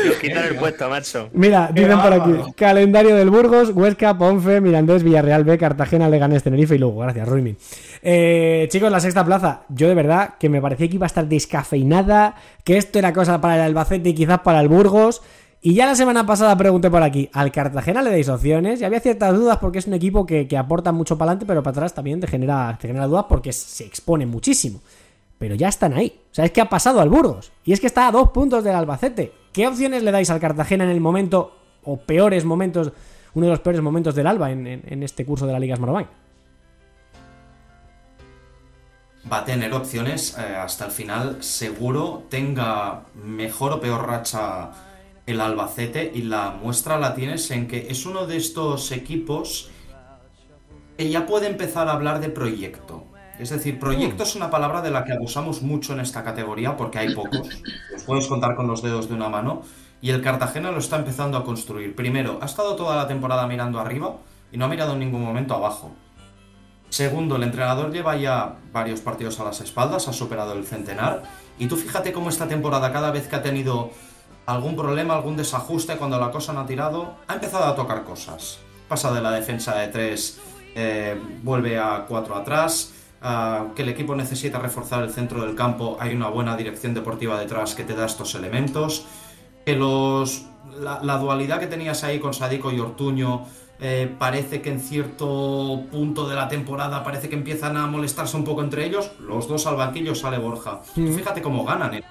Nos 0.06 0.16
quitan 0.18 0.46
el 0.46 0.56
puesto, 0.56 0.90
macho. 0.90 1.30
Mira, 1.34 1.70
dicen 1.74 2.00
por 2.00 2.14
aquí: 2.14 2.32
calendario 2.56 3.16
del 3.16 3.30
Burgos, 3.30 3.72
Huesca, 3.74 4.18
Ponfe, 4.18 4.62
Mirandés, 4.62 5.04
Villarreal 5.04 5.44
B, 5.44 5.58
Cartagena, 5.58 6.08
Leganés, 6.08 6.44
Tenerife 6.44 6.76
y 6.76 6.78
luego. 6.78 7.00
Gracias, 7.00 7.28
Ruimin. 7.28 7.58
Eh, 8.02 8.68
chicos, 8.72 8.92
la 8.92 9.00
sexta 9.00 9.26
plaza. 9.26 9.64
Yo 9.70 9.88
de 9.88 9.96
verdad 9.96 10.36
que 10.40 10.50
me 10.50 10.62
parecía 10.62 10.88
que 10.88 10.96
iba 10.96 11.06
a 11.06 11.08
estar 11.08 11.28
descafeinada, 11.28 12.36
que 12.64 12.78
esto 12.78 13.00
era 13.00 13.14
cosa 13.14 13.42
para 13.42 13.56
el 13.56 13.62
Albacete 13.62 14.10
y 14.10 14.14
quizás 14.14 14.40
para 14.40 14.62
el 14.62 14.70
Burgos. 14.70 15.22
Y 15.62 15.76
ya 15.76 15.86
la 15.86 15.96
semana 15.96 16.26
pasada 16.26 16.56
pregunté 16.58 16.90
por 16.90 17.04
aquí: 17.04 17.30
¿al 17.34 17.52
Cartagena 17.52 18.02
le 18.02 18.12
dais 18.12 18.30
opciones? 18.30 18.82
Y 18.82 18.86
había 18.86 19.02
ciertas 19.02 19.36
dudas 19.36 19.58
porque 19.58 19.80
es 19.80 19.88
un 19.88 19.94
equipo 19.94 20.26
que, 20.26 20.48
que 20.48 20.58
aporta 20.58 20.92
mucho 20.92 21.18
para 21.18 21.32
adelante, 21.32 21.46
pero 21.46 21.62
para 21.62 21.72
atrás 21.72 21.94
también 21.94 22.20
te 22.20 22.28
genera, 22.28 22.78
te 22.80 22.88
genera 22.88 23.08
dudas 23.08 23.26
porque 23.28 23.52
se 23.52 23.84
expone 23.84 24.26
muchísimo. 24.26 24.82
Pero 25.38 25.56
ya 25.56 25.68
están 25.68 25.94
ahí. 25.94 26.20
O 26.32 26.36
sea, 26.36 26.46
es 26.46 26.52
que 26.52 26.62
ha 26.62 26.70
pasado 26.70 27.02
al 27.02 27.10
Burgos. 27.10 27.52
Y 27.66 27.74
es 27.74 27.80
que 27.80 27.88
está 27.88 28.08
a 28.08 28.12
dos 28.12 28.30
puntos 28.30 28.64
del 28.64 28.76
Albacete. 28.76 29.41
¿Qué 29.54 29.68
opciones 29.68 30.04
le 30.04 30.12
dais 30.12 30.30
al 30.30 30.40
Cartagena 30.40 30.86
en 30.86 30.92
el 30.92 31.02
momento, 31.02 31.58
o 31.84 31.98
peores 31.98 32.46
momentos, 32.46 32.92
uno 33.34 33.46
de 33.46 33.52
los 33.52 33.60
peores 33.60 33.82
momentos 33.82 34.16
del 34.16 34.28
Alba 34.28 34.52
en, 34.52 35.04
este 35.04 35.26
curso 35.26 35.46
de 35.46 35.54
la 35.54 35.60
Liga 35.60 35.76
Smartbank? 35.76 36.08
va 39.32 39.40
a 39.40 39.46
tener 39.46 39.74
opciones 39.74 40.36
eh, 40.38 40.56
hasta 40.56 40.86
el 40.86 40.92
final. 40.92 41.44
Seguro 41.44 42.24
tenga 42.30 43.04
mejor 43.24 43.74
o 43.74 43.80
peor 43.80 44.08
racha 44.08 44.72
el 45.26 45.40
Albacete 45.40 46.12
y 46.14 46.24
la 46.24 46.52
muestra 46.52 46.98
la 46.98 47.14
tienes 47.14 47.50
en 47.52 47.68
que 47.68 47.88
es 47.90 48.06
uno 48.06 48.26
de 48.26 48.38
estos 48.38 48.92
equipos 48.92 49.70
que 50.98 51.10
ya 51.10 51.26
puede 51.26 51.48
empezar 51.48 51.88
a 51.88 51.94
hablar 51.94 52.20
de 52.20 52.30
proyecto. 52.30 53.11
Es 53.40 53.50
decir, 53.50 53.80
proyecto 53.80 54.24
es 54.24 54.36
una 54.36 54.50
palabra 54.50 54.82
de 54.82 54.92
la 54.92 55.04
que 55.04 55.14
abusamos 55.14 55.62
mucho 55.62 55.94
en 55.94 56.00
esta 56.00 56.24
categoría 56.24 56.78
porque 56.78 57.00
hay 57.00 57.16
pocos. 57.16 57.50
Los 57.92 58.04
puedes 58.04 58.28
contar 58.28 58.56
con 58.56 58.68
los 58.68 58.82
dedos 58.84 59.10
de 59.10 59.16
una 59.16 59.30
mano. 59.30 59.64
Y 60.02 60.10
el 60.10 60.22
Cartagena 60.22 60.72
lo 60.72 60.80
está 60.80 60.98
empezando 60.98 61.38
a 61.38 61.44
construir. 61.44 61.96
Primero, 61.96 62.40
ha 62.42 62.46
estado 62.46 62.76
toda 62.76 62.96
la 62.96 63.08
temporada 63.08 63.48
mirando 63.48 63.80
arriba 63.80 64.16
y 64.52 64.58
no 64.58 64.66
ha 64.66 64.68
mirado 64.68 64.94
en 64.94 65.00
ningún 65.00 65.24
momento 65.24 65.56
abajo. 65.56 65.92
Segundo, 66.90 67.36
el 67.36 67.44
entrenador 67.44 67.92
lleva 67.92 68.16
ya 68.16 68.58
varios 68.74 69.00
partidos 69.00 69.40
a 69.40 69.44
las 69.46 69.62
espaldas, 69.62 70.08
ha 70.08 70.14
superado 70.14 70.54
el 70.54 70.66
centenar. 70.66 71.24
Y 71.58 71.68
tú 71.68 71.78
fíjate 71.78 72.12
cómo 72.12 72.30
esta 72.30 72.48
temporada, 72.48 72.92
cada 72.92 73.12
vez 73.12 73.28
que 73.28 73.36
ha 73.36 73.42
tenido 73.42 73.92
algún 74.46 74.76
problema, 74.76 75.14
algún 75.14 75.38
desajuste, 75.38 75.96
cuando 75.98 76.20
la 76.20 76.32
cosa 76.32 76.52
no 76.52 76.62
ha 76.62 76.66
tirado, 76.66 77.16
ha 77.28 77.36
empezado 77.36 77.66
a 77.66 77.76
tocar 77.76 78.04
cosas. 78.04 78.60
Pasa 78.88 79.14
de 79.14 79.22
la 79.22 79.32
defensa 79.32 79.76
de 79.76 79.88
3, 79.88 80.42
vuelve 81.44 81.80
a 81.80 82.06
4 82.08 82.36
atrás. 82.36 82.94
Ah, 83.22 83.68
que 83.76 83.84
el 83.84 83.90
equipo 83.90 84.16
necesita 84.16 84.60
reforzar 84.60 85.04
el 85.04 85.12
centro 85.12 85.46
del 85.46 85.56
campo, 85.56 85.98
hay 86.00 86.16
una 86.16 86.30
buena 86.30 86.56
dirección 86.56 86.94
deportiva 86.94 87.40
detrás 87.40 87.76
que 87.76 87.84
te 87.84 87.96
da 87.96 88.06
estos 88.06 88.36
elementos. 88.36 89.06
Que 89.66 89.76
los, 89.76 90.46
la, 90.80 91.04
la 91.04 91.18
dualidad 91.18 91.60
que 91.60 91.68
tenías 91.68 92.04
ahí 92.04 92.20
con 92.20 92.34
Sadico 92.34 92.72
y 92.72 92.80
Ortuño 92.80 93.46
eh, 93.84 94.16
parece 94.20 94.62
que 94.62 94.70
en 94.70 94.80
cierto 94.80 95.86
punto 95.92 96.30
de 96.30 96.36
la 96.36 96.48
temporada 96.48 97.04
parece 97.04 97.30
que 97.30 97.36
empiezan 97.36 97.78
a 97.78 97.88
molestarse 97.88 98.38
un 98.38 98.44
poco 98.44 98.62
entre 98.62 98.86
ellos. 98.86 99.12
Los 99.20 99.48
dos 99.48 99.66
al 99.66 99.76
banquillo 99.76 100.14
sale 100.14 100.38
Borja. 100.38 100.82
Mm. 100.96 101.14
Fíjate 101.16 101.42
cómo 101.42 101.66
ganan 101.66 101.96
el 101.96 102.04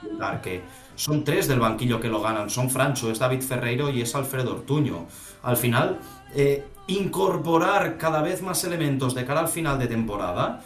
que 0.43 0.63
son 0.97 1.23
tres 1.23 1.47
del 1.47 1.61
banquillo 1.61 2.01
que 2.01 2.09
lo 2.09 2.21
ganan. 2.21 2.51
Son 2.51 2.71
Francho, 2.71 3.09
es 3.09 3.21
David 3.21 3.43
Ferreiro 3.43 3.89
y 3.89 4.03
es 4.03 4.13
Alfredo 4.17 4.51
Ortuño. 4.51 5.07
Al 5.45 5.57
final, 5.57 6.01
eh, 6.35 6.67
incorporar 6.89 7.97
cada 7.99 8.21
vez 8.21 8.43
más 8.43 8.65
elementos 8.65 9.15
de 9.15 9.25
cara 9.25 9.39
al 9.39 9.49
final 9.49 9.79
de 9.79 9.87
temporada 9.87 10.65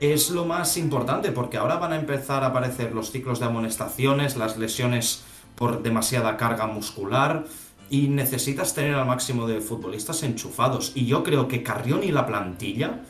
es 0.00 0.30
lo 0.30 0.44
más 0.44 0.76
importante 0.76 1.32
porque 1.32 1.56
ahora 1.56 1.76
van 1.76 1.92
a 1.92 1.96
empezar 1.96 2.44
a 2.44 2.48
aparecer 2.48 2.94
los 2.94 3.10
ciclos 3.10 3.40
de 3.40 3.46
amonestaciones, 3.46 4.36
las 4.36 4.56
lesiones 4.56 5.24
por 5.56 5.82
demasiada 5.82 6.36
carga 6.36 6.66
muscular 6.66 7.44
y 7.90 8.08
necesitas 8.08 8.74
tener 8.74 8.94
al 8.94 9.06
máximo 9.06 9.46
de 9.46 9.60
futbolistas 9.60 10.22
enchufados. 10.22 10.92
Y 10.94 11.06
yo 11.06 11.24
creo 11.24 11.48
que 11.48 11.62
Carrión 11.62 12.04
y 12.04 12.12
la 12.12 12.26
plantilla, 12.26 13.02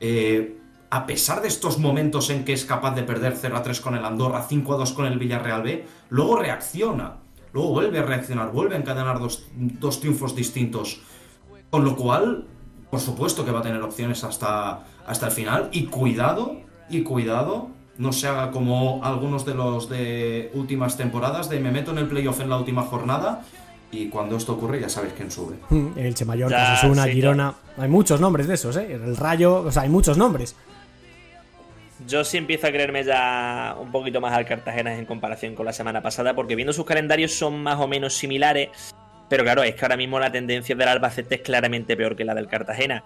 eh, 0.00 0.58
a 0.90 1.06
pesar 1.06 1.42
de 1.42 1.48
estos 1.48 1.78
momentos 1.78 2.30
en 2.30 2.44
que 2.44 2.52
es 2.52 2.64
capaz 2.64 2.94
de 2.94 3.02
perder 3.02 3.36
0 3.38 3.56
a 3.56 3.62
3 3.62 3.80
con 3.80 3.94
el 3.94 4.04
Andorra, 4.04 4.46
5 4.48 4.74
a 4.74 4.76
2 4.78 4.92
con 4.92 5.06
el 5.06 5.18
Villarreal 5.18 5.62
B, 5.62 5.86
luego 6.08 6.36
reacciona, 6.36 7.16
luego 7.52 7.70
vuelve 7.70 7.98
a 7.98 8.02
reaccionar, 8.02 8.52
vuelve 8.52 8.76
a 8.76 8.78
encadenar 8.78 9.18
dos, 9.18 9.46
dos 9.54 10.00
triunfos 10.00 10.34
distintos. 10.34 11.02
Con 11.70 11.84
lo 11.84 11.96
cual, 11.96 12.46
por 12.92 13.00
supuesto 13.00 13.42
que 13.42 13.50
va 13.50 13.60
a 13.60 13.62
tener 13.62 13.80
opciones 13.80 14.22
hasta, 14.22 14.80
hasta 15.06 15.26
el 15.26 15.32
final. 15.32 15.70
Y 15.72 15.86
cuidado, 15.86 16.58
y 16.90 17.02
cuidado, 17.02 17.68
no 17.96 18.12
se 18.12 18.28
haga 18.28 18.50
como 18.50 19.02
algunos 19.02 19.46
de 19.46 19.54
los 19.54 19.88
de 19.88 20.50
últimas 20.52 20.98
temporadas, 20.98 21.48
de 21.48 21.58
me 21.58 21.70
meto 21.70 21.92
en 21.92 21.96
el 21.96 22.06
playoff 22.06 22.40
en 22.40 22.50
la 22.50 22.58
última 22.58 22.82
jornada 22.82 23.44
y 23.90 24.08
cuando 24.10 24.36
esto 24.36 24.52
ocurre 24.52 24.78
ya 24.78 24.90
sabéis 24.90 25.14
quién 25.16 25.30
sube. 25.30 25.56
Mm, 25.70 25.96
El 25.96 26.14
Che 26.14 26.26
Mallorca, 26.26 26.74
Osasuna, 26.74 27.04
sí, 27.04 27.12
Girona. 27.12 27.54
Hay 27.78 27.88
muchos 27.88 28.20
nombres 28.20 28.46
de 28.46 28.54
esos, 28.56 28.76
¿eh? 28.76 28.92
El 28.92 29.16
Rayo, 29.16 29.62
o 29.62 29.72
sea, 29.72 29.84
hay 29.84 29.88
muchos 29.88 30.18
nombres. 30.18 30.54
yo 32.06 32.24
sí 32.24 32.36
empiezo 32.36 32.66
a 32.66 32.70
creerme 32.72 33.04
ya 33.04 33.74
un 33.80 33.90
poquito 33.90 34.20
más 34.20 34.34
al 34.34 34.44
Cartagena 34.44 34.98
en 34.98 35.06
comparación 35.06 35.54
con 35.54 35.64
la 35.64 35.72
semana 35.72 36.02
pasada, 36.02 36.34
porque 36.34 36.56
viendo 36.56 36.74
sus 36.74 36.84
calendarios 36.84 37.32
son 37.32 37.62
más 37.62 37.80
o 37.80 37.88
menos 37.88 38.12
similares. 38.12 38.68
Pero 39.32 39.44
claro, 39.44 39.62
es 39.62 39.74
que 39.74 39.82
ahora 39.86 39.96
mismo 39.96 40.20
la 40.20 40.30
tendencia 40.30 40.76
del 40.76 40.88
Albacete 40.88 41.36
es 41.36 41.40
claramente 41.40 41.96
peor 41.96 42.14
que 42.14 42.22
la 42.22 42.34
del 42.34 42.48
Cartagena. 42.48 43.02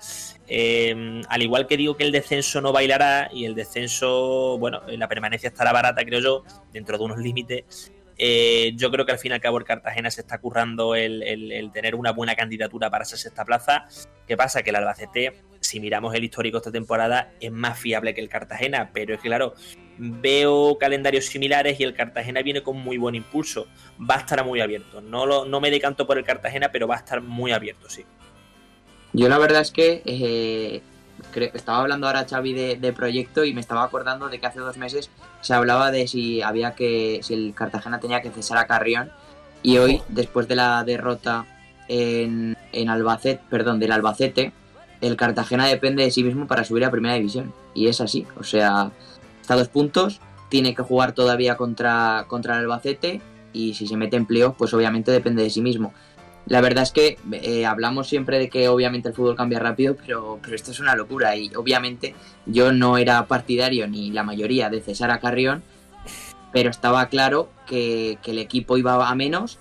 Eh, 0.49 1.23
al 1.29 1.41
igual 1.41 1.69
que 1.69 1.77
digo 1.77 1.97
que 1.97 2.03
el 2.03 2.11
descenso 2.11 2.61
no 2.61 2.73
bailará 2.73 3.31
y 3.33 3.45
el 3.45 3.55
descenso, 3.55 4.59
bueno, 4.59 4.83
la 4.89 5.07
permanencia 5.07 5.51
estará 5.51 5.73
barata, 5.73 6.05
creo 6.05 6.19
yo, 6.19 6.43
dentro 6.73 6.99
de 6.99 7.05
unos 7.05 7.19
límites. 7.19 7.93
Eh, 8.19 8.73
yo 8.75 8.91
creo 8.91 9.07
que 9.07 9.13
al 9.13 9.21
fin 9.21 9.31
y 9.31 9.35
al 9.37 9.41
cabo 9.41 9.59
el 9.59 9.65
Cartagena 9.65 10.11
se 10.11 10.23
está 10.23 10.39
currando 10.39 10.97
el, 10.97 11.23
el, 11.23 11.71
tener 11.71 11.95
una 11.95 12.11
buena 12.11 12.35
candidatura 12.35 12.91
para 12.91 13.05
esa 13.05 13.17
sexta 13.17 13.45
plaza. 13.45 13.85
¿Qué 14.27 14.37
pasa? 14.37 14.65
Que 14.65 14.71
el 14.71 14.77
Albacete, 14.77 15.33
si 15.67 15.81
miramos 15.81 16.15
el 16.15 16.25
histórico 16.25 16.59
esta 16.59 16.73
temporada, 16.73 17.33
es 17.41 17.53
más 17.53 17.79
fiable 17.79 18.15
que 18.15 18.21
el 18.21 18.29
Cartagena, 18.29 18.91
pero 18.93 19.15
es 19.15 19.21
que 19.21 19.29
claro, 19.29 19.55
veo 19.99 20.79
calendarios 20.79 21.27
similares 21.27 21.81
y 21.81 21.85
el 21.85 21.95
Cartagena 21.95 22.43
viene 22.43 22.63
con 22.63 22.77
muy 22.77 22.99
buen 22.99 23.15
impulso. 23.15 23.67
Va 23.99 24.17
a 24.17 24.19
estar 24.19 24.45
muy 24.45 24.61
abierto. 24.61 25.01
No, 25.01 25.27
lo, 25.27 25.45
no 25.45 25.61
me 25.61 25.71
decanto 25.71 26.07
por 26.07 26.19
el 26.19 26.25
Cartagena, 26.25 26.71
pero 26.71 26.87
va 26.87 26.97
a 26.97 26.99
estar 26.99 27.21
muy 27.21 27.53
abierto, 27.53 27.89
sí. 27.89 28.05
Yo 29.13 29.29
la 29.29 29.39
verdad 29.39 29.63
es 29.63 29.71
que 29.71 30.03
eh, 30.05 30.83
estaba 31.55 31.79
hablando 31.79 32.07
ahora 32.07 32.27
Xavi 32.29 32.77
de, 32.77 32.93
proyecto 32.93 33.45
y 33.45 33.55
me 33.55 33.61
estaba 33.61 33.85
acordando 33.85 34.29
de 34.29 34.39
que 34.39 34.47
hace 34.47 34.61
dos 34.61 34.77
meses 34.77 35.11
se 35.41 35.55
hablaba 35.55 35.91
de 35.91 36.07
si 36.07 36.43
había 36.43 36.73
que 36.73 37.21
si 37.23 37.35
el 37.35 37.55
Cartagena 37.55 37.99
tenía 38.01 38.21
que 38.21 38.31
cesar 38.31 38.59
a 38.59 38.67
Carrión 38.67 39.11
y 39.63 39.79
hoy 39.79 40.03
después 40.09 40.49
de 40.49 40.57
la 40.57 40.85
derrota 40.85 41.47
en, 41.89 42.57
en 42.73 42.89
Albacete, 42.91 43.41
perdón, 43.49 43.81
del 43.81 43.93
Albacete, 43.93 44.53
el 45.01 45.17
Cartagena 45.17 45.67
depende 45.67 46.05
de 46.05 46.11
sí 46.11 46.23
mismo 46.23 46.47
para 46.47 46.65
subir 46.65 46.85
a 46.85 46.91
Primera 46.91 47.15
División 47.15 47.53
y 47.75 47.89
es 47.89 48.01
así, 48.01 48.27
o 48.39 48.45
sea, 48.45 48.91
está 49.41 49.55
a 49.55 49.59
dos 49.59 49.69
puntos, 49.69 50.21
tiene 50.49 50.75
que 50.75 50.83
jugar 50.83 51.13
todavía 51.13 51.57
contra 51.57 52.25
contra 52.29 52.55
el 52.55 52.61
Albacete 52.63 53.21
y 53.53 53.75
si 53.75 53.87
se 53.87 53.97
mete 53.97 54.17
en 54.17 54.27
playoff, 54.27 54.57
pues 54.57 54.75
obviamente 54.75 55.11
depende 55.11 55.43
de 55.43 55.51
sí 55.51 55.61
mismo. 55.61 55.93
La 56.47 56.61
verdad 56.61 56.85
es 56.85 56.93
que 56.93 57.19
eh, 57.33 57.67
hablamos 57.67 58.09
siempre 58.09 58.39
de 58.39 58.49
que 58.49 58.69
obviamente 58.69 59.09
el 59.09 59.15
fútbol 59.15 59.35
cambia 59.35 59.59
rápido, 59.59 59.97
pero, 59.97 60.39
pero 60.41 60.55
esto 60.55 60.71
es 60.71 60.79
una 60.79 60.95
locura 60.95 61.37
y 61.37 61.53
obviamente 61.57 62.15
yo 62.47 62.73
no 62.73 62.99
era 62.99 63.27
partidario 63.27 63.89
ni 63.89 64.13
la 64.13 64.23
mayoría 64.23 64.71
de 64.71 64.81
César 64.81 65.11
a 65.11 65.19
Carrión, 65.19 65.65
pero 66.53 66.71
estaba 66.71 67.09
claro 67.09 67.51
que, 67.67 68.19
el 68.25 68.39
equipo 68.39 68.79
iba 68.79 69.09
a 69.09 69.15
menos 69.15 69.59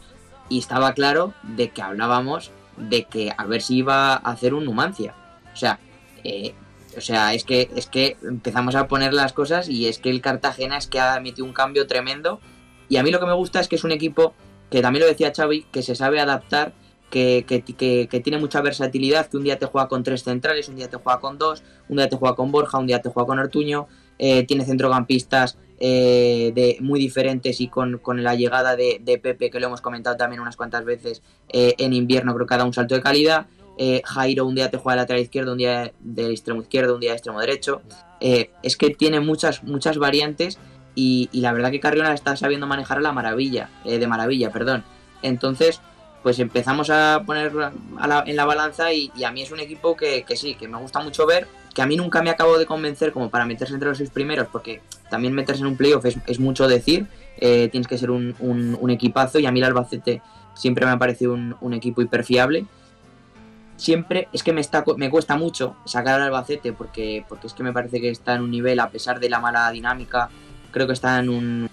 y 0.47 0.59
estaba 0.59 0.93
claro 0.93 1.33
de 1.43 1.69
que 1.69 1.81
hablábamos 1.81 2.51
de 2.77 3.05
que 3.05 3.33
a 3.35 3.45
ver 3.45 3.61
si 3.61 3.77
iba 3.77 4.13
a 4.13 4.17
hacer 4.17 4.53
un 4.53 4.65
Numancia. 4.65 5.15
O 5.55 5.57
sea, 5.57 5.79
eh, 6.25 6.53
o 6.97 7.01
sea, 7.01 7.33
es 7.33 7.45
que, 7.45 7.69
es 7.75 7.87
que 7.87 8.17
empezamos 8.23 8.75
a 8.75 8.89
poner 8.89 9.13
las 9.13 9.31
cosas 9.31 9.69
y 9.69 9.87
es 9.87 9.99
que 9.99 10.09
el 10.09 10.19
Cartagena 10.19 10.77
es 10.77 10.87
que 10.87 10.99
ha 10.99 11.15
emitido 11.15 11.47
un 11.47 11.53
cambio 11.53 11.87
tremendo 11.87 12.41
y 12.89 12.97
a 12.97 13.03
mí 13.03 13.09
lo 13.09 13.21
que 13.21 13.25
me 13.25 13.33
gusta 13.33 13.61
es 13.61 13.69
que 13.69 13.77
es 13.77 13.85
un 13.85 13.93
equipo 13.93 14.33
que 14.69 14.81
también 14.81 15.03
lo 15.03 15.07
decía 15.07 15.31
Xavi, 15.33 15.63
que 15.71 15.81
se 15.81 15.95
sabe 15.95 16.19
adaptar, 16.19 16.73
que, 17.09 17.45
que, 17.47 18.19
tiene 18.21 18.39
mucha 18.39 18.61
versatilidad, 18.61 19.27
que 19.27 19.37
un 19.37 19.43
día 19.43 19.57
te 19.57 19.65
juega 19.67 19.87
con 19.87 20.03
tres 20.03 20.23
centrales, 20.23 20.67
un 20.67 20.75
día 20.75 20.89
te 20.89 20.97
juega 20.97 21.21
con 21.21 21.37
dos, 21.37 21.63
un 21.87 21.97
día 21.97 22.09
te 22.09 22.17
juega 22.17 22.35
con 22.35 22.51
Borja, 22.51 22.77
un 22.77 22.87
día 22.87 23.01
te 23.01 23.09
juega 23.09 23.27
con 23.27 23.39
Artuño, 23.39 23.87
eh, 24.19 24.43
tiene 24.45 24.65
centrocampistas 24.65 25.57
eh, 25.79 26.51
de, 26.55 26.77
muy 26.81 26.99
diferentes 26.99 27.59
y 27.61 27.67
con, 27.67 28.01
la 28.17 28.35
llegada 28.35 28.75
de, 28.75 29.19
Pepe, 29.21 29.49
que 29.49 29.59
lo 29.59 29.67
hemos 29.67 29.81
comentado 29.81 30.17
también 30.17 30.41
unas 30.41 30.55
cuantas 30.55 30.83
veces, 30.83 31.21
eh, 31.49 31.75
en 31.77 31.93
invierno 31.93 32.33
creo 32.33 32.47
que 32.47 32.53
ha 32.53 32.57
dado 32.57 32.67
un 32.67 32.73
salto 32.73 32.95
de 32.95 33.01
calidad. 33.01 33.47
Jairo 34.03 34.45
un 34.45 34.55
día 34.55 34.71
te 34.71 34.77
juega 34.77 34.95
de 34.95 35.01
lateral 35.01 35.21
izquierdo, 35.21 35.51
un 35.51 35.57
día 35.57 35.91
del 35.99 36.31
extremo 36.31 36.61
izquierdo, 36.61 36.95
un 36.95 37.01
día 37.01 37.11
de 37.11 37.17
extremo 37.17 37.39
derecho. 37.39 37.81
es 38.19 38.77
que 38.77 38.89
tiene 38.91 39.19
muchas, 39.19 39.63
muchas 39.63 39.97
variantes 39.97 40.57
y, 40.95 41.29
la 41.33 41.51
verdad 41.51 41.71
que 41.71 41.79
Carriona 41.79 42.13
está 42.13 42.35
sabiendo 42.37 42.65
manejar 42.65 43.01
la 43.01 43.11
maravilla, 43.11 43.69
eh, 43.83 43.99
de 43.99 44.07
maravilla, 44.07 44.49
perdón. 44.51 44.83
Entonces, 45.21 45.81
pues 46.23 46.39
empezamos 46.39 46.89
a 46.89 47.21
poner 47.25 47.51
en 48.25 48.35
la 48.35 48.45
balanza 48.45 48.93
y, 48.93 49.11
a 49.23 49.31
mí 49.31 49.43
es 49.43 49.51
un 49.51 49.59
equipo 49.59 49.95
que, 49.95 50.25
sí, 50.35 50.55
que 50.55 50.67
me 50.67 50.77
gusta 50.77 51.01
mucho 51.01 51.25
ver, 51.27 51.47
que 51.73 51.81
a 51.81 51.85
mí 51.85 51.97
nunca 51.97 52.23
me 52.23 52.29
acabo 52.29 52.57
de 52.57 52.65
convencer 52.65 53.11
como 53.11 53.29
para 53.29 53.45
meterse 53.45 53.73
entre 53.73 53.89
los 53.89 53.97
seis 53.97 54.09
primeros, 54.09 54.47
porque 54.51 54.81
también 55.09 55.33
meterse 55.33 55.61
en 55.61 55.67
un 55.67 55.77
playoff 55.77 56.05
es, 56.05 56.39
mucho 56.39 56.67
decir, 56.67 57.05
eh, 57.37 57.67
tienes 57.69 57.87
que 57.87 57.97
ser 57.97 58.09
un, 58.09 58.89
equipazo 58.89 59.39
y 59.39 59.45
a 59.45 59.51
mí 59.51 59.59
el 59.59 59.65
Albacete 59.65 60.21
siempre 60.55 60.85
me 60.85 60.93
ha 60.93 60.97
parecido 60.97 61.33
un, 61.33 61.73
equipo 61.73 62.01
hiperfiable. 62.01 62.65
Siempre 63.77 64.29
es 64.31 64.41
que 64.41 64.53
me, 64.53 64.61
está, 64.61 64.83
me 64.95 65.09
cuesta 65.09 65.35
mucho 65.35 65.75
sacar 65.85 66.15
al 66.15 66.27
Albacete 66.27 66.71
porque, 66.71 67.25
porque 67.27 67.47
es 67.47 67.53
que 67.53 67.63
me 67.63 67.73
parece 67.73 67.99
que 67.99 68.09
está 68.09 68.35
en 68.35 68.43
un 68.43 68.51
nivel, 68.51 68.79
a 68.79 68.89
pesar 68.89 69.19
de 69.19 69.29
la 69.29 69.39
mala 69.39 69.69
dinámica, 69.71 70.29
creo 70.71 70.87
que 70.87 70.93
está 70.93 71.19
en 71.19 71.29
un... 71.29 71.69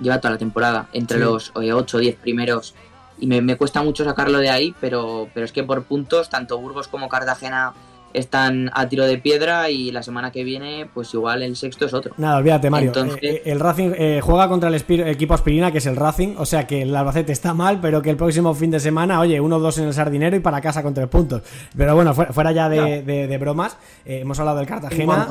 lleva 0.00 0.18
toda 0.18 0.32
la 0.32 0.38
temporada, 0.38 0.88
entre 0.92 1.18
los 1.18 1.52
8 1.54 1.96
o 1.96 2.00
10 2.00 2.16
primeros. 2.16 2.74
Y 3.18 3.26
me, 3.26 3.56
cuesta 3.56 3.82
mucho 3.82 4.02
sacarlo 4.04 4.38
de 4.38 4.48
ahí, 4.48 4.74
pero, 4.80 5.28
pero 5.34 5.44
es 5.44 5.52
que 5.52 5.62
por 5.62 5.84
puntos, 5.84 6.30
tanto 6.30 6.58
Burgos 6.58 6.88
como 6.88 7.10
Cartagena 7.10 7.74
están 8.12 8.70
a 8.74 8.88
tiro 8.88 9.04
de 9.06 9.18
piedra 9.18 9.70
y 9.70 9.90
la 9.90 10.02
semana 10.02 10.30
que 10.30 10.44
viene, 10.44 10.88
pues 10.92 11.12
igual 11.14 11.42
el 11.42 11.56
sexto 11.56 11.86
es 11.86 11.94
otro. 11.94 12.14
Nada, 12.16 12.38
olvídate, 12.38 12.70
Mario. 12.70 12.92
Eh, 12.94 13.18
eh, 13.22 13.42
el 13.46 13.60
Racing 13.60 13.92
eh, 13.96 14.20
juega 14.22 14.48
contra 14.48 14.68
el 14.68 14.74
equipo 14.74 15.34
aspirina, 15.34 15.70
que 15.72 15.78
es 15.78 15.86
el 15.86 15.96
Racing, 15.96 16.34
o 16.38 16.46
sea 16.46 16.66
que 16.66 16.82
el 16.82 16.94
Albacete 16.94 17.32
está 17.32 17.54
mal, 17.54 17.80
pero 17.80 18.02
que 18.02 18.10
el 18.10 18.16
próximo 18.16 18.54
fin 18.54 18.70
de 18.70 18.80
semana, 18.80 19.20
oye, 19.20 19.40
uno 19.40 19.58
dos 19.58 19.78
en 19.78 19.86
el 19.86 19.94
sardinero 19.94 20.36
y 20.36 20.40
para 20.40 20.60
casa 20.60 20.82
con 20.82 20.94
tres 20.94 21.08
puntos. 21.08 21.42
Pero 21.76 21.94
bueno, 21.94 22.14
fuera, 22.14 22.52
ya 22.52 22.68
de, 22.68 23.38
bromas, 23.38 23.76
hemos 24.04 24.38
hablado 24.38 24.58
del 24.58 24.66
Cartagena. 24.66 25.28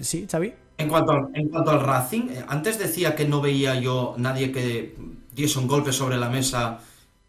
sí, 0.00 0.26
Xavi. 0.30 0.52
En 0.78 0.88
cuanto, 0.88 1.12
al, 1.12 1.28
en 1.34 1.48
cuanto 1.48 1.72
al 1.72 1.80
Racing, 1.80 2.28
antes 2.46 2.78
decía 2.78 3.16
que 3.16 3.26
no 3.26 3.40
veía 3.40 3.74
yo 3.80 4.14
nadie 4.16 4.52
que 4.52 4.94
diese 5.32 5.58
un 5.58 5.66
golpe 5.66 5.92
sobre 5.92 6.16
la 6.16 6.28
mesa 6.28 6.78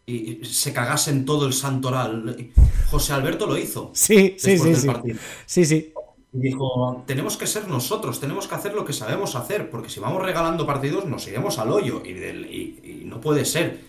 y 0.10 0.46
se 0.46 0.74
cagase 0.74 1.12
en 1.12 1.26
todo 1.26 1.46
el 1.46 1.54
santoral. 1.54 2.52
José 2.90 3.14
Alberto 3.14 3.46
lo 3.46 3.58
hizo. 3.58 3.92
Sí, 4.00 4.36
sí, 4.38 4.58
sí. 4.58 4.76
sí. 4.76 4.90
sí, 5.46 5.66
sí. 5.66 5.94
dijo, 6.32 7.04
tenemos 7.06 7.38
que 7.38 7.46
ser 7.46 7.68
nosotros, 7.68 8.20
tenemos 8.20 8.48
que 8.48 8.56
hacer 8.56 8.74
lo 8.74 8.86
que 8.86 8.94
sabemos 8.94 9.36
hacer, 9.36 9.70
porque 9.70 9.90
si 9.90 10.00
vamos 10.00 10.22
regalando 10.24 10.66
partidos 10.66 11.06
nos 11.06 11.28
iremos 11.28 11.60
al 11.60 11.72
hoyo 11.72 12.02
y, 12.06 13.04
no 13.06 13.22
puede 13.22 13.46
ser. 13.46 13.82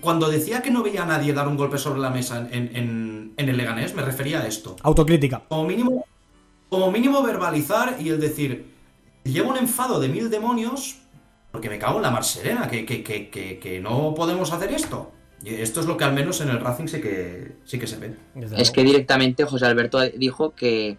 Cuando 0.00 0.30
decía 0.30 0.62
que 0.62 0.70
no 0.70 0.82
veía 0.82 1.02
a 1.02 1.06
nadie 1.06 1.32
dar 1.32 1.48
un 1.48 1.56
golpe 1.56 1.76
sobre 1.78 2.00
la 2.00 2.10
mesa 2.10 2.48
en, 2.50 3.34
en 3.36 3.48
el 3.48 3.56
Leganés, 3.56 3.94
me 3.94 4.02
refería 4.02 4.40
a 4.40 4.46
esto. 4.46 4.76
Autocrítica. 4.82 5.42
Como 5.48 5.64
mínimo, 5.64 6.04
como 6.68 6.90
mínimo 6.92 7.22
verbalizar 7.22 7.96
y 8.00 8.10
el 8.10 8.20
decir, 8.20 8.66
llevo 9.24 9.50
un 9.50 9.56
enfado 9.56 9.98
de 9.98 10.08
mil 10.08 10.30
demonios 10.30 10.98
porque 11.50 11.68
me 11.68 11.78
cago 11.78 11.96
en 11.96 12.02
la 12.02 12.10
mar 12.10 12.24
serena, 12.24 12.68
que, 12.68 12.84
que, 12.84 13.02
que, 13.02 13.58
que, 13.58 13.80
no 13.80 14.14
podemos 14.14 14.52
hacer 14.52 14.72
esto. 14.72 15.12
Y 15.42 15.54
esto 15.54 15.80
es 15.80 15.86
lo 15.86 15.96
que 15.96 16.04
al 16.04 16.12
menos 16.12 16.40
en 16.40 16.50
el 16.50 16.60
Racing 16.60 16.86
sí 16.86 17.00
que, 17.00 17.56
sí 17.64 17.78
que 17.78 17.86
se 17.86 17.96
ve. 17.96 18.14
Es 18.56 18.70
que 18.70 18.84
directamente 18.84 19.44
José 19.44 19.66
Alberto 19.66 20.00
dijo 20.00 20.54
que, 20.54 20.98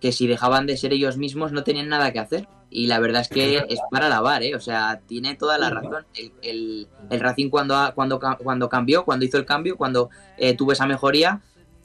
que 0.00 0.12
si 0.12 0.26
dejaban 0.26 0.66
de 0.66 0.76
ser 0.76 0.92
ellos 0.92 1.18
mismos 1.18 1.52
no 1.52 1.62
tenían 1.62 1.88
nada 1.88 2.12
que 2.12 2.18
hacer. 2.18 2.48
Y 2.70 2.86
la 2.86 3.00
verdad 3.00 3.20
es 3.20 3.28
que 3.28 3.58
es 3.68 3.80
para 3.90 4.08
lavar, 4.08 4.42
¿eh? 4.42 4.54
O 4.56 4.60
sea, 4.60 5.02
tiene 5.06 5.34
toda 5.34 5.58
la 5.58 5.68
razón. 5.68 6.06
El, 6.42 6.88
el, 7.10 7.20
Racing 7.20 7.50
cuando, 7.50 7.76
cuando, 7.94 8.18
cuando 8.18 8.70
cambió, 8.70 9.04
cuando 9.04 9.26
hizo 9.26 9.36
el 9.36 9.44
cambio, 9.44 9.76
cuando 9.76 10.08
eh, 10.38 10.56
tuvo 10.56 10.72
esa 10.72 10.86
mejoría, 10.86 11.42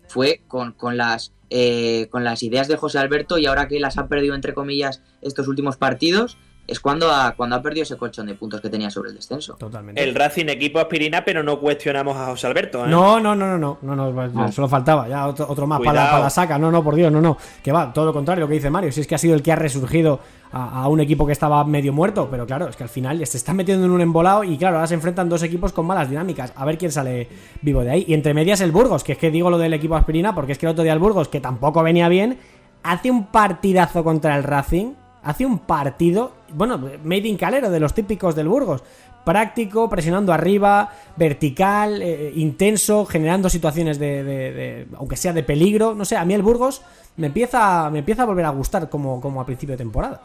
fue 0.08 0.42
con, 0.48 0.72
con 0.72 0.96
las 0.96 1.34
eh, 1.50 2.08
con 2.12 2.26
las 2.26 2.44
ideas 2.44 2.68
de 2.68 2.76
José 2.76 3.00
Alberto 3.00 3.38
y 3.38 3.46
ahora 3.46 3.70
que 3.70 3.80
las 3.80 3.98
ha 3.98 4.08
perdido, 4.08 4.36
entre 4.36 4.54
comillas, 4.54 5.02
estos 5.22 5.48
últimos 5.48 5.78
partidos, 5.78 6.38
es 6.68 6.82
cuando 6.82 7.10
ha, 7.10 7.32
cuando 7.32 7.56
ha 7.56 7.62
perdido 7.62 7.84
ese 7.84 7.96
colchón 7.96 8.28
de 8.28 8.36
puntos 8.36 8.60
que 8.60 8.70
tenía 8.70 8.92
sobre 8.92 9.10
el 9.10 9.16
descenso. 9.16 9.54
Totalmente. 9.54 10.04
El 10.04 10.14
Racing 10.14 10.48
equipo 10.48 10.80
aspirina, 10.80 11.24
pero 11.24 11.42
no 11.42 11.60
cuestionamos 11.60 12.16
a 12.18 12.26
José 12.28 12.48
Alberto. 12.48 12.86
¿eh? 12.86 12.90
No, 12.90 13.22
no, 13.22 13.34
no, 13.34 13.58
no, 13.58 13.78
no, 13.82 13.96
no, 13.96 14.52
solo 14.52 14.68
faltaba, 14.68 15.08
ya 15.08 15.28
otro, 15.28 15.66
más 15.66 15.80
para 15.80 16.20
la, 16.20 16.30
saca. 16.30 16.60
No, 16.60 16.70
no, 16.70 16.84
por 16.84 16.96
Dios, 16.96 17.10
no, 17.10 17.22
no. 17.22 17.38
Que 17.64 17.72
va, 17.72 17.94
todo 17.94 18.06
lo 18.06 18.14
contrario, 18.14 18.44
lo 18.44 18.50
que 18.50 18.56
dice 18.56 18.70
Mario. 18.70 18.92
Si 18.92 19.00
es 19.00 19.08
que 19.08 19.16
ha 19.16 19.18
sido 19.18 19.34
el 19.34 19.42
que 19.42 19.54
ha 19.54 19.56
resurgido 19.56 20.20
a, 20.52 20.88
un 20.90 21.00
equipo 21.00 21.26
que 21.26 21.32
estaba 21.32 21.64
medio 21.64 21.94
muerto, 21.94 22.28
pero 22.30 22.46
claro, 22.46 22.68
es 22.68 22.76
que 22.76 22.84
al 22.84 22.90
final 22.90 23.26
se 23.26 23.38
está 23.38 23.54
metiendo 23.54 23.86
en 23.86 23.92
un 23.92 24.02
embolado 24.02 24.44
y 24.44 24.58
claro, 24.58 24.76
ahora 24.76 24.88
se 24.88 24.96
enfrentan 24.96 25.30
dos 25.30 25.44
equipos 25.44 25.72
con 25.72 25.86
malas 25.86 26.10
dinámicas. 26.10 26.52
A 26.56 26.66
ver 26.66 26.78
quién 26.78 26.92
sale 26.92 27.30
vivo 27.62 27.82
de 27.82 27.92
ahí. 27.92 28.06
Y 28.08 28.14
entre 28.14 28.34
medias 28.34 28.60
el 28.60 28.74
Burgos, 28.74 29.06
que 29.06 29.14
es 29.14 29.18
que 29.18 29.32
digo 29.32 29.50
lo 29.50 29.58
del 29.58 29.74
equipo 29.74 29.96
aspirina, 29.96 30.36
porque 30.36 30.52
es 30.52 30.58
que 30.58 30.66
el 30.66 30.72
otro 30.72 30.84
día 30.84 30.94
el 30.94 31.00
Burgos, 31.00 31.30
que 31.30 31.40
tampoco 31.40 31.82
venía 31.82 32.10
bien, 32.10 32.40
hace 32.84 33.10
un 33.10 33.28
partidazo 33.28 34.04
contra 34.04 34.36
el 34.36 34.44
Racing 34.44 34.94
hace 35.28 35.46
un 35.46 35.60
partido, 35.60 36.32
bueno, 36.54 36.78
made 37.04 37.28
in 37.28 37.36
calero, 37.36 37.70
de 37.70 37.82
los 37.82 37.94
típicos 37.94 38.34
del 38.34 38.48
Burgos. 38.48 38.82
Práctico, 39.26 39.90
presionando 39.90 40.32
arriba, 40.32 40.94
vertical, 41.18 42.02
eh, 42.02 42.32
intenso, 42.36 43.06
generando 43.06 43.50
situaciones 43.50 44.00
de, 44.00 44.88
aunque 44.96 45.18
sea 45.18 45.34
de 45.34 45.44
peligro. 45.44 45.94
No 45.96 46.06
sé, 46.06 46.16
a 46.16 46.24
mí 46.24 46.34
el 46.34 46.42
Burgos 46.42 46.82
me 47.18 47.28
empieza, 47.28 47.90
me 47.90 48.00
empieza 48.00 48.24
a 48.24 48.26
volver 48.26 48.46
a 48.46 48.52
gustar 48.52 48.88
como, 48.90 49.20
como 49.20 49.42
a 49.42 49.46
principio 49.46 49.74
de 49.74 49.80
temporada. 49.80 50.22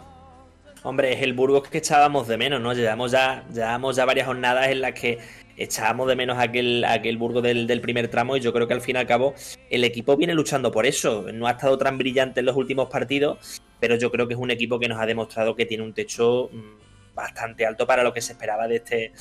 Hombre, 0.84 1.12
es 1.12 1.22
el 1.22 1.32
Burgos 1.32 1.68
que 1.68 1.78
echábamos 1.78 2.28
de 2.28 2.36
menos, 2.36 2.60
¿no? 2.60 2.72
Llevamos 2.74 3.10
ya, 3.10 3.44
llevamos 3.52 3.96
ya 3.96 4.04
varias 4.04 4.28
jornadas 4.28 4.68
en 4.68 4.82
las 4.82 4.92
que 4.92 5.18
echábamos 5.56 6.06
de 6.06 6.14
menos 6.14 6.38
aquel, 6.38 6.84
aquel 6.84 7.16
Burgos 7.16 7.42
del, 7.42 7.66
del, 7.66 7.80
primer 7.80 8.06
tramo 8.06 8.36
y 8.36 8.40
yo 8.40 8.52
creo 8.52 8.68
que 8.68 8.74
al 8.74 8.80
fin 8.80 8.94
y 8.94 8.98
al 9.00 9.06
cabo 9.06 9.34
el 9.68 9.82
equipo 9.82 10.16
viene 10.16 10.34
luchando 10.34 10.70
por 10.70 10.86
eso. 10.86 11.26
No 11.34 11.48
ha 11.48 11.52
estado 11.52 11.76
tan 11.76 11.98
brillante 11.98 12.38
en 12.38 12.46
los 12.46 12.56
últimos 12.56 12.88
partidos 12.88 13.60
pero 13.82 13.96
yo 13.96 14.12
creo 14.12 14.28
que 14.28 14.34
es 14.34 14.38
un 14.38 14.52
equipo 14.52 14.78
que 14.78 14.86
nos 14.86 15.00
ha 15.00 15.06
demostrado 15.06 15.56
que 15.56 15.66
tiene 15.66 15.82
un 15.82 15.92
techo 15.92 16.48
mm, 16.52 17.16
bastante 17.16 17.66
alto 17.66 17.84
para 17.84 18.04
lo 18.04 18.12
que 18.12 18.20
se 18.20 18.30
esperaba 18.30 18.68
de 18.68 18.76
este, 18.76 19.12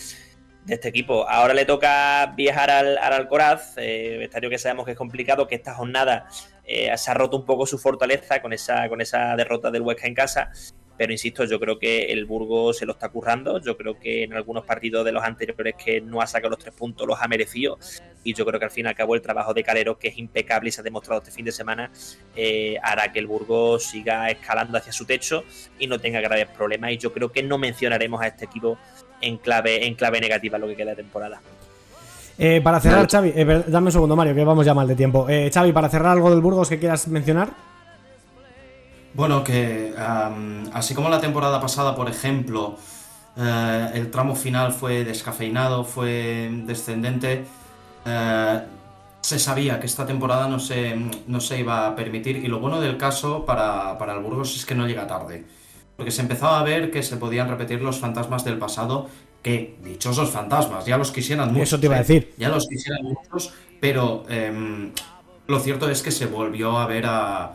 de 0.66 0.74
este 0.76 0.88
equipo. 0.88 1.28
Ahora 1.28 1.56
le 1.56 1.66
toca 1.66 2.28
viajar 2.38 2.70
al, 2.70 2.96
al 3.00 3.14
Alcoraz, 3.14 3.74
eh, 3.78 4.20
estadio 4.22 4.52
que 4.52 4.60
sabemos 4.60 4.86
que 4.86 4.92
es 4.92 4.98
complicado, 5.00 5.48
que 5.48 5.56
esta 5.56 5.74
jornada 5.74 6.28
eh, 6.64 6.96
se 6.96 7.10
ha 7.10 7.16
roto 7.16 7.38
un 7.38 7.46
poco 7.48 7.66
su 7.66 7.80
fortaleza 7.80 8.40
con 8.40 8.54
esa, 8.54 8.88
con 8.88 9.02
esa 9.02 9.36
derrota 9.36 9.72
del 9.72 9.82
Huesca 9.82 10.06
en 10.06 10.14
casa. 10.14 10.52
Pero 10.98 11.12
insisto, 11.12 11.46
yo 11.46 11.60
creo 11.60 11.80
que 11.80 12.06
el 12.06 12.26
Burgos 12.26 12.78
se 12.78 12.86
lo 12.86 12.94
está 12.94 13.10
currando. 13.10 13.60
Yo 13.60 13.76
creo 13.76 14.00
que 14.00 14.24
en 14.24 14.34
algunos 14.34 14.66
partidos 14.66 15.04
de 15.04 15.12
los 15.12 15.24
anteriores 15.24 15.76
que 15.76 16.02
no 16.02 16.22
ha 16.22 16.28
sacado 16.28 16.52
los 16.52 16.60
tres 16.60 16.74
puntos 16.74 17.08
los 17.08 17.20
ha 17.20 17.28
merecido. 17.28 17.80
Y 18.24 18.34
yo 18.34 18.46
creo 18.46 18.60
que 18.60 18.66
al 18.66 18.72
fin 18.72 18.86
y 18.86 18.90
al 18.90 18.96
cabo 18.96 19.16
el 19.16 19.22
trabajo 19.22 19.54
de 19.54 19.64
Calero, 19.64 19.98
que 19.98 20.10
es 20.10 20.18
impecable 20.18 20.70
y 20.70 20.72
se 20.72 20.82
ha 20.82 20.84
demostrado 20.84 21.22
este 21.22 21.32
fin 21.32 21.46
de 21.46 21.52
semana, 21.52 21.92
eh, 22.36 22.78
hará 22.84 23.12
que 23.12 23.20
el 23.20 23.28
Burgos 23.28 23.84
siga 23.84 24.30
escalando 24.30 24.78
hacia 24.78 24.94
su 24.94 25.06
techo 25.06 25.44
y 25.80 25.88
no 25.88 26.00
tenga 26.00 26.22
graves 26.22 26.48
problemas. 26.48 26.92
Y 26.92 26.98
yo 26.98 27.12
creo 27.12 27.32
que 27.32 27.42
no 27.42 27.58
mencionaremos 27.58 28.22
a 28.22 28.28
este 28.28 28.46
equipo 28.46 28.78
en 29.22 29.38
clave, 29.38 29.88
en 29.88 29.96
clave 29.96 30.22
negativa 30.22 30.58
lo 30.58 30.68
que 30.68 30.76
queda 30.76 30.92
de 30.92 30.98
temporada. 30.98 31.42
Eh, 32.38 32.62
para 32.62 32.80
cerrar, 32.80 33.08
Xavi, 33.08 33.34
eh, 33.36 33.64
dame 33.68 33.88
un 33.88 33.92
segundo, 33.92 34.16
Mario, 34.16 34.34
que 34.34 34.44
vamos 34.44 34.66
ya 34.66 34.74
mal 34.74 34.88
de 34.88 34.96
tiempo. 34.96 35.30
Eh, 35.30 35.52
Xavi, 35.54 35.72
para 35.72 35.90
cerrar 35.90 36.14
algo 36.14 36.32
del 36.32 36.42
Burgos 36.42 36.70
que 36.70 36.80
quieras 36.80 37.08
mencionar. 37.08 37.50
Bueno, 39.14 39.44
que 39.44 39.94
am, 39.98 40.64
así 40.74 40.94
como 40.94 41.10
la 41.10 41.20
temporada 41.20 41.60
pasada, 41.60 41.96
por 41.96 42.10
ejemplo, 42.10 42.78
eh, 43.38 43.92
el 43.94 44.10
tramo 44.12 44.36
final 44.36 44.74
fue 44.74 45.04
descafeinado, 45.04 45.84
fue 45.84 46.50
descendente, 46.66 47.46
eh, 48.06 48.62
se 49.22 49.38
sabía 49.38 49.80
que 49.80 49.86
esta 49.86 50.06
temporada 50.06 50.48
no 50.48 50.60
se, 50.60 50.96
no 51.28 51.40
se 51.40 51.60
iba 51.60 51.88
a 51.88 51.96
permitir 51.96 52.38
y 52.38 52.48
lo 52.48 52.60
bueno 52.60 52.82
del 52.82 52.98
caso 52.98 53.46
para, 53.46 53.98
para 53.98 54.14
el 54.14 54.20
Burgos 54.20 54.56
es 54.56 54.66
que 54.66 54.76
no 54.76 54.88
llega 54.88 55.08
tarde. 55.08 55.46
Porque 55.96 56.12
se 56.12 56.22
empezaba 56.22 56.60
a 56.60 56.64
ver 56.64 56.90
que 56.90 57.04
se 57.04 57.18
podían 57.18 57.48
repetir 57.48 57.82
los 57.82 58.00
fantasmas 58.00 58.44
del 58.44 58.58
pasado, 58.58 59.08
que 59.44 59.78
dichosos 59.84 60.30
fantasmas, 60.30 60.86
ya 60.86 60.98
los 60.98 61.12
quisieran 61.12 61.50
muchos. 61.50 61.70
Eso 61.70 61.80
te 61.80 61.86
iba 61.86 61.96
a 61.96 62.00
¿eh? 62.00 62.02
decir. 62.02 62.34
Ya 62.38 62.50
los 62.50 62.68
quisieran 62.68 63.04
muchos, 63.04 63.54
pero 63.80 64.24
em, 64.30 64.92
lo 65.48 65.60
cierto 65.60 65.90
es 65.90 66.02
que 66.02 66.12
se 66.12 66.26
volvió 66.26 66.78
a 66.78 66.88
ver 66.88 67.06
a. 67.06 67.54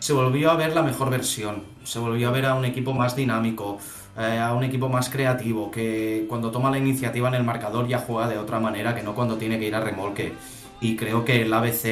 Se 0.00 0.12
volvió 0.12 0.50
a 0.50 0.56
ver 0.56 0.74
la 0.74 0.82
mejor 0.82 1.10
versión. 1.10 1.62
Se 1.84 1.98
volvió 1.98 2.28
a 2.28 2.32
ver 2.32 2.46
a 2.46 2.54
un 2.54 2.64
equipo 2.64 2.92
más 2.92 3.14
dinámico, 3.14 3.78
eh, 4.18 4.38
a 4.38 4.52
un 4.54 4.64
equipo 4.64 4.88
más 4.88 5.08
creativo, 5.08 5.70
que 5.70 6.26
cuando 6.28 6.50
toma 6.50 6.70
la 6.70 6.78
iniciativa 6.78 7.28
en 7.28 7.34
el 7.34 7.44
marcador 7.44 7.86
ya 7.86 7.98
juega 7.98 8.28
de 8.28 8.38
otra 8.38 8.58
manera 8.58 8.94
que 8.94 9.02
no 9.02 9.14
cuando 9.14 9.36
tiene 9.36 9.58
que 9.58 9.68
ir 9.68 9.74
a 9.74 9.80
remolque. 9.80 10.32
Y 10.80 10.96
creo 10.96 11.24
que 11.24 11.42
el 11.42 11.52
ABC 11.52 11.82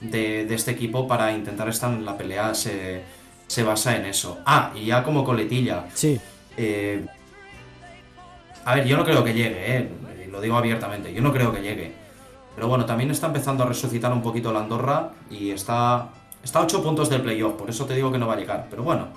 de, 0.00 0.46
de 0.46 0.54
este 0.54 0.72
equipo 0.72 1.06
para 1.06 1.32
intentar 1.32 1.68
estar 1.68 1.92
en 1.92 2.04
la 2.04 2.16
pelea 2.16 2.54
se, 2.54 3.02
se 3.46 3.62
basa 3.62 3.96
en 3.96 4.06
eso. 4.06 4.38
Ah, 4.46 4.72
y 4.74 4.86
ya 4.86 5.02
como 5.04 5.24
coletilla. 5.24 5.84
Sí. 5.92 6.18
Eh, 6.56 7.04
a 8.64 8.74
ver, 8.76 8.86
yo 8.86 8.96
no 8.96 9.04
creo 9.04 9.22
que 9.22 9.34
llegue, 9.34 9.76
¿eh? 9.76 9.88
Lo 10.30 10.40
digo 10.40 10.56
abiertamente, 10.56 11.12
yo 11.12 11.20
no 11.20 11.32
creo 11.32 11.52
que 11.52 11.60
llegue. 11.60 11.92
Pero 12.54 12.68
bueno, 12.68 12.86
también 12.86 13.10
está 13.10 13.26
empezando 13.26 13.64
a 13.64 13.66
resucitar 13.66 14.12
un 14.12 14.22
poquito 14.22 14.52
la 14.52 14.60
Andorra 14.60 15.10
y 15.30 15.50
está, 15.50 16.08
está 16.42 16.60
a 16.60 16.62
8 16.62 16.82
puntos 16.82 17.08
del 17.08 17.22
playoff, 17.22 17.54
por 17.54 17.70
eso 17.70 17.84
te 17.86 17.94
digo 17.94 18.10
que 18.12 18.18
no 18.18 18.26
va 18.26 18.34
a 18.34 18.36
llegar. 18.36 18.66
Pero 18.70 18.82
bueno, 18.82 19.08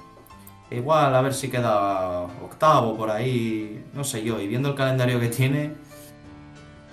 igual 0.72 1.16
a 1.16 1.22
ver 1.22 1.34
si 1.34 1.50
queda 1.50 2.22
octavo 2.44 2.96
por 2.96 3.10
ahí, 3.10 3.86
no 3.94 4.04
sé 4.04 4.24
yo, 4.24 4.40
y 4.40 4.48
viendo 4.48 4.70
el 4.70 4.76
calendario 4.76 5.20
que 5.20 5.30
tiene, 5.30 5.74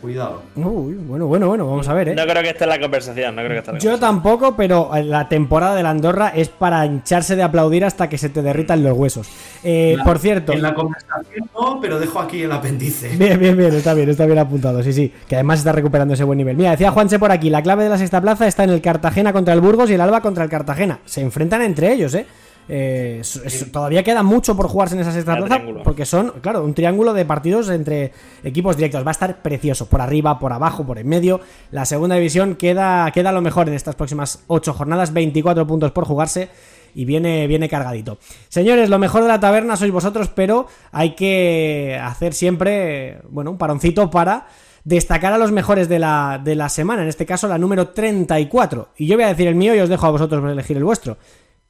cuidado. 0.03 0.42
Uy, 0.57 0.94
bueno, 0.94 1.26
bueno, 1.26 1.46
bueno, 1.48 1.66
vamos 1.66 1.88
a 1.88 1.94
ver, 1.94 2.11
¿eh? 2.11 2.14
No 2.14 2.24
creo 2.24 2.42
que 2.42 2.50
esté 2.50 2.64
en 2.64 2.70
la 2.70 2.78
conversación, 2.80 3.34
no 3.34 3.40
creo 3.42 3.53
que 3.53 3.59
esté 3.61 3.70
en 3.70 3.74
la 3.76 3.80
Yo 3.80 3.98
tampoco, 3.98 4.55
pero 4.55 4.90
la 5.05 5.28
temporada 5.28 5.74
de 5.74 5.82
la 5.82 5.88
Andorra 5.90 6.32
es 6.34 6.48
para 6.50 6.84
hincharse 6.84 7.36
de 7.36 7.42
aplaudir 7.42 7.84
hasta 7.86 8.09
que 8.11 8.18
se 8.18 8.28
te 8.28 8.42
derritan 8.42 8.82
los 8.82 8.98
huesos. 8.98 9.28
Eh, 9.64 9.94
La- 9.96 10.05
por 10.05 10.18
cierto, 10.18 10.53
En 10.53 10.61
la 10.61 10.74
conversación 10.74 11.48
no, 11.59 11.78
pero 11.80 11.98
dejo 11.98 12.18
aquí 12.20 12.42
el 12.42 12.53
apéndice. 12.53 13.09
Bien, 13.16 13.38
bien, 13.38 13.57
bien, 13.57 13.72
está 13.74 13.94
bien, 13.94 14.11
está 14.11 14.26
bien 14.26 14.38
apuntado, 14.40 14.82
sí, 14.82 14.92
sí, 14.92 15.12
que 15.28 15.36
además 15.36 15.61
está 15.61 15.72
recuperando 15.72 16.12
ese 16.14 16.24
buen 16.24 16.36
nivel. 16.36 16.57
Mira, 16.57 16.72
decía 16.72 16.90
Juanche 16.90 17.18
por 17.18 17.30
aquí, 17.32 17.48
la 17.48 17.62
clave 17.62 17.84
de 17.84 17.90
la 17.90 17.96
sexta 17.98 18.20
plaza 18.20 18.46
está 18.48 18.64
en 18.64 18.70
el 18.70 18.80
Cartagena 18.82 19.32
contra 19.32 19.55
el 19.55 19.61
Burgos 19.61 19.88
y 19.90 19.94
el 19.94 20.00
Alba 20.00 20.20
contra 20.20 20.44
el 20.44 20.50
Cartagena. 20.50 20.98
Se 21.07 21.20
enfrentan 21.22 21.62
entre 21.62 21.92
ellos, 21.92 22.12
¿eh? 22.14 22.26
Eh, 22.74 23.18
es- 23.20 23.36
es- 23.36 23.70
todavía 23.70 24.02
queda 24.02 24.22
mucho 24.22 24.56
por 24.56 24.66
jugarse 24.66 24.94
en 24.94 25.02
esa 25.02 25.12
sexta 25.12 25.32
plaza 25.36 25.56
porque 25.84 26.06
son, 26.06 26.30
claro, 26.40 26.64
un 26.64 26.72
triángulo 26.72 27.12
de 27.12 27.26
partidos 27.26 27.68
entre 27.68 28.12
equipos 28.42 28.76
directos. 28.76 29.04
Va 29.04 29.10
a 29.10 29.12
estar 29.12 29.42
precioso, 29.42 29.84
por 29.90 30.00
arriba, 30.00 30.38
por 30.38 30.54
abajo, 30.54 30.82
por 30.86 30.98
en 30.98 31.06
medio. 31.06 31.40
La 31.70 31.84
segunda 31.84 32.16
división 32.16 32.54
queda, 32.54 33.10
queda 33.10 33.30
lo 33.30 33.42
mejor 33.42 33.68
en 33.68 33.74
estas 33.74 33.94
próximas 33.94 34.42
ocho 34.46 34.72
jornadas, 34.72 35.12
24 35.12 35.66
puntos 35.66 35.90
por 35.92 36.06
jugarse 36.06 36.48
y 36.94 37.04
viene, 37.04 37.46
viene 37.46 37.68
cargadito. 37.68 38.16
Señores, 38.48 38.88
lo 38.88 38.98
mejor 38.98 39.20
de 39.22 39.28
la 39.28 39.38
taberna 39.40 39.76
sois 39.76 39.92
vosotros, 39.92 40.30
pero 40.34 40.66
hay 40.92 41.14
que 41.14 42.00
hacer 42.02 42.32
siempre, 42.32 43.18
bueno, 43.28 43.50
un 43.50 43.58
paroncito 43.58 44.08
para 44.10 44.46
destacar 44.84 45.32
a 45.34 45.38
los 45.38 45.52
mejores 45.52 45.88
de 45.90 45.98
la, 45.98 46.40
de 46.42 46.54
la 46.54 46.68
semana, 46.70 47.02
en 47.02 47.08
este 47.08 47.24
caso 47.26 47.48
la 47.48 47.58
número 47.58 47.88
34. 47.88 48.88
Y 48.96 49.06
yo 49.06 49.16
voy 49.16 49.24
a 49.24 49.28
decir 49.28 49.46
el 49.46 49.54
mío 49.56 49.74
y 49.74 49.78
os 49.80 49.88
dejo 49.88 50.06
a 50.06 50.10
vosotros 50.10 50.42
elegir 50.50 50.76
el 50.78 50.84
vuestro. 50.84 51.18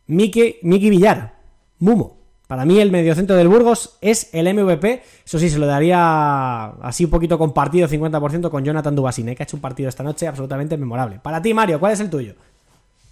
Miki, 0.07 0.57
Miki 0.63 0.91
Villar, 0.91 1.35
Mumo. 1.79 2.23
Para 2.47 2.67
mí 2.67 2.79
el 2.81 2.91
mediocentro 2.91 3.35
del 3.35 3.49
Burgos 3.49 3.97
es 4.03 4.29
el 4.35 4.53
MVP. 4.53 5.03
Eso 5.25 5.39
sí, 5.39 5.49
se 5.49 5.59
lo 5.59 5.67
daría 5.67 6.67
así 6.83 7.07
un 7.07 7.11
poquito 7.11 7.39
compartido, 7.39 7.89
50% 7.89 8.51
con 8.51 8.63
Jonathan 8.63 8.95
Dubasine, 8.95 9.35
que 9.35 9.43
ha 9.43 9.45
hecho 9.45 9.57
un 9.57 9.63
partido 9.63 9.89
esta 9.89 10.03
noche 10.03 10.27
absolutamente 10.27 10.77
memorable. 10.77 11.19
Para 11.23 11.41
ti, 11.41 11.55
Mario, 11.55 11.81
¿cuál 11.81 11.93
es 11.93 12.01
el 12.01 12.11
tuyo? 12.11 12.35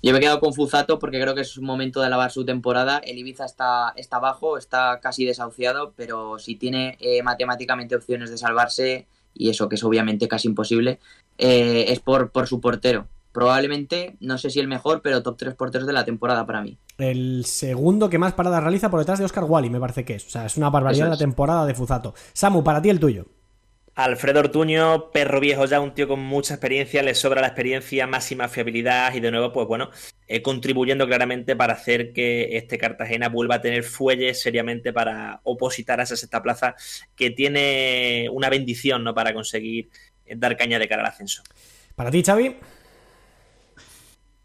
Yo 0.02 0.12
me 0.12 0.18
he 0.18 0.20
quedado 0.20 0.40
con 0.40 0.54
Fuzato 0.54 0.98
porque 0.98 1.20
creo 1.20 1.34
que 1.34 1.42
es 1.42 1.58
un 1.58 1.64
momento 1.64 2.00
de 2.00 2.06
alabar 2.06 2.30
su 2.30 2.44
temporada. 2.44 2.98
El 2.98 3.18
Ibiza 3.18 3.44
está, 3.44 3.92
está 3.96 4.18
bajo, 4.18 4.56
está 4.58 4.98
casi 5.00 5.24
desahuciado, 5.24 5.92
pero 5.94 6.38
si 6.38 6.56
tiene 6.56 6.96
eh, 7.00 7.22
matemáticamente 7.22 7.96
opciones 7.96 8.30
de 8.30 8.38
salvarse, 8.38 9.06
y 9.34 9.50
eso 9.50 9.68
que 9.68 9.76
es 9.76 9.84
obviamente 9.84 10.28
casi 10.28 10.48
imposible, 10.48 10.98
eh, 11.38 11.86
es 11.88 12.00
por, 12.00 12.30
por 12.30 12.46
su 12.46 12.60
portero. 12.60 13.06
Probablemente, 13.32 14.16
no 14.20 14.38
sé 14.38 14.50
si 14.50 14.58
el 14.60 14.66
mejor, 14.68 15.02
pero 15.02 15.22
top 15.22 15.36
3 15.38 15.54
porteros 15.54 15.86
de 15.86 15.92
la 15.92 16.04
temporada 16.04 16.46
para 16.46 16.62
mí. 16.62 16.78
El 16.98 17.44
segundo 17.46 18.10
que 18.10 18.18
más 18.18 18.32
paradas 18.34 18.62
realiza 18.62 18.90
por 18.90 19.00
detrás 19.00 19.18
de 19.18 19.24
Oscar 19.24 19.44
Wally, 19.44 19.70
me 19.70 19.80
parece 19.80 20.04
que 20.04 20.14
es. 20.14 20.26
O 20.26 20.30
sea, 20.30 20.46
es 20.46 20.56
una 20.56 20.70
barbaridad 20.70 21.06
Eso 21.06 21.10
la 21.10 21.14
es. 21.14 21.20
temporada 21.20 21.64
de 21.66 21.74
Fuzato. 21.74 22.14
Samu, 22.32 22.64
para 22.64 22.82
ti 22.82 22.90
el 22.90 22.98
tuyo. 23.00 23.26
Alfredo 23.94 24.40
Ortuño, 24.40 25.10
perro 25.10 25.40
viejo 25.40 25.66
ya, 25.66 25.80
un 25.80 25.92
tío 25.94 26.08
con 26.08 26.20
mucha 26.20 26.54
experiencia, 26.54 27.02
le 27.02 27.14
sobra 27.14 27.40
la 27.40 27.48
experiencia, 27.48 28.06
máxima 28.06 28.48
fiabilidad 28.48 29.12
y 29.14 29.20
de 29.20 29.30
nuevo, 29.30 29.52
pues 29.52 29.66
bueno, 29.66 29.90
eh, 30.26 30.40
contribuyendo 30.42 31.06
claramente 31.06 31.54
para 31.54 31.74
hacer 31.74 32.12
que 32.12 32.56
este 32.56 32.78
Cartagena 32.78 33.28
vuelva 33.28 33.56
a 33.56 33.60
tener 33.60 33.82
fuelles 33.82 34.40
seriamente 34.40 34.92
para 34.92 35.40
opositar 35.42 36.00
a 36.00 36.04
esa 36.04 36.16
sexta 36.16 36.42
plaza 36.42 36.76
que 37.14 37.30
tiene 37.30 38.28
una 38.32 38.48
bendición, 38.48 39.04
¿no? 39.04 39.12
Para 39.12 39.34
conseguir 39.34 39.90
eh, 40.24 40.34
dar 40.36 40.56
caña 40.56 40.78
de 40.78 40.88
cara 40.88 41.02
al 41.02 41.08
ascenso. 41.08 41.42
Para 41.94 42.10
ti, 42.10 42.22
Xavi. 42.22 42.56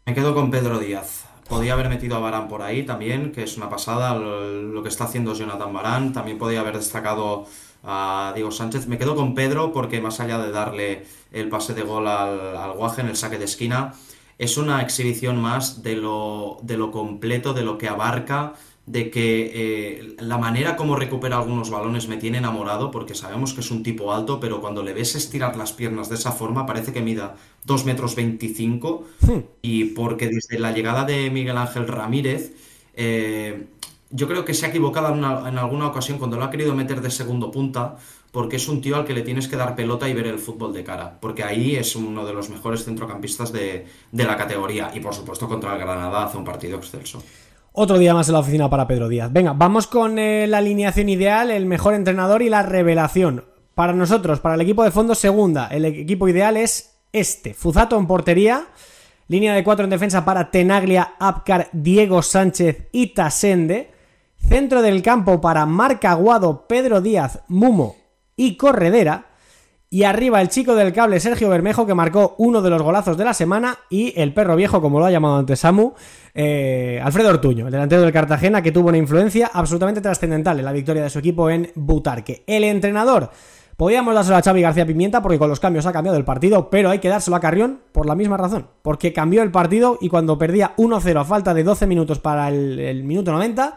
Me 0.06 0.14
quedo 0.14 0.36
con 0.36 0.52
Pedro 0.52 0.78
Díaz. 0.78 1.24
Podía 1.48 1.72
haber 1.72 1.88
metido 1.88 2.14
a 2.14 2.20
Barán 2.20 2.46
por 2.46 2.62
ahí 2.62 2.84
también, 2.86 3.32
que 3.32 3.42
es 3.42 3.56
una 3.56 3.68
pasada 3.68 4.14
lo, 4.14 4.80
que 4.84 4.88
está 4.88 5.02
haciendo 5.02 5.34
Jonathan 5.34 5.72
Barán. 5.72 6.12
También 6.12 6.38
podía 6.38 6.60
haber 6.60 6.76
destacado 6.76 7.46
a 7.82 8.30
Diego 8.32 8.52
Sánchez. 8.52 8.86
Me 8.86 8.98
quedo 8.98 9.16
con 9.16 9.34
Pedro 9.34 9.72
porque 9.72 10.00
más 10.00 10.20
allá 10.20 10.38
de 10.38 10.52
darle 10.52 11.06
el 11.32 11.48
pase 11.48 11.74
de 11.74 11.82
gol 11.82 12.06
al, 12.06 12.56
al 12.56 12.72
Guaje 12.74 13.00
en 13.00 13.08
el 13.08 13.16
saque 13.16 13.36
de 13.36 13.46
esquina, 13.46 13.94
es 14.38 14.56
una 14.56 14.80
exhibición 14.80 15.42
más 15.42 15.82
de 15.82 15.96
lo, 15.96 16.58
de 16.62 16.76
lo 16.76 16.92
completo, 16.92 17.52
de 17.52 17.64
lo 17.64 17.76
que 17.76 17.88
abarca, 17.88 18.54
de 18.86 19.10
que 19.10 19.50
eh, 19.52 20.16
la 20.20 20.38
manera 20.38 20.76
como 20.76 20.94
recupera 20.94 21.36
algunos 21.38 21.70
balones 21.70 22.06
me 22.06 22.16
tiene 22.18 22.38
enamorado, 22.38 22.92
porque 22.92 23.14
sabemos 23.16 23.52
que 23.52 23.60
es 23.60 23.70
un 23.72 23.82
tipo 23.82 24.12
alto, 24.12 24.38
pero 24.38 24.60
cuando 24.60 24.82
le 24.84 24.92
ves 24.94 25.16
estirar 25.16 25.56
las 25.56 25.72
piernas 25.72 26.08
de 26.08 26.14
esa 26.14 26.30
forma, 26.32 26.66
parece 26.66 26.92
que 26.92 27.00
mida 27.02 27.34
2 27.64 27.84
metros 27.84 28.14
25, 28.14 29.04
y 29.60 29.86
porque 29.86 30.28
desde 30.28 30.58
la 30.60 30.70
llegada 30.72 31.04
de 31.04 31.30
Miguel 31.30 31.56
Ángel 31.56 31.88
Ramírez, 31.88 32.52
eh, 32.94 33.66
yo 34.10 34.28
creo 34.28 34.44
que 34.44 34.54
se 34.54 34.66
ha 34.66 34.68
equivocado 34.68 35.08
en, 35.12 35.18
una- 35.18 35.48
en 35.48 35.58
alguna 35.58 35.88
ocasión 35.88 36.18
cuando 36.18 36.36
lo 36.36 36.44
ha 36.44 36.50
querido 36.50 36.72
meter 36.74 37.00
de 37.00 37.10
segundo 37.10 37.50
punta, 37.50 37.96
porque 38.30 38.54
es 38.56 38.68
un 38.68 38.80
tío 38.80 38.94
al 38.96 39.04
que 39.04 39.14
le 39.14 39.22
tienes 39.22 39.48
que 39.48 39.56
dar 39.56 39.74
pelota 39.74 40.08
y 40.08 40.14
ver 40.14 40.28
el 40.28 40.38
fútbol 40.38 40.72
de 40.72 40.84
cara, 40.84 41.18
porque 41.20 41.42
ahí 41.42 41.74
es 41.74 41.96
uno 41.96 42.24
de 42.24 42.32
los 42.32 42.50
mejores 42.50 42.84
centrocampistas 42.84 43.50
de, 43.52 43.86
de 44.12 44.24
la 44.24 44.36
categoría, 44.36 44.92
y 44.94 45.00
por 45.00 45.12
supuesto 45.12 45.48
contra 45.48 45.72
el 45.74 45.80
Granada 45.80 46.24
hace 46.24 46.36
un 46.38 46.44
partido 46.44 46.76
excelso. 46.76 47.20
Otro 47.78 47.98
día 47.98 48.14
más 48.14 48.26
en 48.26 48.32
la 48.32 48.40
oficina 48.40 48.70
para 48.70 48.88
Pedro 48.88 49.06
Díaz. 49.06 49.30
Venga, 49.30 49.52
vamos 49.52 49.86
con 49.86 50.18
eh, 50.18 50.46
la 50.46 50.58
alineación 50.58 51.10
ideal, 51.10 51.50
el 51.50 51.66
mejor 51.66 51.92
entrenador 51.92 52.40
y 52.40 52.48
la 52.48 52.62
revelación. 52.62 53.44
Para 53.74 53.92
nosotros, 53.92 54.40
para 54.40 54.54
el 54.54 54.62
equipo 54.62 54.82
de 54.82 54.90
fondo 54.90 55.14
segunda, 55.14 55.66
el 55.66 55.84
equipo 55.84 56.26
ideal 56.26 56.56
es 56.56 56.96
este. 57.12 57.52
Fuzato 57.52 57.98
en 57.98 58.06
portería, 58.06 58.68
línea 59.28 59.52
de 59.52 59.62
cuatro 59.62 59.84
en 59.84 59.90
defensa 59.90 60.24
para 60.24 60.50
Tenaglia, 60.50 61.16
Apcar, 61.18 61.68
Diego 61.70 62.22
Sánchez 62.22 62.88
y 62.92 63.08
Tasende. 63.08 63.90
Centro 64.38 64.80
del 64.80 65.02
campo 65.02 65.42
para 65.42 65.66
Marc 65.66 66.02
Aguado, 66.06 66.66
Pedro 66.66 67.02
Díaz, 67.02 67.40
Mumo 67.46 67.96
y 68.36 68.56
Corredera. 68.56 69.26
Y 69.88 70.02
arriba 70.02 70.40
el 70.40 70.48
chico 70.48 70.74
del 70.74 70.92
cable 70.92 71.20
Sergio 71.20 71.48
Bermejo 71.48 71.86
que 71.86 71.94
marcó 71.94 72.34
uno 72.38 72.60
de 72.60 72.70
los 72.70 72.82
golazos 72.82 73.16
de 73.16 73.24
la 73.24 73.34
semana 73.34 73.78
y 73.88 74.12
el 74.20 74.34
perro 74.34 74.56
viejo, 74.56 74.80
como 74.80 74.98
lo 74.98 75.06
ha 75.06 75.10
llamado 75.12 75.36
antes 75.36 75.60
Samu, 75.60 75.92
eh, 76.34 77.00
Alfredo 77.02 77.30
Ortuño, 77.30 77.66
el 77.66 77.72
delantero 77.72 78.02
del 78.02 78.12
Cartagena 78.12 78.62
que 78.62 78.72
tuvo 78.72 78.88
una 78.88 78.98
influencia 78.98 79.48
absolutamente 79.52 80.00
trascendental 80.00 80.58
en 80.58 80.64
la 80.64 80.72
victoria 80.72 81.04
de 81.04 81.10
su 81.10 81.20
equipo 81.20 81.48
en 81.50 81.70
Butarque. 81.76 82.42
El 82.46 82.64
entrenador 82.64 83.30
Podíamos 83.76 84.14
dárselo 84.14 84.38
a 84.38 84.42
Xavi 84.42 84.62
García 84.62 84.86
Pimienta 84.86 85.20
porque 85.20 85.38
con 85.38 85.50
los 85.50 85.60
cambios 85.60 85.84
ha 85.84 85.92
cambiado 85.92 86.16
el 86.16 86.24
partido, 86.24 86.70
pero 86.70 86.88
hay 86.88 86.98
que 86.98 87.10
dárselo 87.10 87.36
a 87.36 87.40
Carrión 87.40 87.80
por 87.92 88.06
la 88.06 88.14
misma 88.14 88.38
razón, 88.38 88.68
porque 88.80 89.12
cambió 89.12 89.42
el 89.42 89.50
partido 89.50 89.98
y 90.00 90.08
cuando 90.08 90.38
perdía 90.38 90.74
1-0 90.78 91.20
a 91.20 91.24
falta 91.26 91.52
de 91.52 91.62
12 91.62 91.86
minutos 91.86 92.18
para 92.18 92.48
el, 92.48 92.78
el 92.78 93.04
minuto 93.04 93.32
90 93.32 93.76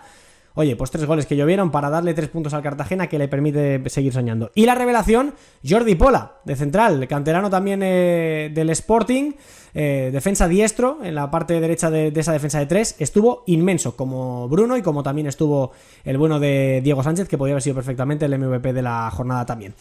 Oye, 0.55 0.75
pues 0.75 0.91
tres 0.91 1.05
goles 1.05 1.25
que 1.25 1.35
llovieron 1.35 1.71
para 1.71 1.89
darle 1.89 2.13
tres 2.13 2.29
puntos 2.29 2.53
al 2.53 2.61
Cartagena 2.61 3.07
que 3.07 3.19
le 3.19 3.27
permite 3.27 3.81
seguir 3.89 4.13
soñando. 4.13 4.51
Y 4.55 4.65
la 4.65 4.75
revelación, 4.75 5.33
Jordi 5.67 5.95
Pola, 5.95 6.37
de 6.43 6.55
central, 6.55 7.07
canterano 7.07 7.49
también 7.49 7.81
eh, 7.83 8.51
del 8.53 8.69
Sporting, 8.71 9.33
eh, 9.73 10.09
defensa 10.11 10.47
diestro, 10.47 10.99
en 11.03 11.15
la 11.15 11.29
parte 11.29 11.59
derecha 11.59 11.89
de, 11.89 12.11
esa 12.15 12.33
defensa 12.33 12.59
de 12.59 12.65
tres, 12.65 12.95
estuvo 12.99 13.43
inmenso, 13.47 13.95
como 13.95 14.49
Bruno 14.49 14.75
y 14.75 14.81
como 14.81 15.03
también 15.03 15.27
estuvo 15.27 15.71
el 16.03 16.17
bueno 16.17 16.39
de 16.39 16.81
Diego 16.83 17.03
Sánchez, 17.03 17.27
que 17.27 17.37
podría 17.37 17.53
haber 17.53 17.63
sido 17.63 17.75
perfectamente 17.75 18.25
el 18.25 18.37
MVP 18.37 18.73
de 18.73 18.81
la 18.81 19.09
jornada 19.11 19.45
también. 19.45 19.75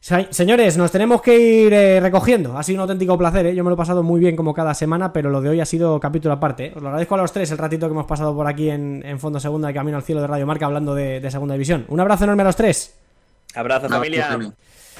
Señores, 0.00 0.76
nos 0.76 0.92
tenemos 0.92 1.20
que 1.20 1.38
ir 1.38 1.72
eh, 1.72 2.00
recogiendo. 2.00 2.56
Ha 2.56 2.62
sido 2.62 2.76
un 2.76 2.82
auténtico 2.82 3.18
placer, 3.18 3.46
¿eh? 3.46 3.54
yo 3.54 3.64
me 3.64 3.70
lo 3.70 3.74
he 3.74 3.76
pasado 3.76 4.02
muy 4.02 4.20
bien 4.20 4.36
como 4.36 4.54
cada 4.54 4.72
semana, 4.72 5.12
pero 5.12 5.28
lo 5.28 5.40
de 5.40 5.48
hoy 5.48 5.60
ha 5.60 5.64
sido 5.64 5.98
capítulo 5.98 6.34
aparte. 6.34 6.66
¿eh? 6.66 6.72
Os 6.76 6.82
lo 6.82 6.88
agradezco 6.88 7.16
a 7.16 7.18
los 7.18 7.32
tres 7.32 7.50
el 7.50 7.58
ratito 7.58 7.86
que 7.86 7.92
hemos 7.92 8.06
pasado 8.06 8.34
por 8.34 8.46
aquí 8.46 8.70
en, 8.70 9.18
Fondo 9.18 9.40
Segunda, 9.40 9.68
de 9.68 9.74
Camino 9.74 9.96
al 9.96 10.04
Cielo 10.04 10.20
de 10.20 10.28
Radio 10.28 10.46
Marca, 10.46 10.66
hablando 10.66 10.94
de, 10.94 11.20
de, 11.20 11.30
Segunda 11.30 11.54
División. 11.54 11.84
Un 11.88 11.98
abrazo 11.98 12.24
enorme 12.24 12.42
a 12.42 12.46
los 12.46 12.56
tres. 12.56 12.96
Abrazo, 13.54 13.88
familia. 13.88 14.38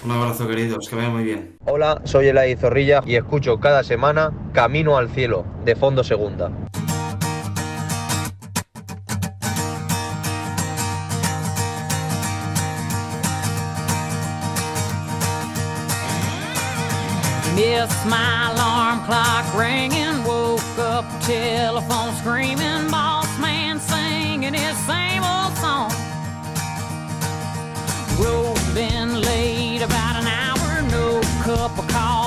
Un 0.04 0.10
abrazo, 0.10 0.46
queridos, 0.46 0.88
que 0.88 0.96
vayan 0.96 1.12
muy 1.12 1.24
bien. 1.24 1.56
Hola, 1.64 2.00
soy 2.04 2.28
Elay 2.28 2.56
Zorrilla 2.56 3.00
y 3.06 3.14
escucho 3.14 3.58
cada 3.58 3.84
semana 3.84 4.32
Camino 4.52 4.96
al 4.96 5.10
Cielo, 5.10 5.44
de 5.64 5.76
Fondo 5.76 6.02
Segunda. 6.02 6.50
My 17.58 18.52
alarm 18.52 19.04
clock 19.04 19.44
ringing, 19.58 20.22
woke 20.22 20.78
up 20.78 21.04
telephone 21.26 22.14
screaming, 22.14 22.88
boss 22.88 23.26
man 23.40 23.80
singing 23.80 24.54
his 24.54 24.76
same 24.86 25.24
old 25.24 25.56
song. 25.56 25.90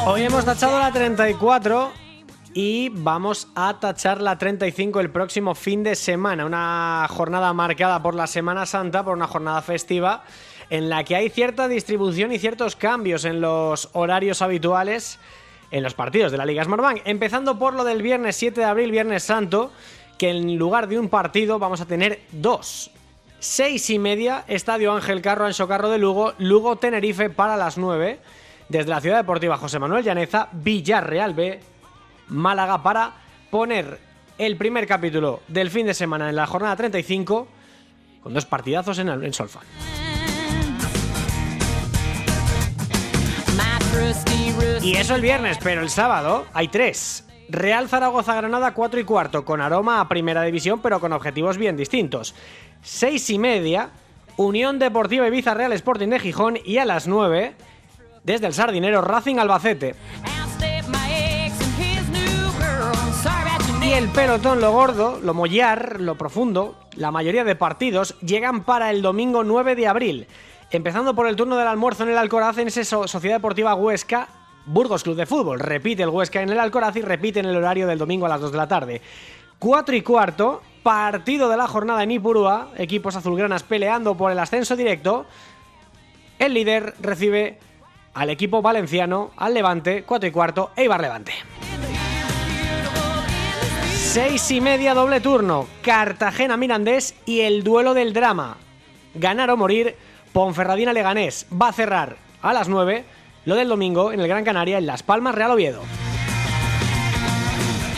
Hoy 0.05 0.23
hemos 0.23 0.43
tachado 0.43 0.77
la 0.77 0.91
34 0.91 1.93
y 2.53 2.89
vamos 2.89 3.47
a 3.55 3.79
tachar 3.79 4.19
la 4.19 4.37
35 4.37 4.99
el 4.99 5.11
próximo 5.11 5.55
fin 5.55 5.81
de 5.81 5.95
semana. 5.95 6.45
Una 6.45 7.07
jornada 7.09 7.53
marcada 7.53 8.03
por 8.03 8.15
la 8.15 8.27
Semana 8.27 8.65
Santa, 8.65 9.05
por 9.05 9.15
una 9.15 9.27
jornada 9.27 9.61
festiva 9.61 10.23
en 10.71 10.89
la 10.89 11.03
que 11.03 11.17
hay 11.17 11.29
cierta 11.29 11.67
distribución 11.67 12.31
y 12.31 12.39
ciertos 12.39 12.77
cambios 12.77 13.25
en 13.25 13.41
los 13.41 13.89
horarios 13.91 14.41
habituales 14.41 15.19
en 15.69 15.83
los 15.83 15.93
partidos 15.93 16.31
de 16.31 16.37
la 16.37 16.45
Liga 16.45 16.63
Smartbank. 16.63 17.01
Empezando 17.03 17.59
por 17.59 17.73
lo 17.73 17.83
del 17.83 18.01
viernes 18.01 18.37
7 18.37 18.61
de 18.61 18.65
abril, 18.65 18.89
Viernes 18.89 19.23
Santo, 19.23 19.71
que 20.17 20.29
en 20.29 20.57
lugar 20.57 20.87
de 20.87 20.97
un 20.97 21.09
partido 21.09 21.59
vamos 21.59 21.81
a 21.81 21.85
tener 21.85 22.21
dos. 22.31 22.89
Seis 23.39 23.89
y 23.89 23.99
media, 23.99 24.45
Estadio 24.47 24.93
Ángel 24.93 25.21
Carro, 25.21 25.45
Ancho 25.45 25.67
Carro 25.67 25.89
de 25.89 25.97
Lugo, 25.97 26.33
Lugo 26.37 26.77
Tenerife 26.77 27.29
para 27.29 27.57
las 27.57 27.77
9. 27.77 28.19
Desde 28.69 28.89
la 28.89 29.01
Ciudad 29.01 29.17
Deportiva 29.17 29.57
José 29.57 29.77
Manuel 29.77 30.05
Llaneza, 30.05 30.47
Villarreal 30.53 31.33
B, 31.33 31.59
Málaga 32.29 32.81
para 32.81 33.11
poner 33.49 33.99
el 34.37 34.55
primer 34.55 34.87
capítulo 34.87 35.41
del 35.49 35.69
fin 35.69 35.85
de 35.85 35.93
semana 35.93 36.29
en 36.29 36.37
la 36.37 36.47
jornada 36.47 36.77
35 36.77 37.47
con 38.23 38.33
dos 38.33 38.45
partidazos 38.45 38.99
en, 38.99 39.09
el, 39.09 39.25
en 39.25 39.33
Solfan. 39.33 39.63
Y 44.81 44.95
eso 44.95 45.15
el 45.15 45.21
viernes, 45.21 45.57
pero 45.61 45.81
el 45.81 45.89
sábado 45.89 46.45
hay 46.53 46.67
tres. 46.67 47.25
Real 47.49 47.87
Zaragoza 47.89 48.33
Granada 48.33 48.73
4 48.73 48.99
y 48.99 49.03
cuarto, 49.03 49.45
con 49.45 49.61
aroma 49.61 49.99
a 49.99 50.07
primera 50.07 50.41
división, 50.43 50.81
pero 50.81 50.99
con 50.99 51.13
objetivos 51.13 51.57
bien 51.57 51.77
distintos. 51.77 52.33
6 52.81 53.29
y 53.29 53.37
media, 53.37 53.89
Unión 54.37 54.79
Deportiva 54.79 55.27
Ibiza 55.27 55.53
Real 55.53 55.73
Sporting 55.73 56.07
de 56.07 56.19
Gijón 56.19 56.57
y 56.63 56.77
a 56.77 56.85
las 56.85 57.07
9, 57.07 57.53
desde 58.23 58.47
el 58.47 58.53
Sardinero 58.53 59.01
Racing 59.01 59.37
Albacete. 59.37 59.95
Y 63.83 63.93
el 63.93 64.07
pelotón, 64.09 64.61
lo 64.61 64.71
gordo, 64.71 65.19
lo 65.21 65.33
mollar, 65.33 65.99
lo 65.99 66.15
profundo, 66.15 66.77
la 66.95 67.11
mayoría 67.11 67.43
de 67.43 67.55
partidos 67.55 68.15
llegan 68.21 68.63
para 68.63 68.89
el 68.89 69.01
domingo 69.01 69.43
9 69.43 69.75
de 69.75 69.87
abril. 69.87 70.27
Empezando 70.71 71.13
por 71.13 71.27
el 71.27 71.35
turno 71.35 71.57
del 71.57 71.67
almuerzo 71.67 72.03
en 72.03 72.09
el 72.09 72.17
Alcoraz 72.17 72.57
en 72.57 72.69
ese 72.69 72.85
Sociedad 72.85 73.35
Deportiva 73.35 73.75
Huesca, 73.75 74.29
Burgos 74.65 75.03
Club 75.03 75.17
de 75.17 75.25
Fútbol. 75.25 75.59
Repite 75.59 76.03
el 76.03 76.09
Huesca 76.09 76.41
en 76.41 76.49
el 76.49 76.59
Alcoraz 76.61 76.95
y 76.95 77.01
repite 77.01 77.41
en 77.41 77.45
el 77.45 77.57
horario 77.57 77.87
del 77.87 77.99
domingo 77.99 78.25
a 78.25 78.29
las 78.29 78.39
2 78.39 78.53
de 78.53 78.57
la 78.57 78.69
tarde. 78.69 79.01
4 79.59 79.95
y 79.97 80.01
cuarto, 80.01 80.61
partido 80.81 81.49
de 81.49 81.57
la 81.57 81.67
jornada 81.67 82.03
en 82.03 82.11
Ipurúa, 82.11 82.69
equipos 82.77 83.17
azulgranas 83.17 83.63
peleando 83.63 84.15
por 84.15 84.31
el 84.31 84.39
ascenso 84.39 84.77
directo. 84.77 85.25
El 86.39 86.53
líder 86.53 86.95
recibe 87.01 87.59
al 88.13 88.29
equipo 88.29 88.61
valenciano, 88.61 89.31
al 89.35 89.53
Levante, 89.53 90.03
4 90.03 90.29
y 90.29 90.31
cuarto, 90.31 90.71
Eibar 90.77 91.01
Levante. 91.01 91.33
6 93.93 94.51
y 94.51 94.61
media 94.61 94.93
doble 94.93 95.19
turno, 95.19 95.67
Cartagena 95.81 96.55
Mirandés 96.55 97.13
y 97.25 97.41
el 97.41 97.61
duelo 97.61 97.93
del 97.93 98.13
drama. 98.13 98.55
Ganar 99.13 99.49
o 99.49 99.57
morir 99.57 99.97
Ponferradina 100.33 100.93
Leganés 100.93 101.45
va 101.51 101.69
a 101.69 101.73
cerrar 101.73 102.17
a 102.41 102.53
las 102.53 102.69
9 102.69 103.03
lo 103.45 103.55
del 103.55 103.67
domingo 103.67 104.11
en 104.11 104.19
el 104.19 104.27
Gran 104.27 104.43
Canaria 104.43 104.77
en 104.77 104.85
Las 104.85 105.03
Palmas 105.03 105.35
Real 105.35 105.51
Oviedo. 105.51 105.81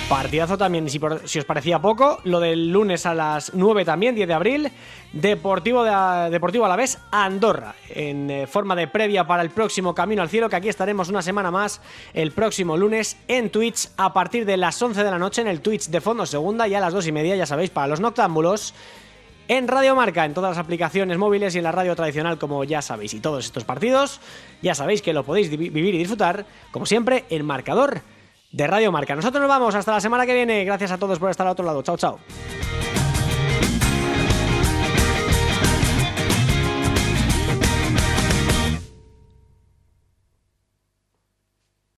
Partidazo 0.09 0.57
también, 0.57 0.89
si, 0.89 0.99
os 1.39 1.45
parecía 1.45 1.79
poco, 1.79 2.19
lo 2.23 2.39
del 2.39 2.69
lunes 2.71 3.05
a 3.05 3.13
las 3.13 3.53
9 3.53 3.83
también, 3.83 4.13
10 4.13 4.27
de 4.27 4.33
abril, 4.33 4.71
Deportivo, 5.11 5.83
de, 5.83 6.29
Deportivo 6.29 6.65
Alavés 6.65 6.99
Andorra, 7.09 7.73
en 7.89 8.29
eh, 8.29 8.47
forma 8.47 8.75
de 8.75 8.87
previa 8.87 9.25
para 9.25 9.41
el 9.41 9.49
próximo 9.49 9.95
Camino 9.95 10.21
al 10.21 10.29
Cielo, 10.29 10.49
que 10.49 10.55
aquí 10.55 10.69
estaremos 10.69 11.09
una 11.09 11.21
semana 11.21 11.51
más 11.51 11.81
el 12.13 12.31
próximo 12.31 12.77
lunes 12.77 13.17
en 13.27 13.49
Twitch 13.49 13.89
a 13.97 14.13
partir 14.13 14.45
de 14.45 14.57
las 14.57 14.79
11 14.79 15.03
de 15.03 15.09
la 15.09 15.17
noche 15.17 15.41
en 15.41 15.47
el 15.47 15.61
Twitch 15.61 15.87
de 15.87 16.01
Fondo 16.01 16.25
Segunda 16.25 16.67
y 16.67 16.75
a 16.75 16.79
las 16.79 16.93
2 16.93 17.07
y 17.07 17.11
media, 17.11 17.35
ya 17.35 17.45
sabéis, 17.45 17.69
para 17.69 17.87
los 17.87 17.99
noctámbulos 17.99 18.75
en 19.47 19.67
Radio 19.67 19.95
Marca, 19.95 20.25
en 20.25 20.33
todas 20.33 20.51
las 20.51 20.63
aplicaciones 20.63 21.17
móviles 21.17 21.55
y 21.55 21.57
en 21.57 21.63
la 21.63 21.71
radio 21.71 21.95
tradicional, 21.95 22.37
como 22.37 22.63
ya 22.63 22.81
sabéis. 22.81 23.13
Y 23.13 23.19
todos 23.19 23.45
estos 23.45 23.63
partidos, 23.63 24.19
ya 24.61 24.75
sabéis 24.75 25.01
que 25.01 25.13
lo 25.13 25.23
podéis 25.23 25.49
vivir 25.49 25.95
y 25.95 25.97
disfrutar, 25.97 26.45
como 26.71 26.85
siempre, 26.85 27.25
en 27.29 27.45
marcador 27.45 28.01
de 28.51 28.67
Radio 28.67 28.91
Marca. 28.91 29.15
Nosotros 29.15 29.41
nos 29.41 29.49
vamos 29.49 29.75
hasta 29.75 29.91
la 29.91 30.01
semana 30.01 30.25
que 30.25 30.33
viene. 30.33 30.63
Gracias 30.63 30.91
a 30.91 30.97
todos 30.97 31.19
por 31.19 31.29
estar 31.29 31.45
al 31.45 31.53
otro 31.53 31.65
lado. 31.65 31.81
Chao, 31.81 31.97
chao. 31.97 32.19